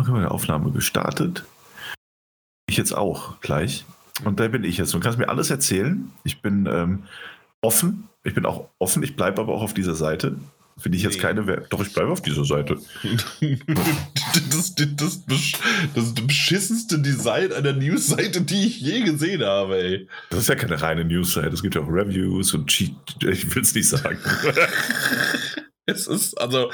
Okay, 0.00 0.12
meine 0.12 0.30
Aufnahme 0.30 0.70
gestartet. 0.72 1.44
Ich 2.68 2.76
jetzt 2.78 2.92
auch 2.92 3.38
gleich. 3.40 3.84
Und 4.24 4.40
da 4.40 4.48
bin 4.48 4.64
ich 4.64 4.78
jetzt. 4.78 4.94
Du 4.94 5.00
kannst 5.00 5.18
mir 5.18 5.28
alles 5.28 5.50
erzählen. 5.50 6.10
Ich 6.24 6.40
bin 6.40 6.66
ähm, 6.66 7.02
offen. 7.60 8.08
Ich 8.24 8.34
bin 8.34 8.46
auch 8.46 8.68
offen. 8.78 9.02
Ich 9.02 9.14
bleibe 9.16 9.42
aber 9.42 9.52
auch 9.54 9.62
auf 9.62 9.74
dieser 9.74 9.94
Seite. 9.94 10.36
Finde 10.78 10.96
ich 10.96 11.02
jetzt 11.04 11.16
Nee. 11.16 11.20
keine. 11.20 11.46
Wer 11.46 11.58
Doch, 11.68 11.82
ich 11.84 11.92
bleibe 11.92 12.10
auf 12.10 12.22
dieser 12.22 12.44
Seite. 12.46 12.78
das, 13.02 14.74
das, 14.74 14.96
das, 14.96 15.26
das 15.26 15.38
ist 15.38 15.58
das 15.94 16.14
beschissenste 16.14 16.98
Design 16.98 17.52
einer 17.52 17.74
Newsseite, 17.74 18.40
die 18.40 18.66
ich 18.66 18.80
je 18.80 19.02
gesehen 19.02 19.42
habe, 19.44 19.76
ey. 19.82 20.08
Das 20.30 20.40
ist 20.40 20.48
ja 20.48 20.54
keine 20.54 20.80
reine 20.80 21.04
News-Seite. 21.04 21.50
Es 21.50 21.60
gibt 21.62 21.74
ja 21.74 21.82
auch 21.82 21.88
Reviews 21.88 22.54
und 22.54 22.68
Cheat. 22.68 22.94
Ich 23.28 23.54
will 23.54 23.60
es 23.62 23.74
nicht 23.74 23.88
sagen. 23.88 24.18
Es 25.90 26.06
ist, 26.06 26.40
also, 26.40 26.70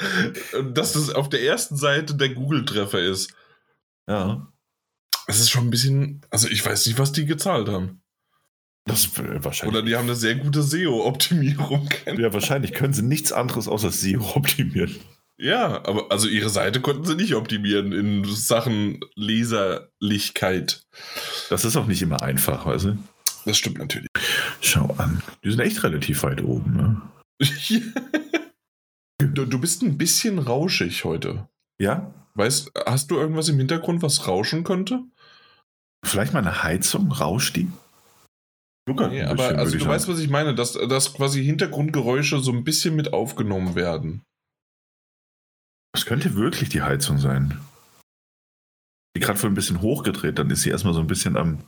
dass 0.73 0.93
das 0.93 1.09
auf 1.09 1.29
der 1.29 1.43
ersten 1.43 1.77
Seite 1.77 2.15
der 2.15 2.29
Google-Treffer 2.29 3.01
ist. 3.01 3.33
ja. 4.07 4.47
Es 5.29 5.41
ist 5.41 5.49
schon 5.49 5.67
ein 5.67 5.69
bisschen, 5.69 6.21
also 6.29 6.47
ich 6.47 6.65
weiß 6.65 6.85
nicht, 6.85 6.97
was 6.97 7.11
die 7.11 7.25
gezahlt 7.25 7.67
haben. 7.67 8.01
Das 8.85 9.09
wahrscheinlich. 9.17 9.75
Oder 9.75 9.85
die 9.85 9.95
haben 9.97 10.05
eine 10.05 10.15
sehr 10.15 10.35
gute 10.35 10.63
SEO-Optimierung. 10.63 11.89
ja, 12.17 12.33
wahrscheinlich 12.33 12.71
können 12.71 12.93
sie 12.93 13.01
nichts 13.01 13.33
anderes 13.33 13.67
außer 13.67 13.91
SEO 13.91 14.35
optimieren. 14.35 14.95
Ja, 15.37 15.85
aber 15.85 16.09
also 16.09 16.27
ihre 16.27 16.49
Seite 16.49 16.81
konnten 16.81 17.05
sie 17.05 17.15
nicht 17.15 17.35
optimieren 17.35 17.91
in 17.91 18.23
Sachen 18.23 19.01
Leserlichkeit. 19.15 20.87
Das 21.49 21.63
ist 21.63 21.75
auch 21.75 21.85
nicht 21.85 22.01
immer 22.01 22.23
einfach, 22.23 22.65
weißt 22.65 22.85
du? 22.85 22.97
Das 23.45 23.57
stimmt 23.57 23.77
natürlich. 23.77 24.09
Schau 24.61 24.95
an. 24.97 25.21
Die 25.43 25.51
sind 25.51 25.59
echt 25.59 25.83
relativ 25.83 26.23
weit 26.23 26.41
oben, 26.41 26.75
ne? 26.75 27.01
du, 29.37 29.45
du 29.45 29.59
bist 29.59 29.83
ein 29.83 29.97
bisschen 29.97 30.39
rauschig 30.39 31.03
heute. 31.03 31.47
Ja? 31.79 32.13
Weißt, 32.35 32.71
hast 32.85 33.11
du 33.11 33.17
irgendwas 33.17 33.49
im 33.49 33.57
Hintergrund, 33.57 34.01
was 34.01 34.27
rauschen 34.27 34.63
könnte? 34.63 35.03
Vielleicht 36.05 36.33
mal 36.33 36.39
eine 36.39 36.63
Heizung? 36.63 37.11
Rauscht 37.11 37.55
die? 37.55 37.71
Luca, 38.87 39.07
Nee, 39.07 39.23
aber 39.23 39.35
bisschen, 39.35 39.55
also 39.59 39.77
du 39.77 39.85
weißt, 39.85 40.07
was 40.07 40.19
ich 40.19 40.29
meine, 40.29 40.55
dass, 40.55 40.73
dass 40.73 41.13
quasi 41.13 41.43
Hintergrundgeräusche 41.43 42.39
so 42.39 42.51
ein 42.51 42.63
bisschen 42.63 42.95
mit 42.95 43.13
aufgenommen 43.13 43.75
werden. 43.75 44.23
Das 45.93 46.05
könnte 46.05 46.35
wirklich 46.35 46.69
die 46.69 46.81
Heizung 46.81 47.17
sein. 47.17 47.59
Die 49.15 49.19
gerade 49.19 49.37
vorhin 49.37 49.53
ein 49.53 49.55
bisschen 49.55 49.81
hochgedreht, 49.81 50.37
dann 50.39 50.49
ist 50.51 50.61
sie 50.61 50.69
erstmal 50.69 50.93
so 50.93 50.99
ein 50.99 51.07
bisschen 51.07 51.37
am. 51.37 51.63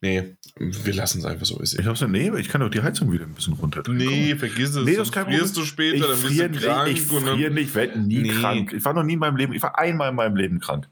Nee, 0.00 0.36
wir 0.58 0.94
lassen 0.94 1.18
es 1.18 1.24
einfach 1.24 1.46
so. 1.46 1.58
Ist 1.60 1.74
Ich 1.74 1.82
glaube, 1.82 2.08
nee, 2.08 2.30
ich 2.38 2.48
kann 2.48 2.60
doch 2.60 2.68
die 2.70 2.82
Heizung 2.82 3.10
wieder 3.12 3.24
ein 3.24 3.34
bisschen 3.34 3.54
runterdrehen. 3.54 3.96
Nee, 3.96 4.36
vergiss 4.36 4.74
es. 4.74 4.84
Nee, 4.84 4.96
das 4.96 5.10
Problem. 5.10 5.38
frierst 5.38 5.56
du 5.56 5.64
später, 5.64 5.94
ich 5.96 6.00
dann 6.02 6.10
bist 6.22 6.24
du 6.38 6.48
nicht, 6.48 6.62
krank. 6.62 6.88
ich 6.90 7.10
und 7.10 7.26
dann, 7.26 7.36
friere 7.36 7.50
nicht, 7.50 7.68
ich 7.68 7.74
werde 7.74 7.98
nie 8.00 8.18
Nee. 8.18 8.28
krank. 8.30 8.72
Ich 8.72 8.84
war 8.84 8.92
noch 8.94 9.02
nie 9.02 9.14
in 9.14 9.18
meinem 9.18 9.36
Leben, 9.36 9.52
ich 9.52 9.62
war 9.62 9.78
einmal 9.78 10.10
in 10.10 10.14
meinem 10.16 10.36
Leben 10.36 10.60
krank. 10.60 10.88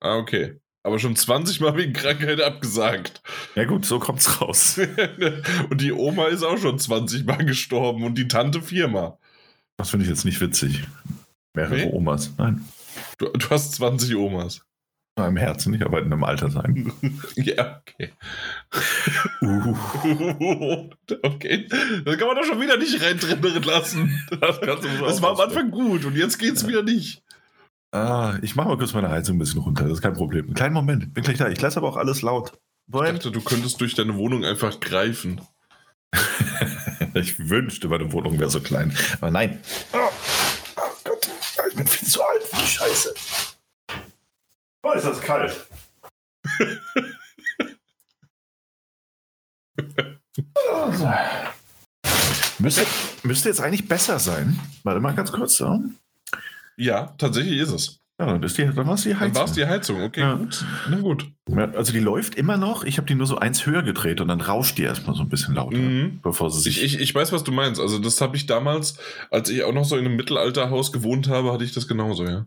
ah, 0.00 0.16
okay. 0.16 0.60
Aber 0.84 0.98
schon 1.00 1.16
20 1.16 1.60
Mal 1.60 1.76
wegen 1.76 1.92
Krankheit 1.92 2.40
abgesagt. 2.40 3.20
Ja 3.56 3.64
gut, 3.64 3.84
so 3.84 3.98
kommt's 3.98 4.40
raus. 4.40 4.78
und 5.70 5.80
die 5.80 5.92
Oma 5.92 6.26
ist 6.26 6.42
auch 6.44 6.56
schon 6.56 6.78
20 6.78 7.26
Mal 7.26 7.44
gestorben 7.44 8.04
und 8.04 8.16
die 8.16 8.28
Tante 8.28 8.62
viermal. 8.62 9.18
Das 9.76 9.90
finde 9.90 10.04
ich 10.04 10.10
jetzt 10.10 10.24
nicht 10.24 10.40
witzig. 10.40 10.84
Mehrere 11.54 11.74
Nee? 11.76 11.90
Omas. 11.92 12.32
Nein. 12.38 12.64
Du, 13.18 13.26
du 13.26 13.50
hast 13.50 13.74
20 13.74 14.14
Omas. 14.16 14.62
Nur 15.18 15.26
Im 15.26 15.36
Herzen, 15.36 15.72
nicht 15.72 15.82
aber 15.84 15.98
in 15.98 16.06
einem 16.06 16.22
Alter 16.22 16.48
sein. 16.48 16.92
ja, 17.34 17.80
okay. 17.80 18.12
Uh. 19.42 19.74
okay. 21.22 21.66
Das 22.04 22.16
kann 22.16 22.28
man 22.28 22.36
doch 22.36 22.44
schon 22.44 22.60
wieder 22.60 22.76
nicht 22.76 23.02
rein 23.02 23.18
drin 23.18 23.62
lassen. 23.64 24.24
Das 24.40 24.60
Das 24.60 25.22
war 25.22 25.32
am 25.32 25.40
Anfang 25.40 25.72
gut 25.72 26.04
und 26.04 26.16
jetzt 26.16 26.38
geht's 26.38 26.68
wieder 26.68 26.84
nicht. 26.84 27.22
Ah, 27.90 28.38
ich 28.42 28.54
mache 28.54 28.68
mal 28.68 28.78
kurz 28.78 28.94
meine 28.94 29.08
Heizung 29.08 29.36
ein 29.36 29.38
bisschen 29.40 29.60
runter, 29.60 29.84
das 29.84 29.94
ist 29.94 30.02
kein 30.02 30.12
Problem. 30.12 30.44
Einen 30.44 30.54
kleinen 30.54 30.74
Moment, 30.74 31.12
bin 31.14 31.24
gleich 31.24 31.38
da. 31.38 31.48
Ich 31.48 31.60
lasse 31.60 31.78
aber 31.78 31.88
auch 31.88 31.96
alles 31.96 32.22
laut. 32.22 32.52
Ich 32.86 32.94
Moment. 32.94 33.18
dachte, 33.18 33.32
du 33.32 33.40
könntest 33.40 33.80
durch 33.80 33.94
deine 33.94 34.14
Wohnung 34.16 34.44
einfach 34.44 34.78
greifen. 34.80 35.40
Ich 37.14 37.38
wünschte, 37.38 37.88
meine 37.88 38.12
Wohnung 38.12 38.38
wäre 38.38 38.50
so 38.50 38.60
klein. 38.60 38.96
Aber 39.20 39.30
nein. 39.30 39.58
Oh, 39.92 39.98
oh 40.76 40.80
Gott, 41.02 41.28
ich 41.70 41.74
bin 41.74 41.86
viel 41.86 42.06
zu 42.06 42.22
alt 42.22 42.42
Scheiße. 42.64 43.14
Oh, 44.82 44.92
ist 44.92 45.04
das 45.06 45.20
kalt. 45.20 45.66
Also. 50.72 51.08
müsste, 52.58 52.86
müsste 53.22 53.48
jetzt 53.48 53.60
eigentlich 53.60 53.88
besser 53.88 54.18
sein. 54.18 54.58
Warte 54.84 55.00
mal 55.00 55.14
ganz 55.14 55.32
kurz. 55.32 55.56
So. 55.56 55.80
Ja, 56.76 57.14
tatsächlich 57.18 57.58
ist 57.58 57.72
es. 57.72 58.00
Ja, 58.20 58.26
dann, 58.26 58.42
ist 58.42 58.58
die, 58.58 58.64
dann 58.64 58.86
war 58.86 58.94
es 58.94 59.02
die 59.02 59.10
Dann 59.10 59.20
Heizung. 59.20 59.34
war 59.36 59.44
es 59.44 59.52
die 59.52 59.64
Heizung. 59.66 60.02
Okay, 60.02 60.20
Ja. 60.20 60.34
gut. 60.34 60.64
Na 60.90 60.96
gut. 60.98 61.30
Ja, 61.48 61.70
also 61.70 61.92
die 61.92 62.00
läuft 62.00 62.34
immer 62.34 62.56
noch. 62.56 62.82
Ich 62.82 62.96
habe 62.98 63.06
die 63.06 63.14
nur 63.14 63.28
so 63.28 63.38
eins 63.38 63.64
höher 63.64 63.82
gedreht 63.84 64.20
und 64.20 64.26
dann 64.26 64.40
rauscht 64.40 64.76
die 64.78 64.82
erstmal 64.82 65.14
so 65.14 65.22
ein 65.22 65.28
bisschen 65.28 65.54
lauter, 65.54 65.76
Mhm. 65.76 66.18
bevor 66.20 66.50
sie 66.50 66.60
sich. 66.60 66.82
Ich, 66.82 66.94
ich, 66.96 67.00
ich 67.00 67.14
weiß, 67.14 67.30
was 67.30 67.44
du 67.44 67.52
meinst. 67.52 67.80
Also, 67.80 68.00
das 68.00 68.20
habe 68.20 68.36
ich 68.36 68.46
damals, 68.46 68.96
als 69.30 69.48
ich 69.50 69.62
auch 69.62 69.72
noch 69.72 69.84
so 69.84 69.96
in 69.96 70.04
einem 70.04 70.16
Mittelalterhaus 70.16 70.92
gewohnt 70.92 71.28
habe, 71.28 71.52
hatte 71.52 71.62
ich 71.62 71.72
das 71.72 71.86
genauso, 71.86 72.24
ja. 72.24 72.46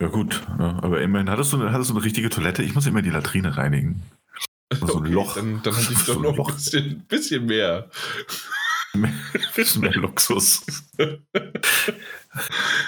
Ja 0.00 0.08
gut, 0.08 0.40
ja, 0.58 0.78
aber 0.82 1.00
immerhin 1.00 1.28
hattest 1.30 1.52
du, 1.52 1.56
eine- 1.60 1.72
hattest 1.72 1.90
du 1.90 1.94
eine 1.96 2.04
richtige 2.04 2.30
Toilette. 2.30 2.62
Ich 2.62 2.74
muss 2.74 2.86
immer 2.86 3.02
die 3.02 3.10
Latrine 3.10 3.56
reinigen. 3.56 4.02
So 4.72 4.84
ein 4.84 4.90
Okay, 5.04 5.12
Loch. 5.12 5.34
Dann, 5.34 5.62
dann 5.62 5.76
hatte 5.76 5.92
ich 5.92 5.98
So 6.04 6.14
doch 6.14 6.22
noch 6.22 6.36
Loch. 6.36 6.48
ein 6.50 6.54
bisschen, 6.56 7.00
bisschen 7.08 7.46
mehr. 7.46 7.90
bisschen 9.56 9.82
mehr 9.82 9.92
Luxus. 9.94 10.64
gut. 10.96 11.20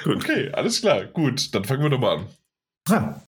Okay, 0.06 0.50
alles 0.52 0.80
klar. 0.80 1.04
Gut, 1.06 1.54
dann 1.54 1.64
fangen 1.64 1.82
wir 1.82 1.90
doch 1.90 1.98
mal 2.00 2.18
an. 2.18 2.26
Ah, 2.88 3.20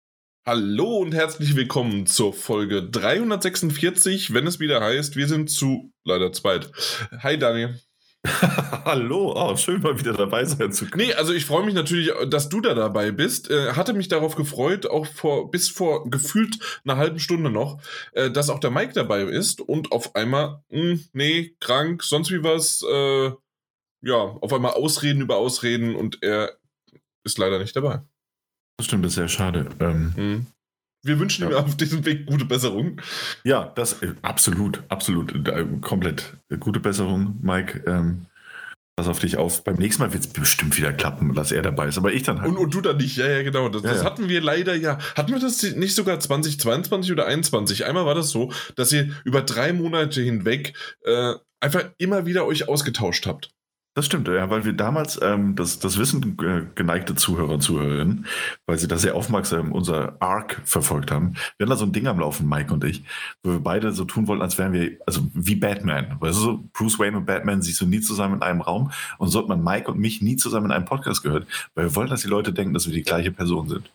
Hallo 0.48 0.98
und 0.98 1.13
herzlich 1.13 1.56
willkommen 1.56 2.08
zur 2.08 2.34
Folge 2.34 2.81
346, 2.81 4.34
wenn 4.34 4.48
es 4.48 4.59
wieder 4.59 4.81
heißt, 4.81 5.16
wir 5.16 5.28
sind 5.28 5.52
zu 5.52 5.92
leider 6.03 6.34
zweit. 6.34 6.72
Hi 7.19 7.38
Daniel. 7.38 7.80
Hallo, 8.86 9.34
oh, 9.36 9.56
schön 9.56 9.82
mal 9.82 9.98
wieder 10.00 10.14
dabei 10.14 10.46
sein 10.46 10.72
zu 10.72 10.86
können. 10.86 11.08
Nee, 11.08 11.14
also 11.14 11.34
ich 11.34 11.46
freue 11.46 11.66
mich 11.66 11.74
natürlich, 11.74 12.12
dass 12.30 12.50
du 12.50 12.62
da 12.62 12.76
dabei 12.76 13.12
bist. 13.12 13.50
Äh, 13.50 13.74
hatte 13.74 13.94
mich 13.94 14.09
darauf 14.09 14.36
gefreut, 14.36 14.86
auch 14.86 15.08
vor 15.08 15.50
bis 15.50 15.70
vor 15.70 16.09
gefühlt 16.09 16.60
einer 16.84 16.98
halben 16.98 17.20
Stunde 17.20 17.50
noch, 17.50 17.81
äh, 18.14 18.30
dass 18.30 18.50
auch 18.50 18.60
der 18.60 18.70
Mike 18.70 18.94
dabei 18.94 19.24
ist 19.24 19.60
und 19.62 19.92
auf 19.92 20.16
einmal, 20.16 20.62
mh, 20.70 21.00
nee, 21.14 21.56
krank, 21.60 22.04
sonst 22.04 22.30
wie 22.31 22.44
was, 22.44 22.84
äh, 22.88 23.31
ja, 24.04 24.16
auf 24.16 24.54
einmal 24.54 24.74
Ausreden 24.74 25.22
über 25.22 25.38
Ausreden 25.38 25.96
und 25.96 26.22
er 26.22 26.58
ist 27.24 27.38
leider 27.40 27.58
nicht 27.60 27.76
dabei. 27.76 28.02
Das 28.78 28.86
stimmt, 28.88 29.06
das 29.06 29.12
ist 29.12 29.16
sehr 29.16 29.28
schade. 29.30 29.68
Ähm, 29.80 30.14
Mhm. 30.16 30.46
Wir 31.03 31.19
wünschen 31.19 31.45
ihm 31.45 31.51
Ja. 31.51 31.59
auf 31.59 31.75
diesem 31.78 32.06
Weg 32.06 32.25
gute 32.28 32.45
Besserung. 32.45 33.01
ja, 33.44 33.72
das 33.75 34.01
äh, 34.03 34.13
absolut, 34.22 34.84
absolut, 34.89 35.47
äh, 35.47 35.66
komplett. 35.81 36.38
Äh, 36.50 36.57
Gute 36.57 36.79
Besserung, 36.79 37.39
Mike. 37.41 37.84
Ähm, 37.88 38.28
pass 38.95 39.07
auf 39.07 39.19
dich 39.19 39.38
auf. 39.38 39.63
Beim 39.63 39.78
nächsten 39.78 40.03
Mal 40.03 40.13
wird 40.13 40.23
es 40.25 40.31
bestimmt 40.31 40.78
wieder 40.78 40.94
klappen, 40.94 41.34
dass 41.34 41.51
er 41.51 41.63
dabei 41.63 41.88
ist. 41.88 41.97
Aber 41.97 42.13
ich 42.13 42.23
dann 42.23 42.39
halt. 42.41 42.50
Und, 42.51 42.57
und 42.57 42.73
du 42.73 42.81
dann 42.81 42.97
nicht, 42.97 43.17
ja, 43.17 43.28
ja, 43.28 43.41
genau. 43.41 43.67
Das, 43.69 43.81
Ja, 43.81 43.89
das 43.89 44.00
ja. 44.00 44.06
hatten 44.06 44.29
wir 44.29 44.41
leider 44.41 44.75
ja. 44.75 45.00
Hatten 45.16 45.31
wir 45.31 45.39
das 45.39 45.63
nicht 45.63 45.95
sogar 45.95 46.19
2022 46.19 47.12
oder 47.12 47.23
2021? 47.23 47.85
Einmal 47.85 48.06
war 48.06 48.16
das 48.16 48.29
so, 48.29 48.51
dass 48.75 48.91
ihr 48.94 49.09
über 49.23 49.41
drei 49.41 49.73
Monate 49.73 50.22
hinweg 50.22 50.73
äh, 51.03 51.33
einfach 51.59 51.85
immer 51.97 52.25
wieder 52.28 52.45
euch 52.45 52.68
ausgetauscht 52.68 53.25
habt. 53.25 53.50
Das 53.94 54.06
stimmt, 54.06 54.29
ja, 54.29 54.50
weil 54.50 54.63
wir 54.63 54.72
damals, 54.72 55.19
ähm, 55.22 55.53
das, 55.57 55.79
das 55.79 55.97
wissen 55.97 56.38
äh, 56.41 56.62
geneigte 56.75 57.13
Zuhörer 57.13 57.56
und 57.56 57.62
Zuhörerinnen, 57.62 58.25
weil 58.66 58.78
sie 58.78 58.88
da 58.88 58.97
sehr 58.97 59.16
aufmerksam 59.16 59.74
unser 59.74 60.16
Arc 60.22 60.62
verfolgt 60.63 61.12
haben. 61.12 61.34
Wir 61.57 61.66
hatten 61.66 61.72
da 61.72 61.75
so 61.75 61.84
ein 61.84 61.91
Ding 61.91 62.07
am 62.07 62.18
Laufen, 62.18 62.47
Mike 62.47 62.74
und 62.74 62.85
ich, 62.85 63.03
wo 63.44 63.51
wir 63.51 63.59
beide 63.59 63.91
so 63.91 64.06
tun 64.06 64.28
wollten, 64.28 64.41
als 64.44 64.57
wären 64.57 64.72
wir, 64.72 64.97
also 65.06 65.28
wie 65.34 65.56
Batman. 65.56 66.16
Weißt 66.22 66.38
du, 66.38 66.41
so 66.41 66.63
Bruce 66.72 67.00
Wayne 67.00 67.18
und 67.18 67.25
Batman 67.25 67.62
siehst 67.62 67.81
du 67.81 67.85
nie 67.85 68.00
zusammen 68.00 68.35
in 68.35 68.41
einem 68.44 68.62
Raum 68.62 68.91
und 69.18 69.28
so 69.28 69.40
hat 69.40 69.50
man 69.50 69.62
Mike 69.62 69.91
und 69.91 70.00
mich 70.00 70.22
nie 70.22 70.38
zusammen 70.38 70.68
in 70.68 70.72
einem 70.72 70.85
Podcast 70.85 71.22
gehört, 71.22 71.46
weil 71.75 71.88
wir 71.88 71.96
wollten, 71.96 72.12
dass 72.12 72.22
die 72.22 72.30
Leute 72.30 72.53
denken, 72.53 72.74
dass 72.74 72.85
wir 72.88 72.94
die 72.94 73.03
gleiche 73.03 73.34
Person 73.34 73.68
sind. 73.68 73.91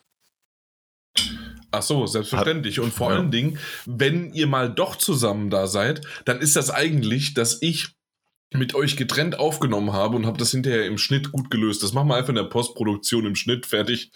Ach 1.71 1.83
so, 1.83 2.07
selbstverständlich. 2.07 2.81
Und 2.81 2.93
vor 2.93 3.11
Ja. 3.11 3.17
allen 3.17 3.31
Dingen, 3.31 3.59
wenn 3.87 4.33
ihr 4.35 4.47
mal 4.47 4.71
doch 4.73 4.97
zusammen 4.97 5.51
da 5.51 5.67
seid, 5.67 6.03
dann 6.25 6.39
ist 6.41 6.55
das 6.57 6.71
eigentlich, 6.71 7.35
dass 7.35 7.61
ich 7.61 7.96
mit 8.55 8.75
euch 8.75 8.97
getrennt 8.97 9.39
aufgenommen 9.41 9.93
habe 9.93 10.15
und 10.17 10.25
habe 10.25 10.39
das 10.39 10.53
hinterher 10.53 10.87
im 10.87 10.99
Schnitt 10.99 11.33
gut 11.33 11.51
gelöst. 11.51 11.83
Das 11.83 11.93
machen 11.93 12.09
wir 12.09 12.15
einfach 12.15 12.29
in 12.29 12.37
der 12.37 12.45
Postproduktion 12.45 13.27
im 13.27 13.35
Schnitt 13.35 13.67
fertig. 13.67 14.13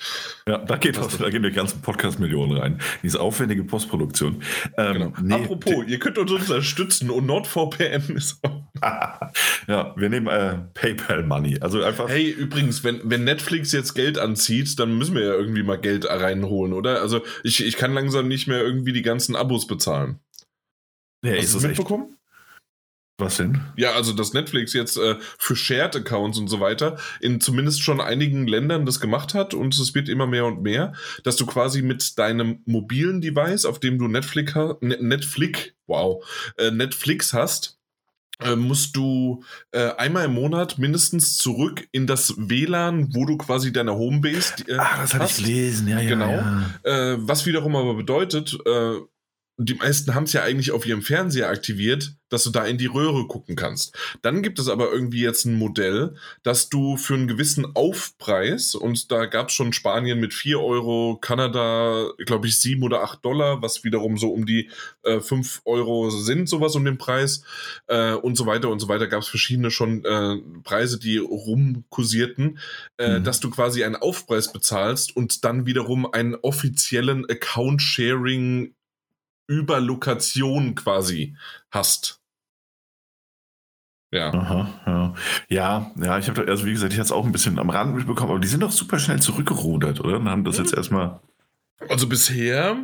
Ja, 0.47 0.59
da 0.59 0.77
geht 0.77 0.99
was, 1.01 1.19
da 1.19 1.29
gehen 1.31 1.43
wir 1.43 1.51
ganzen 1.51 1.83
Podcast-Millionen 1.83 2.57
rein. 2.57 2.81
Diese 3.03 3.21
aufwendige 3.21 3.65
Postproduktion. 3.65 4.43
Ähm, 4.77 4.93
Genau. 4.93 5.13
nee, 5.21 5.35
Apropos, 5.35 5.85
ihr 5.87 5.99
könnt 5.99 6.17
uns 6.19 6.31
unterstützen 6.31 7.11
und 7.11 7.27
NordVPN 7.27 8.03
ist 8.17 8.39
auch. 8.45 8.61
ja, 9.69 9.95
wir 9.97 10.09
nehmen 10.09 10.29
äh, 10.29 10.59
PayPal 10.75 11.25
Money. 11.25 11.59
Also 11.61 11.83
einfach. 11.83 12.09
Hey, 12.09 12.31
übrigens, 12.31 12.85
wenn, 12.85 13.01
wenn 13.05 13.25
Netflix 13.25 13.73
jetzt 13.73 13.95
Geld 13.95 14.17
anzieht, 14.17 14.79
dann 14.79 14.97
müssen 14.97 15.15
wir 15.17 15.25
ja 15.25 15.35
irgendwie 15.35 15.65
mal 15.65 15.79
Geld 15.79 16.07
reinholen, 16.09 16.73
oder? 16.73 17.03
Also 17.03 17.21
ich, 17.43 17.65
ich 17.65 17.77
kann 17.77 17.93
langsam 17.95 18.29
nicht 18.29 18.47
mehr 18.47 18.63
irgendwie 18.63 18.93
die 18.93 19.03
ganzen 19.03 19.35
Abos 19.35 19.67
bezahlen. 19.67 20.21
nee, 21.23 21.37
Hast 21.37 21.45
ist 21.45 21.55
du 21.55 21.57
das 21.59 21.65
es 21.65 21.71
echt 21.71 21.79
mitbekommen? 21.79 22.17
Was 23.21 23.37
denn? 23.37 23.61
Ja, 23.77 23.93
also 23.93 24.13
dass 24.13 24.33
Netflix 24.33 24.73
jetzt 24.73 24.97
äh, 24.97 25.17
für 25.39 25.57
Shared 25.57 25.97
Accounts 25.97 26.39
und 26.39 26.49
so 26.49 26.61
weiter 26.61 26.99
in 27.21 27.41
zumindest 27.41 27.83
schon 27.83 28.01
einigen 28.01 28.47
Ländern 28.47 28.87
das 28.87 29.01
gemacht 29.01 29.35
hat 29.35 29.55
und 29.55 29.79
es 29.79 29.95
wird 29.95 30.09
immer 30.09 30.27
mehr 30.27 30.47
und 30.47 30.63
mehr, 30.63 30.93
dass 31.25 31.37
du 31.37 31.47
quasi 31.47 31.83
mit 31.83 32.19
deinem 32.19 32.61
mobilen 32.65 33.21
Device, 33.21 33.65
auf 33.65 33.81
dem 33.81 33.99
du 33.99 34.09
Netflix, 34.09 34.55
ne, 34.55 34.97
Netflix, 35.01 35.71
wow, 35.87 36.25
äh, 36.57 36.71
Netflix 36.71 37.33
hast, 37.33 37.79
äh, 38.41 38.57
musst 38.57 38.97
du 38.97 39.45
äh, 39.73 39.91
einmal 39.97 40.25
im 40.25 40.35
Monat 40.35 40.79
mindestens 40.79 41.37
zurück 41.37 41.87
in 41.93 42.07
das 42.07 42.35
WLAN, 42.39 43.15
wo 43.15 43.27
du 43.27 43.37
quasi 43.37 43.73
deine 43.73 43.95
Homebase. 43.95 44.55
Ah, 44.79 44.97
das 45.01 45.15
hatte 45.15 45.27
ich 45.27 45.37
gelesen, 45.37 45.89
ja, 45.89 46.01
ja. 46.01 46.09
Genau. 46.09 46.31
Ja. 46.31 46.71
Äh, 46.85 47.17
was 47.21 47.45
wiederum 47.47 47.77
aber 47.77 47.95
bedeutet, 47.95 48.57
äh, 49.61 49.65
die 49.65 49.75
meisten 49.75 50.15
haben 50.15 50.25
es 50.25 50.33
ja 50.33 50.43
eigentlich 50.43 50.73
auf 50.73 50.87
ihrem 50.87 51.03
Fernseher 51.03 51.49
aktiviert, 51.49 52.15
dass 52.31 52.45
du 52.45 52.51
da 52.51 52.65
in 52.65 52.79
die 52.79 52.87
Röhre 52.87 53.27
gucken 53.27 53.57
kannst. 53.57 53.97
Dann 54.23 54.43
gibt 54.43 54.59
es 54.59 54.69
aber 54.69 54.91
irgendwie 54.91 55.21
jetzt 55.21 55.45
ein 55.45 55.59
Modell, 55.59 56.15
dass 56.43 56.69
du 56.69 56.97
für 56.97 57.15
einen 57.15 57.29
gewissen 57.29 57.75
Aufpreis, 57.75 58.75
und 58.75 59.11
da 59.11 59.27
gab 59.27 59.49
es 59.49 59.55
schon 59.55 59.73
Spanien 59.73 60.21
mit 60.21 60.33
4 60.33 60.61
Euro, 60.61 61.19
Kanada, 61.21 62.09
glaube 62.25 62.47
ich, 62.47 62.59
7 62.59 62.83
oder 62.83 63.03
8 63.03 63.25
Dollar, 63.25 63.63
was 63.63 63.85
wiederum 63.85 64.17
so 64.17 64.33
um 64.33 64.47
die 64.47 64.71
äh, 65.03 65.21
5 65.21 65.63
Euro 65.65 66.11
sind, 66.11 66.49
sowas 66.49 66.77
um 66.77 66.85
den 66.85 66.99
Preis, 66.99 67.43
äh, 67.89 68.13
und 68.13 68.37
so 68.37 68.47
weiter 68.47 68.71
und 68.71 68.79
so 68.79 68.89
weiter. 68.89 69.09
Gab 69.09 69.23
es 69.23 69.29
verschiedene 69.29 69.71
schon 69.71 70.05
äh, 70.05 70.37
Preise, 70.63 70.99
die 70.99 71.19
rumkursierten, 71.19 72.59
äh, 72.99 73.19
mhm. 73.19 73.25
dass 73.25 73.41
du 73.41 73.51
quasi 73.51 73.85
einen 73.85 73.97
Aufpreis 73.97 74.53
bezahlst 74.53 75.17
und 75.17 75.45
dann 75.45 75.67
wiederum 75.67 76.11
einen 76.11 76.37
offiziellen 76.37 77.29
Account-Sharing 77.29 78.75
über 79.51 79.81
Lokation 79.81 80.77
quasi 80.77 81.37
hast. 81.73 82.21
Ja. 84.13 84.33
Aha, 84.33 84.81
ja. 84.87 85.15
Ja, 85.49 85.93
ja, 85.97 86.19
ich 86.19 86.29
habe 86.29 86.47
also 86.47 86.65
wie 86.67 86.73
gesagt, 86.73 86.93
ich 86.93 86.99
hatte 86.99 87.07
es 87.07 87.13
auch 87.13 87.25
ein 87.27 87.33
bisschen 87.33 87.59
am 87.59 87.71
Rand 87.71 87.95
mitbekommen, 87.97 88.31
aber 88.31 88.41
die 88.41 88.49
sind 88.49 88.61
doch 88.61 88.71
super 88.71 88.99
schnell 88.99 89.21
zurückgerudert, 89.21 90.01
oder? 90.01 90.17
Und 90.19 90.29
haben 90.29 90.45
das 90.45 90.59
jetzt 90.59 90.73
erstmal. 90.73 91.21
Also 91.89 92.09
bisher 92.09 92.77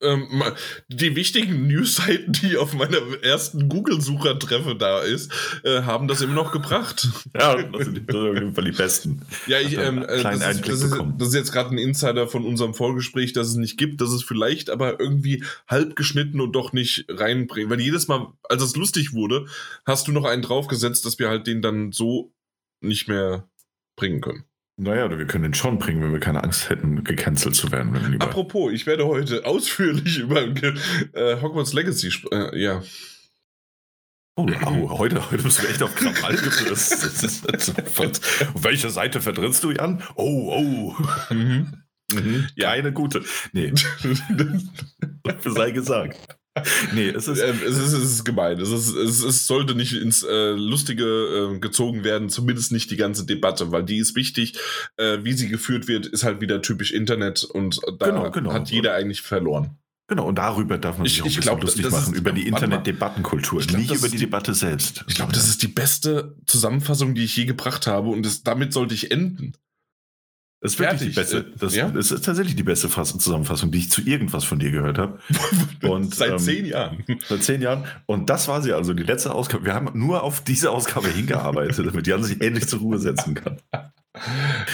ähm, 0.00 0.42
die 0.88 1.16
wichtigen 1.16 1.66
News-Seiten, 1.66 2.32
die 2.32 2.56
auf 2.56 2.74
meiner 2.74 2.98
ersten 3.22 3.68
Google-Sucher-Treffe 3.68 4.74
da 4.76 5.00
ist, 5.00 5.32
äh, 5.64 5.82
haben 5.82 6.08
das 6.08 6.20
immer 6.20 6.34
noch 6.34 6.52
gebracht. 6.52 7.08
Ja, 7.36 7.54
das 7.62 7.84
sind 7.84 8.14
auf 8.14 8.34
jeden 8.34 8.54
Fall 8.54 8.64
die 8.64 8.72
besten. 8.72 9.20
Ja, 9.46 9.60
ich, 9.60 9.76
ähm, 9.76 10.02
äh, 10.02 10.22
das, 10.22 10.40
ist, 10.40 10.68
das, 10.68 10.82
ist, 10.82 10.94
das, 11.18 11.28
ist, 11.28 11.34
jetzt 11.34 11.52
gerade 11.52 11.74
ein 11.74 11.78
Insider 11.78 12.28
von 12.28 12.46
unserem 12.46 12.72
Vorgespräch, 12.72 13.34
dass 13.34 13.48
es 13.48 13.56
nicht 13.56 13.76
gibt, 13.76 14.00
dass 14.00 14.10
es 14.10 14.22
vielleicht 14.22 14.70
aber 14.70 14.98
irgendwie 14.98 15.44
halb 15.68 15.96
geschnitten 15.96 16.40
und 16.40 16.52
doch 16.52 16.72
nicht 16.72 17.04
reinbringen. 17.08 17.68
Weil 17.70 17.80
jedes 17.80 18.08
Mal, 18.08 18.32
als 18.44 18.62
es 18.62 18.74
lustig 18.74 19.12
wurde, 19.12 19.46
hast 19.84 20.08
du 20.08 20.12
noch 20.12 20.24
einen 20.24 20.42
draufgesetzt, 20.42 21.04
dass 21.04 21.18
wir 21.18 21.28
halt 21.28 21.46
den 21.46 21.60
dann 21.60 21.92
so 21.92 22.32
nicht 22.80 23.06
mehr 23.08 23.48
bringen 23.96 24.20
können. 24.20 24.44
Naja, 24.78 25.06
oder 25.06 25.18
wir 25.18 25.26
können 25.26 25.44
den 25.44 25.54
schon 25.54 25.78
bringen, 25.78 26.02
wenn 26.02 26.12
wir 26.12 26.20
keine 26.20 26.44
Angst 26.44 26.68
hätten, 26.68 27.02
gecancelt 27.02 27.54
zu 27.54 27.72
werden. 27.72 28.20
Apropos, 28.20 28.72
ich 28.72 28.86
werde 28.86 29.06
heute 29.06 29.46
ausführlich 29.46 30.18
über 30.20 30.42
äh, 30.42 31.40
Hogwarts 31.40 31.72
Legacy 31.72 32.10
sprechen. 32.10 32.52
Äh, 32.52 32.58
ja. 32.58 32.82
Oh, 34.38 34.46
oh, 34.66 34.98
heute, 34.98 35.30
heute 35.30 35.42
bist 35.42 35.62
du 35.62 35.66
echt 35.66 35.82
auf 35.82 35.94
Krawall 35.94 36.36
gefrisst. 36.36 36.92
auf 38.54 38.64
welche 38.64 38.90
Seite 38.90 39.22
vertrittst 39.22 39.64
du, 39.64 39.70
Jan? 39.70 40.02
Oh, 40.14 40.94
oh. 41.00 41.34
Mhm. 41.34 41.72
Mhm. 42.12 42.46
Ja, 42.54 42.70
eine 42.70 42.92
gute. 42.92 43.24
Nee. 43.52 43.72
sei 45.42 45.70
gesagt 45.70 46.18
nee, 46.94 47.08
es 47.08 47.28
ist, 47.28 47.40
ähm, 47.40 47.60
es 47.66 47.76
ist, 47.76 47.92
es 47.92 48.12
ist 48.12 48.24
gemein. 48.24 48.58
Es, 48.58 48.70
ist, 48.70 48.94
es, 48.94 49.22
es 49.22 49.46
sollte 49.46 49.74
nicht 49.74 49.92
ins 49.92 50.22
äh, 50.22 50.52
Lustige 50.52 51.04
äh, 51.54 51.58
gezogen 51.58 52.04
werden, 52.04 52.28
zumindest 52.28 52.72
nicht 52.72 52.90
die 52.90 52.96
ganze 52.96 53.26
Debatte, 53.26 53.72
weil 53.72 53.84
die 53.84 53.98
ist 53.98 54.16
wichtig. 54.16 54.58
Äh, 54.96 55.18
wie 55.22 55.32
sie 55.32 55.48
geführt 55.48 55.88
wird, 55.88 56.06
ist 56.06 56.24
halt 56.24 56.40
wieder 56.40 56.62
typisch 56.62 56.92
Internet 56.92 57.44
und 57.44 57.80
da 57.98 58.06
genau, 58.06 58.30
genau. 58.30 58.52
hat 58.52 58.70
jeder 58.70 58.94
eigentlich 58.94 59.22
verloren. 59.22 59.78
Genau, 60.08 60.28
und 60.28 60.36
darüber 60.38 60.78
darf 60.78 60.98
man 60.98 61.06
sich 61.06 61.16
ich, 61.16 61.20
auch 61.20 61.24
ein 61.24 61.28
bisschen 61.28 61.42
glaub, 61.42 61.62
lustig 61.62 61.90
machen, 61.90 62.12
ist, 62.12 62.18
über 62.18 62.30
die 62.30 62.46
Internet-Debattenkultur, 62.46 63.60
nicht 63.76 63.92
über 63.92 64.08
die 64.08 64.18
Debatte 64.18 64.54
selbst. 64.54 65.04
Ich 65.08 65.16
glaube, 65.16 65.32
das 65.32 65.48
ist 65.48 65.62
die 65.62 65.68
beste 65.68 66.36
Zusammenfassung, 66.46 67.16
die 67.16 67.24
ich 67.24 67.36
je 67.36 67.44
gebracht 67.44 67.88
habe 67.88 68.10
und 68.10 68.24
das, 68.24 68.44
damit 68.44 68.72
sollte 68.72 68.94
ich 68.94 69.10
enden. 69.10 69.54
Das 70.60 70.72
ist 70.72 70.78
wirklich 70.78 71.00
die 71.10 71.14
beste. 71.14 71.44
Das, 71.58 71.74
ja? 71.74 71.88
das, 71.88 72.10
ist 72.10 72.24
tatsächlich 72.24 72.56
die 72.56 72.62
beste 72.62 72.88
Zusammenfassung, 72.88 73.70
die 73.70 73.78
ich 73.78 73.90
zu 73.90 74.00
irgendwas 74.00 74.44
von 74.44 74.58
dir 74.58 74.70
gehört 74.70 74.98
habe. 74.98 75.18
Und, 75.82 76.14
seit 76.14 76.32
ähm, 76.32 76.38
zehn 76.38 76.66
Jahren. 76.66 77.04
Seit 77.28 77.42
zehn 77.42 77.60
Jahren. 77.60 77.84
Und 78.06 78.30
das 78.30 78.48
war 78.48 78.62
sie 78.62 78.72
also, 78.72 78.94
die 78.94 79.02
letzte 79.02 79.32
Ausgabe. 79.32 79.66
Wir 79.66 79.74
haben 79.74 79.90
nur 79.98 80.22
auf 80.22 80.42
diese 80.42 80.70
Ausgabe 80.70 81.08
hingearbeitet, 81.08 81.86
damit 81.86 82.06
Jan 82.06 82.24
sich 82.24 82.40
endlich 82.40 82.66
zur 82.68 82.80
Ruhe 82.80 82.98
setzen 82.98 83.34
kann. 83.34 83.58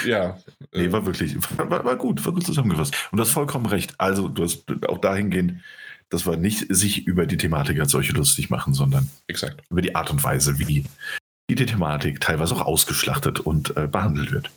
Ja. 0.06 0.38
Nee, 0.72 0.92
war 0.92 1.04
wirklich, 1.04 1.36
war, 1.58 1.84
war 1.84 1.96
gut, 1.96 2.24
war 2.24 2.32
gut 2.32 2.46
zusammengefasst. 2.46 2.94
Und 3.10 3.18
du 3.18 3.24
hast 3.24 3.32
vollkommen 3.32 3.66
recht. 3.66 3.92
Also, 3.98 4.28
du 4.28 4.44
hast 4.44 4.66
auch 4.86 4.98
dahingehend, 4.98 5.62
dass 6.10 6.26
wir 6.26 6.36
nicht 6.36 6.72
sich 6.72 7.08
über 7.08 7.26
die 7.26 7.38
Thematik 7.38 7.80
als 7.80 7.90
solche 7.90 8.12
lustig 8.12 8.50
machen, 8.50 8.72
sondern 8.72 9.10
Exakt. 9.26 9.64
über 9.68 9.82
die 9.82 9.96
Art 9.96 10.12
und 10.12 10.22
Weise, 10.22 10.60
wie 10.60 10.84
die 11.50 11.66
Thematik 11.66 12.20
teilweise 12.20 12.54
auch 12.54 12.60
ausgeschlachtet 12.60 13.40
und 13.40 13.76
äh, 13.76 13.88
behandelt 13.88 14.30
wird. 14.30 14.50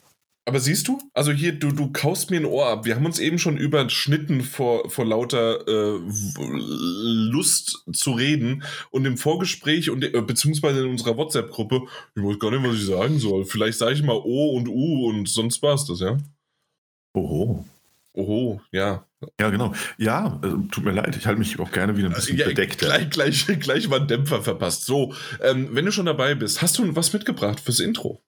Aber 0.47 0.59
siehst 0.59 0.87
du, 0.87 0.99
also 1.13 1.31
hier, 1.31 1.53
du, 1.53 1.71
du 1.71 1.91
kaust 1.91 2.29
mir 2.29 2.39
ein 2.39 2.45
Ohr 2.45 2.67
ab. 2.67 2.85
Wir 2.85 2.95
haben 2.95 3.05
uns 3.05 3.17
eben 3.17 3.39
schon 3.39 3.57
überschnitten 3.57 4.41
vor, 4.41 4.87
vor 4.91 5.03
lauter 5.03 5.67
äh, 5.67 5.99
Lust 6.37 7.83
zu 7.91 8.11
reden. 8.11 8.63
Und 8.91 9.05
im 9.05 9.17
Vorgespräch 9.17 9.89
und 9.89 10.03
äh, 10.03 10.21
beziehungsweise 10.21 10.81
in 10.81 10.91
unserer 10.91 11.17
WhatsApp-Gruppe, 11.17 11.81
ich 12.15 12.23
weiß 12.23 12.37
gar 12.37 12.51
nicht, 12.51 12.63
was 12.63 12.75
ich 12.75 12.85
sagen 12.85 13.17
soll. 13.17 13.45
Vielleicht 13.45 13.79
sage 13.79 13.93
ich 13.93 14.03
mal 14.03 14.21
O 14.23 14.55
und 14.55 14.67
U 14.67 15.09
und 15.09 15.27
sonst 15.27 15.63
war 15.63 15.73
es 15.73 15.85
das, 15.85 15.99
ja? 15.99 16.17
Oho. 17.15 17.65
Oho, 18.13 18.61
ja. 18.71 19.03
Ja, 19.39 19.49
genau. 19.49 19.73
Ja, 19.97 20.39
äh, 20.43 20.69
tut 20.71 20.85
mir 20.85 20.91
leid, 20.91 21.15
ich 21.17 21.25
halte 21.25 21.39
mich 21.39 21.59
auch 21.59 21.71
gerne 21.71 21.97
wieder 21.97 22.09
ein 22.09 22.13
bisschen 22.13 22.37
ja, 22.37 22.45
bedeckt. 22.45 22.77
Gleich, 22.77 23.09
gleich, 23.09 23.47
gleich 23.59 23.89
mal 23.89 23.97
einen 23.99 24.07
Dämpfer 24.07 24.43
verpasst. 24.43 24.85
So, 24.85 25.13
ähm, 25.41 25.69
wenn 25.71 25.85
du 25.85 25.91
schon 25.91 26.05
dabei 26.05 26.35
bist, 26.35 26.61
hast 26.61 26.77
du 26.77 26.95
was 26.95 27.13
mitgebracht 27.13 27.59
fürs 27.59 27.79
Intro? 27.79 28.21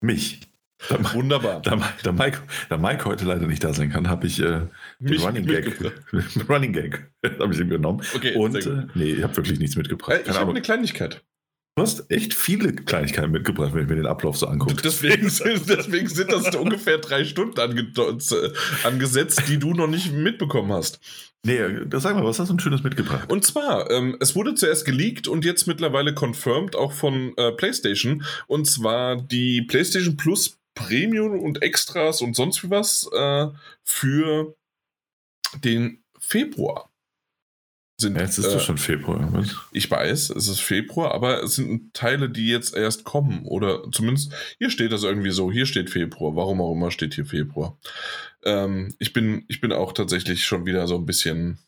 Mich? 0.00 0.40
Wunderbar. 1.12 1.62
Da, 1.62 1.78
da, 2.02 2.12
Mike, 2.12 2.38
da 2.68 2.76
Mike 2.76 3.04
heute 3.04 3.24
leider 3.24 3.46
nicht 3.46 3.64
da 3.64 3.72
sein 3.72 3.90
kann, 3.90 4.08
habe 4.08 4.26
ich 4.26 4.40
äh, 4.40 4.62
den 4.98 5.20
Running 5.20 5.46
Gag, 5.46 5.78
Running 6.48 6.72
Gag 6.72 7.10
habe 7.38 7.52
ich 7.52 7.60
ihm 7.60 7.68
genommen. 7.68 8.02
Okay, 8.14 8.34
und 8.34 8.54
äh, 8.54 8.86
nee, 8.94 9.12
ich 9.12 9.22
habe 9.22 9.36
wirklich 9.36 9.58
nichts 9.58 9.76
mitgebracht. 9.76 10.26
Äh, 10.26 10.30
ich 10.30 10.38
habe 10.38 10.50
eine 10.50 10.62
Kleinigkeit. 10.62 11.22
Du 11.76 11.82
hast 11.82 12.08
echt 12.08 12.34
viele 12.34 12.72
Kleinigkeiten 12.72 13.32
mitgebracht, 13.32 13.74
wenn 13.74 13.82
ich 13.82 13.88
mir 13.88 13.96
den 13.96 14.06
Ablauf 14.06 14.36
so 14.36 14.46
angucke. 14.46 14.80
Deswegen, 14.80 15.22
deswegen 15.22 16.08
sind 16.08 16.30
das 16.30 16.54
ungefähr 16.54 16.98
drei 16.98 17.24
Stunden 17.24 17.58
ange 17.58 17.80
äh, 17.80 18.52
angesetzt, 18.84 19.42
die 19.48 19.58
du 19.58 19.74
noch 19.74 19.88
nicht 19.88 20.12
mitbekommen 20.12 20.72
hast. 20.72 21.00
Nee, 21.44 21.58
sag 21.94 22.14
mal, 22.14 22.24
was 22.24 22.38
hast 22.38 22.48
du 22.48 22.54
ein 22.54 22.60
schönes 22.60 22.84
mitgebracht? 22.84 23.30
Und 23.30 23.44
zwar, 23.44 23.90
ähm, 23.90 24.16
es 24.20 24.36
wurde 24.36 24.54
zuerst 24.54 24.86
geleakt 24.86 25.26
und 25.26 25.44
jetzt 25.44 25.66
mittlerweile 25.66 26.14
confirmed, 26.14 26.76
auch 26.76 26.92
von 26.92 27.36
äh, 27.36 27.50
PlayStation. 27.52 28.24
Und 28.46 28.66
zwar 28.66 29.16
die 29.16 29.62
PlayStation 29.62 30.16
Plus 30.16 30.56
Premium 30.74 31.38
und 31.40 31.62
Extras 31.62 32.20
und 32.20 32.34
sonst 32.34 32.62
wie 32.62 32.70
was 32.70 33.08
äh, 33.12 33.48
für 33.82 34.56
den 35.62 36.02
Februar. 36.18 36.90
Sind, 38.00 38.16
ja, 38.16 38.22
jetzt 38.22 38.38
ist 38.38 38.46
äh, 38.46 38.58
schon 38.58 38.78
Februar. 38.78 39.32
Was? 39.32 39.54
Ich 39.70 39.88
weiß, 39.88 40.30
es 40.30 40.48
ist 40.48 40.60
Februar, 40.60 41.14
aber 41.14 41.44
es 41.44 41.54
sind 41.54 41.94
Teile, 41.94 42.28
die 42.28 42.48
jetzt 42.48 42.74
erst 42.74 43.04
kommen. 43.04 43.44
Oder 43.44 43.84
zumindest, 43.92 44.32
hier 44.58 44.70
steht 44.70 44.90
das 44.90 45.04
irgendwie 45.04 45.30
so, 45.30 45.52
hier 45.52 45.66
steht 45.66 45.90
Februar. 45.90 46.34
Warum 46.34 46.60
auch 46.60 46.72
immer 46.72 46.90
steht 46.90 47.14
hier 47.14 47.26
Februar. 47.26 47.78
Ähm, 48.42 48.94
ich, 48.98 49.12
bin, 49.12 49.44
ich 49.46 49.60
bin 49.60 49.72
auch 49.72 49.92
tatsächlich 49.92 50.44
schon 50.44 50.66
wieder 50.66 50.88
so 50.88 50.96
ein 50.96 51.06
bisschen 51.06 51.58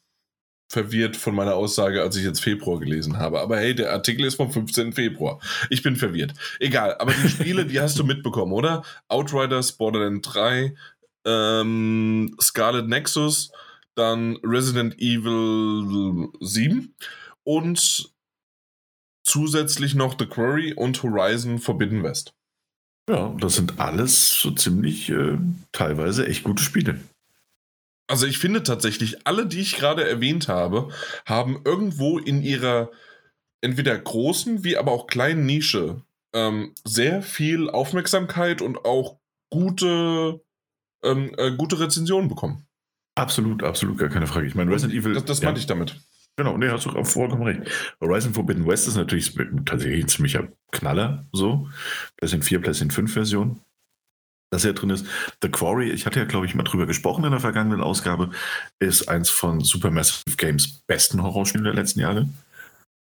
verwirrt 0.68 1.16
von 1.16 1.34
meiner 1.34 1.54
Aussage, 1.54 2.02
als 2.02 2.16
ich 2.16 2.24
jetzt 2.24 2.40
Februar 2.40 2.80
gelesen 2.80 3.18
habe. 3.18 3.40
Aber 3.40 3.58
hey, 3.58 3.74
der 3.74 3.92
Artikel 3.92 4.26
ist 4.26 4.36
vom 4.36 4.50
15. 4.50 4.92
Februar. 4.92 5.40
Ich 5.70 5.82
bin 5.82 5.96
verwirrt. 5.96 6.34
Egal, 6.58 6.96
aber 6.98 7.12
die 7.12 7.28
Spiele, 7.28 7.66
die 7.66 7.80
hast 7.80 7.98
du 7.98 8.04
mitbekommen, 8.04 8.52
oder? 8.52 8.82
Outriders, 9.08 9.72
Borderlands 9.72 10.28
3, 10.28 10.74
ähm, 11.24 12.36
Scarlet 12.40 12.88
Nexus, 12.88 13.52
dann 13.94 14.36
Resident 14.42 14.98
Evil 14.98 16.28
7 16.40 16.94
und 17.44 18.10
zusätzlich 19.24 19.94
noch 19.94 20.16
The 20.18 20.26
Quarry 20.26 20.72
und 20.74 21.02
Horizon 21.02 21.58
Forbidden 21.58 22.02
West. 22.02 22.34
Ja, 23.08 23.34
das 23.40 23.54
sind 23.54 23.78
alles 23.78 24.40
so 24.40 24.50
ziemlich 24.50 25.10
äh, 25.10 25.38
teilweise 25.70 26.26
echt 26.26 26.42
gute 26.42 26.62
Spiele. 26.62 27.00
Also 28.08 28.26
ich 28.26 28.38
finde 28.38 28.62
tatsächlich, 28.62 29.26
alle, 29.26 29.46
die 29.46 29.60
ich 29.60 29.76
gerade 29.76 30.08
erwähnt 30.08 30.48
habe, 30.48 30.88
haben 31.24 31.60
irgendwo 31.64 32.18
in 32.18 32.42
ihrer 32.42 32.90
entweder 33.60 33.98
großen 33.98 34.62
wie 34.64 34.76
aber 34.76 34.92
auch 34.92 35.06
kleinen 35.06 35.44
Nische 35.44 36.02
ähm, 36.34 36.72
sehr 36.84 37.22
viel 37.22 37.70
Aufmerksamkeit 37.70 38.62
und 38.62 38.84
auch 38.84 39.18
gute, 39.50 40.40
ähm, 41.02 41.32
äh, 41.36 41.50
gute 41.52 41.80
Rezensionen 41.80 42.28
bekommen. 42.28 42.66
Absolut, 43.16 43.62
absolut, 43.62 43.98
gar 43.98 44.10
keine 44.10 44.26
Frage. 44.26 44.46
Ich 44.46 44.54
meine, 44.54 44.70
Resident 44.70 44.98
Evil. 44.98 45.14
Das, 45.14 45.24
das 45.24 45.40
ja. 45.40 45.46
meinte 45.46 45.60
ich 45.60 45.66
damit. 45.66 45.96
Genau, 46.36 46.58
nee, 46.58 46.68
hast 46.68 46.84
du 46.84 46.90
auch 46.90 47.06
vollkommen 47.06 47.44
recht. 47.44 47.62
Horizon 48.00 48.34
Forbidden 48.34 48.66
West 48.66 48.86
ist 48.86 48.96
natürlich 48.96 49.34
tatsächlich 49.64 50.04
ein 50.04 50.08
ziemlicher 50.08 50.48
Knaller, 50.70 51.26
so. 51.32 51.66
PlayStation 52.18 52.42
4, 52.42 52.60
PlayStation 52.60 52.90
5 52.90 53.12
Version. 53.12 53.60
Das 54.50 54.62
hier 54.62 54.72
drin 54.74 54.90
ist. 54.90 55.04
The 55.42 55.48
Quarry, 55.48 55.90
ich 55.90 56.06
hatte 56.06 56.20
ja, 56.20 56.24
glaube 56.24 56.46
ich, 56.46 56.54
mal 56.54 56.62
drüber 56.62 56.86
gesprochen 56.86 57.24
in 57.24 57.32
der 57.32 57.40
vergangenen 57.40 57.80
Ausgabe, 57.80 58.30
ist 58.78 59.08
eins 59.08 59.28
von 59.28 59.60
Supermassive 59.60 60.36
Games 60.36 60.82
besten 60.86 61.22
Horrorspielen 61.22 61.64
der 61.64 61.74
letzten 61.74 62.00
Jahre. 62.00 62.28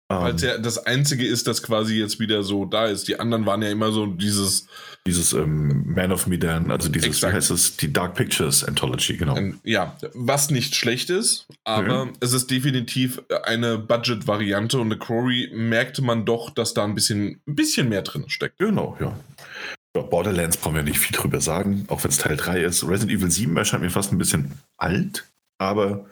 Weil 0.07 0.35
es 0.35 0.41
ja 0.41 0.57
das 0.57 0.85
einzige 0.85 1.25
ist, 1.25 1.47
das 1.47 1.63
quasi 1.63 1.95
jetzt 1.95 2.19
wieder 2.19 2.43
so 2.43 2.65
da 2.65 2.87
ist. 2.87 3.07
Die 3.07 3.17
anderen 3.17 3.45
waren 3.45 3.61
ja 3.61 3.69
immer 3.69 3.93
so 3.93 4.05
dieses. 4.07 4.67
Dieses 5.07 5.31
ähm, 5.33 5.93
Man 5.95 6.11
of 6.11 6.27
Medan, 6.27 6.69
also 6.69 6.89
dieses, 6.89 7.07
Exakt. 7.07 7.31
wie 7.31 7.37
heißt 7.37 7.49
es, 7.49 7.77
die 7.77 7.91
Dark 7.91 8.13
Pictures 8.15 8.63
Anthology, 8.63 9.17
genau. 9.17 9.39
Ja, 9.63 9.95
was 10.13 10.51
nicht 10.51 10.75
schlecht 10.75 11.09
ist, 11.09 11.47
aber 11.63 12.05
Mhm. 12.05 12.13
es 12.19 12.33
ist 12.33 12.51
definitiv 12.51 13.21
eine 13.45 13.77
Budget-Variante 13.79 14.79
und 14.79 14.91
The 14.91 14.97
Quarry 14.97 15.49
merkte 15.55 16.03
man 16.03 16.25
doch, 16.25 16.51
dass 16.51 16.73
da 16.75 16.83
ein 16.83 16.93
bisschen, 16.93 17.41
ein 17.47 17.55
bisschen 17.55 17.89
mehr 17.89 18.03
drin 18.03 18.25
steckt. 18.27 18.59
Genau, 18.59 18.95
ja. 18.99 19.17
Ja. 19.95 20.01
Borderlands 20.03 20.57
brauchen 20.57 20.75
wir 20.75 20.83
nicht 20.83 20.99
viel 20.99 21.15
drüber 21.15 21.41
sagen, 21.41 21.85
auch 21.87 22.03
wenn 22.03 22.11
es 22.11 22.17
Teil 22.17 22.37
3 22.37 22.61
ist. 22.61 22.87
Resident 22.87 23.11
Evil 23.11 23.31
7 23.31 23.55
erscheint 23.57 23.83
mir 23.83 23.89
fast 23.89 24.11
ein 24.11 24.17
bisschen 24.17 24.59
alt, 24.77 25.29
aber 25.57 26.05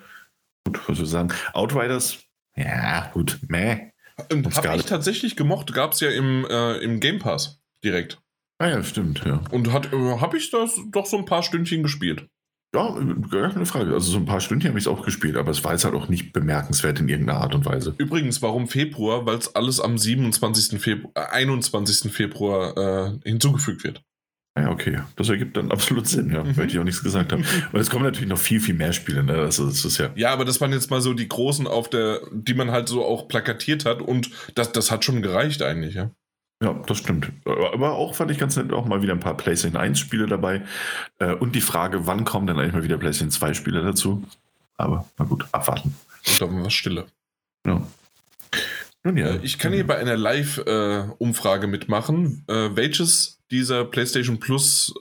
gut, 0.65 0.79
was 0.87 0.97
soll 0.97 1.05
ich 1.05 1.11
sagen. 1.11 1.33
Outriders, 1.53 2.19
ja, 2.55 3.09
gut, 3.13 3.39
meh. 3.47 3.91
Und 4.31 4.53
habe 4.55 4.75
ich 4.75 4.85
tatsächlich 4.85 5.35
gemocht, 5.35 5.73
gab 5.73 5.93
es 5.93 6.01
ja 6.01 6.09
im, 6.09 6.45
äh, 6.49 6.77
im 6.77 6.99
Game 6.99 7.19
Pass 7.19 7.61
direkt. 7.83 8.19
Ah 8.57 8.67
ja, 8.67 8.83
stimmt, 8.83 9.23
ja. 9.25 9.41
Und 9.51 9.71
hat, 9.71 9.93
äh, 9.93 10.17
habe 10.19 10.37
ich 10.37 10.51
das 10.51 10.77
doch 10.91 11.05
so 11.05 11.17
ein 11.17 11.25
paar 11.25 11.43
Stündchen 11.43 11.81
gespielt. 11.83 12.27
Ja, 12.75 12.95
gar 13.31 13.49
keine 13.51 13.65
Frage. 13.65 13.93
Also 13.93 14.11
so 14.11 14.17
ein 14.17 14.25
paar 14.25 14.41
Stündchen 14.41 14.69
habe 14.69 14.77
ich 14.79 14.85
es 14.85 14.87
auch 14.87 15.03
gespielt, 15.03 15.37
aber 15.37 15.49
es 15.49 15.63
war 15.63 15.71
jetzt 15.71 15.85
halt 15.85 15.95
auch 15.95 16.07
nicht 16.07 16.33
bemerkenswert 16.33 16.99
in 16.99 17.09
irgendeiner 17.09 17.41
Art 17.41 17.55
und 17.55 17.65
Weise. 17.65 17.95
Übrigens, 17.97 18.41
warum 18.43 18.67
Februar? 18.67 19.25
Weil 19.25 19.37
es 19.37 19.55
alles 19.55 19.79
am 19.79 19.97
27. 19.97 20.79
Februar, 20.79 21.11
äh, 21.15 21.31
21. 21.31 22.11
Februar 22.13 22.77
äh, 22.77 23.19
hinzugefügt 23.27 23.83
wird. 23.83 24.03
Ja, 24.57 24.69
okay. 24.71 24.99
Das 25.15 25.29
ergibt 25.29 25.57
dann 25.57 25.71
absolut 25.71 26.07
Sinn, 26.07 26.31
ja, 26.31 26.43
Mhm. 26.43 26.57
weil 26.57 26.67
ich 26.67 26.77
auch 26.77 26.83
nichts 26.83 27.01
gesagt 27.01 27.31
habe. 27.31 27.43
Und 27.71 27.79
es 27.79 27.89
kommen 27.89 28.03
natürlich 28.03 28.29
noch 28.29 28.37
viel, 28.37 28.59
viel 28.59 28.75
mehr 28.75 28.93
Spiele, 28.93 29.23
ne? 29.23 29.33
Also 29.33 29.65
das 29.67 29.83
ist 29.85 29.97
ja. 29.97 30.11
Ja, 30.15 30.31
aber 30.33 30.45
das 30.45 30.59
waren 30.61 30.71
jetzt 30.73 30.91
mal 30.91 31.01
so 31.01 31.13
die 31.13 31.27
großen 31.29 31.65
auf 31.65 31.89
der, 31.89 32.19
die 32.31 32.53
man 32.53 32.69
halt 32.69 32.87
so 32.89 33.03
auch 33.05 33.27
plakatiert 33.27 33.85
hat 33.85 34.01
und 34.01 34.29
das, 34.55 34.71
das 34.73 34.91
hat 34.91 35.05
schon 35.05 35.21
gereicht 35.21 35.61
eigentlich, 35.63 35.95
ja. 35.95 36.11
Ja, 36.61 36.73
das 36.73 36.97
stimmt. 36.97 37.31
Aber 37.45 37.93
auch 37.93 38.15
fand 38.15 38.31
ich 38.31 38.37
ganz 38.37 38.57
nett 38.57 38.73
auch 38.73 38.85
mal 38.85 39.01
wieder 39.01 39.13
ein 39.13 39.21
paar 39.21 39.37
PlayStation 39.37 39.79
1 39.79 39.97
Spiele 39.97 40.27
dabei. 40.27 40.61
Äh, 41.19 41.33
Und 41.35 41.55
die 41.55 41.61
Frage, 41.61 42.05
wann 42.05 42.25
kommen 42.25 42.47
denn 42.47 42.59
eigentlich 42.59 42.73
mal 42.73 42.83
wieder 42.83 42.97
PlayStation 42.97 43.31
2 43.31 43.53
Spiele 43.53 43.81
dazu? 43.81 44.23
Aber 44.77 45.05
na 45.17 45.25
gut, 45.25 45.45
abwarten. 45.53 45.95
Und 46.27 46.41
da 46.41 46.51
war 46.51 46.65
was 46.65 46.73
Stille. 46.73 47.05
Ja. 47.65 47.81
Nun 49.03 49.15
ja. 49.17 49.27
Äh, 49.27 49.39
Ich 49.43 49.57
kann 49.57 49.71
hier 49.71 49.87
bei 49.87 49.97
einer 49.97 50.17
Live-Umfrage 50.17 51.67
mitmachen. 51.67 52.43
Äh, 52.47 52.75
welches 52.75 53.39
dieser 53.51 53.83
PlayStation 53.85 54.39
Plus 54.39 54.93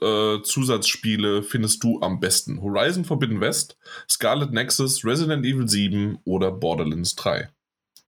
Zusatzspiele 0.43 1.43
findest 1.43 1.83
du 1.83 2.01
am 2.01 2.19
besten? 2.19 2.61
Horizon 2.61 3.05
Forbidden 3.05 3.41
West, 3.41 3.77
Scarlet 4.09 4.51
Nexus, 4.53 5.05
Resident 5.05 5.45
Evil 5.45 5.67
7 5.67 6.17
oder 6.23 6.51
Borderlands 6.51 7.15
3? 7.15 7.49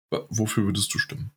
Wa- 0.09 0.25
Wofür 0.29 0.63
würdest 0.65 0.91
du 0.93 0.99
stimmen? 0.99 1.31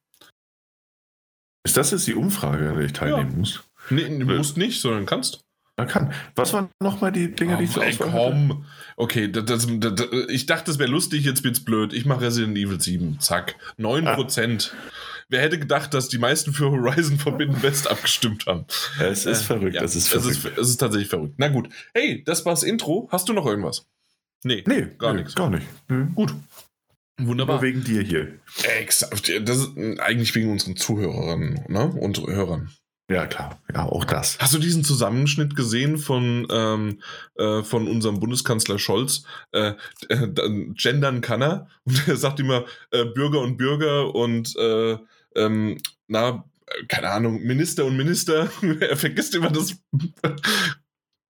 Ist 1.64 1.76
das 1.76 1.90
jetzt 1.90 2.06
die 2.06 2.14
Umfrage, 2.14 2.68
an 2.68 2.76
der 2.76 2.84
ich 2.86 2.92
teilnehmen 2.92 3.30
Ja. 3.32 3.36
muss? 3.38 3.64
Nee, 3.90 4.04
du 4.18 4.24
musst 4.26 4.56
nicht, 4.56 4.80
sondern 4.80 5.06
kannst. 5.06 5.40
Man 5.76 5.88
kann. 5.88 6.12
Was 6.36 6.52
waren 6.52 6.68
nochmal 6.80 7.10
die 7.10 7.34
Dinge, 7.34 7.56
die 7.56 7.64
ich 7.64 7.72
zur 7.72 7.84
ey, 7.84 7.92
hatte? 7.92 8.08
komm. 8.10 8.64
Okay, 8.96 9.30
das, 9.30 9.44
das, 9.44 9.66
das, 9.80 10.06
ich 10.28 10.46
dachte, 10.46 10.66
das 10.66 10.78
wäre 10.78 10.88
lustig, 10.90 11.24
jetzt 11.24 11.42
wird's 11.42 11.64
blöd. 11.64 11.92
Ich 11.92 12.04
mache 12.06 12.20
Resident 12.20 12.56
Evil 12.56 12.80
7. 12.80 13.18
Zack. 13.18 13.56
9%. 13.78 14.70
Wer 15.28 15.40
hätte 15.40 15.58
gedacht, 15.58 15.92
dass 15.92 16.08
die 16.08 16.18
meisten 16.18 16.52
für 16.52 16.70
Horizon 16.70 17.18
Forbidden 17.18 17.60
West 17.62 17.90
abgestimmt 17.90 18.46
haben? 18.46 18.66
Es 19.00 19.26
ist 19.26 19.40
Äh, 19.42 19.44
verrückt, 19.44 19.74
ja, 19.74 19.80
das 19.80 19.96
ist 19.96 20.04
Es 20.14 20.22
verrückt. 20.22 20.36
ist, 20.44 20.58
es 20.58 20.68
ist 20.70 20.76
tatsächlich 20.76 21.08
verrückt. 21.08 21.34
Na 21.38 21.48
gut. 21.48 21.68
Hey, 21.92 22.22
das 22.24 22.44
war's 22.46 22.62
Intro. 22.62 23.08
Hast 23.10 23.28
du 23.28 23.32
noch 23.32 23.46
irgendwas? 23.46 23.86
Nee, 24.44 24.62
nee, 24.66 24.86
gar 24.98 25.12
nee, 25.12 25.20
nichts. 25.22 25.34
Gar 25.34 25.50
nicht. 25.50 25.66
Nee, 25.88 26.06
gut. 26.14 26.34
Wunderbar. 27.18 27.56
Nur 27.56 27.62
wegen 27.62 27.84
dir 27.84 28.02
hier. 28.02 28.40
Exakt. 28.78 29.32
Das 29.44 29.58
ist 29.58 30.00
eigentlich 30.00 30.34
wegen 30.34 30.50
unseren 30.50 30.76
Zuhörerinnen 30.76 31.64
ne? 31.68 31.86
und 31.86 32.18
Hörern. 32.26 32.70
Ja, 33.10 33.26
klar. 33.26 33.60
Ja, 33.72 33.84
auch 33.84 34.04
das. 34.04 34.38
Hast 34.40 34.54
du 34.54 34.58
diesen 34.58 34.82
Zusammenschnitt 34.82 35.54
gesehen 35.54 35.98
von, 35.98 36.46
ähm, 36.50 37.02
äh, 37.34 37.62
von 37.62 37.86
unserem 37.86 38.18
Bundeskanzler 38.18 38.78
Scholz? 38.78 39.24
Äh, 39.52 39.74
äh, 40.08 40.72
gendern 40.72 41.20
kann 41.20 41.42
er 41.42 41.68
und 41.84 42.08
er 42.08 42.16
sagt 42.16 42.40
immer 42.40 42.64
äh, 42.90 43.04
Bürger 43.04 43.40
und 43.40 43.58
Bürger 43.58 44.14
und 44.14 44.56
äh, 44.56 44.96
ähm, 45.36 45.78
na, 46.06 46.44
keine 46.88 47.10
Ahnung, 47.10 47.42
Minister 47.42 47.84
und 47.84 47.96
Minister. 47.96 48.50
er 48.80 48.96
vergisst 48.96 49.34
immer 49.34 49.50
das. 49.50 49.76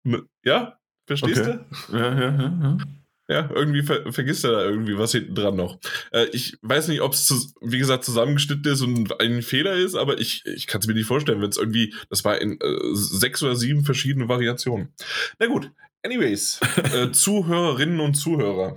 ja? 0.45 0.79
Verstehst 1.07 1.41
Okay. 1.43 1.59
du? 1.89 1.99
Ja, 1.99 2.15
ja, 2.15 2.31
ja. 2.31 2.59
ja. 2.63 2.79
Ja, 3.27 3.49
irgendwie 3.55 3.83
ver 3.83 4.13
vergisst 4.13 4.45
er 4.45 4.53
da 4.53 4.65
irgendwie 4.65 4.99
was 4.99 5.13
hinten 5.13 5.35
dran 5.35 5.57
noch. 5.57 5.79
Äh, 6.13 6.27
ich 6.33 6.59
weiß 6.61 6.89
nicht, 6.89 7.01
ob 7.01 7.15
es, 7.15 7.55
wie 7.63 7.79
gesagt, 7.79 8.05
zusammengeschnitten 8.05 8.71
ist 8.71 8.83
und 8.83 9.19
ein 9.19 9.41
Fehler 9.41 9.75
ist, 9.75 9.95
aber 9.95 10.21
ich, 10.21 10.45
ich 10.45 10.67
kann 10.67 10.83
es 10.83 10.87
mir 10.87 10.93
nicht 10.93 11.07
vorstellen, 11.07 11.41
wenn 11.41 11.49
es 11.49 11.57
irgendwie, 11.57 11.95
das 12.11 12.25
war 12.25 12.39
in 12.39 12.61
äh, 12.61 12.79
sechs 12.93 13.43
oder 13.43 13.57
sieben 13.57 13.85
verschiedene 13.85 14.29
Variationen. 14.29 14.93
Na 15.39 15.47
gut, 15.47 15.71
anyways, 16.03 16.61
äh, 16.93 17.11
Zuhörerinnen 17.13 18.01
und 18.01 18.15
Zuhörer. 18.15 18.77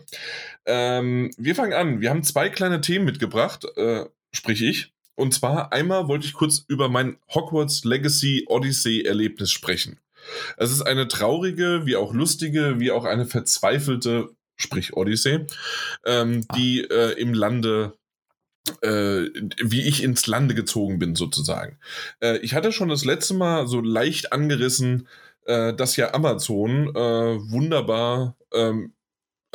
Ähm, 0.66 1.32
wir 1.38 1.56
fangen 1.56 1.74
an. 1.74 2.00
Wir 2.00 2.10
haben 2.10 2.24
zwei 2.24 2.50
kleine 2.50 2.80
Themen 2.80 3.04
mitgebracht, 3.04 3.66
äh, 3.76 4.06
sprich 4.32 4.62
ich. 4.62 4.94
Und 5.16 5.34
zwar 5.34 5.74
einmal 5.74 6.08
wollte 6.08 6.26
ich 6.26 6.34
kurz 6.34 6.64
über 6.68 6.88
mein 6.88 7.18
Hogwarts 7.34 7.84
Legacy 7.84 8.46
Odyssey 8.48 9.02
Erlebnis 9.02 9.52
sprechen. 9.52 10.00
Es 10.58 10.72
ist 10.72 10.82
eine 10.82 11.08
traurige, 11.08 11.86
wie 11.86 11.96
auch 11.96 12.14
lustige, 12.14 12.80
wie 12.80 12.92
auch 12.92 13.06
eine 13.06 13.26
verzweifelte, 13.26 14.30
sprich 14.58 14.94
Odyssee, 14.94 15.46
ähm, 16.06 16.46
die 16.56 16.82
äh, 16.82 17.14
im 17.20 17.34
Lande, 17.34 17.94
äh, 18.82 19.28
wie 19.62 19.84
ich 19.84 20.04
ins 20.04 20.28
Lande 20.28 20.56
gezogen 20.56 21.00
bin, 21.00 21.16
sozusagen. 21.16 21.80
Äh, 22.20 22.38
ich 22.40 22.54
hatte 22.54 22.72
schon 22.72 22.90
das 22.90 23.06
letzte 23.06 23.36
Mal 23.36 23.68
so 23.68 23.80
leicht 23.80 24.34
angerissen, 24.34 25.08
äh, 25.46 25.74
dass 25.74 25.96
ja 25.96 26.14
Amazon 26.14 26.90
äh, 26.90 27.52
wunderbar, 27.52 28.36
ähm, 28.54 28.94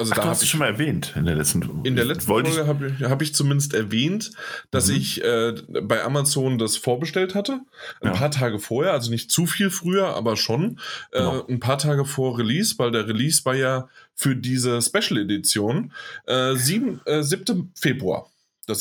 also 0.03 0.13
Ach, 0.13 0.17
da 0.17 0.21
du 0.23 0.25
habe 0.27 0.31
hast 0.31 0.39
es 0.39 0.45
ich 0.45 0.51
schon 0.51 0.61
mal 0.61 0.67
erwähnt 0.67 1.13
in 1.17 1.25
der 1.25 1.35
letzten 1.35 1.85
in 1.85 1.97
der 1.97 2.05
letzten 2.05 2.27
Folge 2.27 2.67
habe 2.67 2.95
ich, 2.99 3.05
hab 3.05 3.23
ich 3.23 3.35
zumindest 3.35 3.75
erwähnt, 3.75 4.31
dass 4.71 4.89
Mhm. 4.89 4.95
ich 4.97 5.25
äh, 5.25 5.55
bei 5.83 6.03
Amazon 6.05 6.59
das 6.59 6.77
vorbestellt 6.77 7.35
hatte. 7.35 7.61
Ein 8.01 8.09
Ja. 8.09 8.13
paar 8.13 8.31
Tage 8.31 8.59
vorher, 8.59 8.93
also 8.93 9.11
nicht 9.11 9.31
zu 9.31 9.47
viel 9.47 9.71
früher, 9.71 10.09
aber 10.15 10.37
schon. 10.37 10.79
Genau. 11.13 11.41
Äh, 11.49 11.53
ein 11.53 11.61
paar 11.61 11.79
Tage 11.79 12.05
vor 12.05 12.39
Release, 12.39 12.75
weil 12.79 12.91
der 12.91 13.07
Release 13.09 13.45
war 13.45 13.55
ja 13.55 13.89
für 14.15 14.37
diese 14.37 14.81
Special 14.83 15.19
Edition 15.21 15.93
äh, 16.27 16.55
7, 16.55 17.01
äh, 17.07 17.23
7. 17.23 17.73
Februar. 17.75 18.29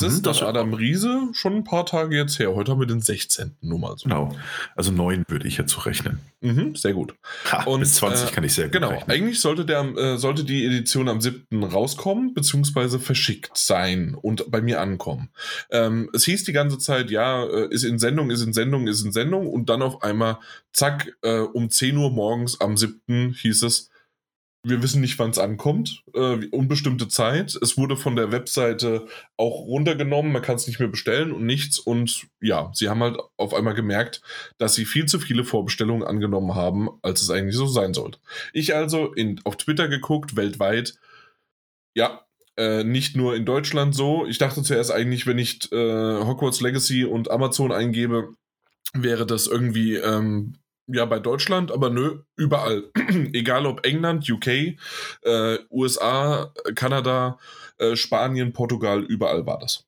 Mhm, 0.10 0.16
ist 0.16 0.26
das- 0.26 0.40
nach 0.40 0.48
Adam 0.48 0.74
Riese 0.74 1.28
schon 1.32 1.54
ein 1.56 1.64
paar 1.64 1.84
Tage 1.86 2.16
jetzt 2.16 2.38
her. 2.38 2.54
Heute 2.54 2.72
haben 2.72 2.80
wir 2.80 2.86
den 2.86 3.00
16. 3.00 3.56
Nur 3.60 3.78
mal 3.78 3.96
so. 3.96 4.04
Genau. 4.04 4.34
Also 4.76 4.90
neun 4.92 5.24
würde 5.28 5.46
ich 5.46 5.56
jetzt 5.58 5.72
so 5.72 5.80
rechnen. 5.80 6.20
Mhm, 6.40 6.74
sehr 6.74 6.92
gut. 6.92 7.14
Ha, 7.50 7.64
Und, 7.64 7.80
bis 7.80 7.94
20 7.94 8.30
äh, 8.30 8.32
kann 8.32 8.44
ich 8.44 8.54
sehr 8.54 8.64
gut 8.64 8.72
Genau, 8.72 8.88
rechnen. 8.90 9.10
eigentlich 9.10 9.40
sollte, 9.40 9.64
der, 9.64 9.82
äh, 9.96 10.18
sollte 10.18 10.44
die 10.44 10.64
Edition 10.66 11.08
am 11.08 11.20
7. 11.20 11.62
rauskommen, 11.64 12.34
beziehungsweise 12.34 12.98
verschickt 12.98 13.56
sein 13.56 14.16
und 14.20 14.50
bei 14.50 14.60
mir 14.60 14.80
ankommen. 14.80 15.28
Ähm, 15.70 16.10
es 16.12 16.24
hieß 16.24 16.44
die 16.44 16.52
ganze 16.52 16.78
Zeit, 16.78 17.10
ja, 17.10 17.44
äh, 17.44 17.68
ist 17.70 17.84
in 17.84 17.98
Sendung, 17.98 18.30
ist 18.30 18.42
in 18.42 18.52
Sendung, 18.52 18.88
ist 18.88 19.04
in 19.04 19.12
Sendung 19.12 19.46
und 19.48 19.68
dann 19.68 19.82
auf 19.82 20.02
einmal, 20.02 20.38
zack, 20.72 21.12
äh, 21.22 21.38
um 21.40 21.70
10 21.70 21.96
Uhr 21.96 22.10
morgens 22.10 22.60
am 22.60 22.76
7. 22.76 23.34
hieß 23.40 23.62
es, 23.62 23.90
wir 24.64 24.82
wissen 24.82 25.00
nicht, 25.00 25.18
wann 25.18 25.30
es 25.30 25.38
ankommt, 25.38 26.04
äh, 26.14 26.46
unbestimmte 26.50 27.08
Zeit. 27.08 27.58
Es 27.60 27.76
wurde 27.76 27.96
von 27.96 28.14
der 28.14 28.30
Webseite 28.30 29.06
auch 29.36 29.62
runtergenommen, 29.66 30.30
man 30.30 30.42
kann 30.42 30.54
es 30.54 30.68
nicht 30.68 30.78
mehr 30.78 30.88
bestellen 30.88 31.32
und 31.32 31.44
nichts. 31.44 31.80
Und 31.80 32.28
ja, 32.40 32.70
sie 32.72 32.88
haben 32.88 33.02
halt 33.02 33.18
auf 33.36 33.54
einmal 33.54 33.74
gemerkt, 33.74 34.22
dass 34.58 34.74
sie 34.74 34.84
viel 34.84 35.06
zu 35.06 35.18
viele 35.18 35.44
Vorbestellungen 35.44 36.04
angenommen 36.04 36.54
haben, 36.54 36.88
als 37.02 37.22
es 37.22 37.30
eigentlich 37.30 37.56
so 37.56 37.66
sein 37.66 37.92
sollte. 37.92 38.20
Ich 38.52 38.74
also 38.74 39.12
in, 39.12 39.40
auf 39.44 39.56
Twitter 39.56 39.88
geguckt, 39.88 40.36
weltweit, 40.36 40.94
ja, 41.94 42.24
äh, 42.56 42.84
nicht 42.84 43.16
nur 43.16 43.34
in 43.34 43.44
Deutschland 43.44 43.94
so. 43.94 44.26
Ich 44.26 44.38
dachte 44.38 44.62
zuerst 44.62 44.92
eigentlich, 44.92 45.26
wenn 45.26 45.38
ich 45.38 45.72
äh, 45.72 45.76
Hogwarts 46.24 46.60
Legacy 46.60 47.04
und 47.04 47.30
Amazon 47.30 47.72
eingebe, 47.72 48.34
wäre 48.94 49.26
das 49.26 49.46
irgendwie 49.46 49.96
ähm, 49.96 50.54
ja 50.94 51.04
bei 51.04 51.18
Deutschland, 51.18 51.70
aber 51.70 51.90
nö, 51.90 52.20
überall. 52.36 52.90
Egal 53.32 53.66
ob 53.66 53.84
England, 53.86 54.28
UK, 54.28 54.46
äh, 55.22 55.58
USA, 55.70 56.52
Kanada, 56.74 57.38
äh, 57.78 57.96
Spanien, 57.96 58.52
Portugal, 58.52 59.02
überall 59.02 59.46
war 59.46 59.58
das. 59.58 59.86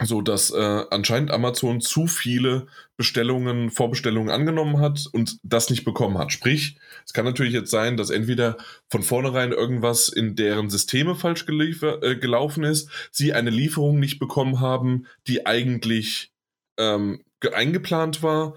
so 0.00 0.20
dass 0.22 0.50
äh, 0.50 0.84
anscheinend 0.90 1.32
Amazon 1.32 1.80
zu 1.80 2.06
viele 2.06 2.68
Bestellungen, 2.96 3.70
Vorbestellungen 3.70 4.30
angenommen 4.30 4.80
hat 4.80 5.06
und 5.12 5.38
das 5.42 5.70
nicht 5.70 5.84
bekommen 5.84 6.18
hat. 6.18 6.32
Sprich, 6.32 6.76
es 7.04 7.12
kann 7.12 7.24
natürlich 7.24 7.52
jetzt 7.52 7.70
sein, 7.70 7.96
dass 7.96 8.10
entweder 8.10 8.58
von 8.88 9.02
vornherein 9.02 9.50
irgendwas 9.50 10.08
in 10.08 10.36
deren 10.36 10.70
Systeme 10.70 11.16
falsch 11.16 11.46
äh, 11.48 12.16
gelaufen 12.16 12.62
ist, 12.62 12.90
sie 13.10 13.32
eine 13.32 13.50
Lieferung 13.50 13.98
nicht 13.98 14.20
bekommen 14.20 14.60
haben, 14.60 15.06
die 15.26 15.46
eigentlich 15.46 16.32
ähm, 16.78 17.24
eingeplant 17.52 18.22
war 18.22 18.54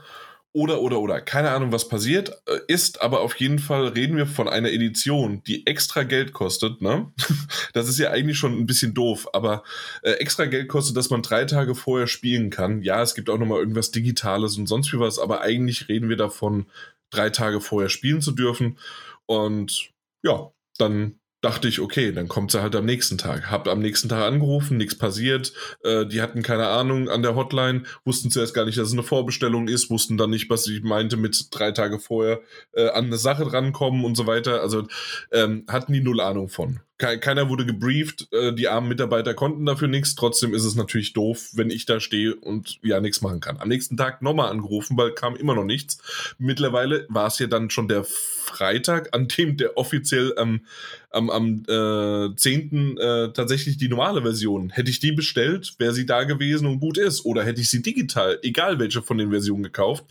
oder, 0.53 0.81
oder, 0.81 0.99
oder. 0.99 1.21
Keine 1.21 1.51
Ahnung, 1.51 1.71
was 1.71 1.87
passiert 1.87 2.41
äh, 2.45 2.59
ist, 2.67 3.01
aber 3.01 3.21
auf 3.21 3.35
jeden 3.35 3.59
Fall 3.59 3.87
reden 3.87 4.17
wir 4.17 4.27
von 4.27 4.49
einer 4.49 4.69
Edition, 4.71 5.41
die 5.43 5.65
extra 5.65 6.03
Geld 6.03 6.33
kostet. 6.33 6.81
Ne? 6.81 7.11
Das 7.73 7.87
ist 7.87 7.99
ja 7.99 8.11
eigentlich 8.11 8.37
schon 8.37 8.57
ein 8.57 8.65
bisschen 8.65 8.93
doof, 8.93 9.29
aber 9.33 9.63
äh, 10.01 10.11
extra 10.13 10.45
Geld 10.45 10.67
kostet, 10.67 10.97
dass 10.97 11.09
man 11.09 11.21
drei 11.21 11.45
Tage 11.45 11.73
vorher 11.73 12.07
spielen 12.07 12.49
kann. 12.49 12.81
Ja, 12.81 13.01
es 13.01 13.15
gibt 13.15 13.29
auch 13.29 13.37
nochmal 13.37 13.59
irgendwas 13.59 13.91
Digitales 13.91 14.57
und 14.57 14.67
sonst 14.67 14.91
wie 14.91 14.99
was, 14.99 15.19
aber 15.19 15.39
eigentlich 15.41 15.87
reden 15.87 16.09
wir 16.09 16.17
davon, 16.17 16.65
drei 17.11 17.29
Tage 17.29 17.61
vorher 17.61 17.89
spielen 17.89 18.21
zu 18.21 18.31
dürfen. 18.31 18.77
Und 19.25 19.91
ja, 20.21 20.51
dann 20.77 21.20
dachte 21.41 21.67
ich, 21.67 21.79
okay, 21.79 22.11
dann 22.11 22.27
kommt 22.27 22.51
sie 22.51 22.61
halt 22.61 22.75
am 22.75 22.85
nächsten 22.85 23.17
Tag. 23.17 23.49
Hab 23.49 23.67
am 23.67 23.79
nächsten 23.79 24.09
Tag 24.09 24.23
angerufen, 24.23 24.77
nichts 24.77 24.95
passiert. 24.95 25.53
Äh, 25.83 26.05
die 26.05 26.21
hatten 26.21 26.43
keine 26.43 26.67
Ahnung 26.67 27.09
an 27.09 27.23
der 27.23 27.35
Hotline, 27.35 27.83
wussten 28.05 28.29
zuerst 28.29 28.53
gar 28.53 28.65
nicht, 28.65 28.77
dass 28.77 28.87
es 28.87 28.93
eine 28.93 29.03
Vorbestellung 29.03 29.67
ist, 29.67 29.89
wussten 29.89 30.17
dann 30.17 30.29
nicht, 30.29 30.49
was 30.49 30.67
ich 30.67 30.83
meinte 30.83 31.17
mit 31.17 31.47
drei 31.51 31.71
Tage 31.71 31.99
vorher 31.99 32.41
äh, 32.73 32.89
an 32.89 33.05
eine 33.05 33.17
Sache 33.17 33.45
drankommen 33.45 34.05
und 34.05 34.15
so 34.15 34.27
weiter. 34.27 34.61
Also 34.61 34.87
ähm, 35.31 35.65
hatten 35.67 35.93
die 35.93 36.01
null 36.01 36.21
Ahnung 36.21 36.49
von 36.49 36.79
keiner 37.01 37.49
wurde 37.49 37.65
gebrieft, 37.65 38.27
äh, 38.31 38.53
die 38.53 38.67
armen 38.67 38.87
Mitarbeiter 38.87 39.33
konnten 39.33 39.65
dafür 39.65 39.87
nichts. 39.87 40.15
Trotzdem 40.15 40.53
ist 40.53 40.63
es 40.63 40.75
natürlich 40.75 41.13
doof, 41.13 41.49
wenn 41.53 41.69
ich 41.69 41.85
da 41.85 41.99
stehe 41.99 42.35
und 42.35 42.79
ja 42.83 42.99
nichts 43.01 43.21
machen 43.21 43.39
kann. 43.39 43.57
Am 43.57 43.69
nächsten 43.69 43.97
Tag 43.97 44.21
nochmal 44.21 44.51
angerufen, 44.51 44.97
weil 44.97 45.11
kam 45.11 45.35
immer 45.35 45.55
noch 45.55 45.65
nichts. 45.65 45.97
Mittlerweile 46.37 47.05
war 47.09 47.27
es 47.27 47.39
ja 47.39 47.47
dann 47.47 47.69
schon 47.69 47.87
der 47.87 48.03
Freitag, 48.03 49.15
an 49.15 49.27
dem 49.27 49.57
der 49.57 49.77
offiziell 49.77 50.37
am, 50.37 50.65
am, 51.09 51.29
am 51.29 51.63
äh, 51.67 52.35
10. 52.35 52.97
Äh, 52.97 53.33
tatsächlich 53.33 53.77
die 53.77 53.89
normale 53.89 54.21
Version. 54.21 54.69
Hätte 54.69 54.91
ich 54.91 54.99
die 54.99 55.11
bestellt, 55.11 55.75
wäre 55.79 55.93
sie 55.93 56.05
da 56.05 56.23
gewesen 56.23 56.67
und 56.67 56.79
gut 56.79 56.97
ist. 56.97 57.25
Oder 57.25 57.43
hätte 57.43 57.61
ich 57.61 57.69
sie 57.69 57.81
digital, 57.81 58.39
egal 58.43 58.79
welche 58.79 59.01
von 59.01 59.17
den 59.17 59.31
Versionen 59.31 59.63
gekauft, 59.63 60.05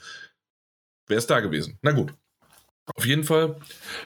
wäre 1.06 1.18
es 1.18 1.26
da 1.26 1.40
gewesen. 1.40 1.78
Na 1.82 1.92
gut. 1.92 2.12
Auf 2.96 3.06
jeden 3.06 3.24
Fall. 3.24 3.56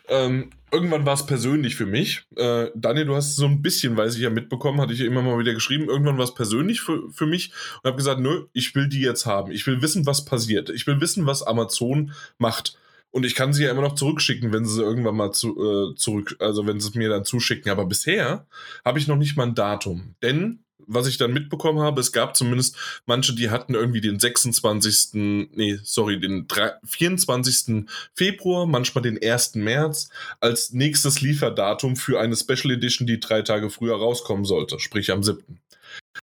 Ähm, 0.09 0.51
irgendwann 0.75 1.07
war 1.07 1.15
es 1.15 1.25
persönlich 1.25 1.77
für 1.77 1.87
mich. 1.87 2.27
Äh, 2.37 2.71
Daniel, 2.75 3.07
du 3.07 3.15
hast 3.15 3.37
so 3.37 3.47
ein 3.47 3.63
bisschen, 3.63 3.97
weiß 3.97 4.17
ich 4.17 4.23
ja 4.23 4.31
mitbekommen, 4.31 4.81
hatte 4.81 4.93
ich 4.93 5.01
immer 5.01 5.23
mal 5.23 5.39
wieder 5.39 5.55
geschrieben, 5.55 5.89
irgendwann 5.89 6.19
war 6.19 6.25
es 6.25 6.35
persönlich 6.35 6.81
für, 6.81 7.09
für 7.11 7.27
mich 7.27 7.53
und 7.77 7.89
habe 7.89 7.97
gesagt, 7.97 8.21
nö, 8.21 8.47
ich 8.53 8.75
will 8.75 8.89
die 8.89 9.01
jetzt 9.01 9.25
haben. 9.25 9.53
Ich 9.53 9.67
will 9.67 9.81
wissen, 9.81 10.05
was 10.05 10.25
passiert. 10.25 10.71
Ich 10.71 10.87
will 10.87 11.01
wissen, 11.01 11.27
was 11.27 11.43
Amazon 11.43 12.13
macht. 12.39 12.77
Und 13.13 13.25
ich 13.25 13.37
kann 13.37 13.53
sie 13.53 13.63
ja 13.63 13.71
immer 13.71 13.83
noch 13.83 13.95
zurückschicken, 13.95 14.53
wenn 14.53 14.65
sie 14.65 14.83
irgendwann 14.83 15.15
mal 15.15 15.31
zu, 15.31 15.55
äh, 15.57 15.95
zurück, 15.95 16.35
also 16.41 16.67
wenn 16.67 16.81
sie 16.81 16.89
es 16.89 16.95
mir 16.97 17.09
dann 17.09 17.25
zuschicken. 17.25 17.71
Aber 17.71 17.87
bisher 17.87 18.49
habe 18.85 18.99
ich 18.99 19.07
noch 19.07 19.17
nicht 19.17 19.37
mal 19.37 19.45
ein 19.47 19.55
Datum. 19.55 20.17
Denn 20.21 20.64
was 20.87 21.07
ich 21.07 21.19
dann 21.19 21.33
mitbekommen 21.33 21.81
habe, 21.81 22.01
es 22.01 22.13
gab 22.13 22.37
zumindest 22.37 22.77
manche, 23.07 23.35
die 23.35 23.51
hatten 23.51 23.75
irgendwie 23.75 24.01
den 24.01 24.19
26., 24.19 25.11
nee, 25.13 25.79
sorry, 25.83 26.21
den 26.21 26.47
24. 26.85 27.87
Februar, 28.15 28.67
manchmal 28.67 29.03
den 29.03 29.19
1. 29.23 29.57
März 29.57 30.09
als 30.41 30.73
nächstes 30.73 31.21
Lieferdatum 31.21 31.97
für 31.97 32.21
eine 32.21 32.37
Special 32.37 32.73
Edition, 32.73 33.07
die 33.07 33.21
drei 33.21 33.43
Tage 33.43 33.71
früher 33.71 33.97
rauskommen 33.97 34.45
sollte, 34.45 34.79
sprich 34.79 35.11
am 35.11 35.23
7. 35.23 35.61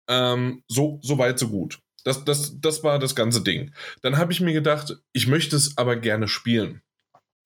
Ähm, 0.08 0.64
so, 0.68 1.00
so 1.02 1.18
weit, 1.18 1.40
so 1.40 1.50
gut. 1.50 1.80
Das, 2.04 2.26
das, 2.26 2.60
das 2.60 2.84
war 2.84 3.00
das 3.00 3.16
ganze 3.16 3.42
Ding. 3.42 3.72
Dann 4.02 4.18
habe 4.18 4.34
ich 4.34 4.42
mir 4.42 4.54
gedacht, 4.54 4.98
ich 5.14 5.28
möchte 5.28 5.56
es 5.56 5.78
aber 5.78 5.96
gerne 5.96 6.28
spielen 6.28 6.82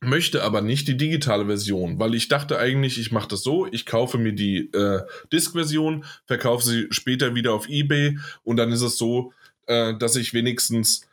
möchte 0.01 0.43
aber 0.43 0.61
nicht 0.61 0.87
die 0.87 0.97
digitale 0.97 1.45
Version, 1.45 1.99
weil 1.99 2.13
ich 2.15 2.27
dachte 2.27 2.59
eigentlich, 2.59 2.99
ich 2.99 3.11
mache 3.11 3.27
das 3.27 3.43
so, 3.43 3.67
ich 3.71 3.85
kaufe 3.85 4.17
mir 4.17 4.33
die 4.33 4.71
äh, 4.73 5.01
Disk-Version, 5.31 6.05
verkaufe 6.25 6.63
sie 6.63 6.87
später 6.91 7.33
wieder 7.35 7.53
auf 7.53 7.67
eBay 7.69 8.17
und 8.43 8.57
dann 8.57 8.71
ist 8.71 8.81
es 8.81 8.97
so, 8.97 9.33
äh, 9.67 9.95
dass 9.97 10.15
ich 10.15 10.33
wenigstens 10.33 11.07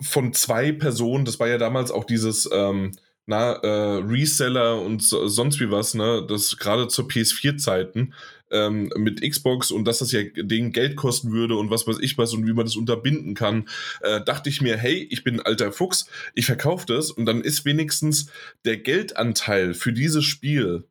von 0.00 0.32
zwei 0.32 0.72
Personen, 0.72 1.24
das 1.24 1.38
war 1.38 1.48
ja 1.48 1.56
damals 1.56 1.90
auch 1.90 2.04
dieses 2.04 2.48
ähm, 2.52 2.92
na, 3.26 3.52
äh, 3.52 4.02
Reseller 4.02 4.80
und 4.80 5.02
so, 5.02 5.28
sonst 5.28 5.60
wie 5.60 5.70
was, 5.70 5.94
ne, 5.94 6.24
das 6.26 6.56
gerade 6.56 6.88
zur 6.88 7.06
PS4-Zeiten, 7.06 8.14
ähm, 8.50 8.90
mit 8.96 9.20
Xbox 9.22 9.70
und 9.70 9.84
dass 9.84 9.98
das 9.98 10.12
ja 10.12 10.22
den 10.22 10.72
Geld 10.72 10.96
kosten 10.96 11.32
würde 11.32 11.56
und 11.56 11.70
was 11.70 11.86
weiß 11.86 11.98
ich 12.00 12.18
was 12.18 12.32
und 12.34 12.46
wie 12.46 12.52
man 12.52 12.66
das 12.66 12.76
unterbinden 12.76 13.34
kann, 13.34 13.68
äh, 14.02 14.22
dachte 14.24 14.48
ich 14.48 14.60
mir, 14.60 14.76
hey, 14.76 15.06
ich 15.10 15.24
bin 15.24 15.36
ein 15.36 15.46
alter 15.46 15.72
Fuchs, 15.72 16.06
ich 16.34 16.46
verkaufe 16.46 16.86
das 16.86 17.10
und 17.10 17.26
dann 17.26 17.42
ist 17.42 17.64
wenigstens 17.64 18.30
der 18.64 18.78
Geldanteil 18.78 19.74
für 19.74 19.92
dieses 19.92 20.24
Spiel 20.24 20.88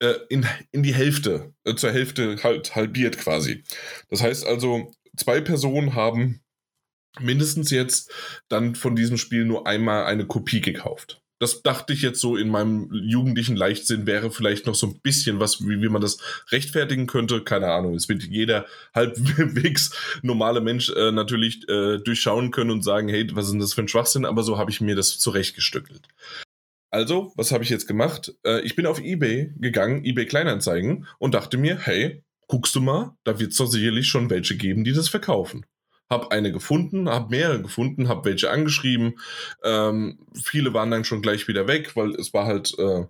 äh, 0.00 0.14
in, 0.28 0.46
in 0.72 0.82
die 0.82 0.94
Hälfte, 0.94 1.54
äh, 1.64 1.74
zur 1.74 1.92
Hälfte 1.92 2.36
halt 2.42 2.74
halbiert 2.76 3.18
quasi. 3.18 3.64
Das 4.10 4.22
heißt 4.22 4.46
also, 4.46 4.92
zwei 5.16 5.40
Personen 5.40 5.94
haben 5.94 6.42
mindestens 7.18 7.70
jetzt 7.70 8.12
dann 8.48 8.74
von 8.74 8.94
diesem 8.94 9.16
Spiel 9.16 9.44
nur 9.46 9.66
einmal 9.66 10.04
eine 10.04 10.26
Kopie 10.26 10.60
gekauft 10.60 11.22
das 11.38 11.62
dachte 11.62 11.92
ich 11.92 12.02
jetzt 12.02 12.20
so 12.20 12.36
in 12.36 12.48
meinem 12.48 12.90
jugendlichen 12.92 13.56
Leichtsinn 13.56 14.06
wäre 14.06 14.30
vielleicht 14.30 14.66
noch 14.66 14.74
so 14.74 14.86
ein 14.86 15.00
bisschen 15.00 15.38
was, 15.38 15.60
wie, 15.60 15.82
wie 15.82 15.88
man 15.88 16.00
das 16.00 16.18
rechtfertigen 16.50 17.06
könnte. 17.06 17.42
Keine 17.42 17.70
Ahnung. 17.70 17.94
Es 17.94 18.08
wird 18.08 18.22
jeder 18.22 18.66
halbwegs 18.94 20.18
normale 20.22 20.60
Mensch 20.60 20.90
äh, 20.90 21.12
natürlich 21.12 21.68
äh, 21.68 21.98
durchschauen 21.98 22.50
können 22.50 22.70
und 22.70 22.82
sagen, 22.82 23.08
hey, 23.08 23.28
was 23.34 23.46
ist 23.46 23.52
denn 23.52 23.60
das 23.60 23.74
für 23.74 23.82
ein 23.82 23.88
Schwachsinn? 23.88 24.24
Aber 24.24 24.42
so 24.42 24.56
habe 24.58 24.70
ich 24.70 24.80
mir 24.80 24.96
das 24.96 25.18
zurechtgestückelt. 25.18 26.08
Also, 26.90 27.32
was 27.36 27.52
habe 27.52 27.64
ich 27.64 27.70
jetzt 27.70 27.86
gemacht? 27.86 28.34
Äh, 28.44 28.60
ich 28.62 28.74
bin 28.74 28.86
auf 28.86 29.00
eBay 29.00 29.52
gegangen, 29.56 30.04
eBay 30.04 30.24
Kleinanzeigen 30.24 31.06
und 31.18 31.34
dachte 31.34 31.58
mir, 31.58 31.78
hey, 31.78 32.22
guckst 32.46 32.74
du 32.74 32.80
mal, 32.80 33.16
da 33.24 33.38
wird 33.38 33.52
es 33.52 33.58
doch 33.58 33.66
sicherlich 33.66 34.08
schon 34.08 34.30
welche 34.30 34.56
geben, 34.56 34.84
die 34.84 34.92
das 34.92 35.08
verkaufen 35.08 35.66
habe 36.10 36.30
eine 36.30 36.52
gefunden, 36.52 37.08
habe 37.08 37.30
mehrere 37.30 37.62
gefunden, 37.62 38.08
habe 38.08 38.28
welche 38.28 38.50
angeschrieben. 38.50 39.18
Ähm, 39.64 40.18
viele 40.34 40.72
waren 40.74 40.90
dann 40.90 41.04
schon 41.04 41.22
gleich 41.22 41.48
wieder 41.48 41.66
weg, 41.66 41.96
weil 41.96 42.14
es 42.14 42.32
war 42.32 42.46
halt 42.46 42.78
äh, 42.78 43.06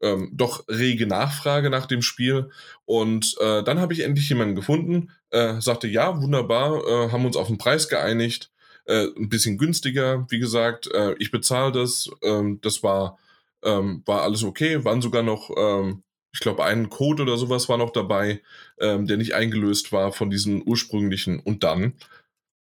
ähm, 0.00 0.30
doch 0.32 0.64
rege 0.68 1.06
Nachfrage 1.06 1.70
nach 1.70 1.86
dem 1.86 2.02
Spiel. 2.02 2.50
Und 2.84 3.36
äh, 3.40 3.62
dann 3.64 3.80
habe 3.80 3.92
ich 3.92 4.00
endlich 4.00 4.28
jemanden 4.28 4.54
gefunden, 4.54 5.10
äh, 5.30 5.60
sagte, 5.60 5.88
ja, 5.88 6.20
wunderbar, 6.20 6.82
äh, 6.86 7.10
haben 7.10 7.26
uns 7.26 7.36
auf 7.36 7.48
den 7.48 7.58
Preis 7.58 7.88
geeinigt. 7.88 8.50
Äh, 8.84 9.08
ein 9.16 9.28
bisschen 9.28 9.58
günstiger, 9.58 10.26
wie 10.30 10.38
gesagt, 10.38 10.88
äh, 10.92 11.14
ich 11.18 11.30
bezahle 11.30 11.72
das. 11.72 12.08
Ähm, 12.22 12.60
das 12.62 12.82
war, 12.82 13.18
ähm, 13.64 14.02
war 14.06 14.22
alles 14.22 14.44
okay, 14.44 14.84
waren 14.84 15.02
sogar 15.02 15.22
noch 15.22 15.50
ähm, 15.56 16.02
ich 16.32 16.40
glaube, 16.40 16.64
ein 16.64 16.90
Code 16.90 17.22
oder 17.22 17.36
sowas 17.36 17.68
war 17.68 17.78
noch 17.78 17.90
dabei, 17.90 18.42
ähm, 18.78 19.06
der 19.06 19.16
nicht 19.16 19.34
eingelöst 19.34 19.92
war 19.92 20.12
von 20.12 20.30
diesen 20.30 20.62
ursprünglichen. 20.64 21.40
Und 21.40 21.64
dann 21.64 21.94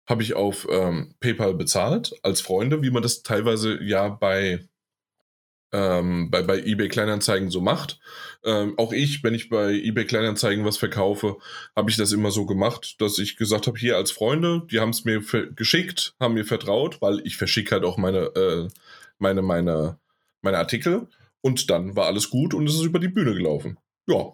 habe 0.08 0.24
ich 0.24 0.34
auf 0.34 0.68
ähm, 0.72 1.14
PayPal 1.20 1.54
bezahlt 1.54 2.14
als 2.24 2.42
Freunde, 2.42 2.82
wie 2.82 2.90
man 2.90 3.04
das 3.04 3.24
teilweise 3.24 3.84
ja 3.84 4.08
bei, 4.08 4.68
ähm, 5.74 6.32
bei, 6.32 6.42
bei 6.42 6.60
eBay 6.60 6.88
Kleinanzeigen 6.88 7.52
so 7.52 7.60
macht. 7.60 8.00
Ähm, 8.44 8.74
auch 8.78 8.94
ich, 8.94 9.24
wenn 9.24 9.34
ich 9.34 9.50
bei 9.50 9.74
eBay 9.74 10.06
Kleinanzeigen 10.06 10.64
was 10.64 10.78
verkaufe, 10.78 11.38
habe 11.76 11.90
ich 11.90 11.98
das 11.98 12.14
immer 12.14 12.32
so 12.32 12.46
gemacht, 12.46 12.96
dass 13.02 13.20
ich 13.20 13.36
gesagt 13.36 13.68
habe, 13.68 13.78
hier 13.78 13.98
als 13.98 14.12
Freunde, 14.12 14.66
die 14.72 14.80
haben 14.80 14.92
es 14.92 15.04
mir 15.04 15.22
geschickt, 15.56 16.16
haben 16.20 16.36
mir 16.36 16.46
vertraut, 16.46 17.02
weil 17.02 17.22
ich 17.26 17.36
verschicke 17.36 17.72
halt 17.72 17.84
auch 17.84 17.98
meine, 17.98 18.28
äh, 18.36 18.68
meine, 19.20 19.42
meine, 19.42 20.00
meine 20.42 20.58
Artikel. 20.58 21.08
Und 21.42 21.70
dann 21.70 21.96
war 21.96 22.06
alles 22.06 22.30
gut 22.30 22.54
und 22.54 22.68
es 22.68 22.76
ist 22.76 22.84
über 22.84 23.00
die 23.00 23.08
Bühne 23.10 23.34
gelaufen. 23.34 23.78
Ja, 24.08 24.34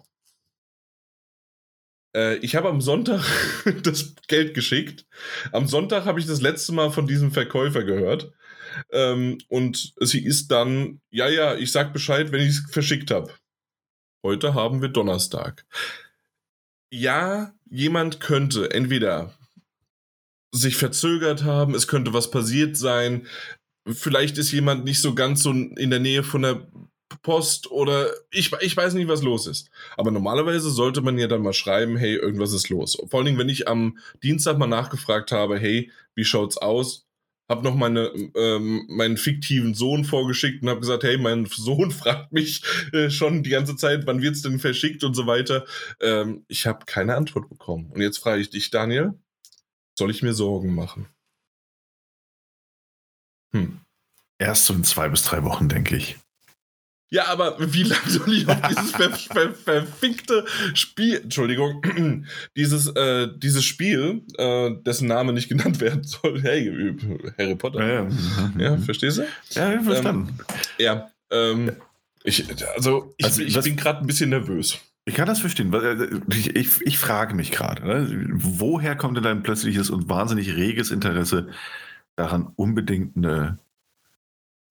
ich 2.40 2.54
habe 2.56 2.68
am 2.68 2.80
Sonntag 2.80 3.24
das 3.82 4.14
Geld 4.28 4.54
geschickt. 4.54 5.06
Am 5.52 5.66
Sonntag 5.66 6.04
habe 6.04 6.20
ich 6.20 6.26
das 6.26 6.40
letzte 6.40 6.72
Mal 6.72 6.90
von 6.90 7.06
diesem 7.06 7.32
Verkäufer 7.32 7.84
gehört. 7.84 8.32
Ähm, 8.90 9.38
und 9.48 9.94
sie 10.00 10.24
ist 10.24 10.48
dann, 10.48 11.00
ja, 11.10 11.28
ja, 11.28 11.54
ich 11.54 11.72
sag 11.72 11.92
Bescheid, 11.92 12.32
wenn 12.32 12.40
ich 12.40 12.48
es 12.48 12.70
verschickt 12.70 13.10
habe. 13.10 13.32
Heute 14.22 14.54
haben 14.54 14.80
wir 14.80 14.88
Donnerstag. 14.88 15.66
Ja, 16.90 17.52
jemand 17.68 18.20
könnte 18.20 18.70
entweder 18.70 19.34
sich 20.52 20.76
verzögert 20.76 21.44
haben, 21.44 21.74
es 21.74 21.88
könnte 21.88 22.12
was 22.12 22.30
passiert 22.30 22.76
sein, 22.76 23.26
vielleicht 23.86 24.38
ist 24.38 24.52
jemand 24.52 24.84
nicht 24.84 25.00
so 25.00 25.14
ganz 25.14 25.42
so 25.42 25.50
in 25.50 25.90
der 25.90 25.98
Nähe 25.98 26.22
von 26.22 26.42
der 26.42 26.66
Post 27.22 27.70
oder 27.70 28.10
ich, 28.30 28.52
ich 28.60 28.76
weiß 28.76 28.94
nicht, 28.94 29.08
was 29.08 29.22
los 29.22 29.46
ist. 29.46 29.70
Aber 29.96 30.10
normalerweise 30.10 30.70
sollte 30.70 31.00
man 31.00 31.18
ja 31.18 31.26
dann 31.26 31.42
mal 31.42 31.52
schreiben, 31.52 31.96
hey, 31.96 32.14
irgendwas 32.16 32.52
ist 32.52 32.68
los. 32.68 32.96
Vor 33.08 33.18
allen 33.18 33.26
Dingen, 33.26 33.38
wenn 33.38 33.48
ich 33.48 33.68
am 33.68 33.98
Dienstag 34.22 34.58
mal 34.58 34.66
nachgefragt 34.66 35.32
habe, 35.32 35.58
hey, 35.58 35.90
wie 36.14 36.24
schaut's 36.24 36.58
aus? 36.58 37.06
habe 37.48 37.62
noch 37.62 37.74
meine, 37.74 38.06
ähm, 38.34 38.86
meinen 38.88 39.16
fiktiven 39.16 39.74
Sohn 39.74 40.04
vorgeschickt 40.04 40.62
und 40.62 40.70
habe 40.70 40.80
gesagt, 40.80 41.02
hey, 41.02 41.18
mein 41.18 41.46
Sohn 41.46 41.90
fragt 41.90 42.32
mich 42.32 42.62
äh, 42.92 43.10
schon 43.10 43.42
die 43.42 43.50
ganze 43.50 43.76
Zeit, 43.76 44.06
wann 44.06 44.22
wird's 44.22 44.42
denn 44.42 44.58
verschickt 44.58 45.04
und 45.04 45.14
so 45.14 45.26
weiter. 45.26 45.66
Ähm, 46.00 46.44
ich 46.48 46.66
habe 46.66 46.86
keine 46.86 47.14
Antwort 47.16 47.48
bekommen. 47.48 47.90
Und 47.92 48.00
jetzt 48.00 48.18
frage 48.18 48.40
ich 48.40 48.50
dich, 48.50 48.70
Daniel, 48.70 49.14
soll 49.98 50.10
ich 50.10 50.22
mir 50.22 50.32
Sorgen 50.32 50.74
machen? 50.74 51.08
Hm. 53.52 53.80
Erst 54.38 54.66
so 54.66 54.74
in 54.74 54.84
zwei 54.84 55.08
bis 55.08 55.22
drei 55.22 55.44
Wochen, 55.44 55.68
denke 55.68 55.96
ich. 55.96 56.16
Ja, 57.10 57.26
aber 57.28 57.56
wie 57.72 57.84
lange 57.84 58.08
soll 58.08 58.32
ich 58.32 58.48
auf 58.48 58.60
dieses 58.68 58.90
ver 58.90 59.10
ver 59.10 59.52
verfickte 59.52 60.44
Spiel, 60.74 61.20
Entschuldigung, 61.22 62.26
dieses, 62.56 62.88
äh, 62.88 63.28
dieses 63.36 63.64
Spiel, 63.64 64.22
äh, 64.36 64.70
dessen 64.84 65.08
Name 65.08 65.32
nicht 65.32 65.48
genannt 65.48 65.80
werden 65.80 66.02
soll, 66.02 66.42
hey, 66.42 66.96
Harry 67.38 67.54
Potter. 67.54 67.86
Ja, 67.86 68.08
ja. 68.58 68.70
ja 68.70 68.76
verstehst 68.78 69.18
du? 69.18 69.26
Ja, 69.50 69.80
verstanden. 69.80 70.38
Ähm, 70.38 70.46
ja, 70.78 71.10
ähm, 71.30 71.72
ich, 72.24 72.46
also 72.74 73.14
ich, 73.18 73.26
also, 73.26 73.42
ich 73.42 73.60
bin 73.60 73.76
gerade 73.76 74.00
ein 74.00 74.06
bisschen 74.06 74.30
nervös. 74.30 74.78
Ich 75.04 75.14
kann 75.14 75.26
das 75.26 75.40
verstehen. 75.40 75.72
Äh, 75.74 76.20
ich, 76.32 76.56
ich, 76.56 76.80
ich 76.80 76.98
frage 76.98 77.34
mich 77.34 77.52
gerade, 77.52 77.86
ne? 77.86 78.30
woher 78.32 78.96
kommt 78.96 79.16
denn 79.16 79.24
dein 79.24 79.42
plötzliches 79.42 79.90
und 79.90 80.08
wahnsinnig 80.08 80.56
reges 80.56 80.90
Interesse 80.90 81.48
daran, 82.16 82.50
unbedingt 82.56 83.16
eine 83.16 83.58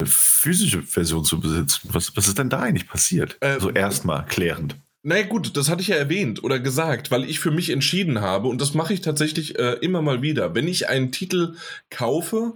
physische 0.06 0.82
Version 0.82 1.26
zu 1.26 1.40
besitzen. 1.40 1.90
Was, 1.92 2.16
was 2.16 2.28
ist 2.28 2.38
denn 2.38 2.50
da 2.50 2.60
eigentlich 2.60 2.88
passiert? 2.88 3.38
Äh, 3.40 3.60
so 3.60 3.70
erstmal 3.70 4.26
klärend. 4.26 4.76
Na 5.06 5.16
naja, 5.16 5.28
gut, 5.28 5.58
das 5.58 5.70
hatte 5.70 5.82
ich 5.82 5.90
ja 5.90 5.98
erwähnt 5.98 6.44
oder 6.44 6.60
gesagt, 6.60 7.12
weil 7.12 7.26
ich 7.26 7.40
für 7.40 7.52
mich 7.52 7.70
entschieden 7.70 8.22
habe, 8.22 8.48
und 8.48 8.62
das 8.62 8.74
mache 8.74 8.94
ich 8.94 9.02
tatsächlich 9.02 9.60
äh, 9.60 9.74
immer 9.82 10.02
mal 10.02 10.22
wieder, 10.22 10.56
wenn 10.56 10.68
ich 10.68 10.88
einen 10.88 11.12
Titel 11.12 11.56
kaufe, 11.90 12.54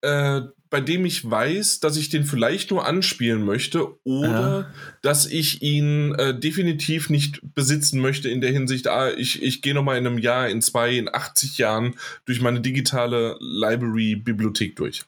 äh, 0.00 0.40
bei 0.70 0.80
dem 0.80 1.04
ich 1.04 1.28
weiß, 1.28 1.80
dass 1.80 1.96
ich 1.96 2.08
den 2.08 2.24
vielleicht 2.24 2.70
nur 2.70 2.86
anspielen 2.86 3.42
möchte 3.42 3.98
oder 4.04 4.60
ja. 4.60 4.74
dass 5.02 5.26
ich 5.26 5.62
ihn 5.62 6.14
äh, 6.14 6.38
definitiv 6.38 7.10
nicht 7.10 7.40
besitzen 7.54 8.00
möchte 8.00 8.28
in 8.28 8.40
der 8.40 8.50
Hinsicht, 8.50 8.88
ah, 8.88 9.10
ich, 9.10 9.42
ich 9.42 9.62
gehe 9.62 9.74
nochmal 9.74 9.98
in 9.98 10.06
einem 10.06 10.18
Jahr, 10.18 10.48
in 10.48 10.62
zwei, 10.62 10.96
in 10.96 11.12
80 11.12 11.58
Jahren 11.58 11.94
durch 12.26 12.40
meine 12.40 12.60
digitale 12.60 13.36
Library-Bibliothek 13.40 14.76
durch. 14.76 15.04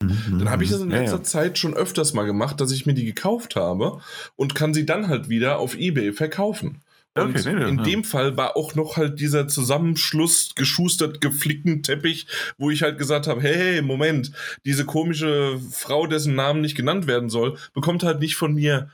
Dann 0.00 0.48
habe 0.48 0.62
ich 0.62 0.70
das 0.70 0.80
in 0.80 0.90
letzter 0.90 1.16
ja, 1.16 1.18
ja. 1.18 1.22
Zeit 1.24 1.58
schon 1.58 1.74
öfters 1.74 2.14
mal 2.14 2.24
gemacht, 2.24 2.60
dass 2.60 2.70
ich 2.70 2.86
mir 2.86 2.94
die 2.94 3.04
gekauft 3.04 3.56
habe 3.56 4.00
und 4.36 4.54
kann 4.54 4.72
sie 4.72 4.86
dann 4.86 5.08
halt 5.08 5.28
wieder 5.28 5.58
auf 5.58 5.76
Ebay 5.76 6.12
verkaufen. 6.12 6.82
Und 7.14 7.36
okay, 7.36 7.52
nee, 7.52 7.68
in 7.68 7.78
ja. 7.78 7.82
dem 7.82 8.04
Fall 8.04 8.36
war 8.36 8.56
auch 8.56 8.76
noch 8.76 8.96
halt 8.96 9.18
dieser 9.18 9.48
Zusammenschluss 9.48 10.54
geschustert, 10.54 11.20
geflickten 11.20 11.82
Teppich, 11.82 12.28
wo 12.58 12.70
ich 12.70 12.82
halt 12.82 12.98
gesagt 12.98 13.26
habe, 13.26 13.40
hey, 13.40 13.54
hey, 13.54 13.82
Moment, 13.82 14.30
diese 14.64 14.84
komische 14.84 15.58
Frau, 15.72 16.06
dessen 16.06 16.36
Namen 16.36 16.60
nicht 16.60 16.76
genannt 16.76 17.08
werden 17.08 17.28
soll, 17.28 17.58
bekommt 17.74 18.04
halt 18.04 18.20
nicht 18.20 18.36
von 18.36 18.54
mir 18.54 18.90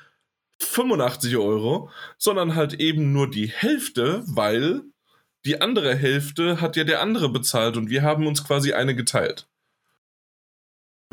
85 0.61 1.37
Euro, 1.37 1.91
sondern 2.17 2.55
halt 2.55 2.75
eben 2.75 3.13
nur 3.13 3.31
die 3.31 3.49
Hälfte, 3.49 4.23
weil 4.27 4.83
die 5.45 5.61
andere 5.61 5.95
Hälfte 5.95 6.63
hat 6.63 6.77
ja 6.77 6.85
der 6.85 7.03
andere 7.03 7.29
bezahlt 7.29 7.77
und 7.77 7.91
wir 7.91 8.03
haben 8.03 8.27
uns 8.27 8.45
quasi 8.45 8.73
eine 8.73 8.95
geteilt. 8.95 9.47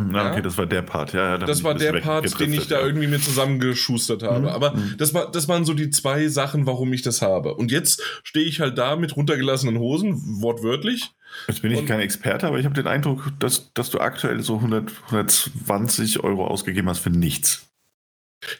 Na, 0.09 0.27
okay, 0.27 0.37
ja? 0.37 0.41
das 0.41 0.57
war 0.57 0.65
der 0.65 0.81
Part, 0.81 1.13
ja. 1.13 1.31
ja 1.31 1.37
das 1.37 1.63
war 1.63 1.75
der 1.75 1.93
Part, 1.99 2.39
den 2.39 2.53
ich 2.53 2.67
da 2.67 2.79
ja. 2.79 2.85
irgendwie 2.85 3.07
mir 3.07 3.21
zusammengeschustert 3.21 4.23
habe. 4.23 4.41
Mhm. 4.41 4.47
Aber 4.47 4.75
mhm. 4.75 4.95
das, 4.97 5.13
war, 5.13 5.31
das 5.31 5.47
waren 5.47 5.65
so 5.65 5.73
die 5.73 5.89
zwei 5.89 6.27
Sachen, 6.27 6.65
warum 6.65 6.91
ich 6.93 7.01
das 7.01 7.21
habe. 7.21 7.55
Und 7.55 7.71
jetzt 7.71 8.01
stehe 8.23 8.45
ich 8.45 8.59
halt 8.59 8.77
da 8.77 8.95
mit 8.95 9.15
runtergelassenen 9.15 9.77
Hosen, 9.77 10.41
wortwörtlich. 10.41 11.11
Jetzt 11.47 11.61
bin 11.61 11.71
ich 11.71 11.85
kein 11.85 11.99
Experte, 11.99 12.47
aber 12.47 12.59
ich 12.59 12.65
habe 12.65 12.75
den 12.75 12.87
Eindruck, 12.87 13.31
dass, 13.39 13.71
dass 13.73 13.89
du 13.89 13.99
aktuell 13.99 14.41
so 14.41 14.55
100, 14.55 14.91
120 15.05 16.23
Euro 16.23 16.45
ausgegeben 16.45 16.89
hast 16.89 16.99
für 16.99 17.09
nichts. 17.09 17.71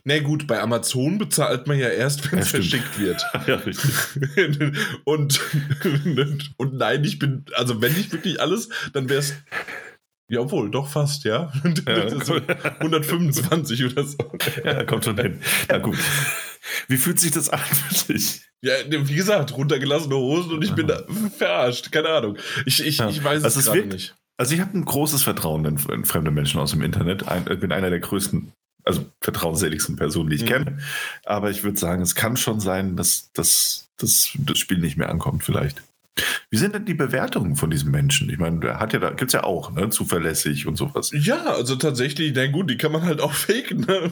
Na 0.04 0.20
gut, 0.20 0.46
bei 0.46 0.60
Amazon 0.62 1.18
bezahlt 1.18 1.68
man 1.68 1.80
ja 1.80 1.90
erst, 1.90 2.32
wenn 2.32 2.40
es 2.40 2.50
verschickt 2.50 3.00
wird. 3.00 3.26
ja, 3.48 3.56
richtig. 3.56 3.92
und, 5.06 5.42
und 6.58 6.74
nein, 6.74 7.04
ich 7.04 7.18
bin, 7.18 7.46
also 7.54 7.82
wenn 7.82 7.92
ich 7.94 8.12
wirklich 8.12 8.40
alles, 8.40 8.70
dann 8.94 9.10
wäre 9.10 9.20
es 9.20 9.34
ja, 10.32 10.40
obwohl, 10.40 10.72
doch 10.72 10.88
fast, 10.88 11.26
ja. 11.26 11.52
ja 11.88 12.24
so 12.24 12.36
125 12.80 13.84
oder 13.92 14.06
so. 14.06 14.18
Ja, 14.64 14.86
kommt 14.86 15.04
schon 15.04 15.18
hin. 15.18 15.42
Na 15.68 15.78
gut. 15.78 15.98
Wie 16.88 16.96
fühlt 16.96 17.20
sich 17.20 17.32
das 17.32 17.50
an 17.50 17.60
für 17.60 18.14
dich? 18.14 18.42
Ja, 18.62 18.74
wie 18.90 19.16
gesagt, 19.16 19.58
runtergelassene 19.58 20.16
Hosen 20.16 20.54
und 20.54 20.64
ich 20.64 20.74
bin 20.74 20.88
da 20.88 21.04
verarscht. 21.38 21.92
Keine 21.92 22.10
Ahnung. 22.10 22.38
Ich, 22.66 22.86
ich, 22.86 23.00
ja. 23.00 23.10
ich 23.10 23.22
weiß 23.22 23.44
also 23.44 23.60
es 23.60 23.66
gerade 23.66 23.86
nicht. 23.88 24.16
Also 24.38 24.56
ich 24.56 24.62
habe 24.62 24.78
ein 24.78 24.86
großes 24.86 25.22
Vertrauen 25.22 25.66
in, 25.66 25.78
in, 25.92 26.06
fremde 26.06 26.32
Menschen 26.32 26.62
aus 26.62 26.72
dem 26.72 26.82
Internet. 26.82 27.26
Ich 27.50 27.60
bin 27.60 27.74
einer 27.74 27.90
der 27.90 28.00
größten, 28.00 28.54
also 28.86 29.06
vertrauensseligsten 29.20 29.98
Personen, 29.98 30.30
die 30.30 30.38
ich 30.38 30.44
mhm. 30.44 30.48
kenne. 30.48 30.78
Aber 31.26 31.52
ich 31.52 31.64
würde 31.64 31.78
sagen, 31.78 32.02
es 32.02 32.16
kann 32.16 32.38
schon 32.38 32.62
sein, 32.62 32.96
dass, 32.96 33.34
dass, 33.34 33.90
dass 33.98 34.32
das 34.36 34.58
Spiel 34.58 34.78
nicht 34.78 34.96
mehr 34.96 35.10
ankommt, 35.10 35.44
vielleicht. 35.44 35.84
Wie 36.50 36.58
sind 36.58 36.76
denn 36.76 36.84
die 36.84 36.94
Bewertungen 36.94 37.56
von 37.56 37.72
diesem 37.72 37.92
Menschen? 37.92 38.30
Ich 38.30 38.38
meine, 38.38 38.60
der 38.60 38.80
hat 38.80 38.92
ja 38.92 39.00
da, 39.00 39.12
gibt 39.12 39.30
es 39.30 39.34
ja 39.34 39.44
auch, 39.44 39.72
ne? 39.72 39.90
Zuverlässig 39.90 40.68
und 40.68 40.78
sowas. 40.78 41.12
Ja, 41.14 41.46
also 41.46 41.78
tatsächlich, 41.78 42.34
na 42.36 42.48
gut, 42.48 42.70
die 42.70 42.78
kann 42.78 42.92
man 42.92 43.04
halt 43.04 43.22
auch 43.22 43.34
faken. 43.34 43.86
Ne? 43.88 44.12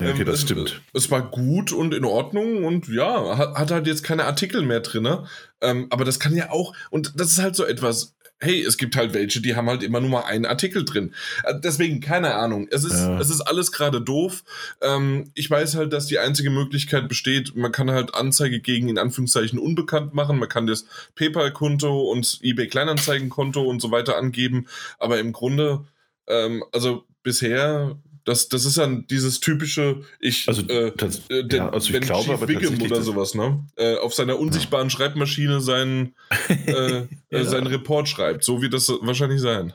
Ja, 0.00 0.10
okay, 0.10 0.24
das 0.24 0.42
ähm, 0.42 0.46
stimmt. 0.46 0.80
Es 0.94 1.10
war 1.10 1.28
gut 1.28 1.72
und 1.72 1.92
in 1.92 2.04
Ordnung 2.04 2.64
und 2.64 2.88
ja, 2.88 3.36
hat, 3.36 3.54
hat 3.54 3.70
halt 3.72 3.86
jetzt 3.88 4.04
keine 4.04 4.24
Artikel 4.24 4.62
mehr 4.62 4.80
drin. 4.80 5.02
Ne? 5.02 5.24
Ähm, 5.60 5.88
aber 5.90 6.04
das 6.04 6.20
kann 6.20 6.36
ja 6.36 6.50
auch, 6.50 6.74
und 6.90 7.18
das 7.18 7.32
ist 7.32 7.42
halt 7.42 7.56
so 7.56 7.64
etwas, 7.64 8.14
hey, 8.40 8.62
es 8.62 8.78
gibt 8.78 8.96
halt 8.96 9.12
welche, 9.12 9.40
die 9.40 9.54
haben 9.54 9.68
halt 9.68 9.82
immer 9.82 10.00
nur 10.00 10.10
mal 10.10 10.22
einen 10.22 10.46
Artikel 10.46 10.84
drin. 10.84 11.14
Äh, 11.44 11.54
deswegen, 11.62 12.00
keine 12.00 12.34
Ahnung. 12.34 12.68
Es 12.70 12.84
ist, 12.84 12.94
ja. 12.94 13.20
es 13.20 13.30
ist 13.30 13.42
alles 13.42 13.70
gerade 13.70 14.00
doof. 14.00 14.42
Ähm, 14.80 15.30
ich 15.34 15.50
weiß 15.50 15.76
halt, 15.76 15.92
dass 15.92 16.06
die 16.06 16.18
einzige 16.18 16.50
Möglichkeit 16.50 17.08
besteht, 17.08 17.54
man 17.54 17.72
kann 17.72 17.90
halt 17.90 18.14
Anzeige 18.14 18.60
gegen 18.60 18.88
in 18.88 18.98
Anführungszeichen 18.98 19.58
unbekannt 19.58 20.14
machen. 20.14 20.38
Man 20.38 20.48
kann 20.48 20.66
das 20.66 20.86
PayPal-Konto 21.14 22.10
und 22.10 22.40
eBay 22.42 22.68
Kleinanzeigen-Konto 22.68 23.62
und 23.62 23.80
so 23.80 23.90
weiter 23.90 24.16
angeben. 24.16 24.66
Aber 24.98 25.18
im 25.18 25.32
Grunde, 25.32 25.84
ähm, 26.26 26.64
also 26.72 27.04
bisher 27.22 27.96
das, 28.30 28.48
das 28.48 28.64
ist 28.64 28.78
dann 28.78 29.06
dieses 29.08 29.40
typische, 29.40 30.02
ich, 30.20 30.46
also, 30.46 30.62
äh, 30.68 30.92
das, 30.96 31.22
äh, 31.28 31.42
den, 31.42 31.58
ja, 31.58 31.70
also 31.70 31.92
ich 31.92 32.00
glaube, 32.00 32.32
aber 32.32 32.46
Wiggum 32.46 32.80
oder 32.80 33.02
sowas, 33.02 33.34
ne? 33.34 33.64
Äh, 33.74 33.96
auf 33.96 34.14
seiner 34.14 34.38
unsichtbaren 34.38 34.86
ja. 34.86 34.90
Schreibmaschine 34.90 35.60
seinen, 35.60 36.14
äh, 36.48 36.72
äh, 36.72 37.06
ja. 37.30 37.44
seinen 37.44 37.66
Report 37.66 38.08
schreibt. 38.08 38.44
So 38.44 38.62
wird 38.62 38.72
das 38.72 38.88
wahrscheinlich 38.88 39.40
sein. 39.40 39.72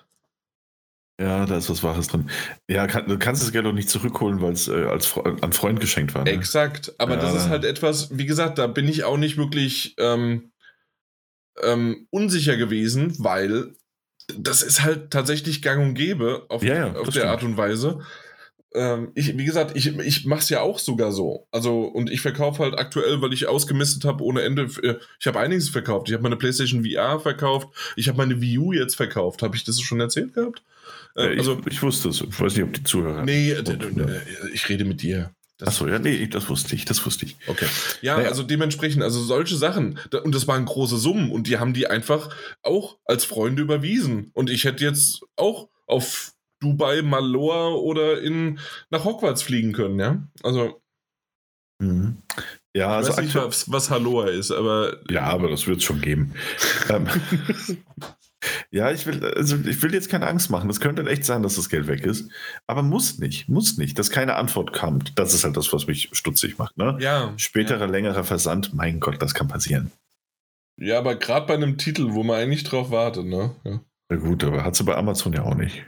Ja, 1.19 1.45
da 1.45 1.57
ist 1.57 1.69
was 1.69 1.83
Wahres 1.83 2.07
drin. 2.07 2.29
Ja, 2.69 2.87
kann, 2.87 3.07
du 3.07 3.17
kannst 3.19 3.43
das 3.43 3.51
Geld 3.51 3.65
auch 3.65 3.73
nicht 3.73 3.89
zurückholen, 3.89 4.41
weil 4.41 4.53
es 4.53 4.69
äh, 4.69 4.85
als 4.85 5.13
an 5.17 5.51
Freund 5.51 5.81
geschenkt 5.81 6.15
war. 6.15 6.23
Ne? 6.23 6.31
Exakt, 6.31 6.93
aber 6.97 7.17
das 7.17 7.35
ist 7.35 7.49
halt 7.49 7.65
etwas, 7.65 8.17
wie 8.17 8.25
gesagt, 8.25 8.57
da 8.57 8.67
bin 8.67 8.87
ich 8.87 9.03
auch 9.03 9.17
nicht 9.17 9.35
wirklich 9.35 9.95
ähm, 9.97 10.51
ähm, 11.61 12.07
unsicher 12.09 12.55
gewesen, 12.55 13.15
weil 13.17 13.75
das 14.37 14.61
ist 14.61 14.81
halt 14.81 15.11
tatsächlich 15.11 15.61
gang 15.61 15.81
und 15.81 15.93
gäbe 15.93 16.45
auf, 16.47 16.63
ja, 16.63 16.75
ja, 16.75 16.87
auf 16.93 17.05
der 17.05 17.11
stimmt. 17.11 17.25
Art 17.25 17.43
und 17.43 17.57
Weise 17.57 17.99
ähm, 18.75 19.11
ich, 19.15 19.37
wie 19.37 19.45
gesagt, 19.45 19.75
ich, 19.75 19.87
ich 19.97 20.25
mache 20.25 20.41
es 20.41 20.49
ja 20.49 20.61
auch 20.61 20.79
sogar 20.79 21.11
so. 21.11 21.47
Also, 21.51 21.81
und 21.81 22.09
ich 22.09 22.21
verkaufe 22.21 22.63
halt 22.63 22.77
aktuell, 22.77 23.21
weil 23.21 23.33
ich 23.33 23.47
ausgemistet 23.47 24.05
habe 24.05 24.23
ohne 24.23 24.41
Ende. 24.41 24.67
Äh, 24.83 24.95
ich 25.19 25.27
habe 25.27 25.39
einiges 25.39 25.69
verkauft. 25.69 26.09
Ich 26.09 26.13
habe 26.13 26.23
meine 26.23 26.35
PlayStation 26.35 26.85
VR 26.85 27.19
verkauft. 27.19 27.69
Ich 27.95 28.07
habe 28.07 28.17
meine 28.17 28.41
Wii 28.41 28.57
U 28.59 28.73
jetzt 28.73 28.95
verkauft. 28.95 29.41
Habe 29.41 29.55
ich 29.55 29.63
das 29.63 29.79
schon 29.81 29.99
erzählt 29.99 30.33
gehabt? 30.33 30.61
Äh, 31.15 31.33
ich, 31.33 31.39
also, 31.39 31.61
ich 31.69 31.81
wusste 31.81 32.09
es. 32.09 32.21
Ich 32.21 32.39
weiß 32.39 32.55
nicht, 32.55 32.63
ob 32.63 32.73
die 32.73 32.83
Zuhörer. 32.83 33.23
Nee, 33.23 33.51
äh, 33.51 34.19
ich 34.53 34.67
rede 34.69 34.85
mit 34.85 35.01
dir. 35.01 35.31
Achso, 35.61 35.87
ja, 35.87 35.99
nee, 35.99 36.27
das 36.27 36.49
wusste 36.49 36.75
ich, 36.75 36.83
das 36.83 37.05
wusste 37.05 37.25
ich. 37.25 37.37
Okay. 37.47 37.67
Ja, 38.01 38.17
naja. 38.17 38.27
also 38.27 38.43
dementsprechend, 38.43 39.03
also 39.03 39.23
solche 39.23 39.55
Sachen, 39.55 39.97
und 40.23 40.35
das 40.35 40.49
waren 40.49 40.65
große 40.65 40.97
Summen 40.97 41.31
und 41.31 41.47
die 41.47 41.57
haben 41.57 41.73
die 41.73 41.87
einfach 41.87 42.29
auch 42.61 42.97
als 43.05 43.23
Freunde 43.23 43.61
überwiesen. 43.61 44.31
Und 44.33 44.49
ich 44.49 44.65
hätte 44.65 44.83
jetzt 44.83 45.21
auch 45.37 45.69
auf 45.87 46.33
Dubai, 46.59 47.01
Malor 47.01 47.83
oder 47.83 48.21
in, 48.21 48.59
nach 48.89 49.03
Hogwarts 49.03 49.43
fliegen 49.43 49.73
können, 49.73 49.99
ja? 49.99 50.27
Also. 50.43 50.81
Mhm. 51.81 52.17
Ja, 52.75 52.99
ich 52.99 53.07
also 53.07 53.17
weiß 53.17 53.25
nicht, 53.25 53.35
was, 53.35 53.71
was 53.71 53.89
Halloa 53.89 54.27
ist, 54.27 54.51
aber. 54.51 54.97
Ja, 55.09 55.23
aber 55.23 55.49
das 55.49 55.67
wird 55.67 55.77
es 55.77 55.83
schon 55.83 56.01
geben. 56.01 56.33
Ähm, 56.89 57.07
ja, 58.71 58.91
ich 58.91 59.05
will, 59.05 59.25
also 59.25 59.55
ich 59.65 59.81
will 59.81 59.93
jetzt 59.93 60.09
keine 60.09 60.27
Angst 60.27 60.49
machen. 60.49 60.69
Es 60.69 60.79
könnte 60.79 61.07
echt 61.09 61.23
sein, 61.25 61.41
dass 61.41 61.55
das 61.55 61.69
Geld 61.69 61.87
weg 61.87 62.05
ist. 62.05 62.29
Aber 62.67 62.83
muss 62.83 63.17
nicht, 63.17 63.47
muss 63.47 63.77
nicht, 63.77 63.97
dass 63.97 64.09
keine 64.09 64.35
Antwort 64.35 64.73
kommt. 64.73 65.17
Das 65.17 65.33
ist 65.33 65.43
halt 65.43 65.55
das, 65.55 65.71
was 65.71 65.87
mich 65.87 66.09
stutzig 66.11 66.57
macht. 66.57 66.77
Ne? 66.77 66.97
Ja. 66.99 67.33
Späterer, 67.37 67.85
ja. 67.85 67.85
längerer 67.85 68.23
Versand, 68.23 68.73
mein 68.73 68.99
Gott, 68.99 69.21
das 69.21 69.33
kann 69.33 69.47
passieren. 69.47 69.91
Ja, 70.77 70.99
aber 70.99 71.15
gerade 71.15 71.47
bei 71.47 71.53
einem 71.53 71.77
Titel, 71.77 72.13
wo 72.13 72.23
man 72.23 72.37
eigentlich 72.37 72.65
drauf 72.65 72.91
wartet, 72.91 73.25
ne? 73.25 73.55
Ja. 73.63 73.79
Na 74.09 74.17
gut, 74.17 74.43
aber 74.43 74.65
hat 74.65 74.75
sie 74.75 74.83
bei 74.83 74.95
Amazon 74.95 75.33
ja 75.33 75.43
auch 75.43 75.55
nicht. 75.55 75.85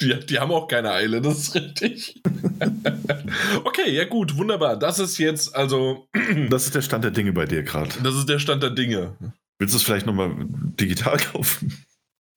Die, 0.00 0.14
die 0.26 0.38
haben 0.38 0.52
auch 0.52 0.68
keine 0.68 0.92
Eile, 0.92 1.20
das 1.20 1.38
ist 1.38 1.54
richtig. 1.54 2.22
okay, 3.64 3.90
ja 3.90 4.04
gut, 4.04 4.36
wunderbar. 4.36 4.78
Das 4.78 4.98
ist 4.98 5.18
jetzt 5.18 5.54
also. 5.54 6.08
das 6.50 6.66
ist 6.66 6.74
der 6.74 6.82
Stand 6.82 7.04
der 7.04 7.10
Dinge 7.10 7.32
bei 7.32 7.46
dir 7.46 7.62
gerade. 7.62 7.90
Das 8.02 8.14
ist 8.14 8.28
der 8.28 8.38
Stand 8.38 8.62
der 8.62 8.70
Dinge. 8.70 9.16
Willst 9.58 9.74
du 9.74 9.78
es 9.78 9.82
vielleicht 9.82 10.06
nochmal 10.06 10.34
digital 10.38 11.18
kaufen? 11.18 11.84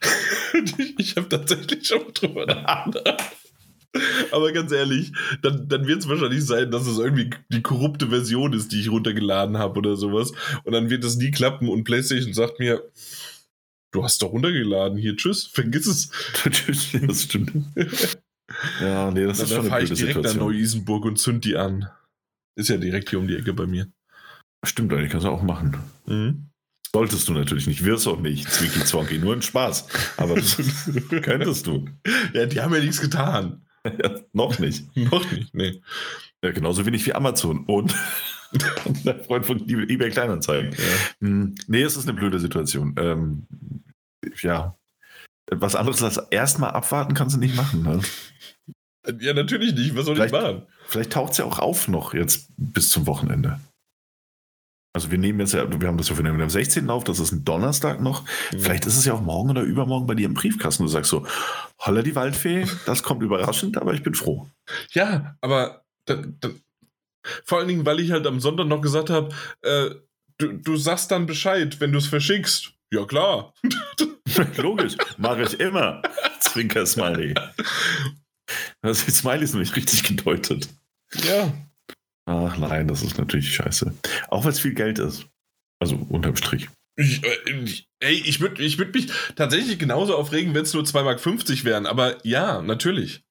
ich 0.97 1.15
habe 1.15 1.29
tatsächlich 1.29 1.87
schon 1.87 2.13
drüber 2.13 2.45
nachgedacht. 2.47 3.35
Aber 4.31 4.51
ganz 4.53 4.71
ehrlich, 4.71 5.11
dann, 5.41 5.67
dann 5.67 5.85
wird 5.85 5.99
es 5.99 6.07
wahrscheinlich 6.07 6.45
sein, 6.45 6.71
dass 6.71 6.87
es 6.87 6.97
irgendwie 6.97 7.29
die 7.49 7.61
korrupte 7.61 8.07
Version 8.07 8.53
ist, 8.53 8.71
die 8.71 8.79
ich 8.79 8.89
runtergeladen 8.89 9.57
habe 9.57 9.77
oder 9.79 9.97
sowas. 9.97 10.31
Und 10.63 10.71
dann 10.71 10.89
wird 10.89 11.03
es 11.03 11.17
nie 11.17 11.31
klappen 11.31 11.67
und 11.67 11.83
PlayStation 11.83 12.33
sagt 12.33 12.59
mir, 12.59 12.81
du 13.91 14.03
hast 14.03 14.21
doch 14.21 14.31
runtergeladen, 14.31 14.97
hier, 14.97 15.15
tschüss, 15.15 15.45
vergiss 15.53 15.87
es. 15.87 16.09
das 17.05 17.23
stimmt. 17.23 17.53
Ja, 18.81 19.09
nee, 19.11 19.23
das 19.25 19.37
Dann, 19.37 19.45
ist 19.45 19.51
schon 19.53 19.59
eine 19.61 19.69
fahre 19.69 19.83
ich 19.83 19.89
direkt 19.91 20.17
nach 20.17 20.23
Situation. 20.25 20.51
Neu-Isenburg 20.51 21.05
und 21.05 21.17
zünd 21.17 21.45
die 21.45 21.55
an. 21.55 21.87
Ist 22.57 22.67
ja 22.67 22.75
direkt 22.75 23.09
hier 23.09 23.19
um 23.19 23.25
die 23.27 23.37
Ecke 23.37 23.53
bei 23.53 23.65
mir. 23.65 23.87
Stimmt 24.65 24.91
eigentlich, 24.91 25.09
kannst 25.09 25.25
du 25.25 25.29
auch 25.29 25.41
machen. 25.41 25.77
Mhm. 26.05 26.49
Solltest 26.93 27.29
du 27.29 27.33
natürlich 27.33 27.67
nicht, 27.67 27.85
wirst 27.85 28.07
auch 28.07 28.19
nicht, 28.19 28.51
Zwinky 28.51 28.83
Zwonky, 28.83 29.19
nur 29.19 29.33
ein 29.33 29.41
Spaß. 29.41 29.87
Aber 30.17 30.35
das 30.35 30.57
könntest 31.21 31.65
du. 31.65 31.85
Ja, 32.33 32.45
die 32.45 32.59
haben 32.59 32.73
ja 32.73 32.81
nichts 32.81 32.99
getan. 32.99 33.61
Ja, 33.85 34.19
noch 34.33 34.59
nicht. 34.59 34.95
Noch 34.97 35.31
nicht, 35.31 35.53
nee. 35.55 35.81
Ja, 36.43 36.51
genauso 36.51 36.85
wenig 36.85 37.05
wie 37.05 37.13
Amazon 37.13 37.63
und 37.65 37.95
der 39.05 39.23
Freund 39.23 39.45
von 39.45 39.67
eBay 39.69 40.09
Kleinanzeigen. 40.09 40.75
Hm, 41.21 41.55
Nee, 41.67 41.83
es 41.83 41.95
ist 41.95 42.07
eine 42.07 42.17
blöde 42.19 42.39
Situation. 42.39 42.93
Ähm, 42.97 43.47
ja. 44.41 44.75
Was 45.51 45.75
anderes 45.75 46.01
als 46.03 46.17
erstmal 46.31 46.71
abwarten 46.71 47.13
kannst 47.13 47.35
du 47.35 47.39
nicht 47.39 47.55
machen. 47.55 47.83
Ne? 47.83 48.01
Ja, 49.19 49.33
natürlich 49.33 49.73
nicht. 49.73 49.95
Was 49.95 50.05
soll 50.05 50.15
Vielleicht- 50.15 50.33
ich 50.33 50.41
machen? 50.41 50.65
Vielleicht 50.87 51.11
taucht 51.13 51.31
es 51.33 51.37
ja 51.39 51.45
auch 51.45 51.59
auf 51.59 51.87
noch 51.87 52.13
jetzt 52.13 52.49
bis 52.57 52.89
zum 52.89 53.07
Wochenende. 53.07 53.59
Also 54.93 55.09
wir 55.09 55.17
nehmen 55.17 55.39
jetzt 55.39 55.53
ja, 55.53 55.65
wir 55.79 55.87
haben 55.87 55.97
das 55.97 56.09
ja 56.09 56.15
für 56.15 56.23
den 56.23 56.41
am 56.41 56.49
16. 56.49 56.89
auf, 56.89 57.05
das 57.05 57.19
ist 57.19 57.31
ein 57.31 57.45
Donnerstag 57.45 58.01
noch. 58.01 58.25
Vielleicht 58.49 58.85
ist 58.85 58.97
es 58.97 59.05
ja 59.05 59.13
auch 59.13 59.21
morgen 59.21 59.49
oder 59.49 59.61
übermorgen 59.61 60.05
bei 60.05 60.15
dir 60.15 60.25
im 60.25 60.33
Briefkasten. 60.33 60.83
Du 60.83 60.89
sagst 60.89 61.09
so, 61.09 61.25
holla 61.79 62.01
die 62.01 62.15
Waldfee, 62.15 62.65
das 62.85 63.01
kommt 63.01 63.23
überraschend, 63.23 63.77
aber 63.77 63.93
ich 63.93 64.03
bin 64.03 64.15
froh. 64.15 64.49
Ja, 64.91 65.37
aber 65.39 65.85
da, 66.05 66.15
da, 66.41 66.49
vor 67.45 67.59
allen 67.59 67.69
Dingen, 67.69 67.85
weil 67.85 68.01
ich 68.01 68.11
halt 68.11 68.27
am 68.27 68.41
Sonntag 68.41 68.67
noch 68.67 68.81
gesagt 68.81 69.09
habe, 69.09 69.33
äh, 69.61 69.91
du, 70.37 70.53
du 70.57 70.75
sagst 70.75 71.09
dann 71.11 71.25
Bescheid, 71.25 71.79
wenn 71.79 71.93
du 71.93 71.97
es 71.97 72.07
verschickst. 72.07 72.73
Ja, 72.91 73.05
klar. 73.05 73.53
Logisch, 74.57 74.95
mache 75.17 75.43
ich 75.43 75.59
immer. 75.59 76.01
Zwinker 76.39 76.85
Smiley. 76.85 77.33
Das 78.81 78.99
Smiley 78.99 79.43
ist 79.43 79.53
nämlich 79.53 79.75
richtig 79.75 80.03
gedeutet. 80.03 80.69
Ja. 81.23 81.53
Ach 82.25 82.57
nein, 82.57 82.87
das 82.87 83.01
ist 83.03 83.17
natürlich 83.17 83.53
scheiße. 83.53 83.93
Auch 84.29 84.43
weil 84.43 84.51
es 84.51 84.59
viel 84.59 84.73
Geld 84.73 84.99
ist. 84.99 85.25
Also 85.79 85.95
unterm 86.09 86.35
Strich. 86.35 86.69
Ich, 86.95 87.23
äh, 87.23 87.63
ich, 87.63 87.87
ey, 87.99 88.13
ich 88.13 88.39
würde 88.39 88.61
ich 88.61 88.77
würd 88.77 88.93
mich 88.93 89.07
tatsächlich 89.35 89.79
genauso 89.79 90.15
aufregen, 90.15 90.53
wenn 90.53 90.63
es 90.63 90.73
nur 90.73 90.83
2,50 90.83 91.03
Mark 91.03 91.65
wären. 91.65 91.85
Aber 91.85 92.25
ja, 92.25 92.61
natürlich. 92.61 93.23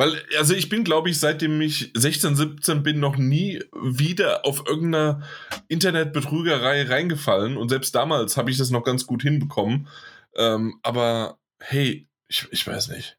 Weil, 0.00 0.22
also 0.38 0.54
ich 0.54 0.70
bin, 0.70 0.82
glaube 0.82 1.10
ich, 1.10 1.20
seitdem 1.20 1.60
ich 1.60 1.90
16, 1.94 2.34
17 2.34 2.82
bin, 2.82 3.00
noch 3.00 3.18
nie 3.18 3.62
wieder 3.74 4.46
auf 4.46 4.66
irgendeiner 4.66 5.22
Internetbetrügerei 5.68 6.84
reingefallen. 6.84 7.58
Und 7.58 7.68
selbst 7.68 7.94
damals 7.94 8.38
habe 8.38 8.50
ich 8.50 8.56
das 8.56 8.70
noch 8.70 8.82
ganz 8.82 9.04
gut 9.04 9.20
hinbekommen. 9.20 9.88
Ähm, 10.36 10.80
aber 10.82 11.38
hey, 11.62 12.08
ich, 12.28 12.48
ich 12.50 12.66
weiß 12.66 12.88
nicht. 12.88 13.18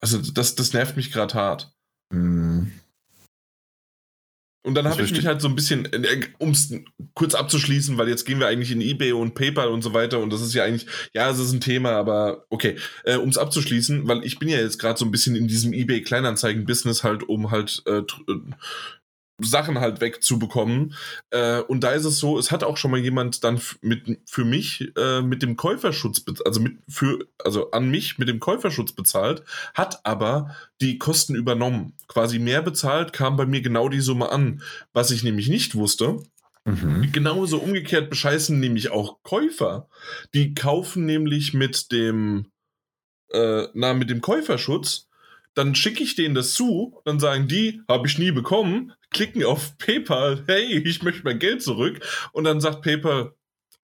Also 0.00 0.18
das, 0.18 0.56
das 0.56 0.72
nervt 0.72 0.96
mich 0.96 1.12
gerade 1.12 1.34
hart. 1.34 1.72
Hm. 2.12 2.47
Und 4.64 4.74
dann 4.74 4.88
habe 4.88 5.02
ich 5.02 5.12
mich 5.12 5.24
halt 5.24 5.40
so 5.40 5.48
ein 5.48 5.54
bisschen, 5.54 5.88
um 6.38 6.50
es 6.50 6.72
kurz 7.14 7.34
abzuschließen, 7.34 7.96
weil 7.96 8.08
jetzt 8.08 8.24
gehen 8.24 8.40
wir 8.40 8.48
eigentlich 8.48 8.72
in 8.72 8.80
eBay 8.80 9.12
und 9.12 9.34
PayPal 9.34 9.68
und 9.68 9.82
so 9.82 9.94
weiter 9.94 10.18
und 10.18 10.32
das 10.32 10.42
ist 10.42 10.52
ja 10.52 10.64
eigentlich, 10.64 10.86
ja, 11.14 11.30
es 11.30 11.38
ist 11.38 11.52
ein 11.52 11.60
Thema, 11.60 11.92
aber 11.92 12.44
okay, 12.50 12.76
äh, 13.04 13.16
um 13.16 13.28
es 13.28 13.38
abzuschließen, 13.38 14.08
weil 14.08 14.24
ich 14.24 14.38
bin 14.38 14.48
ja 14.48 14.58
jetzt 14.58 14.78
gerade 14.78 14.98
so 14.98 15.04
ein 15.04 15.12
bisschen 15.12 15.36
in 15.36 15.46
diesem 15.46 15.72
eBay 15.72 16.02
Kleinanzeigen-Business 16.02 17.04
halt, 17.04 17.22
um 17.22 17.50
halt 17.52 17.82
äh, 17.86 17.98
äh, 17.98 18.04
Sachen 19.40 19.78
halt 19.78 20.00
wegzubekommen. 20.00 20.94
Äh, 21.30 21.60
und 21.60 21.84
da 21.84 21.92
ist 21.92 22.04
es 22.04 22.18
so, 22.18 22.38
es 22.38 22.50
hat 22.50 22.64
auch 22.64 22.76
schon 22.76 22.90
mal 22.90 23.00
jemand 23.00 23.44
dann 23.44 23.60
mit 23.80 24.20
für 24.26 24.44
mich 24.44 24.92
äh, 24.96 25.22
mit 25.22 25.42
dem 25.42 25.56
Käuferschutz, 25.56 26.24
also 26.44 26.60
mit 26.60 26.78
für, 26.88 27.26
also 27.44 27.70
an 27.70 27.90
mich 27.90 28.18
mit 28.18 28.28
dem 28.28 28.40
Käuferschutz 28.40 28.92
bezahlt, 28.92 29.42
hat 29.74 30.04
aber 30.04 30.56
die 30.80 30.98
Kosten 30.98 31.34
übernommen. 31.34 31.94
Quasi 32.08 32.38
mehr 32.38 32.62
bezahlt, 32.62 33.12
kam 33.12 33.36
bei 33.36 33.46
mir 33.46 33.60
genau 33.60 33.88
die 33.88 34.00
Summe 34.00 34.30
an. 34.30 34.62
Was 34.92 35.10
ich 35.10 35.22
nämlich 35.22 35.48
nicht 35.48 35.74
wusste, 35.74 36.20
Mhm. 36.68 37.12
genauso 37.12 37.58
umgekehrt 37.58 38.10
bescheißen 38.10 38.60
nämlich 38.60 38.90
auch 38.90 39.22
Käufer. 39.22 39.88
Die 40.34 40.52
kaufen 40.52 41.06
nämlich 41.06 41.54
mit 41.54 41.92
dem, 41.92 42.46
äh, 43.30 43.68
na, 43.72 43.94
mit 43.94 44.10
dem 44.10 44.20
Käuferschutz, 44.20 45.07
dann 45.58 45.74
schicke 45.74 46.04
ich 46.04 46.14
denen 46.14 46.36
das 46.36 46.54
zu, 46.54 47.00
dann 47.04 47.18
sagen 47.18 47.48
die, 47.48 47.82
habe 47.88 48.06
ich 48.06 48.16
nie 48.16 48.30
bekommen, 48.30 48.92
klicken 49.10 49.42
auf 49.44 49.76
PayPal, 49.78 50.44
hey, 50.46 50.78
ich 50.78 51.02
möchte 51.02 51.24
mein 51.24 51.40
Geld 51.40 51.62
zurück 51.62 52.00
und 52.32 52.44
dann 52.44 52.60
sagt 52.60 52.82
PayPal, 52.82 53.34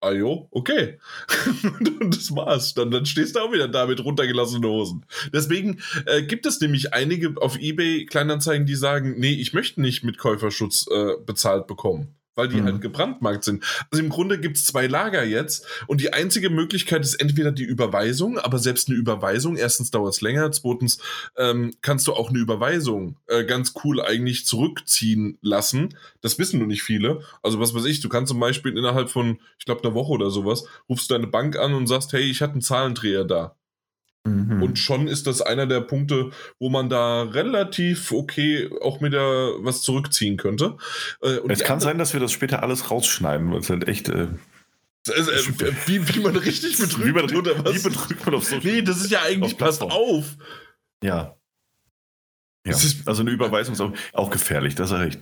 ah 0.00 0.12
jo, 0.12 0.48
okay. 0.52 0.98
und 2.00 2.14
das 2.14 2.34
war's. 2.34 2.74
Dann, 2.74 2.90
dann 2.90 3.06
stehst 3.06 3.34
du 3.34 3.40
auch 3.40 3.52
wieder 3.52 3.68
da 3.68 3.86
mit 3.86 4.04
runtergelassenen 4.04 4.68
Hosen. 4.68 5.04
Deswegen 5.32 5.80
äh, 6.06 6.22
gibt 6.22 6.46
es 6.46 6.60
nämlich 6.60 6.94
einige 6.94 7.34
auf 7.40 7.58
Ebay 7.58 8.06
Kleinanzeigen, 8.06 8.66
die 8.66 8.76
sagen, 8.76 9.14
nee, 9.18 9.32
ich 9.32 9.52
möchte 9.52 9.80
nicht 9.80 10.04
mit 10.04 10.18
Käuferschutz 10.18 10.86
äh, 10.90 11.14
bezahlt 11.24 11.66
bekommen. 11.66 12.14
Weil 12.34 12.48
die 12.48 12.60
Mhm. 12.60 12.64
halt 12.64 12.80
gebrandmarkt 12.80 13.44
sind. 13.44 13.64
Also 13.90 14.02
im 14.02 14.10
Grunde 14.10 14.38
gibt 14.40 14.56
es 14.56 14.64
zwei 14.64 14.86
Lager 14.86 15.24
jetzt 15.24 15.66
und 15.86 16.00
die 16.00 16.12
einzige 16.12 16.50
Möglichkeit 16.50 17.02
ist 17.02 17.14
entweder 17.14 17.52
die 17.52 17.64
Überweisung, 17.64 18.38
aber 18.38 18.58
selbst 18.58 18.88
eine 18.88 18.96
Überweisung, 18.96 19.56
erstens 19.56 19.90
dauert 19.90 20.14
es 20.14 20.20
länger, 20.20 20.50
zweitens 20.52 20.98
ähm, 21.36 21.72
kannst 21.80 22.06
du 22.06 22.12
auch 22.12 22.30
eine 22.30 22.38
Überweisung 22.38 23.16
äh, 23.28 23.44
ganz 23.44 23.74
cool 23.84 24.00
eigentlich 24.00 24.46
zurückziehen 24.46 25.38
lassen. 25.42 25.96
Das 26.20 26.38
wissen 26.38 26.58
nur 26.58 26.66
nicht 26.68 26.82
viele. 26.82 27.22
Also 27.42 27.60
was 27.60 27.74
weiß 27.74 27.84
ich, 27.84 28.00
du 28.00 28.08
kannst 28.08 28.30
zum 28.30 28.40
Beispiel 28.40 28.76
innerhalb 28.76 29.10
von, 29.10 29.38
ich 29.58 29.64
glaube, 29.64 29.84
einer 29.84 29.94
Woche 29.94 30.12
oder 30.12 30.30
sowas, 30.30 30.64
rufst 30.88 31.10
deine 31.10 31.26
Bank 31.26 31.56
an 31.56 31.74
und 31.74 31.86
sagst, 31.86 32.12
hey, 32.12 32.22
ich 32.22 32.42
hatte 32.42 32.52
einen 32.54 32.62
Zahlendreher 32.62 33.24
da. 33.24 33.56
Mhm. 34.26 34.62
Und 34.62 34.78
schon 34.78 35.06
ist 35.06 35.26
das 35.26 35.42
einer 35.42 35.66
der 35.66 35.80
Punkte, 35.80 36.30
wo 36.58 36.70
man 36.70 36.88
da 36.88 37.22
relativ 37.22 38.10
okay 38.10 38.70
auch 38.80 39.02
wieder 39.02 39.52
was 39.62 39.82
zurückziehen 39.82 40.36
könnte. 40.36 40.76
Äh, 41.20 41.38
und 41.38 41.50
es 41.50 41.62
kann 41.62 41.80
sein, 41.80 41.98
dass 41.98 42.14
wir 42.14 42.20
das 42.20 42.32
später 42.32 42.62
alles 42.62 42.90
rausschneiden, 42.90 43.52
weil 43.52 43.60
es 43.60 43.70
halt 43.70 43.86
echt. 43.86 44.08
Äh, 44.08 44.28
Also, 45.14 45.30
äh, 45.30 45.72
wie, 45.86 46.14
wie 46.14 46.20
man 46.20 46.34
richtig 46.36 46.78
betrügt 46.78 47.06
wie, 47.06 47.12
man, 47.12 47.36
oder 47.36 47.62
was? 47.62 47.74
wie 47.74 47.88
betrügt 47.90 48.24
man 48.24 48.34
auf 48.36 48.44
so 48.44 48.56
nee, 48.62 48.80
das 48.80 49.02
ist 49.02 49.10
ja 49.10 49.20
eigentlich, 49.22 49.58
passt 49.58 49.82
auf. 49.82 50.36
Ja. 51.02 51.36
Ja, 52.66 52.72
Es 52.72 52.82
ist- 52.82 53.06
also 53.06 53.20
eine 53.20 53.30
Überweisung 53.30 53.74
ist 53.74 53.80
auch, 53.82 53.92
auch 54.14 54.30
gefährlich, 54.30 54.74
das 54.74 54.90
ist 54.90 54.96
recht. 54.98 55.20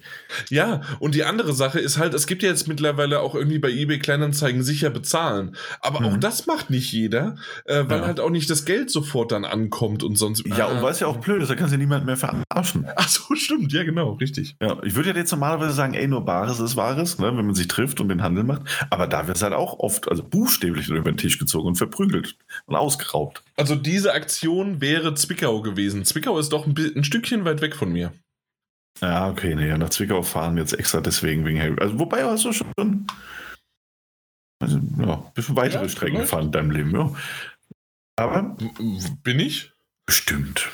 Ja, 0.49 0.83
und 1.01 1.17
die 1.17 1.25
andere 1.25 1.53
Sache 1.53 1.81
ist 1.81 1.99
halt, 1.99 2.15
es 2.15 2.29
gibt 2.29 2.45
ja 2.45 2.49
jetzt 2.49 2.69
mittlerweile 2.69 3.19
auch 3.19 3.35
irgendwie 3.35 3.59
bei 3.59 3.69
eBay 3.69 3.99
Kleinanzeigen 3.99 4.63
sicher 4.63 4.91
bezahlen. 4.91 5.57
Aber 5.81 6.05
auch 6.05 6.13
Mhm. 6.13 6.21
das 6.21 6.47
macht 6.47 6.71
nicht 6.71 6.93
jeder, 6.93 7.35
äh, 7.65 7.83
weil 7.89 7.99
Ja. 7.99 8.07
halt 8.07 8.21
auch 8.21 8.31
nicht 8.31 8.49
das 8.49 8.65
Geld 8.65 8.93
sofort 8.93 9.33
dann 9.33 9.45
ankommt 9.45 10.05
und 10.05 10.17
sonst. 10.17 10.47
Ja, 10.47 10.67
und 10.67 10.77
Ah. 10.79 10.83
weil 10.83 10.93
es 10.93 11.01
ja 11.01 11.09
auch 11.09 11.17
blöd 11.17 11.43
ist, 11.43 11.49
da 11.51 11.57
kannst 11.57 11.75
du 11.75 11.79
niemand 11.79 12.07
mehr 12.07 12.17
verarschen. 12.17 12.87
Ach 12.95 13.09
so, 13.09 13.35
stimmt, 13.35 13.73
ja, 13.73 13.83
genau, 13.83 14.13
richtig. 14.13 14.55
Ja, 14.63 14.77
ich 14.85 14.95
würde 14.95 15.11
ja 15.11 15.17
jetzt 15.17 15.33
normalerweise 15.33 15.73
sagen, 15.73 15.95
ey, 15.95 16.07
nur 16.07 16.25
Bares 16.25 16.61
ist 16.61 16.77
Wahres, 16.77 17.19
ne, 17.19 17.27
wenn 17.37 17.45
man 17.47 17.57
sich 17.57 17.67
trifft 17.67 18.01
und 18.01 18.09
den 18.09 18.23
Handel 18.23 18.45
macht. 18.45 18.63
Aber 18.89 19.09
da 19.09 19.27
wird 19.27 19.37
es 19.39 19.43
halt 19.43 19.53
auch 19.53 19.81
oft, 19.81 20.09
also 20.09 20.23
buchstäblich 20.23 20.87
über 20.89 21.11
den 21.11 21.17
Tisch 21.17 21.41
gezogen 21.41 21.67
und 21.67 21.75
verprügelt 21.75 22.37
und 22.67 22.77
ausgeraubt. 22.77 23.43
Also 23.57 23.75
diese 23.77 24.13
Aktion 24.15 24.81
wäre 24.81 25.15
Zwickau 25.15 25.61
gewesen. 25.63 26.05
Zwickau 26.05 26.39
ist 26.39 26.51
doch 26.53 26.67
ein, 26.67 26.75
ein 26.97 27.05
Stückchen 27.05 27.45
weit 27.45 27.61
weg 27.61 27.77
von 27.77 27.93
mir. 27.93 28.13
Ja, 29.01 29.29
okay, 29.31 29.55
nee, 29.55 29.77
nach 29.77 29.91
Zwickau 29.91 30.23
fahren 30.23 30.57
jetzt 30.57 30.73
extra 30.75 31.01
deswegen 31.01 31.45
wegen 31.45 31.59
Harry. 31.61 31.77
Also, 31.81 31.99
wobei 31.99 32.25
hast 32.25 32.45
du 32.45 32.53
schon 32.53 33.07
also, 34.63 34.79
ja, 35.01 35.15
ein 35.15 35.33
bisschen 35.35 35.57
weitere 35.57 35.83
Ja, 35.83 35.89
Strecken 35.89 36.19
gefahren 36.19 36.47
in 36.47 36.53
deinem 36.53 36.71
Leben, 36.71 36.91
ja. 36.95 37.13
Aber 38.17 38.57
Bin 39.25 39.41
ich? 39.41 39.73
bestimmt. 40.07 40.69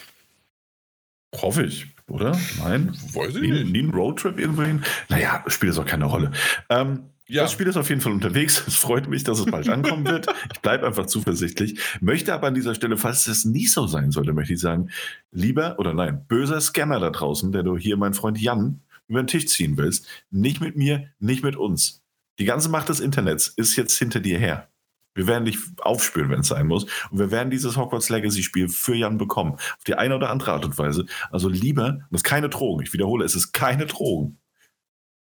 Hoffe 1.36 1.62
ich, 1.64 1.86
oder? 2.08 2.38
Nein? 2.58 2.88
Weiß 3.14 3.34
ich 3.36 3.40
Nie, 3.40 3.50
nicht. 3.52 3.72
nie 3.72 3.82
ein 3.82 3.90
Roadtrip 3.90 4.38
irgendwo 4.38 4.62
hin? 4.62 4.82
Naja, 5.08 5.44
spielt 5.46 5.72
es 5.72 5.78
auch 5.78 5.86
keine 5.86 6.06
Rolle. 6.06 6.32
Ähm, 6.68 7.10
Ja, 7.28 7.42
Das 7.42 7.52
Spiel 7.52 7.66
ist 7.66 7.76
auf 7.76 7.88
jeden 7.90 8.00
Fall 8.00 8.12
unterwegs. 8.12 8.64
Es 8.66 8.76
freut 8.76 9.08
mich, 9.08 9.22
dass 9.22 9.38
es 9.38 9.46
bald 9.46 9.68
ankommen 9.70 10.06
wird. 10.06 10.26
Ich 10.52 10.60
bleibe 10.60 10.86
einfach 10.86 11.06
zuversichtlich. 11.06 11.78
Möchte 12.00 12.32
aber 12.32 12.46
an 12.48 12.54
dieser 12.54 12.74
Stelle, 12.74 12.96
falls 12.96 13.26
es 13.26 13.44
nicht 13.44 13.70
so 13.70 13.86
sein 13.86 14.10
sollte, 14.10 14.32
möchte 14.32 14.54
ich 14.54 14.60
sagen, 14.60 14.90
lieber 15.30 15.78
oder 15.78 15.92
nein, 15.92 16.24
böser 16.26 16.60
Scammer 16.60 17.00
da 17.00 17.10
draußen, 17.10 17.52
der 17.52 17.62
du 17.62 17.76
hier, 17.76 17.96
mein 17.96 18.14
Freund 18.14 18.40
Jan, 18.40 18.80
über 19.08 19.22
den 19.22 19.26
Tisch 19.26 19.46
ziehen 19.46 19.76
willst, 19.76 20.06
nicht 20.30 20.60
mit 20.60 20.76
mir, 20.76 21.08
nicht 21.18 21.42
mit 21.42 21.56
uns. 21.56 22.02
Die 22.38 22.44
ganze 22.44 22.68
Macht 22.68 22.88
des 22.88 23.00
Internets 23.00 23.48
ist 23.48 23.76
jetzt 23.76 23.98
hinter 23.98 24.20
dir 24.20 24.38
her. 24.38 24.68
Wir 25.14 25.26
werden 25.26 25.46
dich 25.46 25.58
aufspüren, 25.80 26.30
wenn 26.30 26.40
es 26.40 26.48
sein 26.48 26.68
muss. 26.68 26.84
Und 27.10 27.18
wir 27.18 27.32
werden 27.32 27.50
dieses 27.50 27.76
Hogwarts 27.76 28.08
Legacy 28.08 28.42
Spiel 28.44 28.68
für 28.68 28.94
Jan 28.94 29.18
bekommen. 29.18 29.54
Auf 29.54 29.84
die 29.86 29.96
eine 29.96 30.14
oder 30.14 30.30
andere 30.30 30.52
Art 30.52 30.64
und 30.64 30.78
Weise. 30.78 31.06
Also 31.30 31.48
lieber, 31.48 31.86
und 31.86 32.06
das 32.12 32.20
ist 32.20 32.24
keine 32.24 32.48
Drohung. 32.48 32.80
Ich 32.82 32.92
wiederhole, 32.92 33.24
es 33.24 33.34
ist 33.34 33.52
keine 33.52 33.86
Drohung. 33.86 34.38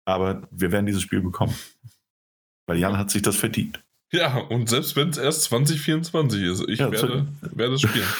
Aber 0.05 0.47
wir 0.51 0.71
werden 0.71 0.85
dieses 0.85 1.01
Spiel 1.01 1.21
bekommen. 1.21 1.53
Weil 2.67 2.77
Jan 2.77 2.97
hat 2.97 3.11
sich 3.11 3.21
das 3.21 3.35
verdient. 3.35 3.81
Ja, 4.11 4.37
und 4.37 4.69
selbst 4.69 4.95
wenn 4.95 5.09
es 5.09 5.17
erst 5.17 5.43
2024 5.43 6.41
ist, 6.43 6.63
ich 6.67 6.79
Ja, 6.79 6.91
werde, 6.91 7.27
werde 7.41 7.75
es 7.75 7.81
spielen. 7.81 8.05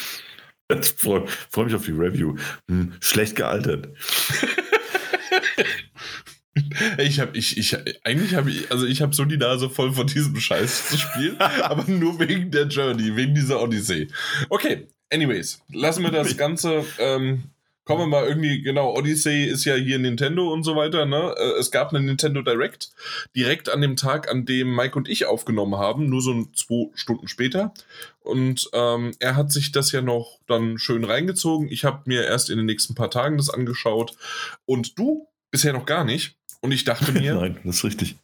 Ich 0.72 0.88
freue 0.88 1.28
freu 1.50 1.66
mich 1.66 1.76
auf 1.76 1.84
die 1.84 1.92
Review. 1.92 2.38
Hm, 2.70 2.94
schlecht 3.02 3.36
gealtert. 3.36 3.90
Ich 6.98 7.20
habe, 7.22 7.38
ich, 7.38 7.58
ich, 7.58 7.78
eigentlich 8.04 8.36
habe 8.36 8.52
ich, 8.52 8.70
also 8.72 8.86
ich 8.86 9.02
habe 9.02 9.16
so 9.16 9.24
die 9.24 9.38
Nase 9.38 9.70
voll 9.70 9.94
von 9.94 10.06
diesem 10.08 10.36
Scheiß 10.36 10.90
zu 10.90 10.98
spielen, 10.98 11.40
aber 11.40 11.90
nur 11.90 12.20
wegen 12.20 12.52
der 12.52 12.68
Journey, 12.68 13.16
wegen 13.16 13.34
dieser 13.34 13.62
Odyssey. 13.62 14.10
Okay, 14.50 14.88
anyways, 15.10 15.62
lassen 15.72 16.04
wir 16.04 16.12
das 16.12 16.36
Ganze, 16.36 16.84
ähm, 17.00 17.44
kommen 17.84 18.02
wir 18.02 18.08
mal 18.08 18.28
irgendwie, 18.28 18.62
genau, 18.62 18.96
Odyssey 18.96 19.46
ist 19.46 19.66
ja 19.66 19.76
hier 19.76 19.98
Nintendo 20.00 20.52
und 20.52 20.64
so 20.64 20.76
weiter, 20.76 21.06
ne? 21.06 21.34
Äh, 21.38 21.60
Es 21.60 21.72
gab 21.72 21.90
eine 21.94 22.06
Nintendo 22.06 22.42
Direct, 22.42 22.92
direkt 23.36 23.70
an 23.70 23.82
dem 23.82 23.96
Tag, 23.96 24.30
an 24.30 24.46
dem 24.46 24.76
Mike 24.76 24.96
und 24.96 25.10
ich 25.10 25.26
aufgenommen 25.26 25.76
haben, 25.78 26.10
nur 26.10 26.22
so 26.22 26.32
ein, 26.34 26.54
zwei 26.54 26.90
Stunden 26.96 27.28
später. 27.28 27.74
Und 28.20 28.70
ähm, 28.74 29.12
er 29.20 29.36
hat 29.36 29.52
sich 29.52 29.72
das 29.72 29.92
ja 29.92 30.02
noch 30.02 30.40
dann 30.48 30.78
schön 30.78 31.04
reingezogen. 31.04 31.70
Ich 31.72 31.84
habe 31.84 32.04
mir 32.06 32.24
erst 32.24 32.50
in 32.50 32.58
den 32.58 32.68
nächsten 32.68 32.94
paar 32.96 33.10
Tagen 33.10 33.38
das 33.38 33.50
angeschaut. 33.50 34.14
Und 34.66 34.98
du 35.00 35.28
bisher 35.50 35.74
noch 35.74 35.86
gar 35.86 36.04
nicht. 36.06 36.38
Und 36.62 36.72
ich 36.72 36.84
dachte 36.84 37.12
mir, 37.12 37.34
Nein, 37.42 37.60
das 37.64 37.78
ist 37.78 37.84
richtig. 37.84 38.16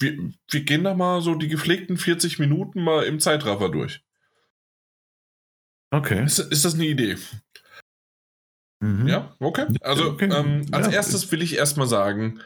wir, 0.00 0.18
wir 0.50 0.60
gehen 0.62 0.82
da 0.82 0.94
mal 0.94 1.22
so 1.22 1.36
die 1.36 1.48
gepflegten 1.48 1.96
40 1.96 2.40
Minuten 2.40 2.82
mal 2.82 3.04
im 3.04 3.20
Zeitraffer 3.20 3.68
durch. 3.68 4.02
Okay. 5.92 6.24
Ist, 6.24 6.40
ist 6.40 6.64
das 6.64 6.74
eine 6.74 6.86
Idee? 6.86 7.16
Mhm. 8.84 9.06
Ja, 9.08 9.34
okay. 9.40 9.66
Also 9.80 10.10
Okay. 10.10 10.28
ähm, 10.30 10.66
als 10.72 10.86
Ja. 10.88 10.92
erstes 10.92 11.30
will 11.32 11.42
ich 11.42 11.56
erstmal 11.56 11.86
sagen, 11.86 12.40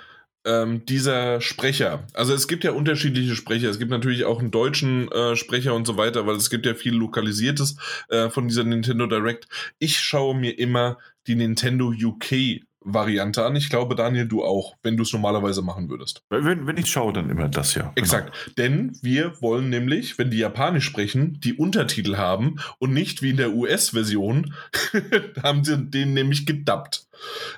ähm, 0.45 0.87
dieser 0.87 1.41
Sprecher, 1.41 2.07
also 2.15 2.33
es 2.33 2.47
gibt 2.47 2.63
ja 2.65 2.71
unterschiedliche 2.71 3.35
Sprecher, 3.35 3.69
es 3.69 3.79
gibt 3.79 3.91
natürlich 3.91 4.25
auch 4.25 4.39
einen 4.39 4.53
deutschen 4.53 5.11
äh, 5.11 5.35
Sprecher 5.37 5.75
und 5.75 5.87
so 5.87 5.97
weiter, 5.97 6.27
weil 6.27 6.37
es 6.37 6.49
gibt 6.49 6.65
ja 6.65 6.75
viel 6.75 6.95
Lokalisiertes 6.95 7.77
äh, 8.09 8.31
von 8.31 8.47
dieser 8.49 8.65
Nintendo 8.65 9.07
Direct. 9.07 9.49
Ich 9.81 9.99
schaue 9.99 10.37
mir 10.37 10.59
immer 10.59 10.99
die 11.27 11.35
Nintendo 11.35 11.89
UK 11.93 12.63
Variante 12.81 13.45
an. 13.45 13.57
Ich 13.57 13.71
glaube, 13.71 13.95
Daniel, 13.95 14.27
du 14.27 14.45
auch, 14.45 14.77
wenn 14.83 14.97
du 14.97 15.03
es 15.03 15.13
normalerweise 15.13 15.63
machen 15.63 15.89
würdest. 15.89 16.23
Wenn, 16.31 16.67
wenn 16.67 16.77
ich 16.77 16.91
schaue, 16.91 17.13
dann 17.13 17.31
immer 17.31 17.49
das 17.49 17.75
ja. 17.75 17.83
Genau. 17.83 17.93
Exakt. 17.97 18.33
Denn 18.57 18.97
wir 19.03 19.41
wollen 19.43 19.69
nämlich, 19.69 20.19
wenn 20.19 20.31
die 20.31 20.39
Japanisch 20.39 20.85
sprechen, 20.85 21.41
die 21.41 21.55
Untertitel 21.55 22.17
haben 22.17 22.57
und 22.79 22.93
nicht 22.93 23.23
wie 23.23 23.31
in 23.31 23.37
der 23.37 23.53
US-Version, 23.53 24.55
haben 25.43 25.65
sie 25.65 25.79
den 25.79 26.15
nämlich 26.15 26.47
gedubbt. 26.47 27.07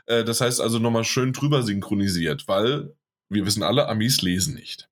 Äh, 0.07 0.25
das 0.25 0.41
heißt 0.41 0.61
also 0.61 0.79
nochmal 0.79 1.05
schön 1.05 1.33
drüber 1.33 1.63
synchronisiert, 1.63 2.49
weil 2.49 2.95
wir 3.29 3.47
wissen 3.47 3.63
alle, 3.63 3.89
Amis 3.89 4.23
lesen 4.23 4.55
nicht. 4.55 4.89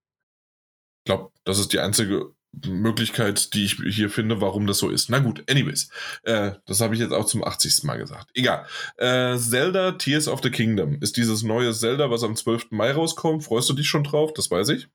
Ich 1.04 1.10
glaube, 1.10 1.32
das 1.44 1.58
ist 1.58 1.72
die 1.72 1.80
einzige 1.80 2.34
Möglichkeit, 2.66 3.54
die 3.54 3.64
ich 3.64 3.74
hier 3.94 4.10
finde, 4.10 4.40
warum 4.40 4.66
das 4.66 4.78
so 4.78 4.88
ist. 4.90 5.08
Na 5.10 5.18
gut, 5.18 5.42
anyways. 5.50 5.90
Äh, 6.24 6.52
das 6.66 6.80
habe 6.80 6.94
ich 6.94 7.00
jetzt 7.00 7.12
auch 7.12 7.26
zum 7.26 7.44
80. 7.44 7.84
Mal 7.84 7.98
gesagt. 7.98 8.30
Egal. 8.34 8.66
Äh, 8.96 9.36
Zelda 9.38 9.92
Tears 9.92 10.28
of 10.28 10.40
the 10.42 10.50
Kingdom 10.50 10.98
ist 11.00 11.16
dieses 11.16 11.42
neue 11.42 11.72
Zelda, 11.72 12.10
was 12.10 12.22
am 12.24 12.36
12. 12.36 12.70
Mai 12.70 12.90
rauskommt. 12.92 13.44
Freust 13.44 13.68
du 13.68 13.74
dich 13.74 13.88
schon 13.88 14.04
drauf? 14.04 14.32
Das 14.34 14.50
weiß 14.50 14.68
ich. 14.70 14.88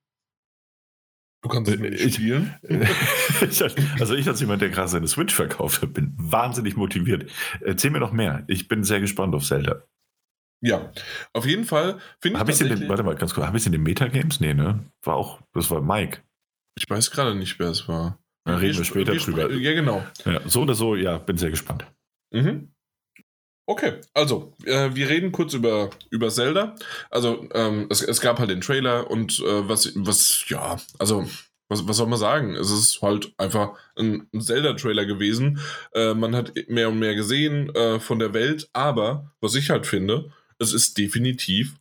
Du 1.41 1.49
kannst 1.49 1.69
es 1.71 1.77
Äh, 1.79 1.89
nicht 1.89 2.01
ich- 2.05 2.15
spielen. 2.15 2.55
Ich- 3.41 3.61
also 3.99 4.15
ich 4.15 4.27
als 4.27 4.39
jemand, 4.39 4.61
der 4.61 4.69
gerade 4.69 4.87
seine 4.87 5.07
Switch 5.07 5.33
verkauft 5.35 5.81
hat, 5.81 5.93
bin 5.93 6.13
wahnsinnig 6.17 6.77
motiviert. 6.77 7.29
Erzähl 7.61 7.91
mir 7.91 7.99
noch 7.99 8.13
mehr. 8.13 8.43
Ich 8.47 8.67
bin 8.69 8.83
sehr 8.83 9.01
gespannt 9.01 9.35
auf 9.35 9.45
Zelda. 9.45 9.83
Ja, 10.61 10.93
auf 11.33 11.45
jeden 11.45 11.65
Fall 11.65 11.99
finde 12.21 12.37
ich 12.37 12.39
Habe 12.39 12.51
ich 12.53 12.61
in 12.61 12.69
den, 12.69 12.87
warte 12.87 13.03
mal, 13.03 13.15
ganz 13.15 13.33
kurz, 13.33 13.45
habe 13.45 13.57
ich 13.57 13.65
in 13.65 13.73
den 13.73 13.83
Metagames? 13.83 14.39
Nee, 14.39 14.53
ne? 14.53 14.85
War 15.01 15.15
auch, 15.15 15.41
das 15.53 15.69
war 15.69 15.81
Mike. 15.81 16.21
Ich 16.75 16.89
weiß 16.89 17.11
gerade 17.11 17.35
nicht, 17.35 17.59
wer 17.59 17.69
es 17.69 17.87
war. 17.87 18.19
Da 18.45 18.57
reden 18.57 18.77
wir 18.77 18.85
später 18.85 19.13
wir 19.13 19.19
drüber. 19.19 19.51
Ja, 19.51 19.73
genau. 19.73 20.05
Ja, 20.25 20.41
so 20.47 20.61
oder 20.61 20.75
so, 20.75 20.95
ja, 20.95 21.17
bin 21.17 21.37
sehr 21.37 21.49
gespannt. 21.51 21.85
Mhm. 22.31 22.73
Okay, 23.65 24.01
also, 24.13 24.53
äh, 24.65 24.93
wir 24.93 25.07
reden 25.07 25.31
kurz 25.31 25.53
über, 25.53 25.89
über 26.09 26.29
Zelda. 26.29 26.75
Also, 27.09 27.47
ähm, 27.53 27.87
es, 27.89 28.01
es 28.01 28.19
gab 28.19 28.39
halt 28.39 28.49
den 28.49 28.59
Trailer 28.59 29.09
und 29.09 29.39
äh, 29.39 29.69
was, 29.69 29.93
was, 29.95 30.43
ja, 30.49 30.77
also, 30.99 31.29
was, 31.69 31.87
was 31.87 31.95
soll 31.95 32.07
man 32.07 32.19
sagen? 32.19 32.55
Es 32.55 32.69
ist 32.69 33.01
halt 33.01 33.33
einfach 33.37 33.77
ein, 33.95 34.27
ein 34.33 34.41
Zelda-Trailer 34.41 35.05
gewesen. 35.05 35.59
Äh, 35.93 36.13
man 36.13 36.35
hat 36.35 36.53
mehr 36.67 36.89
und 36.89 36.99
mehr 36.99 37.15
gesehen 37.15 37.73
äh, 37.73 38.01
von 38.01 38.19
der 38.19 38.33
Welt, 38.33 38.69
aber 38.73 39.31
was 39.39 39.55
ich 39.55 39.69
halt 39.69 39.87
finde, 39.87 40.33
es 40.59 40.73
ist 40.73 40.97
definitiv 40.97 41.75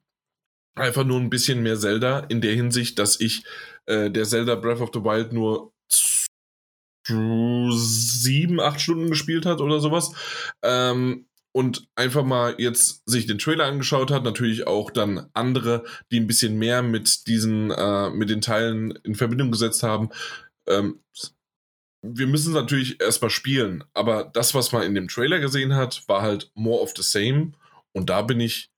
einfach 0.74 1.04
nur 1.04 1.20
ein 1.20 1.30
bisschen 1.30 1.62
mehr 1.62 1.78
Zelda 1.78 2.20
in 2.20 2.40
der 2.40 2.54
Hinsicht, 2.54 2.98
dass 2.98 3.20
ich 3.20 3.44
äh, 3.86 4.10
der 4.10 4.24
Zelda 4.24 4.54
Breath 4.54 4.80
of 4.80 4.90
the 4.92 5.00
Wild 5.00 5.32
nur 5.32 5.72
sieben, 7.06 8.60
acht 8.60 8.80
Stunden 8.80 9.10
gespielt 9.10 9.46
hat 9.46 9.60
oder 9.60 9.80
sowas. 9.80 10.12
Ähm, 10.62 11.26
und 11.54 11.86
einfach 11.96 12.24
mal 12.24 12.54
jetzt 12.58 13.02
sich 13.04 13.26
den 13.26 13.38
Trailer 13.38 13.66
angeschaut 13.66 14.10
hat, 14.10 14.24
natürlich 14.24 14.66
auch 14.66 14.90
dann 14.90 15.28
andere, 15.34 15.84
die 16.10 16.18
ein 16.18 16.26
bisschen 16.26 16.58
mehr 16.58 16.82
mit 16.82 17.26
diesen, 17.26 17.70
äh, 17.70 18.08
mit 18.10 18.30
den 18.30 18.40
Teilen 18.40 18.92
in 19.02 19.14
Verbindung 19.14 19.50
gesetzt 19.50 19.82
haben. 19.82 20.08
Ähm, 20.66 21.00
wir 22.02 22.26
müssen 22.26 22.54
natürlich 22.54 23.00
erstmal 23.00 23.30
spielen, 23.30 23.84
aber 23.92 24.24
das, 24.24 24.54
was 24.54 24.72
man 24.72 24.82
in 24.82 24.94
dem 24.94 25.08
Trailer 25.08 25.38
gesehen 25.40 25.74
hat, 25.74 26.02
war 26.08 26.22
halt 26.22 26.50
more 26.54 26.80
of 26.80 26.94
the 26.96 27.02
same. 27.02 27.52
Und 27.92 28.08
da 28.08 28.22
bin 28.22 28.40
ich 28.40 28.71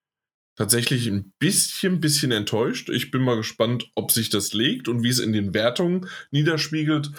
tatsächlich 0.56 1.06
ein 1.08 1.32
bisschen, 1.38 2.00
bisschen 2.00 2.32
enttäuscht. 2.32 2.88
Ich 2.90 3.10
bin 3.10 3.22
mal 3.22 3.36
gespannt, 3.36 3.90
ob 3.94 4.10
sich 4.12 4.30
das 4.30 4.52
legt 4.52 4.88
und 4.88 5.02
wie 5.02 5.08
es 5.08 5.18
in 5.18 5.32
den 5.32 5.54
Wertungen 5.54 6.08
niederspiegelt. 6.30 7.10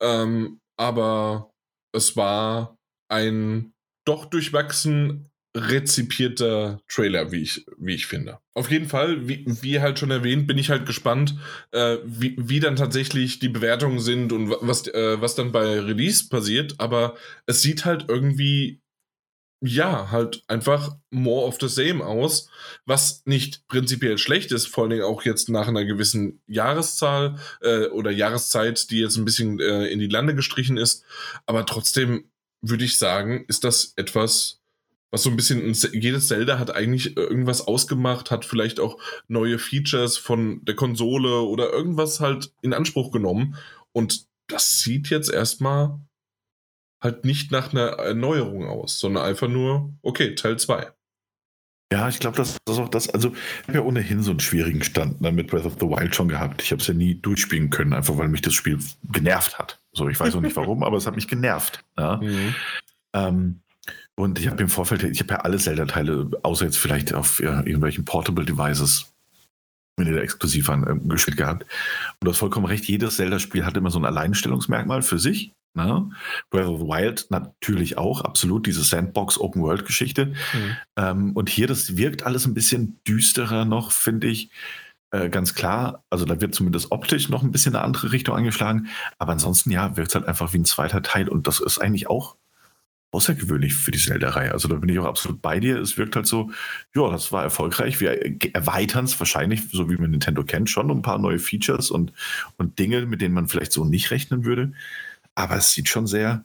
Ähm, 0.00 0.60
aber 0.76 1.50
es 1.92 2.16
war 2.16 2.76
ein 3.08 3.72
doch 4.06 4.26
durchwachsen 4.26 5.30
rezipierter 5.56 6.80
Trailer, 6.88 7.30
wie 7.30 7.42
ich, 7.42 7.64
wie 7.78 7.94
ich 7.94 8.06
finde. 8.06 8.40
Auf 8.54 8.70
jeden 8.72 8.86
Fall, 8.88 9.28
wie, 9.28 9.44
wie 9.46 9.80
halt 9.80 10.00
schon 10.00 10.10
erwähnt, 10.10 10.48
bin 10.48 10.58
ich 10.58 10.68
halt 10.70 10.84
gespannt, 10.84 11.36
äh, 11.70 11.98
wie, 12.04 12.34
wie 12.36 12.58
dann 12.58 12.74
tatsächlich 12.74 13.38
die 13.38 13.48
Bewertungen 13.48 14.00
sind 14.00 14.32
und 14.32 14.50
wa- 14.50 14.58
was, 14.62 14.88
äh, 14.88 15.20
was 15.20 15.36
dann 15.36 15.52
bei 15.52 15.78
Release 15.78 16.28
passiert. 16.28 16.74
Aber 16.78 17.14
es 17.46 17.62
sieht 17.62 17.84
halt 17.84 18.06
irgendwie, 18.08 18.80
ja, 19.66 20.10
halt 20.10 20.42
einfach 20.46 20.96
more 21.10 21.46
of 21.46 21.56
the 21.60 21.68
same 21.68 22.04
aus, 22.04 22.48
was 22.84 23.22
nicht 23.24 23.66
prinzipiell 23.68 24.18
schlecht 24.18 24.52
ist, 24.52 24.66
vor 24.66 24.84
allen 24.84 24.90
Dingen 24.90 25.04
auch 25.04 25.22
jetzt 25.22 25.48
nach 25.48 25.68
einer 25.68 25.84
gewissen 25.84 26.42
Jahreszahl 26.46 27.38
äh, 27.62 27.86
oder 27.86 28.10
Jahreszeit, 28.10 28.90
die 28.90 29.00
jetzt 29.00 29.16
ein 29.16 29.24
bisschen 29.24 29.60
äh, 29.60 29.86
in 29.86 29.98
die 30.00 30.08
Lande 30.08 30.34
gestrichen 30.34 30.76
ist. 30.76 31.04
Aber 31.46 31.64
trotzdem 31.64 32.30
würde 32.60 32.84
ich 32.84 32.98
sagen, 32.98 33.44
ist 33.48 33.64
das 33.64 33.94
etwas, 33.96 34.60
was 35.10 35.22
so 35.22 35.30
ein 35.30 35.36
bisschen, 35.36 35.72
jedes 35.92 36.28
Zelda 36.28 36.58
hat 36.58 36.74
eigentlich 36.74 37.16
irgendwas 37.16 37.66
ausgemacht, 37.66 38.30
hat 38.30 38.44
vielleicht 38.44 38.80
auch 38.80 38.98
neue 39.28 39.58
Features 39.58 40.18
von 40.18 40.64
der 40.64 40.74
Konsole 40.74 41.40
oder 41.40 41.72
irgendwas 41.72 42.20
halt 42.20 42.52
in 42.62 42.74
Anspruch 42.74 43.12
genommen. 43.12 43.56
Und 43.92 44.26
das 44.48 44.80
sieht 44.80 45.08
jetzt 45.08 45.30
erstmal 45.30 46.00
halt 47.04 47.24
nicht 47.24 47.52
nach 47.52 47.72
einer 47.72 47.90
Erneuerung 47.98 48.66
aus, 48.66 48.98
sondern 48.98 49.24
einfach 49.24 49.48
nur, 49.48 49.92
okay, 50.02 50.34
Teil 50.34 50.58
2. 50.58 50.90
Ja, 51.92 52.08
ich 52.08 52.18
glaube, 52.18 52.36
das 52.36 52.56
ist 52.68 52.78
auch 52.78 52.88
das. 52.88 53.08
Also, 53.10 53.32
ich 53.62 53.68
habe 53.68 53.78
ja 53.78 53.84
ohnehin 53.84 54.22
so 54.22 54.30
einen 54.32 54.40
schwierigen 54.40 54.82
Stand 54.82 55.20
ne, 55.20 55.30
mit 55.30 55.48
Breath 55.48 55.66
of 55.66 55.74
the 55.78 55.86
Wild 55.86 56.14
schon 56.16 56.28
gehabt. 56.28 56.62
Ich 56.62 56.72
habe 56.72 56.80
es 56.80 56.88
ja 56.88 56.94
nie 56.94 57.14
durchspielen 57.14 57.70
können, 57.70 57.92
einfach 57.92 58.16
weil 58.18 58.28
mich 58.28 58.42
das 58.42 58.54
Spiel 58.54 58.78
genervt 59.12 59.58
hat. 59.58 59.78
So, 59.92 60.08
ich 60.08 60.18
weiß 60.18 60.34
auch 60.34 60.40
nicht 60.40 60.56
warum, 60.56 60.82
aber 60.82 60.96
es 60.96 61.06
hat 61.06 61.14
mich 61.14 61.28
genervt. 61.28 61.84
Ja? 61.96 62.20
Ähm, 63.16 63.60
und 64.16 64.40
ich 64.40 64.48
habe 64.48 64.60
im 64.60 64.68
Vorfeld, 64.68 65.04
ich 65.04 65.20
habe 65.20 65.34
ja 65.34 65.40
alle 65.42 65.56
Zelda-Teile, 65.58 66.30
außer 66.42 66.64
jetzt 66.64 66.78
vielleicht 66.78 67.14
auf 67.14 67.40
ja, 67.40 67.58
irgendwelchen 67.58 68.04
Portable 68.04 68.44
Devices, 68.44 69.12
wenn 69.96 70.06
die 70.06 70.12
da 70.12 70.18
exklusiv 70.18 70.66
waren, 70.66 70.84
ähm, 70.88 71.08
gespielt 71.08 71.36
gehabt. 71.36 71.62
Und 71.62 72.24
du 72.24 72.30
hast 72.30 72.38
vollkommen 72.38 72.66
recht, 72.66 72.86
jedes 72.86 73.16
Zelda-Spiel 73.16 73.64
hat 73.64 73.76
immer 73.76 73.90
so 73.90 74.00
ein 74.00 74.04
Alleinstellungsmerkmal 74.04 75.02
für 75.02 75.20
sich. 75.20 75.52
Ne? 75.74 76.10
Breath 76.50 76.66
of 76.66 76.80
the 76.80 76.86
Wild 76.86 77.26
natürlich 77.30 77.98
auch, 77.98 78.20
absolut, 78.20 78.66
diese 78.66 78.84
Sandbox-Open-World-Geschichte. 78.84 80.26
Mhm. 80.26 80.76
Ähm, 80.96 81.32
und 81.32 81.48
hier, 81.48 81.66
das 81.66 81.96
wirkt 81.96 82.24
alles 82.24 82.46
ein 82.46 82.54
bisschen 82.54 83.00
düsterer 83.06 83.64
noch, 83.64 83.90
finde 83.90 84.28
ich. 84.28 84.50
Äh, 85.10 85.28
ganz 85.30 85.54
klar, 85.54 86.04
also 86.10 86.24
da 86.24 86.40
wird 86.40 86.54
zumindest 86.54 86.92
optisch 86.92 87.28
noch 87.28 87.42
ein 87.42 87.52
bisschen 87.52 87.74
eine 87.74 87.84
andere 87.84 88.12
Richtung 88.12 88.36
angeschlagen, 88.36 88.88
aber 89.18 89.32
ansonsten 89.32 89.70
ja, 89.70 89.96
wirkt 89.96 90.10
es 90.10 90.14
halt 90.14 90.26
einfach 90.26 90.52
wie 90.52 90.58
ein 90.58 90.64
zweiter 90.64 91.02
Teil 91.02 91.28
und 91.28 91.46
das 91.46 91.60
ist 91.60 91.78
eigentlich 91.78 92.08
auch 92.08 92.36
außergewöhnlich 93.14 93.74
für 93.74 93.92
die 93.92 93.98
Zelda-Reihe. 93.98 94.50
Also 94.50 94.66
da 94.68 94.74
bin 94.74 94.88
ich 94.88 94.98
auch 94.98 95.04
absolut 95.04 95.40
bei 95.40 95.60
dir. 95.60 95.78
Es 95.78 95.96
wirkt 95.96 96.16
halt 96.16 96.26
so, 96.26 96.50
ja, 96.96 97.08
das 97.10 97.30
war 97.30 97.44
erfolgreich. 97.44 98.00
Wir 98.00 98.20
erweitern 98.54 99.04
es 99.04 99.18
wahrscheinlich, 99.20 99.62
so 99.70 99.88
wie 99.88 99.96
man 99.96 100.10
Nintendo 100.10 100.42
kennt, 100.42 100.68
schon 100.68 100.90
um 100.90 100.98
ein 100.98 101.02
paar 101.02 101.18
neue 101.18 101.38
Features 101.38 101.92
und, 101.92 102.12
und 102.56 102.78
Dinge, 102.80 103.06
mit 103.06 103.20
denen 103.20 103.34
man 103.34 103.46
vielleicht 103.46 103.72
so 103.72 103.84
nicht 103.84 104.10
rechnen 104.10 104.44
würde. 104.44 104.72
Aber 105.34 105.56
es 105.56 105.72
sieht 105.72 105.88
schon 105.88 106.06
sehr, 106.06 106.44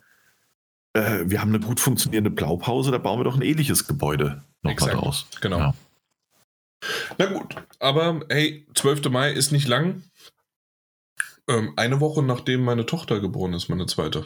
äh, 0.94 1.22
wir 1.26 1.42
haben 1.42 1.54
eine 1.54 1.64
gut 1.64 1.80
funktionierende 1.80 2.32
Blaupause, 2.32 2.92
da 2.92 2.98
bauen 2.98 3.20
wir 3.20 3.24
doch 3.24 3.36
ein 3.36 3.42
ähnliches 3.42 3.88
Gebäude 3.88 4.44
nochmal 4.62 4.92
draus. 4.92 5.28
Genau. 5.42 5.60
Ja. 5.60 5.74
Na 7.18 7.26
gut, 7.26 7.56
aber 7.80 8.22
hey, 8.30 8.66
12. 8.74 9.10
Mai 9.10 9.32
ist 9.32 9.52
nicht 9.52 9.68
lang. 9.68 10.04
Ähm, 11.48 11.74
eine 11.76 12.00
Woche 12.00 12.24
nachdem 12.24 12.64
meine 12.64 12.86
Tochter 12.86 13.20
geboren 13.20 13.54
ist, 13.54 13.70
meine 13.70 13.86
zweite. 13.86 14.26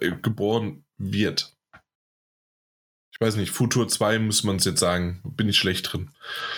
Äh, 0.00 0.12
geboren 0.22 0.84
wird. 0.98 1.55
Ich 3.18 3.26
weiß 3.26 3.36
nicht, 3.36 3.50
Futur 3.50 3.88
2 3.88 4.18
muss 4.18 4.44
man 4.44 4.56
es 4.56 4.64
jetzt 4.66 4.80
sagen. 4.80 5.22
Bin 5.24 5.48
ich 5.48 5.56
schlecht 5.56 5.90
drin. 5.92 6.10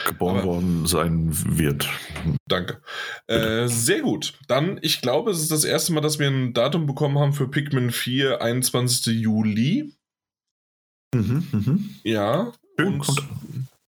Geboren 0.06 0.38
Aber- 0.38 0.46
worden 0.46 0.86
sein 0.86 1.28
wird. 1.56 1.88
Danke. 2.48 2.82
Äh, 3.28 3.68
sehr 3.68 4.00
gut. 4.02 4.34
Dann, 4.48 4.78
ich 4.82 5.00
glaube, 5.00 5.30
es 5.30 5.40
ist 5.40 5.52
das 5.52 5.62
erste 5.64 5.92
Mal, 5.92 6.00
dass 6.00 6.18
wir 6.18 6.26
ein 6.26 6.54
Datum 6.54 6.86
bekommen 6.86 7.18
haben 7.20 7.32
für 7.32 7.46
Pikmin 7.48 7.92
4, 7.92 8.42
21. 8.42 9.06
Juli. 9.20 9.94
Mhm, 11.14 11.46
mhm. 11.52 11.94
Ja. 12.02 12.52
Schön, 12.78 12.94
und 12.94 12.98
kommt- 13.00 13.22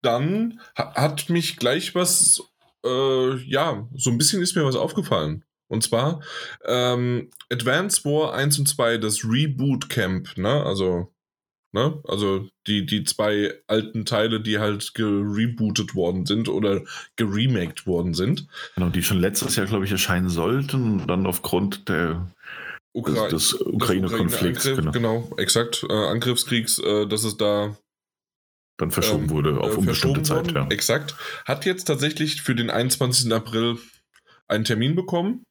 dann 0.01 0.59
ha- 0.77 0.93
hat 0.95 1.29
mich 1.29 1.57
gleich 1.57 1.95
was, 1.95 2.41
äh, 2.85 3.35
ja, 3.49 3.87
so 3.95 4.09
ein 4.09 4.17
bisschen 4.17 4.41
ist 4.41 4.55
mir 4.55 4.65
was 4.65 4.75
aufgefallen. 4.75 5.43
Und 5.69 5.83
zwar 5.83 6.21
ähm, 6.65 7.29
Advance 7.51 8.03
War 8.03 8.33
1 8.33 8.59
und 8.59 8.67
2, 8.67 8.97
das 8.97 9.23
Reboot 9.23 9.89
Camp, 9.89 10.37
ne? 10.37 10.63
Also, 10.65 11.13
ne? 11.71 12.01
Also 12.07 12.47
die, 12.67 12.85
die 12.85 13.03
zwei 13.03 13.53
alten 13.67 14.05
Teile, 14.05 14.41
die 14.41 14.59
halt 14.59 14.93
gerebootet 14.93 15.95
worden 15.95 16.25
sind 16.25 16.49
oder 16.49 16.83
geremaked 17.15 17.87
worden 17.87 18.13
sind. 18.13 18.47
Genau, 18.75 18.89
die 18.89 19.03
schon 19.03 19.19
letztes 19.19 19.55
Jahr, 19.55 19.67
glaube 19.67 19.85
ich, 19.85 19.91
erscheinen 19.91 20.29
sollten. 20.29 21.05
Dann 21.07 21.25
aufgrund 21.25 21.89
der, 21.89 22.31
des, 22.93 22.93
Ukra 22.93 23.27
des 23.27 23.49
des 23.49 23.61
Ukraine-Konflikts 23.61 24.65
Ukraine-Angriff, 24.65 24.93
genau, 24.93 25.21
genau, 25.21 25.37
exakt, 25.37 25.85
äh, 25.87 25.93
Angriffskriegs, 25.93 26.79
äh, 26.79 27.07
dass 27.07 27.23
es 27.23 27.37
da 27.37 27.75
dann 28.79 28.91
verschoben 28.91 29.25
ähm, 29.25 29.29
wurde 29.29 29.59
auf 29.59 29.73
äh, 29.73 29.77
unbestimmte 29.77 30.21
Zeit. 30.23 30.51
Ja. 30.53 30.65
Exakt. 30.69 31.15
Hat 31.45 31.65
jetzt 31.65 31.85
tatsächlich 31.85 32.41
für 32.41 32.55
den 32.55 32.69
21. 32.69 33.31
April 33.31 33.77
einen 34.47 34.63
Termin 34.63 34.95
bekommen. 34.95 35.43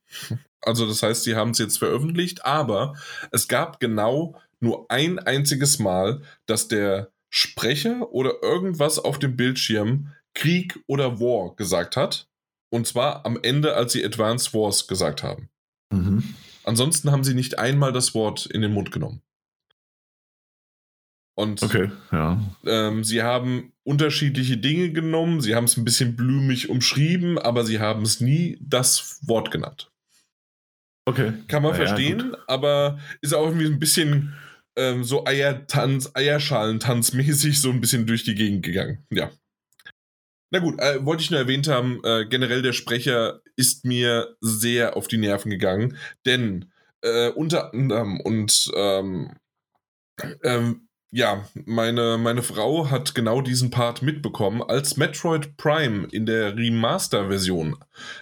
Also 0.60 0.88
das 0.88 1.02
heißt, 1.02 1.22
sie 1.22 1.36
haben 1.36 1.50
es 1.50 1.58
jetzt 1.58 1.78
veröffentlicht, 1.78 2.44
aber 2.44 2.94
es 3.30 3.46
gab 3.46 3.78
genau 3.78 4.40
nur 4.60 4.90
ein 4.90 5.18
einziges 5.18 5.78
Mal, 5.78 6.22
dass 6.46 6.68
der 6.68 7.12
Sprecher 7.30 8.10
oder 8.12 8.42
irgendwas 8.42 8.98
auf 8.98 9.18
dem 9.18 9.36
Bildschirm 9.36 10.12
Krieg 10.34 10.78
oder 10.86 11.20
War 11.20 11.54
gesagt 11.56 11.96
hat. 11.96 12.28
Und 12.70 12.86
zwar 12.86 13.24
am 13.26 13.38
Ende, 13.42 13.74
als 13.74 13.92
sie 13.92 14.04
Advanced 14.04 14.52
Wars 14.54 14.86
gesagt 14.88 15.22
haben. 15.22 15.48
Mhm. 15.90 16.34
Ansonsten 16.64 17.10
haben 17.10 17.24
sie 17.24 17.34
nicht 17.34 17.58
einmal 17.58 17.92
das 17.92 18.14
Wort 18.14 18.46
in 18.46 18.60
den 18.60 18.72
Mund 18.72 18.92
genommen. 18.92 19.22
Und 21.34 21.62
Okay, 21.62 21.90
ja. 22.10 22.40
ähm, 22.66 23.04
sie 23.04 23.22
haben 23.22 23.72
unterschiedliche 23.84 24.56
Dinge 24.56 24.90
genommen, 24.92 25.40
sie 25.40 25.54
haben 25.54 25.64
es 25.64 25.76
ein 25.76 25.84
bisschen 25.84 26.16
blümig 26.16 26.68
umschrieben, 26.68 27.38
aber 27.38 27.64
sie 27.64 27.78
haben 27.78 28.02
es 28.02 28.20
nie 28.20 28.58
das 28.60 29.20
Wort 29.22 29.50
genannt. 29.52 29.90
Okay. 31.06 31.32
Kann 31.46 31.62
man 31.62 31.72
Ja, 31.74 31.78
ja, 31.80 31.86
verstehen, 31.86 32.30
gut. 32.30 32.38
aber 32.48 32.98
ist 33.22 33.34
auch 33.34 33.46
irgendwie 33.46 33.66
ein 33.66 33.78
bisschen 33.78 34.34
ähm, 34.78 35.04
so 35.04 35.26
Eiertanz, 35.26 36.10
Eierschalentanzmäßig 36.14 37.60
so 37.60 37.70
ein 37.70 37.80
bisschen 37.80 38.06
durch 38.06 38.24
die 38.24 38.34
Gegend 38.34 38.64
gegangen. 38.64 39.04
Ja. 39.10 39.30
Na 40.50 40.60
gut, 40.60 40.80
äh, 40.80 41.04
wollte 41.04 41.22
ich 41.22 41.30
nur 41.30 41.40
erwähnt 41.40 41.68
haben, 41.68 42.00
äh, 42.04 42.24
generell 42.24 42.62
der 42.62 42.72
Sprecher 42.72 43.42
ist 43.56 43.84
mir 43.84 44.36
sehr 44.40 44.96
auf 44.96 45.08
die 45.08 45.18
Nerven 45.18 45.50
gegangen, 45.50 45.98
denn 46.24 46.72
äh, 47.02 47.28
unter 47.30 47.74
anderem 47.74 48.20
und 48.20 48.70
ähm, 48.74 49.36
ähm, 50.42 50.87
ja, 51.10 51.48
meine, 51.64 52.18
meine 52.18 52.42
Frau 52.42 52.90
hat 52.90 53.14
genau 53.14 53.40
diesen 53.40 53.70
Part 53.70 54.02
mitbekommen, 54.02 54.62
als 54.62 54.98
Metroid 54.98 55.56
Prime 55.56 56.06
in 56.10 56.26
der 56.26 56.54
Remaster-Version 56.54 57.76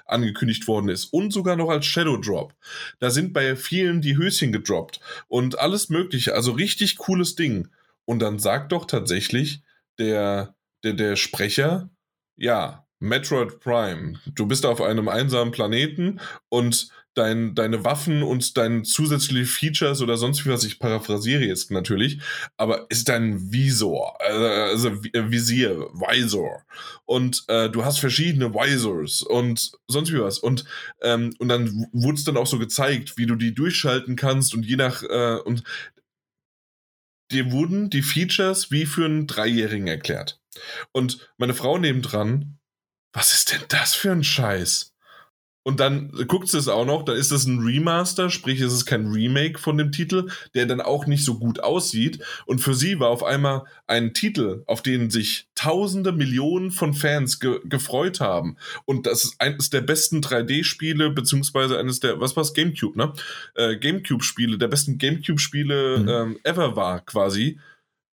angekündigt 0.04 0.68
worden 0.68 0.88
ist 0.88 1.06
und 1.06 1.32
sogar 1.32 1.56
noch 1.56 1.68
als 1.68 1.86
Shadow 1.86 2.16
Drop. 2.16 2.54
Da 3.00 3.10
sind 3.10 3.32
bei 3.32 3.56
vielen 3.56 4.02
die 4.02 4.16
Höschen 4.16 4.52
gedroppt 4.52 5.00
und 5.26 5.58
alles 5.58 5.88
Mögliche, 5.88 6.34
also 6.34 6.52
richtig 6.52 6.96
cooles 6.96 7.34
Ding. 7.34 7.68
Und 8.04 8.20
dann 8.20 8.38
sagt 8.38 8.70
doch 8.70 8.84
tatsächlich 8.84 9.62
der, 9.98 10.54
der, 10.84 10.92
der 10.92 11.16
Sprecher, 11.16 11.90
ja, 12.36 12.86
Metroid 13.00 13.60
Prime, 13.60 14.20
du 14.26 14.46
bist 14.46 14.64
auf 14.64 14.80
einem 14.80 15.08
einsamen 15.08 15.52
Planeten 15.52 16.20
und 16.48 16.88
dein, 17.16 17.54
deine 17.54 17.84
Waffen 17.84 18.22
und 18.22 18.56
deine 18.56 18.82
zusätzliche 18.82 19.46
Features 19.46 20.02
oder 20.02 20.16
sonst 20.16 20.44
wie 20.44 20.50
was, 20.50 20.64
ich 20.64 20.78
paraphrasiere 20.78 21.44
jetzt 21.44 21.70
natürlich, 21.70 22.20
aber 22.56 22.86
ist 22.90 23.08
dein 23.08 23.52
Visor, 23.52 24.18
äh, 24.20 24.32
also 24.32 24.88
äh, 24.88 25.30
Visier, 25.30 25.88
Visor. 25.94 26.62
Und 27.04 27.44
äh, 27.48 27.70
du 27.70 27.84
hast 27.84 27.98
verschiedene 27.98 28.52
Visors 28.52 29.22
und 29.22 29.72
sonst 29.88 30.12
wie 30.12 30.20
was. 30.20 30.38
Und, 30.38 30.64
ähm, 31.02 31.34
und 31.38 31.48
dann 31.48 31.86
wurde 31.92 32.18
es 32.18 32.24
dann 32.24 32.36
auch 32.36 32.46
so 32.46 32.58
gezeigt, 32.58 33.16
wie 33.16 33.26
du 33.26 33.36
die 33.36 33.54
durchschalten 33.54 34.16
kannst 34.16 34.54
und 34.54 34.64
je 34.64 34.76
nach, 34.76 35.02
äh, 35.02 35.38
und 35.44 35.62
dir 37.32 37.50
wurden 37.50 37.90
die 37.90 38.02
Features 38.02 38.70
wie 38.70 38.86
für 38.86 39.04
einen 39.04 39.26
Dreijährigen 39.26 39.88
erklärt. 39.88 40.40
Und 40.92 41.30
meine 41.38 41.54
Frau 41.54 41.78
nebendran, 41.78 42.58
was 43.12 43.32
ist 43.32 43.52
denn 43.52 43.62
das 43.68 43.94
für 43.94 44.12
ein 44.12 44.24
Scheiß? 44.24 44.95
Und 45.66 45.80
dann 45.80 46.12
guckt 46.28 46.46
sie 46.46 46.58
es 46.58 46.68
auch 46.68 46.86
noch, 46.86 47.04
dann 47.04 47.16
ist 47.16 47.32
es 47.32 47.44
ein 47.44 47.58
Remaster, 47.58 48.30
sprich 48.30 48.60
es 48.60 48.72
ist 48.72 48.86
kein 48.86 49.08
Remake 49.08 49.58
von 49.58 49.76
dem 49.76 49.90
Titel, 49.90 50.28
der 50.54 50.64
dann 50.66 50.80
auch 50.80 51.08
nicht 51.08 51.24
so 51.24 51.40
gut 51.40 51.58
aussieht. 51.58 52.20
Und 52.44 52.60
für 52.60 52.72
sie 52.72 53.00
war 53.00 53.08
auf 53.08 53.24
einmal 53.24 53.64
ein 53.88 54.14
Titel, 54.14 54.62
auf 54.68 54.80
den 54.80 55.10
sich 55.10 55.48
Tausende, 55.56 56.12
Millionen 56.12 56.70
von 56.70 56.94
Fans 56.94 57.40
ge 57.40 57.58
gefreut 57.64 58.20
haben. 58.20 58.58
Und 58.84 59.06
das 59.06 59.24
ist 59.24 59.40
eines 59.40 59.68
der 59.68 59.80
besten 59.80 60.20
3D-Spiele, 60.20 61.10
beziehungsweise 61.10 61.80
eines 61.80 61.98
der, 61.98 62.20
was 62.20 62.36
war's, 62.36 62.54
Gamecube, 62.54 62.96
ne? 62.96 63.12
Äh, 63.56 63.76
Gamecube-Spiele, 63.76 64.58
der 64.58 64.68
besten 64.68 64.98
Gamecube-Spiele 64.98 65.98
Mhm. 65.98 66.08
ähm, 66.08 66.38
ever 66.44 66.76
war 66.76 67.04
quasi, 67.04 67.58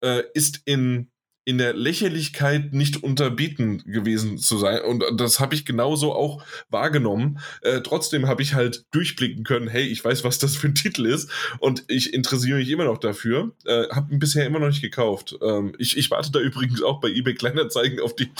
äh, 0.01 0.23
ist 0.33 0.63
in 0.65 1.11
in 1.45 1.57
der 1.57 1.73
Lächerlichkeit 1.73 2.73
nicht 2.73 3.03
unterbieten 3.03 3.83
gewesen 3.85 4.37
zu 4.37 4.57
sein. 4.57 4.81
Und 4.81 5.03
das 5.17 5.39
habe 5.39 5.55
ich 5.55 5.65
genauso 5.65 6.13
auch 6.13 6.43
wahrgenommen. 6.69 7.39
Äh, 7.61 7.81
trotzdem 7.81 8.27
habe 8.27 8.41
ich 8.41 8.53
halt 8.53 8.85
durchblicken 8.91 9.43
können, 9.43 9.67
hey, 9.67 9.83
ich 9.83 10.03
weiß, 10.03 10.23
was 10.23 10.39
das 10.39 10.55
für 10.55 10.67
ein 10.67 10.75
Titel 10.75 11.05
ist 11.05 11.29
und 11.59 11.83
ich 11.87 12.13
interessiere 12.13 12.57
mich 12.59 12.69
immer 12.69 12.85
noch 12.85 12.97
dafür. 12.97 13.51
Äh, 13.65 13.89
habe 13.89 14.13
ihn 14.13 14.19
bisher 14.19 14.45
immer 14.45 14.59
noch 14.59 14.67
nicht 14.67 14.81
gekauft. 14.81 15.35
Ähm, 15.41 15.73
ich, 15.77 15.97
ich 15.97 16.09
warte 16.11 16.31
da 16.31 16.39
übrigens 16.39 16.81
auch 16.81 17.01
bei 17.01 17.09
eBay 17.09 17.35
Kleinanzeigen 17.35 17.99
auf 17.99 18.15
die, 18.15 18.31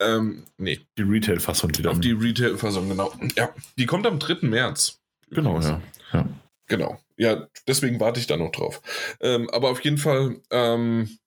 ähm, 0.00 0.44
nee, 0.58 0.80
Die 0.98 1.02
Retail-Fassung, 1.02 1.72
die 1.72 1.82
dann. 1.82 1.92
auf 1.92 2.00
die 2.00 2.12
Retail-Fassung, 2.12 2.88
genau. 2.88 3.12
Ja, 3.36 3.54
die 3.78 3.86
kommt 3.86 4.06
am 4.06 4.18
3. 4.18 4.46
März. 4.48 5.00
genau, 5.30 5.60
ja. 5.60 5.80
ja. 6.12 6.28
Genau. 6.66 7.00
Ja, 7.16 7.48
deswegen 7.66 8.00
warte 8.00 8.20
ich 8.20 8.26
da 8.26 8.36
noch 8.38 8.52
drauf. 8.52 8.80
Ähm, 9.20 9.50
aber 9.50 9.70
auf 9.70 9.80
jeden 9.84 9.98
Fall, 9.98 10.36
ähm, 10.50 11.18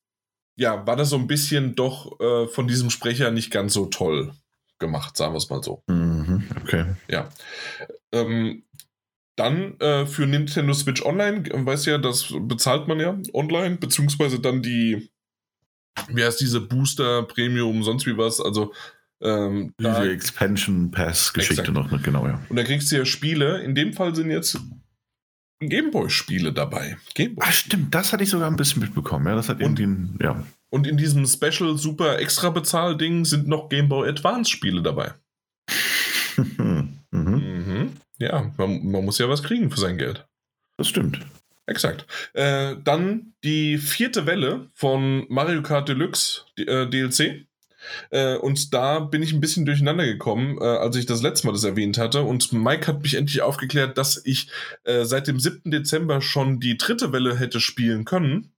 ja, 0.55 0.85
war 0.85 0.95
das 0.95 1.09
so 1.09 1.17
ein 1.17 1.27
bisschen 1.27 1.75
doch 1.75 2.19
äh, 2.19 2.47
von 2.47 2.67
diesem 2.67 2.89
Sprecher 2.89 3.31
nicht 3.31 3.51
ganz 3.51 3.73
so 3.73 3.87
toll 3.87 4.33
gemacht, 4.79 5.17
sagen 5.17 5.33
wir 5.33 5.37
es 5.37 5.49
mal 5.49 5.63
so. 5.63 5.83
Mhm. 5.87 6.43
Okay. 6.61 6.85
Ja. 7.07 7.29
Ähm, 8.11 8.63
dann 9.35 9.79
äh, 9.79 10.05
für 10.05 10.27
Nintendo 10.27 10.73
Switch 10.73 11.03
Online, 11.03 11.49
äh, 11.49 11.65
weiß 11.65 11.85
ja, 11.85 11.97
das 11.97 12.33
bezahlt 12.41 12.87
man 12.87 12.99
ja 12.99 13.17
online, 13.33 13.77
beziehungsweise 13.77 14.39
dann 14.39 14.61
die, 14.61 15.09
wie 16.09 16.23
heißt 16.23 16.39
diese 16.39 16.61
Booster, 16.61 17.23
Premium, 17.23 17.83
sonst 17.83 18.05
wie 18.05 18.17
was, 18.17 18.39
also 18.39 18.73
ähm, 19.21 19.73
Diese 19.79 20.11
Expansion 20.11 20.91
Pass-Geschichte 20.91 21.61
Exakt. 21.61 21.77
noch 21.77 21.89
mit, 21.89 22.03
genau, 22.03 22.27
ja. 22.27 22.41
und 22.49 22.55
da 22.55 22.63
kriegst 22.63 22.91
du 22.91 22.97
ja 22.97 23.05
Spiele, 23.05 23.61
in 23.63 23.73
dem 23.73 23.93
Fall 23.93 24.13
sind 24.13 24.29
jetzt 24.29 24.59
Gameboy-Spiele 25.69 26.53
dabei. 26.53 26.97
Gameboy. 27.15 27.45
Ah, 27.47 27.51
stimmt, 27.51 27.93
das 27.93 28.13
hatte 28.13 28.23
ich 28.23 28.29
sogar 28.29 28.49
ein 28.49 28.55
bisschen 28.55 28.81
mitbekommen. 28.81 29.27
Ja, 29.27 29.35
das 29.35 29.49
hat 29.49 29.57
Und- 29.57 29.79
irgendwie 29.79 29.83
ein, 29.83 30.19
ja. 30.21 30.43
Und 30.69 30.87
in 30.87 30.97
diesem 30.97 31.25
Special 31.27 31.77
Super 31.77 32.17
Extra 32.19 32.49
Bezahl-Ding 32.49 33.25
sind 33.25 33.47
noch 33.47 33.69
Game 33.69 33.89
Boy 33.89 34.09
Advance 34.09 34.49
Spiele 34.49 34.81
dabei. 34.81 35.13
mhm. 36.37 36.99
Mhm. 37.11 37.93
Ja, 38.19 38.51
man, 38.57 38.87
man 38.89 39.05
muss 39.05 39.17
ja 39.19 39.29
was 39.29 39.43
kriegen 39.43 39.69
für 39.69 39.79
sein 39.79 39.97
Geld. 39.97 40.25
Das 40.77 40.87
stimmt. 40.87 41.19
Exakt. 41.65 42.05
Äh, 42.33 42.75
dann 42.83 43.33
die 43.43 43.77
vierte 43.77 44.25
Welle 44.25 44.69
von 44.73 45.25
Mario 45.29 45.61
Kart 45.61 45.87
Deluxe 45.87 46.41
die, 46.57 46.67
äh, 46.67 46.89
DLC. 46.89 47.45
Äh, 48.09 48.35
und 48.35 48.73
da 48.73 48.99
bin 48.99 49.21
ich 49.21 49.33
ein 49.33 49.41
bisschen 49.41 49.65
durcheinander 49.65 50.05
gekommen, 50.05 50.57
äh, 50.59 50.65
als 50.65 50.95
ich 50.95 51.05
das 51.05 51.21
letzte 51.21 51.47
Mal 51.47 51.53
das 51.53 51.63
erwähnt 51.63 51.97
hatte. 51.97 52.23
Und 52.23 52.51
Mike 52.53 52.87
hat 52.87 53.03
mich 53.03 53.15
endlich 53.15 53.41
aufgeklärt, 53.41 53.97
dass 53.97 54.21
ich 54.25 54.49
äh, 54.83 55.05
seit 55.05 55.27
dem 55.27 55.39
7. 55.39 55.71
Dezember 55.71 56.21
schon 56.21 56.59
die 56.59 56.77
dritte 56.77 57.11
Welle 57.11 57.37
hätte 57.37 57.59
spielen 57.59 58.05
können. 58.05 58.53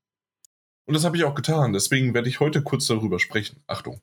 Und 0.86 0.94
das 0.94 1.04
habe 1.04 1.18
ich 1.18 1.24
auch 1.24 1.36
getan. 1.36 1.74
Deswegen 1.74 2.14
werde 2.14 2.30
ich 2.30 2.40
heute 2.40 2.62
kurz 2.62 2.86
darüber 2.86 3.20
sprechen. 3.20 3.62
Achtung. 3.68 4.02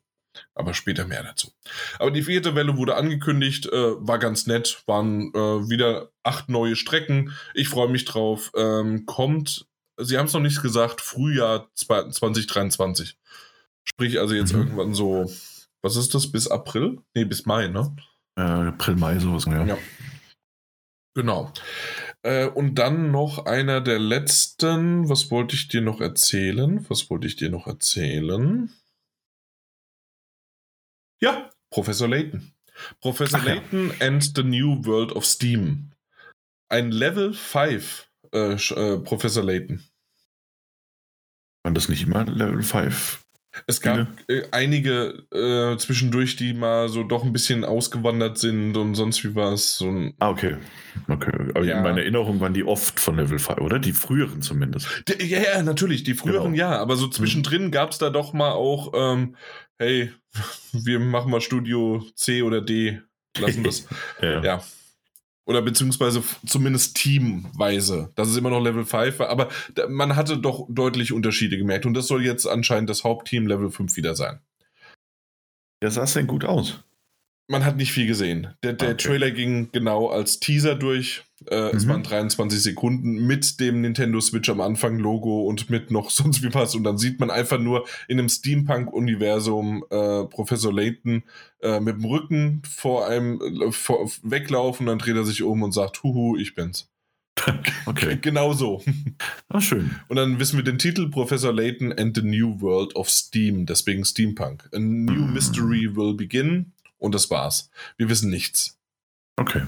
Aber 0.55 0.73
später 0.73 1.05
mehr 1.05 1.23
dazu. 1.23 1.51
Aber 1.99 2.11
die 2.11 2.23
vierte 2.23 2.55
Welle 2.55 2.75
wurde 2.75 2.95
angekündigt, 2.95 3.67
äh, 3.67 3.95
war 3.99 4.17
ganz 4.17 4.47
nett, 4.47 4.83
waren 4.87 5.31
äh, 5.33 5.69
wieder 5.69 6.09
acht 6.23 6.49
neue 6.49 6.75
Strecken. 6.75 7.33
Ich 7.53 7.69
freue 7.69 7.89
mich 7.89 8.05
drauf. 8.05 8.51
Ähm, 8.55 9.05
kommt, 9.05 9.67
Sie 9.97 10.17
haben 10.17 10.25
es 10.25 10.33
noch 10.33 10.41
nicht 10.41 10.61
gesagt, 10.61 11.01
Frühjahr 11.01 11.69
2023. 11.75 13.15
Sprich 13.85 14.19
also 14.19 14.33
jetzt 14.33 14.53
Mhm. 14.53 14.59
irgendwann 14.59 14.93
so, 14.93 15.29
was 15.81 15.95
ist 15.95 16.13
das, 16.15 16.31
bis 16.31 16.47
April? 16.47 16.99
Nee, 17.13 17.25
bis 17.25 17.45
Mai, 17.45 17.67
ne? 17.67 17.95
Äh, 18.37 18.41
April, 18.41 18.95
Mai, 18.95 19.19
sowas, 19.19 19.45
ja. 19.45 19.65
Ja. 19.65 19.77
Genau. 21.15 21.51
Äh, 22.23 22.47
und 22.47 22.75
dann 22.75 23.11
noch 23.11 23.45
einer 23.45 23.81
der 23.81 23.99
letzten. 23.99 25.07
Was 25.09 25.29
wollte 25.29 25.55
ich 25.55 25.67
dir 25.67 25.81
noch 25.81 26.01
erzählen? 26.01 26.89
Was 26.89 27.09
wollte 27.11 27.27
ich 27.27 27.35
dir 27.35 27.49
noch 27.51 27.67
erzählen? 27.67 28.73
Ja, 31.21 31.51
Professor 31.69 32.07
Layton. 32.07 32.53
Professor 32.99 33.39
Ach 33.39 33.45
ja. 33.45 33.53
Layton 33.55 33.93
and 34.01 34.35
the 34.35 34.43
New 34.43 34.83
World 34.85 35.11
of 35.11 35.25
Steam. 35.25 35.91
Ein 36.69 36.91
Level 36.91 37.33
5 37.33 38.09
äh, 38.33 38.53
äh, 38.55 38.99
Professor 38.99 39.43
Layton. 39.43 39.83
Waren 41.63 41.75
das 41.75 41.89
nicht 41.89 42.01
immer 42.03 42.25
Level 42.25 42.63
5? 42.63 43.22
Es 43.67 43.81
gab 43.81 44.07
äh, 44.27 44.41
einige 44.51 45.25
äh, 45.31 45.77
zwischendurch, 45.77 46.35
die 46.37 46.53
mal 46.53 46.89
so 46.89 47.03
doch 47.03 47.23
ein 47.23 47.31
bisschen 47.33 47.63
ausgewandert 47.63 48.37
sind 48.39 48.75
und 48.77 48.95
sonst 48.95 49.23
wie 49.23 49.35
was. 49.35 49.77
So 49.77 49.87
ein- 49.89 50.13
Ah, 50.19 50.29
okay. 50.29 50.57
okay. 51.07 51.31
Aber 51.53 51.63
Ja. 51.63 51.77
in 51.77 51.83
meiner 51.83 51.99
Erinnerung 52.01 52.39
waren 52.39 52.53
die 52.53 52.63
oft 52.63 52.99
von 52.99 53.15
Level 53.17 53.37
5, 53.39 53.59
oder? 53.59 53.77
Die 53.79 53.91
früheren 53.93 54.41
zumindest. 54.41 54.87
D- 55.07 55.23
Ja, 55.25 55.39
ja, 55.39 55.61
natürlich, 55.63 56.03
die 56.03 56.15
früheren 56.15 56.53
Genau. 56.53 56.71
ja, 56.71 56.79
aber 56.79 56.95
so 56.95 57.07
zwischendrin 57.07 57.69
gab 57.71 57.91
es 57.91 57.99
da 57.99 58.09
doch 58.09 58.33
mal 58.33 58.51
auch, 58.53 58.91
ähm, 58.95 59.35
hey, 59.77 60.11
wir 60.71 60.99
machen 60.99 61.29
mal 61.31 61.41
Studio 61.41 62.03
C 62.15 62.41
oder 62.41 62.59
D, 62.61 63.01
lassen 63.37 63.63
das. 63.63 63.87
Ja. 64.21 64.41
ja. 64.43 64.63
Oder 65.45 65.61
beziehungsweise 65.61 66.23
zumindest 66.45 66.95
teamweise. 66.95 68.11
Das 68.15 68.29
ist 68.29 68.37
immer 68.37 68.49
noch 68.49 68.61
Level 68.61 68.85
5, 68.85 69.19
war, 69.19 69.29
aber 69.29 69.49
man 69.89 70.15
hatte 70.15 70.37
doch 70.37 70.65
deutlich 70.69 71.11
Unterschiede 71.11 71.57
gemerkt. 71.57 71.85
Und 71.85 71.95
das 71.95 72.07
soll 72.07 72.23
jetzt 72.23 72.45
anscheinend 72.45 72.89
das 72.89 73.03
Hauptteam 73.03 73.47
Level 73.47 73.69
5 73.69 73.97
wieder 73.97 74.15
sein. 74.15 74.39
Der 75.81 75.91
sah 75.91 76.05
denn 76.05 76.27
gut 76.27 76.45
aus. 76.45 76.81
Man 77.49 77.65
hat 77.65 77.75
nicht 77.75 77.91
viel 77.91 78.07
gesehen. 78.07 78.47
Der, 78.63 78.71
der 78.73 78.91
Okay. 78.91 79.07
Trailer 79.07 79.31
ging 79.31 79.69
genau 79.73 80.07
als 80.07 80.39
Teaser 80.39 80.75
durch. 80.75 81.23
Äh, 81.49 81.71
Es 81.75 81.83
Mhm. 81.85 81.89
waren 81.89 82.03
23 82.03 82.61
Sekunden 82.61 83.27
mit 83.27 83.59
dem 83.59 83.81
Nintendo 83.81 84.21
Switch 84.21 84.49
am 84.49 84.61
Anfang 84.61 84.97
Logo 84.97 85.41
und 85.43 85.69
mit 85.69 85.91
noch 85.91 86.09
sonst 86.09 86.41
wie 86.41 86.53
was. 86.53 86.73
Und 86.73 86.85
dann 86.85 86.97
sieht 86.97 87.19
man 87.19 87.29
einfach 87.29 87.59
nur 87.59 87.85
in 88.07 88.17
einem 88.17 88.29
Steampunk-Universum 88.29 89.83
äh, 89.89 90.23
Professor 90.25 90.73
Layton 90.73 91.23
äh, 91.61 91.79
mit 91.79 91.95
dem 91.97 92.05
Rücken 92.05 92.61
vor 92.65 93.07
einem 93.07 93.41
äh, 93.41 93.71
vor, 93.71 94.09
weglaufen. 94.23 94.85
Dann 94.85 94.99
dreht 94.99 95.15
er 95.15 95.25
sich 95.25 95.43
um 95.43 95.63
und 95.63 95.73
sagt, 95.73 96.01
Huhu, 96.03 96.37
ich 96.37 96.55
bin's. 96.55 96.89
Okay. 97.85 98.17
Genau 98.21 98.53
so. 98.53 98.81
Ah, 99.49 99.59
schön. 99.59 99.91
Und 100.07 100.15
dann 100.15 100.39
wissen 100.39 100.55
wir 100.57 100.63
den 100.63 100.77
Titel 100.77 101.09
Professor 101.09 101.51
Layton 101.51 101.91
and 101.91 102.15
the 102.15 102.21
New 102.23 102.61
World 102.61 102.95
of 102.95 103.09
Steam, 103.09 103.65
deswegen 103.65 104.05
Steampunk. 104.05 104.69
A 104.73 104.79
new 104.79 105.11
Mhm. 105.25 105.33
mystery 105.33 105.89
will 105.93 106.13
begin. 106.13 106.71
Und 107.03 107.13
das 107.13 107.29
war's. 107.29 107.69
Wir 107.97 108.07
wissen 108.09 108.29
nichts. 108.29 108.79
Okay. 109.35 109.63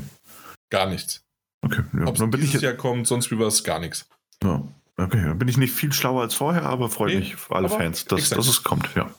Gar 0.69 0.88
nichts. 0.88 1.21
Okay. 1.61 1.83
Ja, 1.93 2.05
Ob 2.05 2.15
es 2.15 2.21
bin 2.21 2.31
ich 2.36 2.39
dieses 2.39 2.53
jetzt, 2.53 2.61
Jahr 2.63 2.73
kommt, 2.73 3.07
sonst 3.07 3.29
wie 3.29 3.38
was, 3.39 3.63
gar 3.63 3.79
nichts. 3.79 4.07
ja. 4.41 4.63
okay. 4.97 5.21
Dann 5.21 5.38
bin 5.38 5.49
ich 5.49 5.57
nicht 5.57 5.73
viel 5.73 5.91
schlauer 5.91 6.21
als 6.21 6.33
vorher, 6.33 6.63
aber 6.63 6.89
freut 6.89 7.09
Nee, 7.09 7.19
mich 7.19 7.36
für 7.36 7.55
alle 7.55 7.67
Fans, 7.67 8.05
dass, 8.05 8.29
dass 8.29 8.47
es 8.47 8.63
kommt. 8.63 8.89
Ja, 8.95 9.13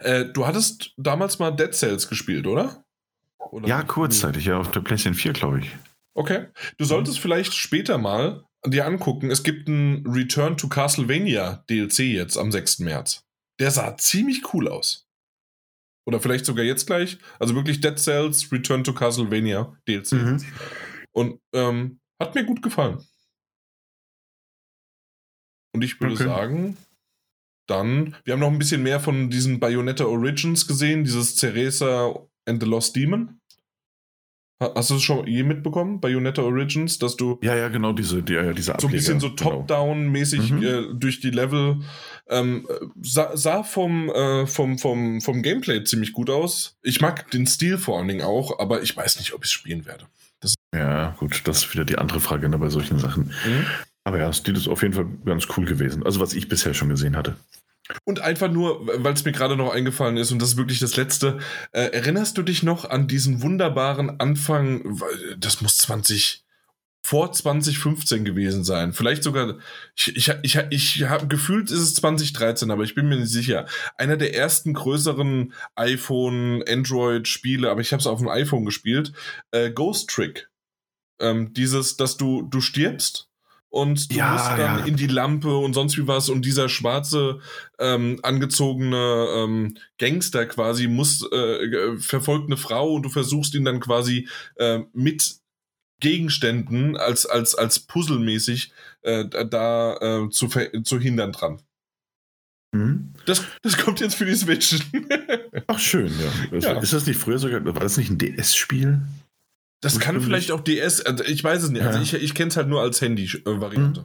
Äh, 0.00 0.26
du 0.26 0.46
hattest 0.46 0.92
damals 0.96 1.40
mal 1.40 1.50
Dead 1.50 1.74
Cells 1.74 2.08
gespielt, 2.08 2.46
oder? 2.46 2.84
oder? 3.38 3.66
ja 3.66 3.82
kurzzeitig, 3.82 4.44
ja, 4.44 4.58
auf 4.58 4.70
der 4.70 4.80
PlayStation 4.80 5.14
4, 5.14 5.32
glaube 5.32 5.60
ich. 5.60 5.70
Okay. 6.14 6.46
Du 6.78 6.84
solltest 6.84 7.18
vielleicht 7.18 7.54
später 7.54 7.98
mal 7.98 8.44
dir 8.64 8.86
angucken. 8.86 9.30
Es 9.32 9.42
gibt 9.42 9.66
ein 9.68 10.06
Return 10.06 10.56
to 10.56 10.68
Castlevania 10.68 11.64
DLC 11.68 12.00
jetzt 12.00 12.36
am 12.38 12.52
6. 12.52 12.78
März. 12.80 13.24
Der 13.58 13.70
sah 13.72 13.96
ziemlich 13.96 14.52
cool 14.54 14.68
aus. 14.68 15.08
Oder 16.06 16.20
vielleicht 16.20 16.44
sogar 16.46 16.64
jetzt 16.64 16.86
gleich. 16.86 17.18
Also 17.38 17.54
wirklich 17.54 17.80
Dead 17.80 17.98
Cells 17.98 18.50
Return 18.50 18.82
to 18.84 18.92
Castlevania 18.92 19.76
DLC. 19.86 20.12
Mhm. 20.12 20.44
Und 21.12 21.40
ähm, 21.54 22.00
hat 22.20 22.34
mir 22.34 22.44
gut 22.44 22.62
gefallen. 22.62 22.98
Und 25.74 25.82
ich 25.82 26.00
würde 26.00 26.14
Okay. 26.14 26.24
sagen, 26.24 26.76
dann, 27.68 28.16
wir 28.24 28.34
haben 28.34 28.40
noch 28.40 28.50
ein 28.50 28.58
bisschen 28.58 28.82
mehr 28.82 29.00
von 29.00 29.30
diesen 29.30 29.60
Bayonetta 29.60 30.04
Origins 30.04 30.66
gesehen, 30.66 31.04
dieses 31.04 31.36
Ceresa 31.36 32.14
and 32.46 32.62
the 32.62 32.68
Lost 32.68 32.96
Demon. 32.96 33.40
Ha- 34.62 34.72
Hast 34.74 34.90
du 34.90 34.94
es 34.96 35.02
schon 35.02 35.26
je 35.26 35.42
mitbekommen, 35.42 36.00
Bayonetta 36.00 36.42
Origins, 36.42 36.98
dass 36.98 37.16
du 37.16 37.38
Ja, 37.42 37.54
ja, 37.56 37.68
genau, 37.68 37.92
diese, 37.92 38.22
die, 38.22 38.34
äh, 38.34 38.54
diese 38.54 38.66
so 38.66 38.72
ein 38.72 38.76
Ableger, 38.76 38.92
bisschen 38.96 39.20
so 39.20 39.28
genau. 39.34 39.50
top-down-mäßig 39.50 40.50
Mhm. 40.52 40.62
äh, 40.62 40.82
durch 40.94 41.20
die 41.20 41.30
Level. 41.30 41.80
Ähm, 42.28 42.66
äh, 42.70 42.86
sah, 43.02 43.36
sah 43.36 43.62
vom, 43.64 44.08
äh, 44.10 44.46
vom, 44.46 44.78
vom, 44.78 45.20
vom 45.20 45.42
Gameplay 45.42 45.82
ziemlich 45.84 46.12
gut 46.12 46.30
aus. 46.30 46.76
Ich 46.82 47.00
mag 47.00 47.30
den 47.32 47.46
Stil 47.46 47.76
vor 47.78 47.98
allen 47.98 48.08
Dingen 48.08 48.22
auch, 48.22 48.58
aber 48.58 48.82
ich 48.82 48.96
weiß 48.96 49.18
nicht, 49.18 49.34
ob 49.34 49.40
ich 49.42 49.46
es 49.48 49.52
spielen 49.52 49.84
werde. 49.84 50.06
Ja, 50.74 51.14
gut, 51.18 51.42
das 51.44 51.64
ist 51.64 51.74
wieder 51.74 51.84
die 51.84 51.98
andere 51.98 52.20
Frage 52.20 52.48
ne, 52.48 52.56
bei 52.58 52.70
solchen 52.70 52.98
Sachen. 52.98 53.24
Mhm. 53.44 53.66
Aber 54.04 54.18
ja, 54.18 54.32
Stil 54.32 54.56
ist 54.56 54.68
auf 54.68 54.82
jeden 54.82 54.94
Fall 54.94 55.06
ganz 55.24 55.46
cool 55.56 55.64
gewesen. 55.66 56.02
Also, 56.04 56.18
was 56.20 56.32
ich 56.34 56.48
bisher 56.48 56.72
schon 56.74 56.88
gesehen 56.88 57.16
hatte. 57.16 57.36
Und 58.04 58.20
einfach 58.20 58.50
nur, 58.50 58.86
weil 59.02 59.12
es 59.12 59.24
mir 59.24 59.32
gerade 59.32 59.56
noch 59.56 59.72
eingefallen 59.72 60.16
ist, 60.16 60.30
und 60.30 60.40
das 60.40 60.50
ist 60.50 60.56
wirklich 60.56 60.78
das 60.78 60.96
Letzte, 60.96 61.38
äh, 61.72 61.86
erinnerst 61.86 62.38
du 62.38 62.42
dich 62.42 62.62
noch 62.62 62.88
an 62.88 63.08
diesen 63.08 63.42
wunderbaren 63.42 64.20
Anfang, 64.20 65.00
das 65.36 65.60
muss 65.60 65.78
20, 65.78 66.44
vor 67.04 67.32
2015 67.32 68.24
gewesen 68.24 68.62
sein. 68.62 68.92
Vielleicht 68.92 69.24
sogar, 69.24 69.58
ich, 69.96 70.16
ich, 70.16 70.32
ich, 70.42 70.56
ich 70.70 71.02
habe 71.02 71.26
gefühlt, 71.26 71.70
ist 71.70 71.80
es 71.80 71.94
2013, 71.96 72.70
aber 72.70 72.84
ich 72.84 72.94
bin 72.94 73.08
mir 73.08 73.16
nicht 73.16 73.32
sicher. 73.32 73.66
Einer 73.96 74.16
der 74.16 74.34
ersten 74.34 74.72
größeren 74.72 75.52
iPhone, 75.74 76.62
Android-Spiele, 76.66 77.68
aber 77.68 77.80
ich 77.80 77.92
habe 77.92 78.00
es 78.00 78.06
auf 78.06 78.20
dem 78.20 78.28
iPhone 78.28 78.64
gespielt, 78.64 79.12
äh, 79.50 79.70
Ghost 79.70 80.10
Trick. 80.10 80.48
Ähm, 81.20 81.52
dieses, 81.52 81.96
dass 81.96 82.16
du, 82.16 82.42
du 82.42 82.60
stirbst 82.60 83.31
und 83.72 84.12
du 84.12 84.16
Ja, 84.16 84.32
musst 84.32 84.46
dann 84.50 84.78
ja. 84.80 84.84
in 84.84 84.96
die 84.96 85.06
Lampe 85.06 85.56
und 85.56 85.72
sonst 85.72 85.96
wie 85.96 86.06
was 86.06 86.28
und 86.28 86.44
dieser 86.44 86.68
schwarze 86.68 87.40
ähm, 87.78 88.20
angezogene 88.22 89.26
ähm, 89.34 89.76
Gangster 89.98 90.44
quasi 90.46 90.86
muss 90.88 91.26
äh, 91.32 91.36
äh, 91.64 91.98
verfolgt 91.98 92.46
eine 92.46 92.58
Frau 92.58 92.92
und 92.92 93.02
du 93.04 93.08
versuchst 93.08 93.54
ihn 93.54 93.64
dann 93.64 93.80
quasi 93.80 94.28
äh, 94.56 94.80
mit 94.92 95.36
Gegenständen 96.00 96.96
als 96.96 97.26
als 97.26 97.54
als 97.54 97.78
Puzzlemäßig 97.80 98.72
äh, 99.02 99.24
da- 99.28 99.96
äh, 100.00 100.28
zu 100.30 100.48
zu 100.82 100.98
hindern 101.00 101.32
dran. 101.32 101.62
Mhm. 102.74 103.12
Das, 103.26 103.42
das 103.62 103.76
kommt 103.78 104.00
jetzt 104.00 104.14
für 104.16 104.24
die 104.24 104.34
Switch. 104.34 104.78
Ach, 105.66 105.78
schön, 105.78 106.10
ja. 106.50 106.58
Ja. 106.58 106.80
Ist 106.80 106.92
das 106.92 107.06
nicht 107.06 107.20
früher 107.20 107.38
sogar, 107.38 107.64
war 107.64 107.72
das 107.74 107.96
nicht 107.98 108.10
ein 108.10 108.18
DS-Spiel? 108.18 109.00
Das 109.82 109.98
kann 110.00 110.20
vielleicht 110.22 110.50
auch 110.52 110.60
DS, 110.60 111.00
also 111.02 111.24
ich 111.24 111.42
weiß 111.44 111.64
es 111.64 111.70
nicht. 111.70 111.82
Also 111.82 111.98
Ja. 111.98 112.02
ich, 112.02 112.14
ich 112.14 112.34
kenne 112.34 112.48
es 112.48 112.56
halt 112.56 112.68
nur 112.68 112.80
als 112.80 113.00
Handy-Variante. 113.02 114.04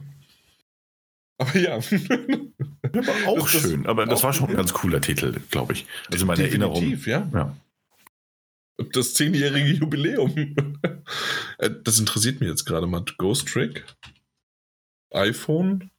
Aber 1.38 1.56
ja. 1.58 1.74
Aber 1.76 3.28
auch 3.28 3.38
Das- 3.38 3.50
schön. 3.50 3.86
Aber 3.86 4.04
das 4.04 4.22
war 4.22 4.32
schon 4.32 4.48
ein 4.50 4.56
ganz 4.56 4.72
cooler 4.74 5.00
Titel, 5.00 5.38
glaube 5.50 5.72
ich. 5.72 5.86
Also 6.12 6.26
meine 6.26 6.42
Erinnerung. 6.42 6.84
Ja. 7.06 7.30
Ja. 7.32 7.56
Das 8.92 9.14
zehnjährige 9.14 9.70
Jubiläum. 9.72 10.54
Äh, 11.58 11.70
das 11.82 11.98
interessiert 11.98 12.38
mich 12.40 12.48
jetzt 12.50 12.64
gerade 12.66 12.86
mal. 12.86 13.02
Ghost 13.16 13.48
Trick. 13.48 13.84
iPhone. 15.12 15.90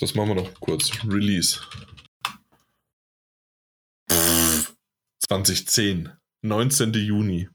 Das 0.00 0.14
machen 0.16 0.30
wir 0.30 0.34
noch 0.36 0.54
kurz. 0.60 0.90
Release. 1.04 1.60
2010. 5.28 6.10
19. 6.42 6.92
Juni. 6.94 7.48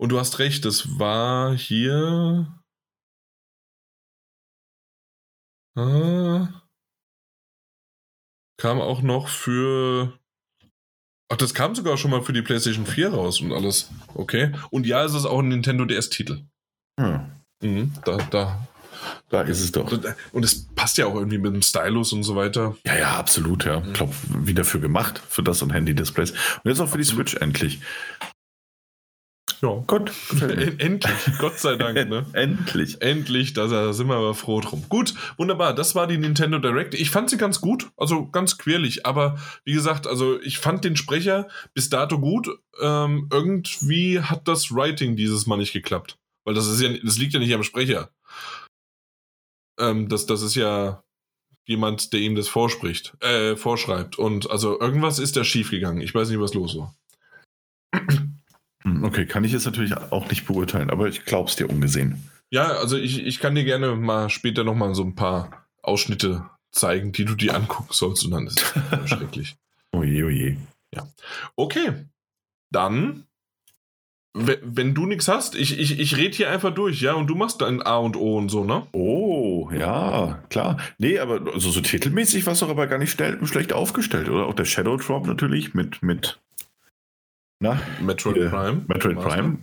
Und 0.00 0.10
du 0.10 0.18
hast 0.18 0.38
recht, 0.38 0.64
das 0.64 0.98
war 0.98 1.56
hier. 1.56 2.54
Ah, 5.76 6.48
kam 8.60 8.80
auch 8.80 9.02
noch 9.02 9.28
für. 9.28 10.18
Ach, 11.30 11.36
das 11.36 11.52
kam 11.54 11.74
sogar 11.74 11.96
schon 11.98 12.10
mal 12.10 12.22
für 12.22 12.32
die 12.32 12.42
PlayStation 12.42 12.86
4 12.86 13.10
raus 13.12 13.40
und 13.40 13.52
alles. 13.52 13.90
Okay. 14.14 14.52
Und 14.70 14.86
ja, 14.86 15.04
es 15.04 15.14
ist 15.14 15.26
auch 15.26 15.40
ein 15.40 15.48
Nintendo 15.48 15.84
DS-Titel. 15.84 16.44
Hm, 16.98 17.30
Mhm, 17.60 17.92
da, 18.04 18.16
da. 18.30 18.68
da 19.28 19.42
ist 19.42 19.60
es 19.60 19.72
doch. 19.72 19.90
Und 20.32 20.44
es 20.44 20.66
passt 20.74 20.96
ja 20.96 21.06
auch 21.06 21.16
irgendwie 21.16 21.38
mit 21.38 21.52
dem 21.52 21.62
Stylus 21.62 22.12
und 22.12 22.22
so 22.22 22.36
weiter. 22.36 22.76
Ja, 22.86 22.96
ja, 22.96 23.16
absolut, 23.18 23.64
ja. 23.64 23.82
Ich 23.84 23.92
glaube, 23.94 24.14
wie 24.28 24.54
dafür 24.54 24.80
gemacht, 24.80 25.20
für 25.28 25.42
das 25.42 25.60
und 25.60 25.72
Handy-Displays. 25.72 26.30
Und 26.30 26.70
jetzt 26.70 26.80
auch 26.80 26.88
für 26.88 26.98
die 26.98 27.04
Switch 27.04 27.34
endlich. 27.34 27.80
Ja. 29.60 29.82
Gott. 29.86 30.12
Endlich, 30.78 31.38
Gott 31.38 31.58
sei 31.58 31.76
Dank, 31.76 32.08
ne? 32.08 32.26
Endlich. 32.32 33.02
Endlich, 33.02 33.54
da 33.54 33.66
da 33.66 33.92
sind 33.92 34.08
wir 34.08 34.16
aber 34.16 34.34
froh 34.34 34.60
drum. 34.60 34.84
Gut, 34.88 35.14
wunderbar. 35.36 35.74
Das 35.74 35.94
war 35.94 36.06
die 36.06 36.18
Nintendo 36.18 36.58
Direct. 36.58 36.94
Ich 36.94 37.10
fand 37.10 37.30
sie 37.30 37.38
ganz 37.38 37.60
gut, 37.60 37.90
also 37.96 38.28
ganz 38.28 38.58
quirlig. 38.58 39.04
Aber 39.06 39.38
wie 39.64 39.72
gesagt, 39.72 40.06
also 40.06 40.40
ich 40.40 40.58
fand 40.58 40.84
den 40.84 40.96
Sprecher 40.96 41.48
bis 41.74 41.88
dato 41.90 42.20
gut. 42.20 42.48
Ähm, 42.80 43.28
irgendwie 43.32 44.20
hat 44.20 44.46
das 44.46 44.72
Writing 44.72 45.16
dieses 45.16 45.46
Mal 45.46 45.56
nicht 45.56 45.72
geklappt, 45.72 46.18
weil 46.44 46.54
das 46.54 46.68
ist 46.68 46.80
ja, 46.80 46.90
das 47.02 47.18
liegt 47.18 47.34
ja 47.34 47.40
nicht 47.40 47.54
am 47.54 47.64
Sprecher. 47.64 48.10
Ähm, 49.78 50.08
das, 50.08 50.26
das 50.26 50.42
ist 50.42 50.54
ja 50.54 51.02
jemand, 51.66 52.12
der 52.12 52.20
ihm 52.20 52.34
das 52.34 52.48
vorspricht, 52.48 53.14
äh, 53.22 53.56
vorschreibt. 53.56 54.18
Und 54.18 54.50
also 54.50 54.80
irgendwas 54.80 55.18
ist 55.18 55.36
da 55.36 55.44
schief 55.44 55.70
gegangen. 55.70 56.00
Ich 56.00 56.14
weiß 56.14 56.28
nicht, 56.30 56.40
was 56.40 56.54
los 56.54 56.76
war. 56.78 56.94
Hm, 58.82 59.04
okay, 59.04 59.26
kann 59.26 59.44
ich 59.44 59.52
jetzt 59.52 59.66
natürlich 59.66 59.96
auch 59.96 60.28
nicht 60.28 60.46
beurteilen, 60.46 60.90
aber 60.90 61.08
ich 61.08 61.24
glaube 61.24 61.48
es 61.48 61.56
dir 61.56 61.68
ungesehen. 61.68 62.30
Ja, 62.50 62.68
also 62.68 62.96
ich, 62.96 63.24
ich 63.26 63.40
kann 63.40 63.54
dir 63.54 63.64
gerne 63.64 63.94
mal 63.94 64.30
später 64.30 64.64
nochmal 64.64 64.94
so 64.94 65.02
ein 65.02 65.14
paar 65.14 65.66
Ausschnitte 65.82 66.48
zeigen, 66.70 67.12
die 67.12 67.24
du 67.24 67.34
dir 67.34 67.54
angucken 67.54 67.88
sollst 67.90 68.24
und 68.24 68.30
dann 68.30 68.46
ist 68.46 68.74
es 69.04 69.08
schrecklich. 69.10 69.56
Oje, 69.92 70.24
oje. 70.24 70.56
Ja. 70.94 71.08
Okay. 71.56 72.06
Dann, 72.70 73.24
wenn 74.34 74.94
du 74.94 75.06
nichts 75.06 75.26
hast, 75.26 75.54
ich, 75.54 75.78
ich, 75.78 75.98
ich 75.98 76.16
rede 76.16 76.36
hier 76.36 76.50
einfach 76.50 76.72
durch, 76.72 77.00
ja, 77.00 77.14
und 77.14 77.26
du 77.26 77.34
machst 77.34 77.62
dein 77.62 77.82
A 77.82 77.96
und 77.96 78.16
O 78.16 78.36
und 78.36 78.50
so, 78.50 78.64
ne? 78.64 78.86
Oh, 78.92 79.70
ja, 79.72 80.42
klar. 80.50 80.76
Nee, 80.98 81.18
aber 81.18 81.40
also 81.52 81.70
so 81.70 81.80
titelmäßig 81.80 82.44
war 82.46 82.52
es 82.52 82.60
doch 82.60 82.68
aber 82.68 82.86
gar 82.86 82.98
nicht 82.98 83.10
schnell, 83.10 83.44
schlecht 83.46 83.72
aufgestellt, 83.72 84.28
oder? 84.28 84.46
Auch 84.46 84.54
der 84.54 84.66
Shadow 84.66 84.96
Drop 84.96 85.26
natürlich 85.26 85.74
mit, 85.74 86.02
mit 86.02 86.38
na, 87.60 87.80
Metroid 88.00 88.36
äh, 88.36 88.48
Prime. 88.48 88.84
Metroid 88.86 89.16
Prime. 89.16 89.58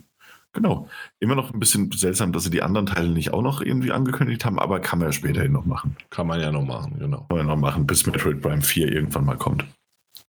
Genau. 0.53 0.87
Immer 1.19 1.35
noch 1.35 1.53
ein 1.53 1.59
bisschen 1.59 1.91
seltsam, 1.91 2.31
dass 2.31 2.45
sie 2.45 2.49
die 2.49 2.63
anderen 2.63 2.85
Teile 2.85 3.09
nicht 3.09 3.33
auch 3.33 3.41
noch 3.41 3.61
irgendwie 3.61 3.91
angekündigt 3.91 4.45
haben, 4.45 4.57
aber 4.57 4.79
kann 4.79 4.99
man 4.99 5.09
ja 5.09 5.11
späterhin 5.11 5.51
noch 5.51 5.65
machen. 5.65 5.97
Kann 6.09 6.27
man 6.27 6.39
ja 6.39 6.49
noch 6.51 6.63
machen, 6.63 6.97
genau. 6.97 7.19
Kann 7.19 7.27
man 7.29 7.37
ja 7.39 7.43
noch 7.43 7.61
machen, 7.61 7.85
bis 7.85 8.05
Metroid 8.05 8.41
Prime 8.41 8.61
4 8.61 8.91
irgendwann 8.91 9.25
mal 9.25 9.37
kommt. 9.37 9.65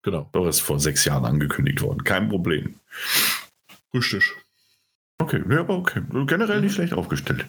Genau. 0.02 0.28
Doch 0.32 0.48
ist 0.48 0.62
vor 0.62 0.80
sechs 0.80 1.06
Jahren 1.06 1.26
angekündigt 1.26 1.82
worden. 1.82 2.04
Kein 2.04 2.30
Problem. 2.30 2.76
Richtig. 3.94 4.34
Okay, 5.20 5.44
ja, 5.50 5.60
aber 5.60 5.78
okay. 5.78 6.02
Generell 6.26 6.62
nicht 6.62 6.74
schlecht 6.74 6.94
aufgestellt. 6.94 7.46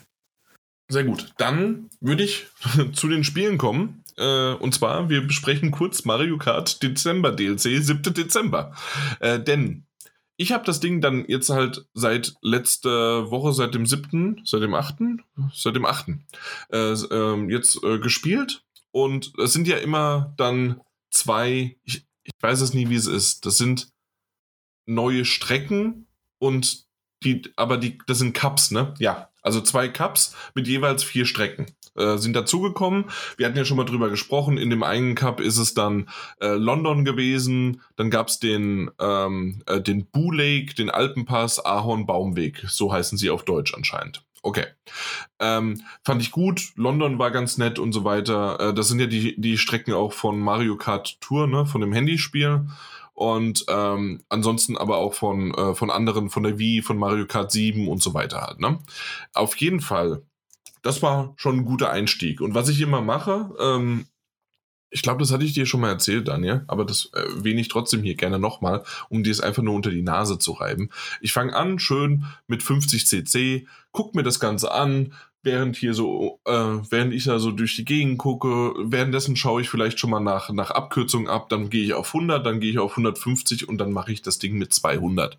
Sehr 0.88 1.04
gut. 1.04 1.32
Dann 1.38 1.88
würde 2.00 2.22
ich 2.22 2.46
zu 2.92 3.08
den 3.08 3.24
Spielen 3.24 3.56
kommen. 3.56 4.04
Äh, 4.18 4.52
und 4.52 4.74
zwar, 4.74 5.08
wir 5.08 5.26
besprechen 5.26 5.70
kurz 5.70 6.04
Mario 6.04 6.36
Kart 6.36 6.82
Dezember 6.82 7.32
DLC, 7.32 7.82
7. 7.82 8.02
Dezember. 8.14 8.74
Äh, 9.20 9.40
denn 9.40 9.85
ich 10.36 10.52
habe 10.52 10.64
das 10.64 10.80
Ding 10.80 11.00
dann 11.00 11.24
jetzt 11.28 11.50
halt 11.50 11.86
seit 11.94 12.34
letzter 12.42 13.30
Woche, 13.30 13.52
seit 13.52 13.74
dem 13.74 13.86
7., 13.86 14.42
seit 14.44 14.62
dem 14.62 14.74
8., 14.74 14.96
seit 15.54 15.76
dem 15.76 15.86
8. 15.86 16.08
Äh, 16.70 16.76
äh, 16.76 17.50
jetzt 17.50 17.82
äh, 17.82 17.98
gespielt. 17.98 18.62
Und 18.90 19.32
es 19.38 19.52
sind 19.52 19.66
ja 19.66 19.76
immer 19.78 20.34
dann 20.36 20.80
zwei, 21.10 21.76
ich, 21.84 22.06
ich 22.22 22.32
weiß 22.40 22.60
es 22.60 22.74
nie, 22.74 22.88
wie 22.88 22.96
es 22.96 23.06
ist. 23.06 23.46
Das 23.46 23.56
sind 23.56 23.88
neue 24.84 25.24
Strecken 25.24 26.06
und 26.38 26.86
die, 27.22 27.42
aber 27.56 27.78
die, 27.78 27.98
das 28.06 28.18
sind 28.18 28.34
Cups, 28.34 28.70
ne? 28.70 28.94
Ja. 28.98 29.30
Also 29.42 29.60
zwei 29.60 29.88
Cups 29.88 30.34
mit 30.54 30.66
jeweils 30.66 31.04
vier 31.04 31.24
Strecken 31.24 31.66
äh, 31.96 32.18
sind 32.18 32.34
dazugekommen. 32.34 33.06
Wir 33.36 33.46
hatten 33.46 33.56
ja 33.56 33.64
schon 33.64 33.76
mal 33.76 33.84
drüber 33.84 34.10
gesprochen. 34.10 34.58
In 34.58 34.70
dem 34.70 34.82
einen 34.82 35.14
Cup 35.14 35.40
ist 35.40 35.58
es 35.58 35.74
dann 35.74 36.08
äh, 36.40 36.54
London 36.54 37.04
gewesen. 37.04 37.80
Dann 37.96 38.10
gab 38.10 38.28
es 38.28 38.38
den, 38.38 38.90
ähm, 39.00 39.62
äh, 39.66 39.80
den 39.80 40.06
Boo 40.06 40.32
Lake, 40.32 40.74
den 40.74 40.90
Alpenpass, 40.90 41.64
Ahorn 41.64 42.06
Baumweg. 42.06 42.64
So 42.68 42.92
heißen 42.92 43.18
sie 43.18 43.30
auf 43.30 43.44
Deutsch 43.44 43.74
anscheinend. 43.74 44.22
Okay. 44.42 44.66
Ähm, 45.40 45.82
fand 46.04 46.22
ich 46.22 46.30
gut. 46.30 46.72
London 46.76 47.18
war 47.18 47.30
ganz 47.30 47.58
nett 47.58 47.78
und 47.78 47.92
so 47.92 48.04
weiter. 48.04 48.60
Äh, 48.60 48.74
das 48.74 48.88
sind 48.88 49.00
ja 49.00 49.06
die, 49.06 49.40
die 49.40 49.58
Strecken 49.58 49.92
auch 49.92 50.12
von 50.12 50.38
Mario 50.38 50.76
Kart 50.76 51.20
Tour, 51.20 51.46
ne? 51.46 51.66
Von 51.66 51.80
dem 51.80 51.92
Handyspiel 51.92 52.66
und 53.16 53.64
ähm, 53.68 54.22
ansonsten 54.28 54.76
aber 54.76 54.98
auch 54.98 55.14
von, 55.14 55.52
äh, 55.54 55.74
von 55.74 55.90
anderen, 55.90 56.28
von 56.28 56.42
der 56.42 56.58
Wii, 56.58 56.82
von 56.82 56.98
Mario 56.98 57.26
Kart 57.26 57.50
7 57.50 57.88
und 57.88 58.02
so 58.02 58.12
weiter 58.12 58.42
halt. 58.42 58.60
Ne? 58.60 58.78
Auf 59.32 59.56
jeden 59.56 59.80
Fall, 59.80 60.22
das 60.86 61.02
war 61.02 61.34
schon 61.36 61.58
ein 61.58 61.64
guter 61.64 61.90
Einstieg. 61.90 62.40
Und 62.40 62.54
was 62.54 62.68
ich 62.68 62.80
immer 62.80 63.00
mache, 63.00 63.50
ähm, 63.60 64.06
ich 64.90 65.02
glaube, 65.02 65.18
das 65.18 65.32
hatte 65.32 65.44
ich 65.44 65.52
dir 65.52 65.66
schon 65.66 65.80
mal 65.80 65.90
erzählt, 65.90 66.28
Daniel, 66.28 66.64
aber 66.68 66.84
das 66.84 67.10
erwähne 67.12 67.60
ich 67.60 67.68
trotzdem 67.68 68.04
hier 68.04 68.14
gerne 68.14 68.38
nochmal, 68.38 68.84
um 69.08 69.24
dir 69.24 69.32
es 69.32 69.40
einfach 69.40 69.64
nur 69.64 69.74
unter 69.74 69.90
die 69.90 70.02
Nase 70.02 70.38
zu 70.38 70.52
reiben. 70.52 70.90
Ich 71.20 71.32
fange 71.32 71.56
an, 71.56 71.80
schön 71.80 72.24
mit 72.46 72.62
50 72.62 73.04
cc, 73.04 73.66
guck 73.90 74.14
mir 74.14 74.22
das 74.22 74.38
Ganze 74.38 74.70
an, 74.70 75.12
während 75.42 75.76
hier 75.76 75.92
so, 75.92 76.40
äh, 76.44 76.52
während 76.52 77.12
ich 77.12 77.24
da 77.24 77.40
so 77.40 77.50
durch 77.50 77.74
die 77.74 77.84
Gegend 77.84 78.18
gucke, 78.18 78.74
währenddessen 78.78 79.34
schaue 79.34 79.60
ich 79.60 79.68
vielleicht 79.68 79.98
schon 79.98 80.10
mal 80.10 80.20
nach, 80.20 80.50
nach 80.50 80.70
Abkürzung 80.70 81.28
ab, 81.28 81.48
dann 81.48 81.68
gehe 81.68 81.84
ich 81.84 81.94
auf 81.94 82.14
100, 82.14 82.46
dann 82.46 82.60
gehe 82.60 82.70
ich 82.70 82.78
auf 82.78 82.92
150 82.92 83.68
und 83.68 83.78
dann 83.78 83.92
mache 83.92 84.12
ich 84.12 84.22
das 84.22 84.38
Ding 84.38 84.56
mit 84.56 84.72
200. 84.72 85.36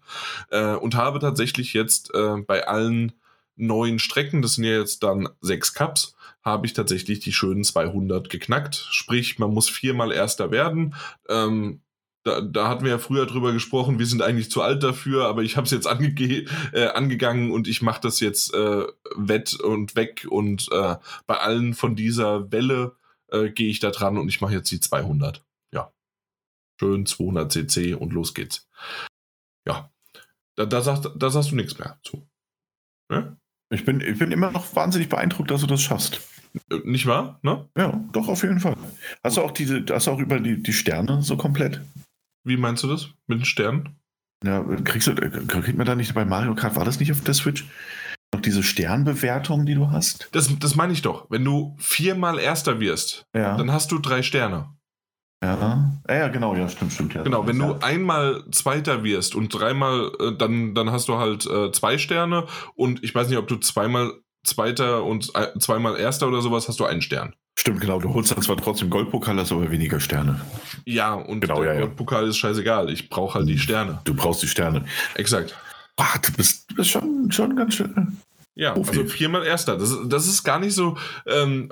Äh, 0.49 0.75
und 0.75 0.95
habe 0.95 1.19
tatsächlich 1.19 1.73
jetzt 1.73 2.13
äh, 2.13 2.37
bei 2.45 2.67
allen 2.67 3.13
neuen 3.57 3.99
Strecken, 3.99 4.41
das 4.41 4.55
sind 4.55 4.63
ja 4.63 4.77
jetzt 4.77 5.03
dann 5.03 5.29
sechs 5.41 5.73
Cups, 5.73 6.15
habe 6.41 6.65
ich 6.65 6.73
tatsächlich 6.73 7.19
die 7.19 7.33
schönen 7.33 7.63
200 7.63 8.29
geknackt. 8.29 8.75
Sprich, 8.91 9.37
man 9.39 9.53
muss 9.53 9.69
viermal 9.69 10.11
Erster 10.11 10.51
werden. 10.51 10.95
Ähm, 11.27 11.81
da, 12.27 12.41
da 12.41 12.67
hatten 12.67 12.83
wir 12.83 12.91
ja 12.91 12.97
früher 12.97 13.25
drüber 13.25 13.53
gesprochen, 13.53 13.99
wir 13.99 14.05
sind 14.05 14.21
eigentlich 14.21 14.51
zu 14.51 14.61
alt 14.61 14.83
dafür, 14.83 15.27
aber 15.27 15.43
ich 15.43 15.55
habe 15.55 15.65
es 15.65 15.71
jetzt 15.71 15.87
ange 15.87 16.09
äh, 16.09 16.87
angegangen 16.87 17.51
und 17.51 17.67
ich 17.67 17.81
mache 17.81 18.01
das 18.01 18.19
jetzt 18.19 18.53
äh, 18.53 18.85
wett 19.15 19.53
und 19.59 19.95
weg 19.95 20.27
und 20.29 20.67
äh, 20.71 20.97
bei 21.25 21.37
allen 21.37 21.73
von 21.73 21.95
dieser 21.95 22.51
Welle 22.51 22.95
äh, 23.29 23.49
gehe 23.49 23.69
ich 23.69 23.79
da 23.79 23.91
dran 23.91 24.17
und 24.17 24.27
ich 24.27 24.41
mache 24.41 24.53
jetzt 24.53 24.69
die 24.71 24.79
200. 24.79 25.43
Ja, 25.71 25.93
schön 26.79 27.05
200 27.05 27.51
cc 27.51 27.93
und 27.93 28.11
los 28.11 28.33
geht's. 28.33 28.67
Ja, 29.65 29.89
da, 30.55 30.65
da, 30.65 30.81
sagst, 30.81 31.09
da 31.15 31.29
sagst 31.29 31.51
du 31.51 31.55
nichts 31.55 31.79
mehr 31.79 31.97
zu. 32.03 32.27
Ne? 33.09 33.37
Ich, 33.69 33.85
bin, 33.85 34.01
ich 34.01 34.17
bin 34.17 34.31
immer 34.31 34.51
noch 34.51 34.75
wahnsinnig 34.75 35.09
beeindruckt, 35.09 35.51
dass 35.51 35.61
du 35.61 35.67
das 35.67 35.81
schaffst. 35.81 36.21
Äh, 36.71 36.79
nicht 36.83 37.05
wahr? 37.05 37.39
Ne? 37.41 37.67
Ja, 37.77 38.01
doch, 38.13 38.27
auf 38.27 38.43
jeden 38.43 38.59
Fall. 38.59 38.75
Hast 39.23 39.37
du 39.37 39.41
auch 39.41 39.51
diese, 39.51 39.83
hast 39.89 40.07
du 40.07 40.11
auch 40.11 40.19
über 40.19 40.39
die, 40.39 40.61
die 40.61 40.73
Sterne 40.73 41.21
so 41.21 41.37
komplett? 41.37 41.81
Wie 42.43 42.57
meinst 42.57 42.83
du 42.83 42.87
das? 42.87 43.09
Mit 43.27 43.39
den 43.39 43.45
Sternen? 43.45 43.99
Ja, 44.43 44.63
kriegst 44.83 45.07
du, 45.07 45.15
kriegt 45.15 45.77
man 45.77 45.87
da 45.87 45.95
nicht 45.95 46.13
bei 46.13 46.23
Mario 46.23 46.55
Kart, 46.55 46.75
war 46.75 46.85
das 46.85 46.99
nicht 46.99 47.11
auf 47.11 47.21
der 47.21 47.33
Switch? 47.33 47.65
Noch 48.33 48.41
diese 48.41 48.61
Sternbewertung, 48.61 49.65
die 49.65 49.75
du 49.75 49.89
hast? 49.89 50.29
Das, 50.31 50.53
das 50.59 50.75
meine 50.75 50.93
ich 50.93 51.01
doch. 51.01 51.29
Wenn 51.29 51.43
du 51.43 51.75
viermal 51.79 52.39
Erster 52.39 52.79
wirst, 52.79 53.25
ja. 53.33 53.57
dann 53.57 53.71
hast 53.71 53.91
du 53.91 53.99
drei 53.99 54.21
Sterne. 54.21 54.76
Ja. 55.43 55.91
ja, 56.09 56.27
genau, 56.29 56.55
ja, 56.55 56.67
stimmt, 56.67 56.93
stimmt. 56.93 57.13
Ja. 57.13 57.21
Genau, 57.21 57.45
wenn 57.45 57.59
du 57.59 57.75
einmal 57.81 58.43
Zweiter 58.51 59.03
wirst 59.03 59.35
und 59.35 59.49
dreimal, 59.49 60.11
äh, 60.19 60.35
dann, 60.35 60.73
dann 60.73 60.91
hast 60.91 61.07
du 61.09 61.17
halt 61.17 61.45
äh, 61.45 61.71
zwei 61.71 61.99
Sterne 61.99 62.47
und 62.75 63.03
ich 63.03 63.13
weiß 63.13 63.29
nicht, 63.29 63.37
ob 63.37 63.47
du 63.47 63.57
zweimal 63.57 64.13
Zweiter 64.43 65.03
und 65.03 65.29
äh, 65.35 65.57
zweimal 65.59 65.97
Erster 65.99 66.27
oder 66.27 66.41
sowas, 66.41 66.67
hast 66.67 66.79
du 66.79 66.85
einen 66.85 67.01
Stern. 67.01 67.35
Stimmt, 67.59 67.81
genau. 67.81 67.99
Du 67.99 68.13
holst 68.13 68.31
dann 68.31 68.41
zwar 68.41 68.57
trotzdem 68.57 68.89
Goldpokal, 68.89 69.37
hast 69.37 69.51
aber 69.51 69.69
weniger 69.71 69.99
Sterne. 69.99 70.39
Ja, 70.85 71.13
und 71.13 71.41
genau, 71.41 71.61
der 71.61 71.73
ja, 71.73 71.79
Goldpokal 71.81 72.27
ist 72.27 72.37
scheißegal. 72.37 72.89
Ich 72.91 73.09
brauche 73.09 73.39
halt 73.39 73.47
die 73.47 73.57
Sterne. 73.57 73.99
Du 74.05 74.13
brauchst 74.13 74.41
die 74.43 74.47
Sterne. 74.47 74.85
Exakt. 75.15 75.55
Ach, 75.97 76.17
du 76.19 76.31
bist, 76.33 76.69
du 76.69 76.75
bist 76.75 76.91
schon, 76.91 77.31
schon 77.31 77.55
ganz 77.55 77.75
schön. 77.75 78.17
Ja, 78.59 78.73
also 78.73 79.05
viermal 79.05 79.45
Erster. 79.45 79.77
Das, 79.77 79.95
das 80.07 80.25
ist 80.25 80.43
gar 80.43 80.59
nicht 80.59 80.73
so. 80.73 80.97
Ähm, 81.27 81.69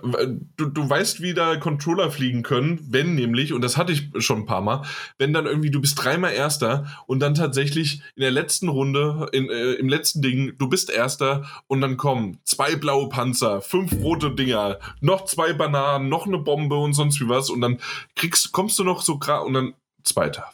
du, 0.55 0.67
du 0.67 0.87
weißt, 0.87 1.19
wie 1.19 1.33
da 1.33 1.55
Controller 1.57 2.11
fliegen 2.11 2.43
können, 2.43 2.79
wenn 2.87 3.15
nämlich, 3.15 3.53
und 3.53 3.63
das 3.63 3.75
hatte 3.75 3.91
ich 3.91 4.11
schon 4.19 4.41
ein 4.41 4.45
paar 4.45 4.61
Mal, 4.61 4.83
wenn 5.17 5.33
dann 5.33 5.47
irgendwie 5.47 5.71
du 5.71 5.81
bist 5.81 6.03
dreimal 6.03 6.33
Erster 6.33 6.85
und 7.07 7.21
dann 7.21 7.33
tatsächlich 7.33 8.03
in 8.15 8.21
der 8.21 8.29
letzten 8.29 8.67
Runde, 8.67 9.27
in, 9.31 9.49
äh, 9.49 9.73
im 9.73 9.89
letzten 9.89 10.21
Ding, 10.21 10.53
du 10.59 10.69
bist 10.69 10.91
Erster 10.91 11.45
und 11.65 11.81
dann 11.81 11.97
kommen 11.97 12.37
zwei 12.43 12.75
blaue 12.75 13.09
Panzer, 13.09 13.61
fünf 13.61 13.91
rote 14.03 14.35
Dinger, 14.35 14.77
noch 15.01 15.25
zwei 15.25 15.53
Bananen, 15.53 16.07
noch 16.07 16.27
eine 16.27 16.37
Bombe 16.37 16.75
und 16.77 16.93
sonst 16.93 17.19
wie 17.19 17.27
was 17.27 17.49
und 17.49 17.61
dann 17.61 17.79
kriegst, 18.15 18.51
kommst 18.51 18.77
du 18.77 18.83
noch 18.83 19.01
so 19.01 19.17
gerade 19.17 19.43
und 19.43 19.55
dann 19.55 19.73
Zweiter. 20.05 20.45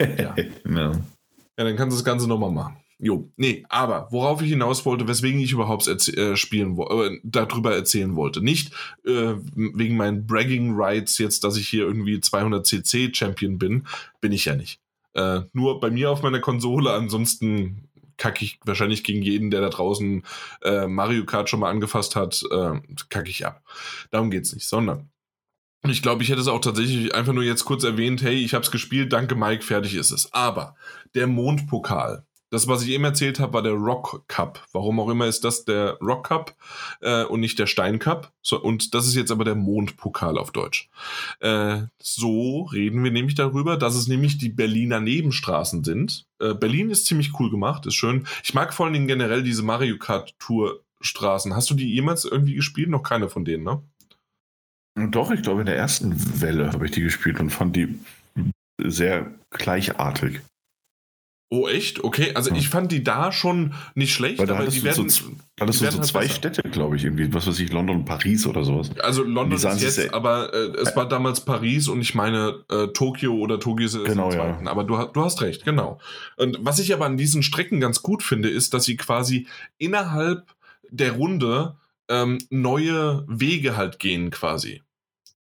Ja. 0.00 0.34
ja. 0.34 0.92
ja, 0.92 0.92
dann 1.56 1.76
kannst 1.76 1.94
du 1.94 1.98
das 1.98 2.04
Ganze 2.04 2.26
nochmal 2.26 2.50
machen. 2.50 2.78
Jo, 3.02 3.30
nee, 3.36 3.64
aber 3.70 4.08
worauf 4.10 4.42
ich 4.42 4.50
hinaus 4.50 4.84
wollte, 4.84 5.08
weswegen 5.08 5.40
ich 5.40 5.52
überhaupt 5.52 5.88
äh, 5.88 6.36
spielen 6.36 6.78
äh, 6.78 7.18
darüber 7.22 7.74
erzählen 7.74 8.14
wollte. 8.14 8.42
Nicht 8.42 8.74
äh, 9.06 9.36
wegen 9.54 9.96
meinen 9.96 10.26
Bragging 10.26 10.74
Rights 10.74 11.16
jetzt, 11.16 11.42
dass 11.44 11.56
ich 11.56 11.66
hier 11.66 11.84
irgendwie 11.84 12.20
200 12.20 12.66
CC 12.66 13.10
Champion 13.14 13.58
bin, 13.58 13.86
bin 14.20 14.32
ich 14.32 14.44
ja 14.44 14.54
nicht. 14.54 14.80
Äh, 15.14 15.40
nur 15.54 15.80
bei 15.80 15.90
mir 15.90 16.10
auf 16.10 16.22
meiner 16.22 16.40
Konsole, 16.40 16.92
ansonsten 16.92 17.88
kacke 18.18 18.44
ich 18.44 18.60
wahrscheinlich 18.66 19.02
gegen 19.02 19.22
jeden, 19.22 19.50
der 19.50 19.62
da 19.62 19.70
draußen 19.70 20.22
äh, 20.62 20.86
Mario 20.86 21.24
Kart 21.24 21.48
schon 21.48 21.60
mal 21.60 21.70
angefasst 21.70 22.16
hat, 22.16 22.42
äh, 22.50 22.80
kacke 23.08 23.30
ich 23.30 23.46
ab. 23.46 23.64
Darum 24.10 24.30
geht's 24.30 24.52
nicht, 24.52 24.68
sondern 24.68 25.08
ich 25.88 26.02
glaube, 26.02 26.22
ich 26.22 26.28
hätte 26.28 26.42
es 26.42 26.48
auch 26.48 26.60
tatsächlich 26.60 27.14
einfach 27.14 27.32
nur 27.32 27.44
jetzt 27.44 27.64
kurz 27.64 27.84
erwähnt, 27.84 28.22
hey, 28.22 28.34
ich 28.34 28.52
habe 28.52 28.62
es 28.62 28.70
gespielt, 28.70 29.14
danke 29.14 29.34
Mike, 29.34 29.64
fertig 29.64 29.94
ist 29.94 30.10
es. 30.10 30.30
Aber 30.34 30.76
der 31.14 31.26
Mondpokal, 31.26 32.26
das, 32.50 32.66
was 32.66 32.82
ich 32.82 32.90
eben 32.90 33.04
erzählt 33.04 33.38
habe, 33.38 33.54
war 33.54 33.62
der 33.62 33.72
Rock 33.72 34.24
Cup. 34.28 34.66
Warum 34.72 34.98
auch 35.00 35.08
immer 35.08 35.26
ist 35.26 35.44
das 35.44 35.64
der 35.64 35.96
Rock 36.00 36.28
Cup 36.28 36.56
äh, 37.00 37.24
und 37.24 37.40
nicht 37.40 37.58
der 37.58 37.66
Stein 37.66 37.98
Cup. 37.98 38.32
So, 38.42 38.60
und 38.60 38.94
das 38.94 39.06
ist 39.06 39.14
jetzt 39.14 39.30
aber 39.30 39.44
der 39.44 39.54
Mondpokal 39.54 40.36
auf 40.36 40.50
Deutsch. 40.50 40.90
Äh, 41.38 41.82
so 42.00 42.62
reden 42.64 43.04
wir 43.04 43.12
nämlich 43.12 43.36
darüber, 43.36 43.76
dass 43.76 43.94
es 43.94 44.08
nämlich 44.08 44.38
die 44.38 44.48
Berliner 44.48 45.00
Nebenstraßen 45.00 45.84
sind. 45.84 46.26
Äh, 46.40 46.54
Berlin 46.54 46.90
ist 46.90 47.06
ziemlich 47.06 47.38
cool 47.38 47.50
gemacht, 47.50 47.86
ist 47.86 47.94
schön. 47.94 48.26
Ich 48.42 48.52
mag 48.52 48.74
vor 48.74 48.86
allen 48.86 48.94
Dingen 48.94 49.06
generell 49.06 49.42
diese 49.42 49.62
Mario 49.62 49.96
Kart 49.98 50.34
Tour 50.38 50.82
Straßen. 51.00 51.54
Hast 51.54 51.70
du 51.70 51.74
die 51.74 51.92
jemals 51.92 52.24
irgendwie 52.24 52.54
gespielt? 52.54 52.90
Noch 52.90 53.02
keine 53.02 53.28
von 53.28 53.44
denen, 53.44 53.64
ne? 53.64 53.82
Doch, 54.96 55.30
ich 55.30 55.42
glaube, 55.42 55.60
in 55.60 55.66
der 55.66 55.76
ersten 55.76 56.40
Welle 56.40 56.72
habe 56.72 56.84
ich 56.86 56.90
die 56.90 57.00
gespielt 57.00 57.40
und 57.40 57.50
fand 57.50 57.76
die 57.76 58.00
sehr 58.82 59.32
gleichartig. 59.50 60.40
Oh, 61.52 61.66
echt? 61.66 62.04
Okay, 62.04 62.32
also 62.36 62.50
Ja. 62.50 62.56
ich 62.56 62.68
fand 62.68 62.92
die 62.92 63.02
da 63.02 63.32
schon 63.32 63.74
nicht 63.96 64.14
schlecht, 64.14 64.38
Weil 64.38 64.46
da 64.46 64.54
aber 64.54 64.68
die 64.68 64.84
werden, 64.84 65.08
so, 65.10 65.24
hattest 65.58 65.80
du 65.80 65.84
so 65.90 65.96
halt 65.96 66.04
zwei 66.06 66.20
besser. 66.20 66.34
Städte, 66.34 66.62
glaube 66.70 66.94
ich, 66.94 67.02
irgendwie, 67.02 67.34
was 67.34 67.44
weiß 67.48 67.58
ich, 67.58 67.72
London 67.72 67.96
und 67.96 68.04
Paris 68.04 68.46
oder 68.46 68.62
sowas. 68.62 68.90
Also 69.00 69.24
London 69.24 69.56
ist 69.56 69.64
jetzt, 69.82 69.96
sehr- 69.96 70.14
aber 70.14 70.54
äh, 70.54 70.76
es 70.80 70.94
war 70.94 71.08
damals 71.08 71.44
Paris 71.44 71.88
und 71.88 72.00
ich 72.02 72.14
meine 72.14 72.64
äh, 72.70 72.86
Tokio 72.92 73.34
oder 73.34 73.58
Tokio 73.58 73.86
ist 73.86 74.04
Genau, 74.04 74.32
ja. 74.32 74.60
Aber 74.66 74.84
du, 74.84 74.96
du 75.12 75.20
hast 75.24 75.42
recht, 75.42 75.64
genau. 75.64 75.98
Und 76.36 76.56
was 76.60 76.78
ich 76.78 76.94
aber 76.94 77.06
an 77.06 77.16
diesen 77.16 77.42
Strecken 77.42 77.80
ganz 77.80 78.00
gut 78.00 78.22
finde, 78.22 78.48
ist, 78.48 78.72
dass 78.72 78.84
sie 78.84 78.96
quasi 78.96 79.48
innerhalb 79.76 80.54
der 80.88 81.12
Runde 81.14 81.74
ähm, 82.08 82.38
neue 82.50 83.24
Wege 83.26 83.76
halt 83.76 83.98
gehen 83.98 84.30
quasi. 84.30 84.82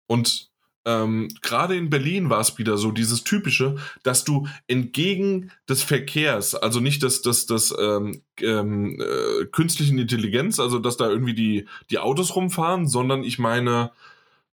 Und 0.08 0.50
ähm, 0.88 1.28
gerade 1.42 1.76
in 1.76 1.90
Berlin 1.90 2.30
war 2.30 2.40
es 2.40 2.58
wieder 2.58 2.78
so 2.78 2.92
dieses 2.92 3.26
typische, 3.26 3.76
dass 4.04 4.24
du 4.24 4.48
entgegen 4.68 5.52
des 5.68 5.84
Verkehrs, 5.84 6.56
also 6.56 6.80
nicht 6.80 7.04
des, 7.04 7.22
des, 7.22 7.46
des 7.46 7.76
ähm, 7.78 8.22
ähm, 8.40 8.98
äh, 9.02 9.46
künstlichen 9.48 10.00
Intelligenz, 10.00 10.62
also 10.62 10.80
dass 10.80 10.96
da 10.96 11.10
irgendwie 11.10 11.34
die, 11.34 11.66
die 11.90 12.00
Autos 12.00 12.38
rumfahren, 12.38 12.88
sondern 12.88 13.26
ich 13.26 13.38
meine, 13.38 13.92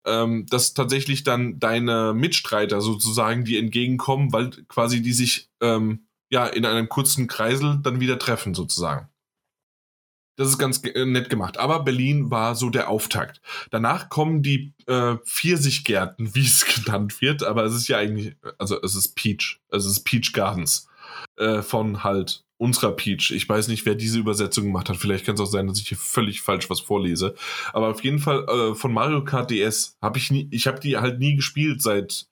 ähm, 0.06 0.46
dass 0.46 0.72
tatsächlich 0.72 1.22
dann 1.22 1.58
deine 1.58 2.14
Mitstreiter 2.14 2.80
sozusagen 2.80 3.44
die 3.44 3.58
entgegenkommen, 3.58 4.32
weil 4.32 4.48
quasi 4.68 5.02
die 5.02 5.12
sich 5.12 5.50
ähm, 5.60 6.06
ja 6.30 6.46
in 6.46 6.64
einem 6.64 6.88
kurzen 6.88 7.26
Kreisel 7.26 7.78
dann 7.82 8.00
wieder 8.00 8.18
treffen 8.18 8.54
sozusagen. 8.54 9.11
Das 10.36 10.48
ist 10.48 10.58
ganz 10.58 10.82
äh, 10.84 11.04
nett 11.04 11.28
gemacht. 11.28 11.58
Aber 11.58 11.84
Berlin 11.84 12.30
war 12.30 12.54
so 12.54 12.70
der 12.70 12.88
Auftakt. 12.88 13.40
Danach 13.70 14.08
kommen 14.08 14.42
die 14.42 14.72
äh, 14.86 15.16
Pfirsichgärten, 15.24 16.34
wie 16.34 16.46
es 16.46 16.64
genannt 16.84 17.20
wird, 17.20 17.42
aber 17.42 17.64
es 17.64 17.74
ist 17.74 17.88
ja 17.88 17.98
eigentlich, 17.98 18.36
also 18.58 18.80
es 18.82 18.94
ist 18.94 19.14
Peach, 19.14 19.60
es 19.68 19.84
ist 19.84 20.04
Peach 20.04 20.32
Gardens 20.32 20.88
äh, 21.36 21.62
von 21.62 22.02
halt 22.02 22.44
unserer 22.62 22.92
Peach. 22.92 23.32
Ich 23.32 23.48
weiß 23.48 23.68
nicht, 23.68 23.84
wer 23.86 23.96
diese 23.96 24.20
Übersetzung 24.20 24.66
gemacht 24.66 24.88
hat. 24.88 24.96
Vielleicht 24.96 25.26
kann 25.26 25.34
es 25.34 25.40
auch 25.40 25.46
sein, 25.46 25.66
dass 25.66 25.80
ich 25.80 25.88
hier 25.88 25.98
völlig 25.98 26.42
falsch 26.42 26.70
was 26.70 26.80
vorlese. 26.80 27.34
Aber 27.72 27.88
auf 27.88 28.04
jeden 28.04 28.20
Fall 28.20 28.46
äh, 28.48 28.74
von 28.74 28.92
Mario 28.92 29.24
Kart 29.24 29.50
DS 29.50 29.98
habe 30.00 30.18
ich 30.18 30.30
nie, 30.30 30.48
ich 30.52 30.68
habe 30.68 30.78
die 30.78 30.96
halt 30.96 31.18
nie 31.18 31.34
gespielt 31.34 31.82
seit 31.82 32.26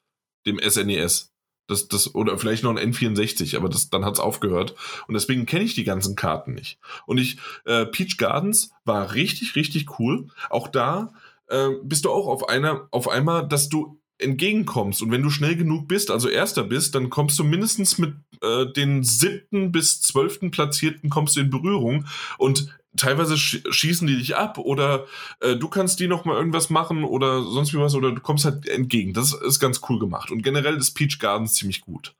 dem 0.46 0.58
SNES. 0.58 1.29
Das, 1.70 1.86
das, 1.86 2.14
oder 2.16 2.36
vielleicht 2.36 2.64
noch 2.64 2.76
ein 2.76 2.92
N64, 2.92 3.56
aber 3.56 3.68
das, 3.68 3.90
dann 3.90 4.04
hat 4.04 4.14
es 4.14 4.20
aufgehört. 4.20 4.74
Und 5.06 5.14
deswegen 5.14 5.46
kenne 5.46 5.64
ich 5.64 5.74
die 5.74 5.84
ganzen 5.84 6.16
Karten 6.16 6.52
nicht. 6.52 6.80
Und 7.06 7.18
ich, 7.18 7.38
äh, 7.64 7.86
Peach 7.86 8.16
Gardens 8.16 8.72
war 8.84 9.14
richtig, 9.14 9.54
richtig 9.54 10.00
cool. 10.00 10.26
Auch 10.48 10.66
da 10.66 11.12
äh, 11.46 11.68
bist 11.84 12.04
du 12.04 12.10
auch 12.10 12.26
auf 12.26 12.48
einer, 12.48 12.88
auf 12.90 13.08
einmal, 13.08 13.46
dass 13.46 13.68
du 13.68 13.99
entgegenkommst. 14.20 15.02
Und 15.02 15.10
wenn 15.10 15.22
du 15.22 15.30
schnell 15.30 15.56
genug 15.56 15.88
bist, 15.88 16.10
also 16.10 16.28
erster 16.28 16.64
bist, 16.64 16.94
dann 16.94 17.10
kommst 17.10 17.38
du 17.38 17.44
mindestens 17.44 17.98
mit 17.98 18.14
äh, 18.42 18.66
den 18.72 19.02
siebten 19.02 19.72
bis 19.72 20.00
zwölften 20.00 20.50
Platzierten 20.50 21.10
kommst 21.10 21.36
du 21.36 21.40
in 21.40 21.50
Berührung 21.50 22.06
und 22.38 22.74
teilweise 22.96 23.36
sch 23.38 23.62
schießen 23.70 24.06
die 24.06 24.16
dich 24.16 24.36
ab 24.36 24.58
oder 24.58 25.06
äh, 25.40 25.56
du 25.56 25.68
kannst 25.68 26.00
die 26.00 26.08
noch 26.08 26.24
mal 26.24 26.36
irgendwas 26.36 26.70
machen 26.70 27.04
oder 27.04 27.42
sonst 27.42 27.72
wie 27.72 27.78
was 27.78 27.94
oder 27.94 28.12
du 28.12 28.20
kommst 28.20 28.44
halt 28.44 28.68
entgegen. 28.68 29.12
Das 29.12 29.32
ist 29.32 29.60
ganz 29.60 29.80
cool 29.88 29.98
gemacht. 29.98 30.30
Und 30.30 30.42
generell 30.42 30.76
ist 30.76 30.94
Peach 30.94 31.18
Gardens 31.18 31.54
ziemlich 31.54 31.82
gut. 31.82 32.14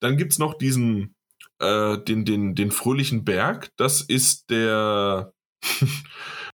Dann 0.00 0.16
gibt's 0.16 0.38
noch 0.38 0.54
diesen, 0.54 1.14
äh, 1.58 1.98
den, 1.98 2.24
den, 2.24 2.54
den 2.54 2.70
fröhlichen 2.70 3.24
Berg. 3.24 3.70
Das 3.76 4.00
ist 4.00 4.50
der, 4.50 5.32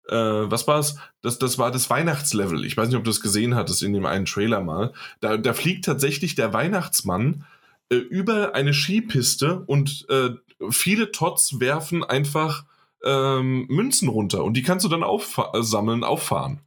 äh, 0.08 0.14
was 0.14 0.66
war's? 0.66 0.96
Das, 1.22 1.38
das 1.38 1.58
war 1.58 1.70
das 1.70 1.90
Weihnachtslevel. 1.90 2.64
Ich 2.64 2.76
weiß 2.76 2.88
nicht, 2.88 2.96
ob 2.96 3.04
du 3.04 3.10
das 3.10 3.20
gesehen 3.20 3.54
hattest 3.54 3.82
in 3.82 3.92
dem 3.92 4.06
einen 4.06 4.26
Trailer 4.26 4.60
mal. 4.60 4.92
Da, 5.20 5.36
da 5.36 5.54
fliegt 5.54 5.84
tatsächlich 5.84 6.34
der 6.34 6.52
Weihnachtsmann 6.52 7.44
äh, 7.90 7.96
über 7.96 8.54
eine 8.54 8.74
Skipiste 8.74 9.60
und 9.66 10.06
äh, 10.08 10.30
viele 10.70 11.12
Tots 11.12 11.60
werfen 11.60 12.04
einfach 12.04 12.64
ähm, 13.04 13.66
Münzen 13.68 14.08
runter 14.08 14.44
und 14.44 14.54
die 14.54 14.62
kannst 14.62 14.84
du 14.84 14.88
dann 14.88 15.02
aufsammeln, 15.02 16.04
auffahren. 16.04 16.60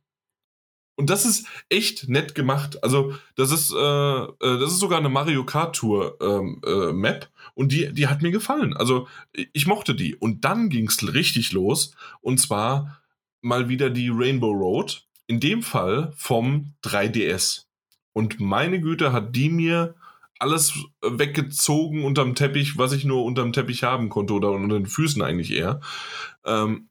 Und 0.97 1.09
das 1.09 1.25
ist 1.25 1.45
echt 1.67 2.07
nett 2.07 2.35
gemacht. 2.35 2.81
Also, 2.81 3.13
das 3.35 3.51
ist, 3.51 3.73
äh, 3.73 3.77
äh, 3.77 4.29
das 4.39 4.71
ist 4.71 4.79
sogar 4.79 4.99
eine 4.99 5.09
Mario 5.09 5.45
Kart 5.45 5.75
Tour 5.75 6.17
ähm, 6.21 6.61
äh, 6.65 6.93
Map 6.93 7.29
und 7.53 7.73
die, 7.73 7.93
die 7.93 8.07
hat 8.07 8.21
mir 8.21 8.31
gefallen. 8.31 8.73
Also, 8.75 9.07
ich 9.33 9.67
mochte 9.67 9.93
die. 9.93 10.15
Und 10.15 10.45
dann 10.45 10.69
ging's 10.69 11.05
richtig 11.13 11.51
los 11.51 11.93
und 12.21 12.39
zwar 12.39 13.01
mal 13.45 13.69
wieder 13.69 13.89
die 13.89 14.09
Rainbow 14.09 14.51
Road. 14.51 15.03
In 15.27 15.39
dem 15.39 15.61
Fall 15.61 16.13
vom 16.15 16.73
3DS. 16.83 17.65
Und 18.13 18.39
meine 18.39 18.81
Güte, 18.81 19.13
hat 19.13 19.35
die 19.35 19.49
mir 19.49 19.95
alles 20.39 20.73
weggezogen 21.01 22.03
unterm 22.03 22.35
Teppich, 22.35 22.77
was 22.77 22.91
ich 22.91 23.05
nur 23.05 23.23
unterm 23.23 23.53
Teppich 23.53 23.83
haben 23.83 24.09
konnte 24.09 24.33
oder 24.33 24.51
unter 24.51 24.77
den 24.77 24.85
Füßen 24.85 25.21
eigentlich 25.21 25.51
eher. 25.51 25.79
Ähm, 26.43 26.89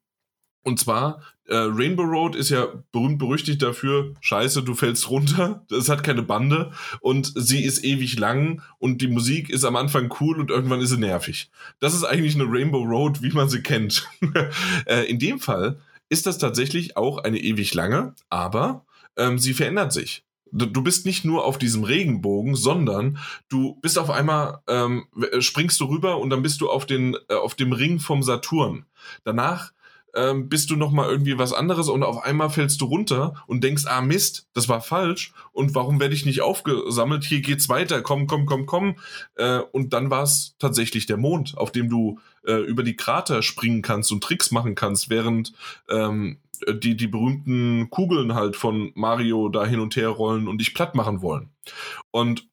und 0.62 0.80
zwar, 0.80 1.20
äh, 1.46 1.56
Rainbow 1.56 2.04
Road 2.04 2.36
ist 2.36 2.48
ja 2.48 2.66
berühmt 2.90 3.18
berüchtigt 3.18 3.60
dafür, 3.60 4.14
scheiße, 4.20 4.62
du 4.62 4.74
fällst 4.74 5.10
runter, 5.10 5.66
es 5.70 5.90
hat 5.90 6.02
keine 6.02 6.22
Bande 6.22 6.72
und 7.00 7.32
sie 7.34 7.62
ist 7.64 7.84
ewig 7.84 8.18
lang 8.18 8.62
und 8.78 9.02
die 9.02 9.08
Musik 9.08 9.50
ist 9.50 9.64
am 9.64 9.76
Anfang 9.76 10.12
cool 10.20 10.40
und 10.40 10.50
irgendwann 10.50 10.80
ist 10.80 10.90
sie 10.90 10.98
nervig. 10.98 11.50
Das 11.80 11.94
ist 11.94 12.04
eigentlich 12.04 12.34
eine 12.34 12.46
Rainbow 12.48 12.82
Road, 12.82 13.22
wie 13.22 13.32
man 13.32 13.50
sie 13.50 13.62
kennt. 13.62 14.08
äh, 14.86 15.04
in 15.04 15.18
dem 15.18 15.38
Fall 15.38 15.80
ist 16.08 16.26
das 16.26 16.38
tatsächlich 16.38 16.96
auch 16.96 17.18
eine 17.18 17.38
ewig 17.38 17.74
lange, 17.74 18.14
aber 18.30 18.84
ähm, 19.16 19.38
sie 19.38 19.54
verändert 19.54 19.92
sich. 19.92 20.24
Du 20.56 20.84
bist 20.84 21.04
nicht 21.04 21.24
nur 21.24 21.44
auf 21.44 21.58
diesem 21.58 21.82
Regenbogen, 21.82 22.54
sondern 22.54 23.18
du 23.48 23.74
bist 23.82 23.98
auf 23.98 24.08
einmal, 24.08 24.60
ähm, 24.68 25.06
springst 25.40 25.80
du 25.80 25.86
rüber 25.86 26.18
und 26.18 26.30
dann 26.30 26.42
bist 26.42 26.60
du 26.60 26.70
auf, 26.70 26.86
den, 26.86 27.16
äh, 27.28 27.34
auf 27.34 27.56
dem 27.56 27.72
Ring 27.72 27.98
vom 27.98 28.22
Saturn. 28.22 28.86
Danach 29.24 29.72
ähm, 30.14 30.48
bist 30.48 30.70
du 30.70 30.76
noch 30.76 30.92
mal 30.92 31.08
irgendwie 31.08 31.38
was 31.38 31.52
anderes 31.52 31.88
und 31.88 32.02
auf 32.02 32.22
einmal 32.22 32.50
fällst 32.50 32.80
du 32.80 32.86
runter 32.86 33.34
und 33.46 33.64
denkst, 33.64 33.84
ah 33.86 34.00
Mist, 34.00 34.48
das 34.54 34.68
war 34.68 34.80
falsch 34.80 35.32
und 35.52 35.74
warum 35.74 36.00
werde 36.00 36.14
ich 36.14 36.26
nicht 36.26 36.40
aufgesammelt? 36.40 37.24
Hier 37.24 37.40
geht's 37.40 37.68
weiter, 37.68 38.02
komm, 38.02 38.26
komm, 38.26 38.46
komm, 38.46 38.66
komm. 38.66 38.96
Äh, 39.34 39.58
und 39.72 39.92
dann 39.92 40.10
war 40.10 40.22
es 40.22 40.56
tatsächlich 40.58 41.06
der 41.06 41.16
Mond, 41.16 41.56
auf 41.56 41.72
dem 41.72 41.88
du 41.88 42.18
äh, 42.46 42.54
über 42.54 42.82
die 42.82 42.96
Krater 42.96 43.42
springen 43.42 43.82
kannst 43.82 44.12
und 44.12 44.22
Tricks 44.22 44.50
machen 44.50 44.74
kannst, 44.74 45.10
während 45.10 45.52
ähm, 45.88 46.38
die, 46.68 46.96
die 46.96 47.08
berühmten 47.08 47.90
Kugeln 47.90 48.34
halt 48.34 48.56
von 48.56 48.92
Mario 48.94 49.48
da 49.48 49.66
hin 49.66 49.80
und 49.80 49.96
her 49.96 50.08
rollen 50.08 50.48
und 50.48 50.58
dich 50.58 50.74
platt 50.74 50.94
machen 50.94 51.20
wollen. 51.22 51.50
Und 52.10 52.48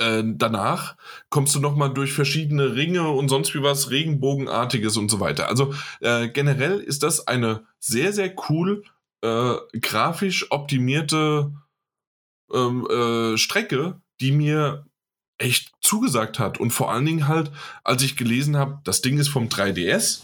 äh, 0.00 0.22
danach 0.24 0.96
kommst 1.28 1.54
du 1.54 1.60
noch 1.60 1.76
mal 1.76 1.88
durch 1.88 2.12
verschiedene 2.12 2.74
Ringe 2.74 3.08
und 3.08 3.28
sonst 3.28 3.54
wie 3.54 3.62
was 3.62 3.90
Regenbogenartiges 3.90 4.96
und 4.96 5.10
so 5.10 5.20
weiter. 5.20 5.48
Also 5.48 5.74
äh, 6.00 6.28
generell 6.28 6.80
ist 6.80 7.02
das 7.02 7.26
eine 7.26 7.64
sehr 7.78 8.12
sehr 8.12 8.34
cool 8.48 8.82
äh, 9.22 9.54
grafisch 9.80 10.50
optimierte 10.50 11.52
ähm, 12.52 12.86
äh, 12.90 13.36
Strecke, 13.36 14.00
die 14.20 14.32
mir 14.32 14.86
echt 15.38 15.72
zugesagt 15.80 16.38
hat 16.38 16.58
und 16.58 16.70
vor 16.70 16.90
allen 16.90 17.06
Dingen 17.06 17.28
halt, 17.28 17.50
als 17.82 18.02
ich 18.02 18.16
gelesen 18.16 18.56
habe, 18.56 18.80
das 18.84 19.00
Ding 19.00 19.18
ist 19.18 19.28
vom 19.28 19.48
3DS. 19.48 20.20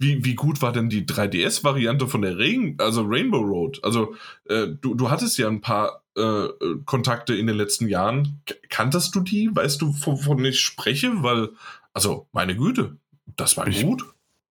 Wie, 0.00 0.24
wie 0.24 0.34
gut 0.34 0.62
war 0.62 0.72
denn 0.72 0.88
die 0.88 1.04
3DS-Variante 1.06 2.06
von 2.06 2.22
der 2.22 2.38
Regen, 2.38 2.76
also 2.78 3.02
Rainbow 3.02 3.38
Road? 3.40 3.80
Also 3.82 4.14
äh, 4.48 4.68
du, 4.80 4.94
du 4.94 5.10
hattest 5.10 5.38
ja 5.38 5.48
ein 5.48 5.60
paar 5.60 6.04
äh, 6.16 6.20
äh, 6.22 6.54
Kontakte 6.84 7.34
in 7.34 7.48
den 7.48 7.56
letzten 7.56 7.88
Jahren. 7.88 8.40
Kanntest 8.68 9.14
du 9.16 9.20
die? 9.20 9.50
Weißt 9.52 9.82
du, 9.82 9.92
wovon 10.06 10.44
ich 10.44 10.60
spreche? 10.60 11.22
Weil, 11.24 11.48
also, 11.94 12.28
meine 12.32 12.56
Güte, 12.56 12.96
das 13.36 13.56
war 13.56 13.66
Ich- 13.66 13.82
gut. 13.82 14.04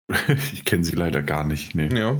ich 0.53 0.65
kenne 0.65 0.83
sie 0.83 0.95
leider 0.95 1.21
gar 1.21 1.43
nicht. 1.43 1.75
Nee. 1.75 1.89
Ja. 1.95 2.19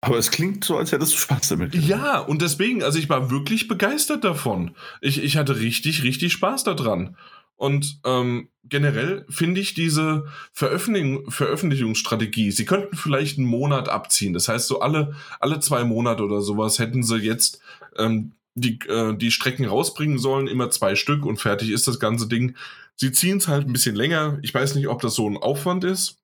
Aber 0.00 0.18
es 0.18 0.30
klingt 0.30 0.64
so, 0.64 0.76
als 0.78 0.92
hättest 0.92 1.14
du 1.14 1.18
Spaß 1.18 1.48
damit. 1.48 1.74
Ja, 1.74 2.18
und 2.20 2.42
deswegen, 2.42 2.82
also 2.84 2.98
ich 2.98 3.08
war 3.08 3.30
wirklich 3.30 3.66
begeistert 3.66 4.22
davon. 4.24 4.76
Ich, 5.00 5.22
ich 5.22 5.36
hatte 5.36 5.58
richtig, 5.58 6.02
richtig 6.04 6.32
Spaß 6.32 6.64
daran. 6.64 7.16
Und 7.56 8.00
ähm, 8.04 8.48
generell 8.64 9.24
finde 9.28 9.60
ich 9.60 9.74
diese 9.74 10.26
Veröffentlichung, 10.52 11.30
Veröffentlichungsstrategie, 11.30 12.50
sie 12.50 12.66
könnten 12.66 12.96
vielleicht 12.96 13.38
einen 13.38 13.46
Monat 13.46 13.88
abziehen. 13.88 14.34
Das 14.34 14.48
heißt, 14.48 14.66
so 14.68 14.80
alle, 14.80 15.14
alle 15.40 15.60
zwei 15.60 15.84
Monate 15.84 16.22
oder 16.22 16.42
sowas 16.42 16.78
hätten 16.78 17.02
sie 17.02 17.16
jetzt 17.18 17.60
ähm, 17.96 18.32
die, 18.54 18.78
äh, 18.88 19.14
die 19.16 19.30
Strecken 19.30 19.66
rausbringen 19.66 20.18
sollen, 20.18 20.48
immer 20.48 20.70
zwei 20.70 20.96
Stück 20.96 21.24
und 21.24 21.38
fertig 21.38 21.70
ist 21.70 21.88
das 21.88 22.00
ganze 22.00 22.28
Ding. 22.28 22.56
Sie 22.96 23.12
ziehen 23.12 23.38
es 23.38 23.48
halt 23.48 23.66
ein 23.66 23.72
bisschen 23.72 23.94
länger. 23.94 24.38
Ich 24.42 24.52
weiß 24.52 24.74
nicht, 24.74 24.88
ob 24.88 25.02
das 25.02 25.14
so 25.14 25.28
ein 25.28 25.36
Aufwand 25.36 25.84
ist, 25.84 26.18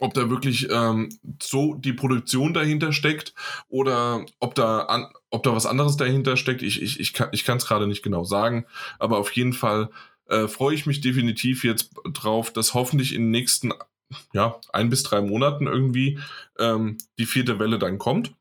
ob 0.00 0.14
da 0.14 0.30
wirklich 0.30 0.68
ähm, 0.70 1.08
so 1.40 1.74
die 1.74 1.92
Produktion 1.92 2.54
dahinter 2.54 2.92
steckt 2.92 3.34
oder 3.68 4.24
ob 4.40 4.54
da, 4.54 4.80
an, 4.80 5.08
ob 5.30 5.44
da 5.44 5.54
was 5.54 5.66
anderes 5.66 5.96
dahinter 5.96 6.36
steckt. 6.36 6.62
Ich, 6.62 6.82
ich, 6.82 6.98
ich 7.00 7.44
kann 7.44 7.56
es 7.56 7.66
gerade 7.66 7.86
nicht 7.86 8.02
genau 8.02 8.24
sagen, 8.24 8.66
aber 8.98 9.18
auf 9.18 9.32
jeden 9.32 9.52
Fall 9.52 9.90
äh, 10.28 10.48
freue 10.48 10.74
ich 10.74 10.86
mich 10.86 11.00
definitiv 11.00 11.64
jetzt 11.64 11.90
drauf, 12.12 12.52
dass 12.52 12.74
hoffentlich 12.74 13.14
in 13.14 13.22
den 13.22 13.30
nächsten 13.30 13.72
ja, 14.32 14.58
ein 14.72 14.90
bis 14.90 15.02
drei 15.02 15.20
Monaten 15.20 15.66
irgendwie 15.66 16.18
ähm, 16.58 16.98
die 17.18 17.26
vierte 17.26 17.58
Welle 17.58 17.78
dann 17.78 17.98
kommt. 17.98 18.34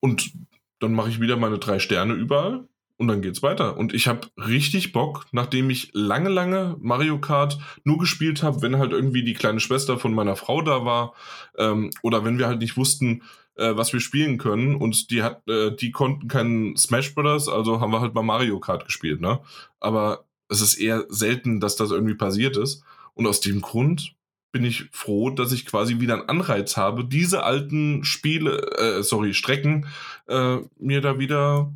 Und 0.00 0.32
dann 0.78 0.92
mache 0.92 1.08
ich 1.08 1.20
wieder 1.20 1.36
meine 1.36 1.58
drei 1.58 1.78
Sterne 1.78 2.14
überall 2.14 2.68
und 2.96 3.08
dann 3.08 3.22
geht's 3.22 3.42
weiter. 3.42 3.76
Und 3.76 3.92
ich 3.92 4.08
habe 4.08 4.28
richtig 4.36 4.92
Bock, 4.92 5.26
nachdem 5.32 5.70
ich 5.70 5.90
lange, 5.92 6.28
lange 6.28 6.76
Mario 6.80 7.18
Kart 7.18 7.58
nur 7.84 7.98
gespielt 7.98 8.42
habe, 8.42 8.62
wenn 8.62 8.78
halt 8.78 8.92
irgendwie 8.92 9.24
die 9.24 9.34
kleine 9.34 9.60
Schwester 9.60 9.98
von 9.98 10.14
meiner 10.14 10.36
Frau 10.36 10.62
da 10.62 10.84
war 10.84 11.14
ähm, 11.58 11.90
oder 12.02 12.24
wenn 12.24 12.38
wir 12.38 12.46
halt 12.46 12.60
nicht 12.60 12.76
wussten, 12.76 13.22
äh, 13.56 13.76
was 13.76 13.92
wir 13.92 14.00
spielen 14.00 14.38
können 14.38 14.76
und 14.76 15.10
die 15.10 15.22
hat, 15.22 15.46
äh, 15.48 15.74
die 15.74 15.90
konnten 15.90 16.28
keinen 16.28 16.76
Smash 16.76 17.14
Brothers, 17.14 17.48
also 17.48 17.80
haben 17.80 17.92
wir 17.92 18.00
halt 18.00 18.14
mal 18.14 18.22
Mario 18.22 18.60
Kart 18.60 18.84
gespielt, 18.84 19.20
ne? 19.20 19.40
Aber 19.80 20.25
es 20.48 20.60
ist 20.60 20.74
eher 20.74 21.04
selten, 21.08 21.60
dass 21.60 21.76
das 21.76 21.90
irgendwie 21.90 22.14
passiert 22.14 22.56
ist. 22.56 22.82
Und 23.14 23.26
aus 23.26 23.40
dem 23.40 23.60
Grund 23.60 24.14
bin 24.52 24.64
ich 24.64 24.88
froh, 24.92 25.30
dass 25.30 25.52
ich 25.52 25.66
quasi 25.66 26.00
wieder 26.00 26.14
einen 26.14 26.28
Anreiz 26.28 26.76
habe, 26.76 27.04
diese 27.04 27.42
alten 27.42 28.04
Spiele, 28.04 28.58
äh, 28.78 29.02
sorry, 29.02 29.34
Strecken, 29.34 29.86
äh, 30.28 30.58
mir 30.78 31.00
da 31.00 31.18
wieder 31.18 31.72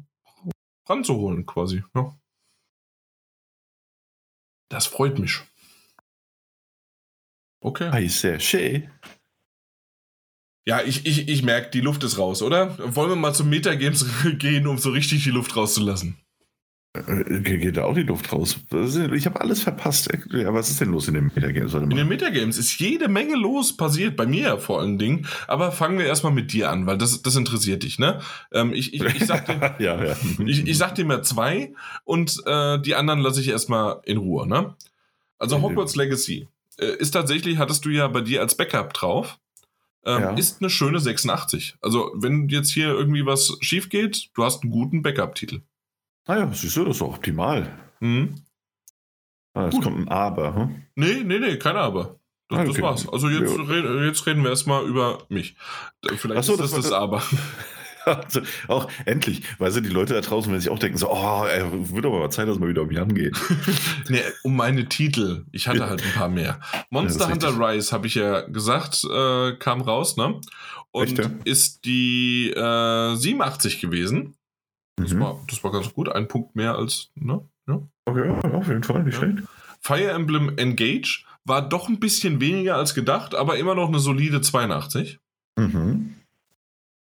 ranzuholen, 0.87 1.47
quasi. 1.47 1.85
Ja. 1.95 2.17
Das 4.71 4.87
freut 4.87 5.19
mich. 5.19 5.41
Okay. 7.61 8.09
Sehr 8.09 8.41
schön. 8.41 8.91
Ja, 10.67 10.83
ich, 10.83 11.05
ich, 11.05 11.29
ich 11.29 11.43
merke, 11.43 11.71
die 11.71 11.81
Luft 11.81 12.05
ist 12.05 12.19
raus, 12.19 12.43
oder? 12.43 12.79
Wollen 12.95 13.11
wir 13.11 13.17
mal 13.17 13.35
zum 13.35 13.51
Metagames 13.51 14.07
gehen, 14.39 14.67
um 14.67 14.79
so 14.79 14.91
richtig 14.91 15.25
die 15.25 15.31
Luft 15.31 15.57
rauszulassen? 15.57 16.17
Äh, 16.93 17.41
Geht 17.41 17.77
da 17.77 17.85
auch 17.85 17.95
die 17.95 18.03
Luft 18.03 18.33
raus? 18.33 18.59
Ich 19.15 19.27
habe 19.27 19.41
alles 19.41 19.63
verpasst. 19.63 20.09
Ja, 20.33 20.53
was 20.53 20.71
ist 20.71 20.81
denn 20.81 20.91
los 20.91 21.07
in 21.07 21.15
den 21.15 21.31
Metagames? 21.33 21.75
In 21.75 21.91
den 21.91 22.09
Metagames 22.09 22.59
ist 22.59 22.81
jede 22.81 23.09
Menge 23.09 23.37
los 23.37 23.77
passiert, 23.77 24.17
bei 24.17 24.27
mir 24.27 24.59
vor 24.59 24.81
allen 24.81 24.99
Dingen. 24.99 25.27
Aber 25.47 25.71
fangen 25.71 25.99
wir 25.99 26.07
erstmal 26.07 26.33
mit 26.33 26.53
dir 26.53 26.69
an, 26.69 26.87
weil 26.87 26.99
das, 26.99 27.23
das 27.23 27.37
interessiert 27.37 27.85
dich, 27.85 28.01
ne? 28.01 28.21
Ähm, 28.53 28.73
ich, 28.73 28.93
ich, 28.93 29.03
ich, 29.03 29.27
sag 29.27 29.47
dir, 29.47 29.77
ja, 29.85 30.05
ja. 30.05 30.17
ich, 30.45 30.67
ich 30.67 30.79
sag 30.79 30.97
dir 30.97 31.05
mal 31.05 31.23
zwei 31.23 31.75
und 32.05 32.43
äh, 32.47 32.81
die 32.81 32.97
anderen 32.97 33.21
lasse 33.21 33.41
ich 33.41 33.49
erstmal 33.49 34.01
in 34.05 34.17
Ruhe, 34.17 34.49
ne? 34.49 34.75
Also 35.39 35.63
Hogwarts 35.63 35.95
Legacy 35.95 36.49
äh, 36.79 36.97
ist 36.97 37.13
tatsächlich, 37.13 37.59
hattest 37.59 37.85
du 37.85 37.91
ja 37.91 38.09
bei 38.09 38.21
dir 38.21 38.41
als 38.41 38.57
Backup 38.57 38.93
drauf. 38.95 39.39
Ähm, 40.05 40.23
ja. 40.23 40.31
Ist 40.33 40.61
eine 40.61 40.71
schöne 40.71 40.99
86. 40.99 41.77
Also, 41.83 42.11
wenn 42.15 42.49
jetzt 42.49 42.71
hier 42.71 42.89
irgendwie 42.89 43.27
was 43.27 43.57
schief 43.61 43.91
geht, 43.91 44.31
du 44.35 44.45
hast 44.45 44.63
einen 44.63 44.73
guten 44.73 45.03
Backup-Titel. 45.03 45.61
Naja, 46.27 46.45
ah 46.45 46.53
siehst 46.53 46.77
du, 46.77 46.85
das 46.85 46.97
ist 46.97 47.01
doch 47.01 47.15
optimal. 47.15 47.71
Mhm. 48.01 48.35
Ah, 49.55 49.65
jetzt 49.65 49.75
Gut. 49.75 49.85
kommt 49.85 49.99
ein 49.99 50.09
Aber. 50.09 50.55
Hm? 50.55 50.83
Nee, 50.95 51.23
nee, 51.25 51.39
nee, 51.39 51.57
kein 51.57 51.77
Aber. 51.77 52.21
Das, 52.49 52.59
ah, 52.59 52.63
okay. 52.63 52.73
das 52.73 52.83
war's. 52.83 53.09
Also 53.09 53.29
jetzt, 53.29 53.57
ja. 53.57 53.63
red, 53.63 54.07
jetzt 54.07 54.27
reden 54.27 54.43
wir 54.43 54.51
erstmal 54.51 54.85
über 54.85 55.19
mich. 55.29 55.57
Vielleicht 56.17 56.45
so, 56.45 56.55
ist 56.55 56.61
das 56.61 56.71
das, 56.73 56.83
das 56.83 56.93
Aber. 56.93 57.23
Also 58.07 58.41
auch 58.67 58.89
endlich, 59.05 59.43
weil 59.59 59.71
sie 59.71 59.83
die 59.83 59.91
Leute 59.91 60.15
da 60.15 60.23
draußen, 60.23 60.51
wenn 60.51 60.59
sich 60.59 60.71
auch 60.71 60.79
denken, 60.79 60.97
so, 60.97 61.11
oh, 61.11 61.45
ey, 61.45 61.63
wird 61.93 62.07
aber 62.07 62.19
mal 62.19 62.31
Zeit, 62.31 62.49
dass 62.49 62.59
mal 62.59 62.71
wieder 62.71 62.81
um 62.81 62.89
mich 62.89 62.99
angeht. 62.99 63.37
nee, 64.09 64.23
um 64.43 64.57
meine 64.57 64.89
Titel. 64.89 65.45
Ich 65.53 65.69
hatte 65.69 65.87
halt 65.87 66.03
ein 66.03 66.13
paar 66.13 66.31
mehr. 66.31 66.61
Monster 66.89 67.27
ja, 67.27 67.31
Hunter 67.31 67.59
Rise, 67.59 67.93
habe 67.93 68.07
ich 68.07 68.15
ja 68.15 68.41
gesagt, 68.41 69.05
äh, 69.05 69.53
kam 69.59 69.83
raus, 69.83 70.17
ne? 70.17 70.41
Und 70.93 71.09
Echt, 71.09 71.19
ja? 71.19 71.31
ist 71.45 71.85
die 71.85 72.51
äh, 72.51 73.15
87 73.17 73.81
gewesen. 73.81 74.35
Das, 74.97 75.13
mhm. 75.13 75.21
war, 75.21 75.41
das 75.49 75.63
war 75.65 75.73
ganz 75.73 75.93
gut. 75.93 76.09
Ein 76.09 76.29
Punkt 76.29 76.57
mehr 76.57 76.75
als, 76.75 77.11
ne? 77.15 77.49
Ja. 77.67 77.81
Okay, 78.05 78.29
auf 78.29 78.69
jeden 78.69 78.83
Fall, 78.83 79.05
nicht 79.05 79.15
ja. 79.15 79.21
schlecht. 79.21 79.49
Fire 79.81 80.11
Emblem 80.11 80.59
Engage 80.59 81.25
war 81.45 81.67
doch 81.67 81.89
ein 81.89 82.01
bisschen 82.01 82.41
weniger 82.41 82.77
als 82.77 82.95
gedacht, 82.95 83.35
aber 83.35 83.57
immer 83.57 83.75
noch 83.75 83.89
eine 83.89 83.99
solide 83.99 84.41
82. 84.41 85.19
Mhm. 85.57 86.17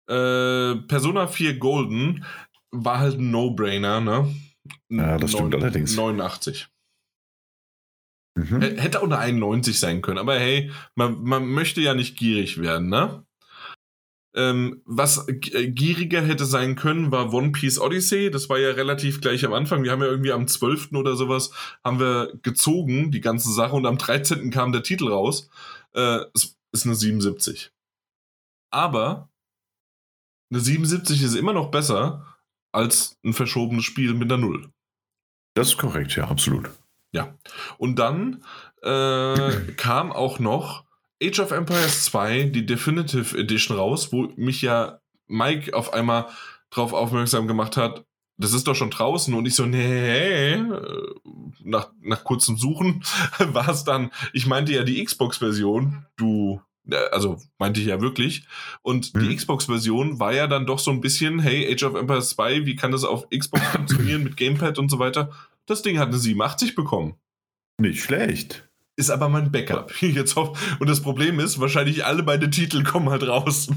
Äh, 0.07 0.75
Persona 0.87 1.27
4 1.27 1.59
Golden 1.59 2.25
war 2.71 2.99
halt 2.99 3.19
ein 3.19 3.31
No-Brainer, 3.31 4.01
ne? 4.01 4.33
Ja, 4.89 5.17
das 5.17 5.31
stimmt 5.31 5.51
9, 5.51 5.61
allerdings. 5.61 5.95
89. 5.95 6.67
Mhm. 8.35 8.61
Hätte 8.61 9.01
auch 9.01 9.05
eine 9.05 9.19
91 9.19 9.79
sein 9.79 10.01
können, 10.01 10.17
aber 10.17 10.39
hey, 10.39 10.71
man, 10.95 11.21
man 11.23 11.45
möchte 11.45 11.81
ja 11.81 11.93
nicht 11.93 12.17
gierig 12.17 12.59
werden, 12.59 12.89
ne? 12.89 13.25
Ähm, 14.35 14.81
was 14.85 15.27
äh, 15.27 15.33
gieriger 15.33 16.21
hätte 16.21 16.45
sein 16.45 16.75
können, 16.75 17.11
war 17.11 17.33
One 17.33 17.51
Piece 17.51 17.79
Odyssey. 17.79 18.31
Das 18.31 18.49
war 18.49 18.57
ja 18.57 18.71
relativ 18.71 19.21
gleich 19.21 19.45
am 19.45 19.53
Anfang. 19.53 19.83
Wir 19.83 19.91
haben 19.91 20.01
ja 20.01 20.07
irgendwie 20.07 20.31
am 20.31 20.47
12. 20.47 20.93
oder 20.93 21.15
sowas 21.15 21.51
haben 21.83 21.99
wir 21.99 22.33
gezogen, 22.41 23.11
die 23.11 23.21
ganze 23.21 23.53
Sache, 23.53 23.75
und 23.75 23.85
am 23.85 23.97
13. 23.97 24.49
kam 24.49 24.71
der 24.71 24.83
Titel 24.83 25.09
raus. 25.09 25.49
Äh, 25.93 26.21
es 26.33 26.57
ist 26.71 26.85
eine 26.85 26.95
77. 26.95 27.71
Aber 28.71 29.29
eine 30.51 30.59
77 30.59 31.21
ist 31.21 31.35
immer 31.35 31.53
noch 31.53 31.69
besser 31.69 32.25
als 32.71 33.17
ein 33.23 33.33
verschobenes 33.33 33.85
Spiel 33.85 34.13
mit 34.13 34.31
einer 34.31 34.41
Null. 34.41 34.71
Das 35.55 35.69
ist 35.69 35.77
korrekt, 35.77 36.15
ja, 36.15 36.27
absolut. 36.27 36.71
Ja. 37.11 37.37
Und 37.77 37.99
dann 37.99 38.43
äh, 38.81 39.71
kam 39.77 40.11
auch 40.11 40.39
noch 40.39 40.85
Age 41.23 41.39
of 41.39 41.51
Empires 41.51 42.05
2, 42.05 42.43
die 42.43 42.65
Definitive 42.65 43.37
Edition 43.37 43.77
raus, 43.77 44.11
wo 44.11 44.31
mich 44.35 44.61
ja 44.61 44.99
Mike 45.27 45.73
auf 45.75 45.93
einmal 45.93 46.27
drauf 46.69 46.93
aufmerksam 46.93 47.47
gemacht 47.47 47.77
hat, 47.77 48.05
das 48.37 48.53
ist 48.53 48.67
doch 48.67 48.75
schon 48.75 48.89
draußen 48.89 49.33
und 49.33 49.45
ich 49.45 49.55
so, 49.55 49.65
nee, 49.65 50.57
nach, 51.63 51.91
nach 52.01 52.23
kurzem 52.23 52.57
Suchen 52.57 53.03
war 53.39 53.69
es 53.69 53.83
dann, 53.83 54.11
ich 54.33 54.47
meinte 54.47 54.73
ja 54.73 54.83
die 54.83 55.03
Xbox-Version, 55.03 56.05
du, 56.17 56.61
also 57.11 57.37
meinte 57.57 57.79
ich 57.79 57.87
ja 57.87 58.01
wirklich 58.01 58.47
und 58.81 59.15
die 59.15 59.29
mhm. 59.29 59.35
Xbox-Version 59.35 60.19
war 60.19 60.33
ja 60.33 60.47
dann 60.47 60.65
doch 60.65 60.79
so 60.79 60.91
ein 60.91 61.01
bisschen, 61.01 61.39
hey, 61.39 61.71
Age 61.71 61.83
of 61.83 61.95
Empires 61.95 62.31
2, 62.31 62.65
wie 62.65 62.75
kann 62.75 62.91
das 62.91 63.03
auf 63.03 63.29
Xbox 63.29 63.65
funktionieren 63.71 64.23
mit 64.23 64.35
Gamepad 64.35 64.79
und 64.79 64.89
so 64.89 64.99
weiter? 64.99 65.31
Das 65.65 65.81
Ding 65.83 65.99
hat 65.99 66.09
eine 66.09 66.17
87 66.17 66.75
bekommen. 66.75 67.15
Nicht 67.79 68.03
schlecht 68.03 68.67
ist 68.95 69.09
aber 69.09 69.29
mein 69.29 69.51
Backup. 69.51 69.93
Jetzt 70.01 70.37
auf, 70.37 70.77
und 70.79 70.89
das 70.89 71.01
Problem 71.01 71.39
ist, 71.39 71.59
wahrscheinlich 71.59 72.05
alle 72.05 72.23
meine 72.23 72.49
Titel 72.49 72.83
kommen 72.83 73.09
halt 73.09 73.27
raus. 73.27 73.67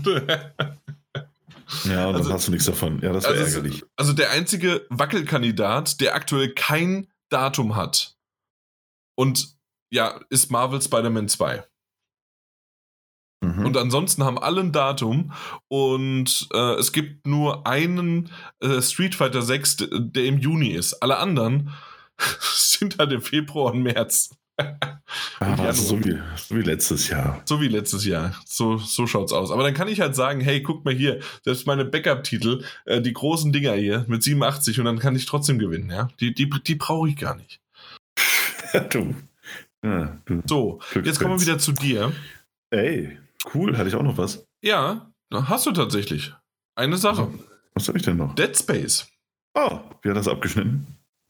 ja, 1.85 2.09
und 2.09 2.17
also, 2.17 2.29
dann 2.29 2.33
hast 2.33 2.49
du 2.49 2.53
nichts 2.53 2.67
davon. 2.67 3.01
Ja, 3.03 3.12
das 3.12 3.25
wäre 3.25 3.35
also, 3.35 3.57
ärgerlich. 3.57 3.85
Also 3.97 4.12
der 4.12 4.31
einzige 4.31 4.87
Wackelkandidat, 4.91 6.01
der 6.01 6.14
aktuell 6.14 6.53
kein 6.55 7.09
Datum 7.29 7.77
hat. 7.77 8.17
Und 9.17 9.57
ja, 9.91 10.21
ist 10.31 10.51
Marvel 10.51 10.83
Spider-Man 10.83 11.29
2. 11.29 11.64
Mhm. 13.43 13.67
Und 13.67 13.77
ansonsten 13.77 14.25
haben 14.25 14.39
alle 14.39 14.61
ein 14.61 14.73
Datum 14.73 15.33
und 15.69 16.49
äh, 16.53 16.75
es 16.75 16.93
gibt 16.93 17.27
nur 17.27 17.67
einen 17.67 18.31
äh, 18.61 18.81
Street 18.81 19.14
Fighter 19.14 19.43
6, 19.43 19.89
der 19.91 20.25
im 20.25 20.39
Juni 20.39 20.71
ist. 20.71 20.95
Alle 21.03 21.19
anderen 21.19 21.73
sind 22.41 22.99
halt 22.99 23.12
im 23.12 23.23
Februar 23.23 23.73
und 23.73 23.83
März. 23.83 24.31
Ah, 25.39 25.73
so, 25.73 26.03
wie, 26.03 26.19
so 26.37 26.57
wie 26.57 26.63
letztes 26.63 27.09
Jahr. 27.09 27.43
So 27.45 27.61
wie 27.61 27.69
letztes 27.69 28.05
Jahr. 28.07 28.35
So, 28.47 28.79
so 28.79 29.07
schaut's 29.07 29.33
aus. 29.33 29.51
Aber 29.51 29.63
dann 29.63 29.75
kann 29.75 29.89
ich 29.89 30.01
halt 30.01 30.15
sagen, 30.15 30.41
hey, 30.41 30.63
guck 30.63 30.85
mal 30.85 30.95
hier, 30.95 31.21
selbst 31.45 31.67
meine 31.67 31.85
Backup-Titel, 31.85 32.65
äh, 32.87 33.03
die 33.03 33.13
großen 33.13 33.53
Dinger 33.53 33.75
hier 33.75 34.05
mit 34.09 34.23
87 34.23 34.79
und 34.79 34.87
dann 34.87 34.99
kann 34.99 35.15
ich 35.15 35.27
trotzdem 35.27 35.59
gewinnen, 35.59 35.91
ja. 35.91 36.09
Die, 36.21 36.35
die, 36.35 36.49
die 36.49 36.75
brauche 36.75 37.09
ich 37.09 37.17
gar 37.17 37.37
nicht. 37.37 37.61
du. 38.91 39.15
Ja, 39.85 40.19
du. 40.25 40.43
So, 40.47 40.81
jetzt 41.05 41.21
kommen 41.21 41.39
wir 41.39 41.47
wieder 41.47 41.59
zu 41.59 41.73
dir. 41.73 42.13
Ey, 42.71 43.19
cool, 43.55 43.77
hatte 43.77 43.89
ich 43.89 43.95
auch 43.95 44.03
noch 44.03 44.19
was? 44.19 44.47
Ja, 44.63 45.11
hast 45.33 45.67
du 45.67 45.73
tatsächlich. 45.73 46.33
Eine 46.75 46.97
Sache. 46.97 47.33
Was 47.75 47.89
habe 47.89 47.99
ich 47.99 48.05
denn 48.05 48.17
noch? 48.17 48.35
Dead 48.35 48.57
Space. 48.57 49.07
Oh, 49.55 49.81
wie 50.03 50.11
hat 50.11 50.17
das 50.17 50.29
abgeschnitten? 50.29 50.87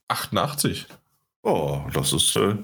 88. 0.07 0.87
Oh, 1.43 1.81
das 1.93 2.13
ist 2.13 2.35
äh, 2.35 2.55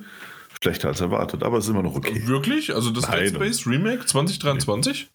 schlechter 0.64 0.88
als 0.88 1.01
erwartet, 1.01 1.43
aber 1.43 1.57
es 1.57 1.66
ist 1.66 1.72
immer 1.72 1.84
noch 1.84 1.95
okay. 1.95 2.26
Wirklich? 2.26 2.74
Also 2.74 2.89
das 2.89 3.07
Nein. 3.07 3.26
Dead 3.26 3.36
Space 3.36 3.68
Remake 3.68 4.05
2023? 4.05 5.09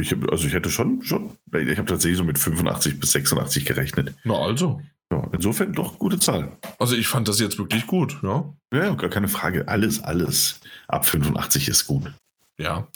Ich 0.00 0.12
hab, 0.12 0.30
also 0.30 0.46
ich 0.46 0.52
hätte 0.52 0.70
schon, 0.70 1.02
schon 1.02 1.36
ich 1.52 1.78
habe 1.78 1.86
tatsächlich 1.86 2.18
so 2.18 2.24
mit 2.24 2.38
85 2.38 2.98
bis 2.98 3.12
86 3.12 3.64
gerechnet. 3.64 4.14
Na 4.24 4.34
also. 4.34 4.80
Ja, 5.12 5.28
insofern 5.32 5.72
doch 5.72 5.98
gute 5.98 6.18
Zahl. 6.18 6.56
Also 6.78 6.94
ich 6.96 7.08
fand 7.08 7.28
das 7.28 7.40
jetzt 7.40 7.58
wirklich 7.58 7.86
gut, 7.86 8.18
ja. 8.22 8.52
Ja, 8.72 8.94
gar 8.94 9.10
keine 9.10 9.28
Frage. 9.28 9.68
Alles, 9.68 10.02
alles 10.02 10.60
ab 10.86 11.06
85 11.06 11.68
ist 11.68 11.86
gut. 11.86 12.12
Ja. 12.58 12.88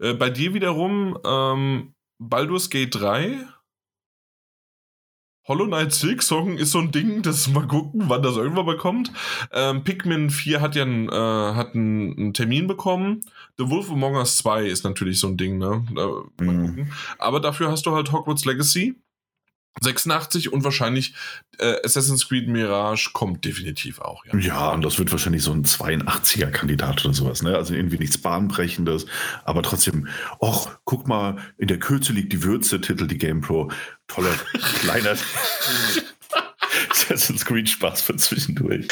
Äh, 0.00 0.14
bei 0.14 0.30
dir 0.30 0.54
wiederum 0.54 1.18
ähm, 1.24 1.92
Baldur's 2.18 2.70
Gate 2.70 2.94
3 2.94 3.38
Hollow 5.48 5.66
Knight 5.66 5.92
Silk 5.92 6.22
Song 6.22 6.58
ist 6.58 6.72
so 6.72 6.78
ein 6.78 6.90
Ding, 6.90 7.22
das 7.22 7.48
mal 7.48 7.66
gucken, 7.66 8.04
wann 8.06 8.22
das 8.22 8.36
irgendwann 8.36 8.66
mal 8.66 8.76
kommt. 8.76 9.10
Ähm, 9.52 9.82
Pikmin 9.82 10.28
4 10.28 10.60
hat 10.60 10.76
ja 10.76 10.82
einen, 10.82 11.08
äh, 11.08 11.54
hat 11.54 11.74
einen, 11.74 12.16
einen, 12.16 12.34
Termin 12.34 12.66
bekommen. 12.66 13.22
The 13.56 13.68
Wolf 13.70 13.90
Among 13.90 14.16
Us 14.16 14.36
2 14.36 14.66
ist 14.66 14.84
natürlich 14.84 15.18
so 15.18 15.28
ein 15.28 15.38
Ding, 15.38 15.56
ne? 15.56 15.84
Äh, 15.90 16.44
mal 16.44 16.54
mhm. 16.54 16.66
gucken. 16.66 16.92
Aber 17.18 17.40
dafür 17.40 17.70
hast 17.70 17.86
du 17.86 17.94
halt 17.94 18.12
Hogwarts 18.12 18.44
Legacy. 18.44 18.96
86 19.82 20.52
und 20.52 20.64
wahrscheinlich 20.64 21.14
äh, 21.58 21.76
Assassin's 21.84 22.28
Creed 22.28 22.48
Mirage 22.48 23.10
kommt 23.12 23.44
definitiv 23.44 24.00
auch. 24.00 24.24
Ja. 24.26 24.38
ja, 24.38 24.70
und 24.70 24.82
das 24.84 24.98
wird 24.98 25.10
wahrscheinlich 25.12 25.42
so 25.42 25.52
ein 25.52 25.64
82er-Kandidat 25.64 27.04
oder 27.04 27.14
sowas, 27.14 27.42
ne? 27.42 27.56
Also 27.56 27.74
irgendwie 27.74 27.98
nichts 27.98 28.18
Bahnbrechendes, 28.18 29.06
aber 29.44 29.62
trotzdem, 29.62 30.08
och, 30.40 30.70
guck 30.84 31.06
mal, 31.08 31.36
in 31.58 31.68
der 31.68 31.78
Kürze 31.78 32.12
liegt 32.12 32.32
die 32.32 32.42
Würze, 32.42 32.80
Titel 32.80 33.06
die 33.06 33.18
Game 33.18 33.40
Pro. 33.40 33.70
Toller, 34.06 34.34
kleiner. 34.80 35.16
Assassin's 36.90 37.44
Creed 37.44 37.68
Spaß 37.68 38.02
für 38.02 38.16
zwischendurch. 38.16 38.86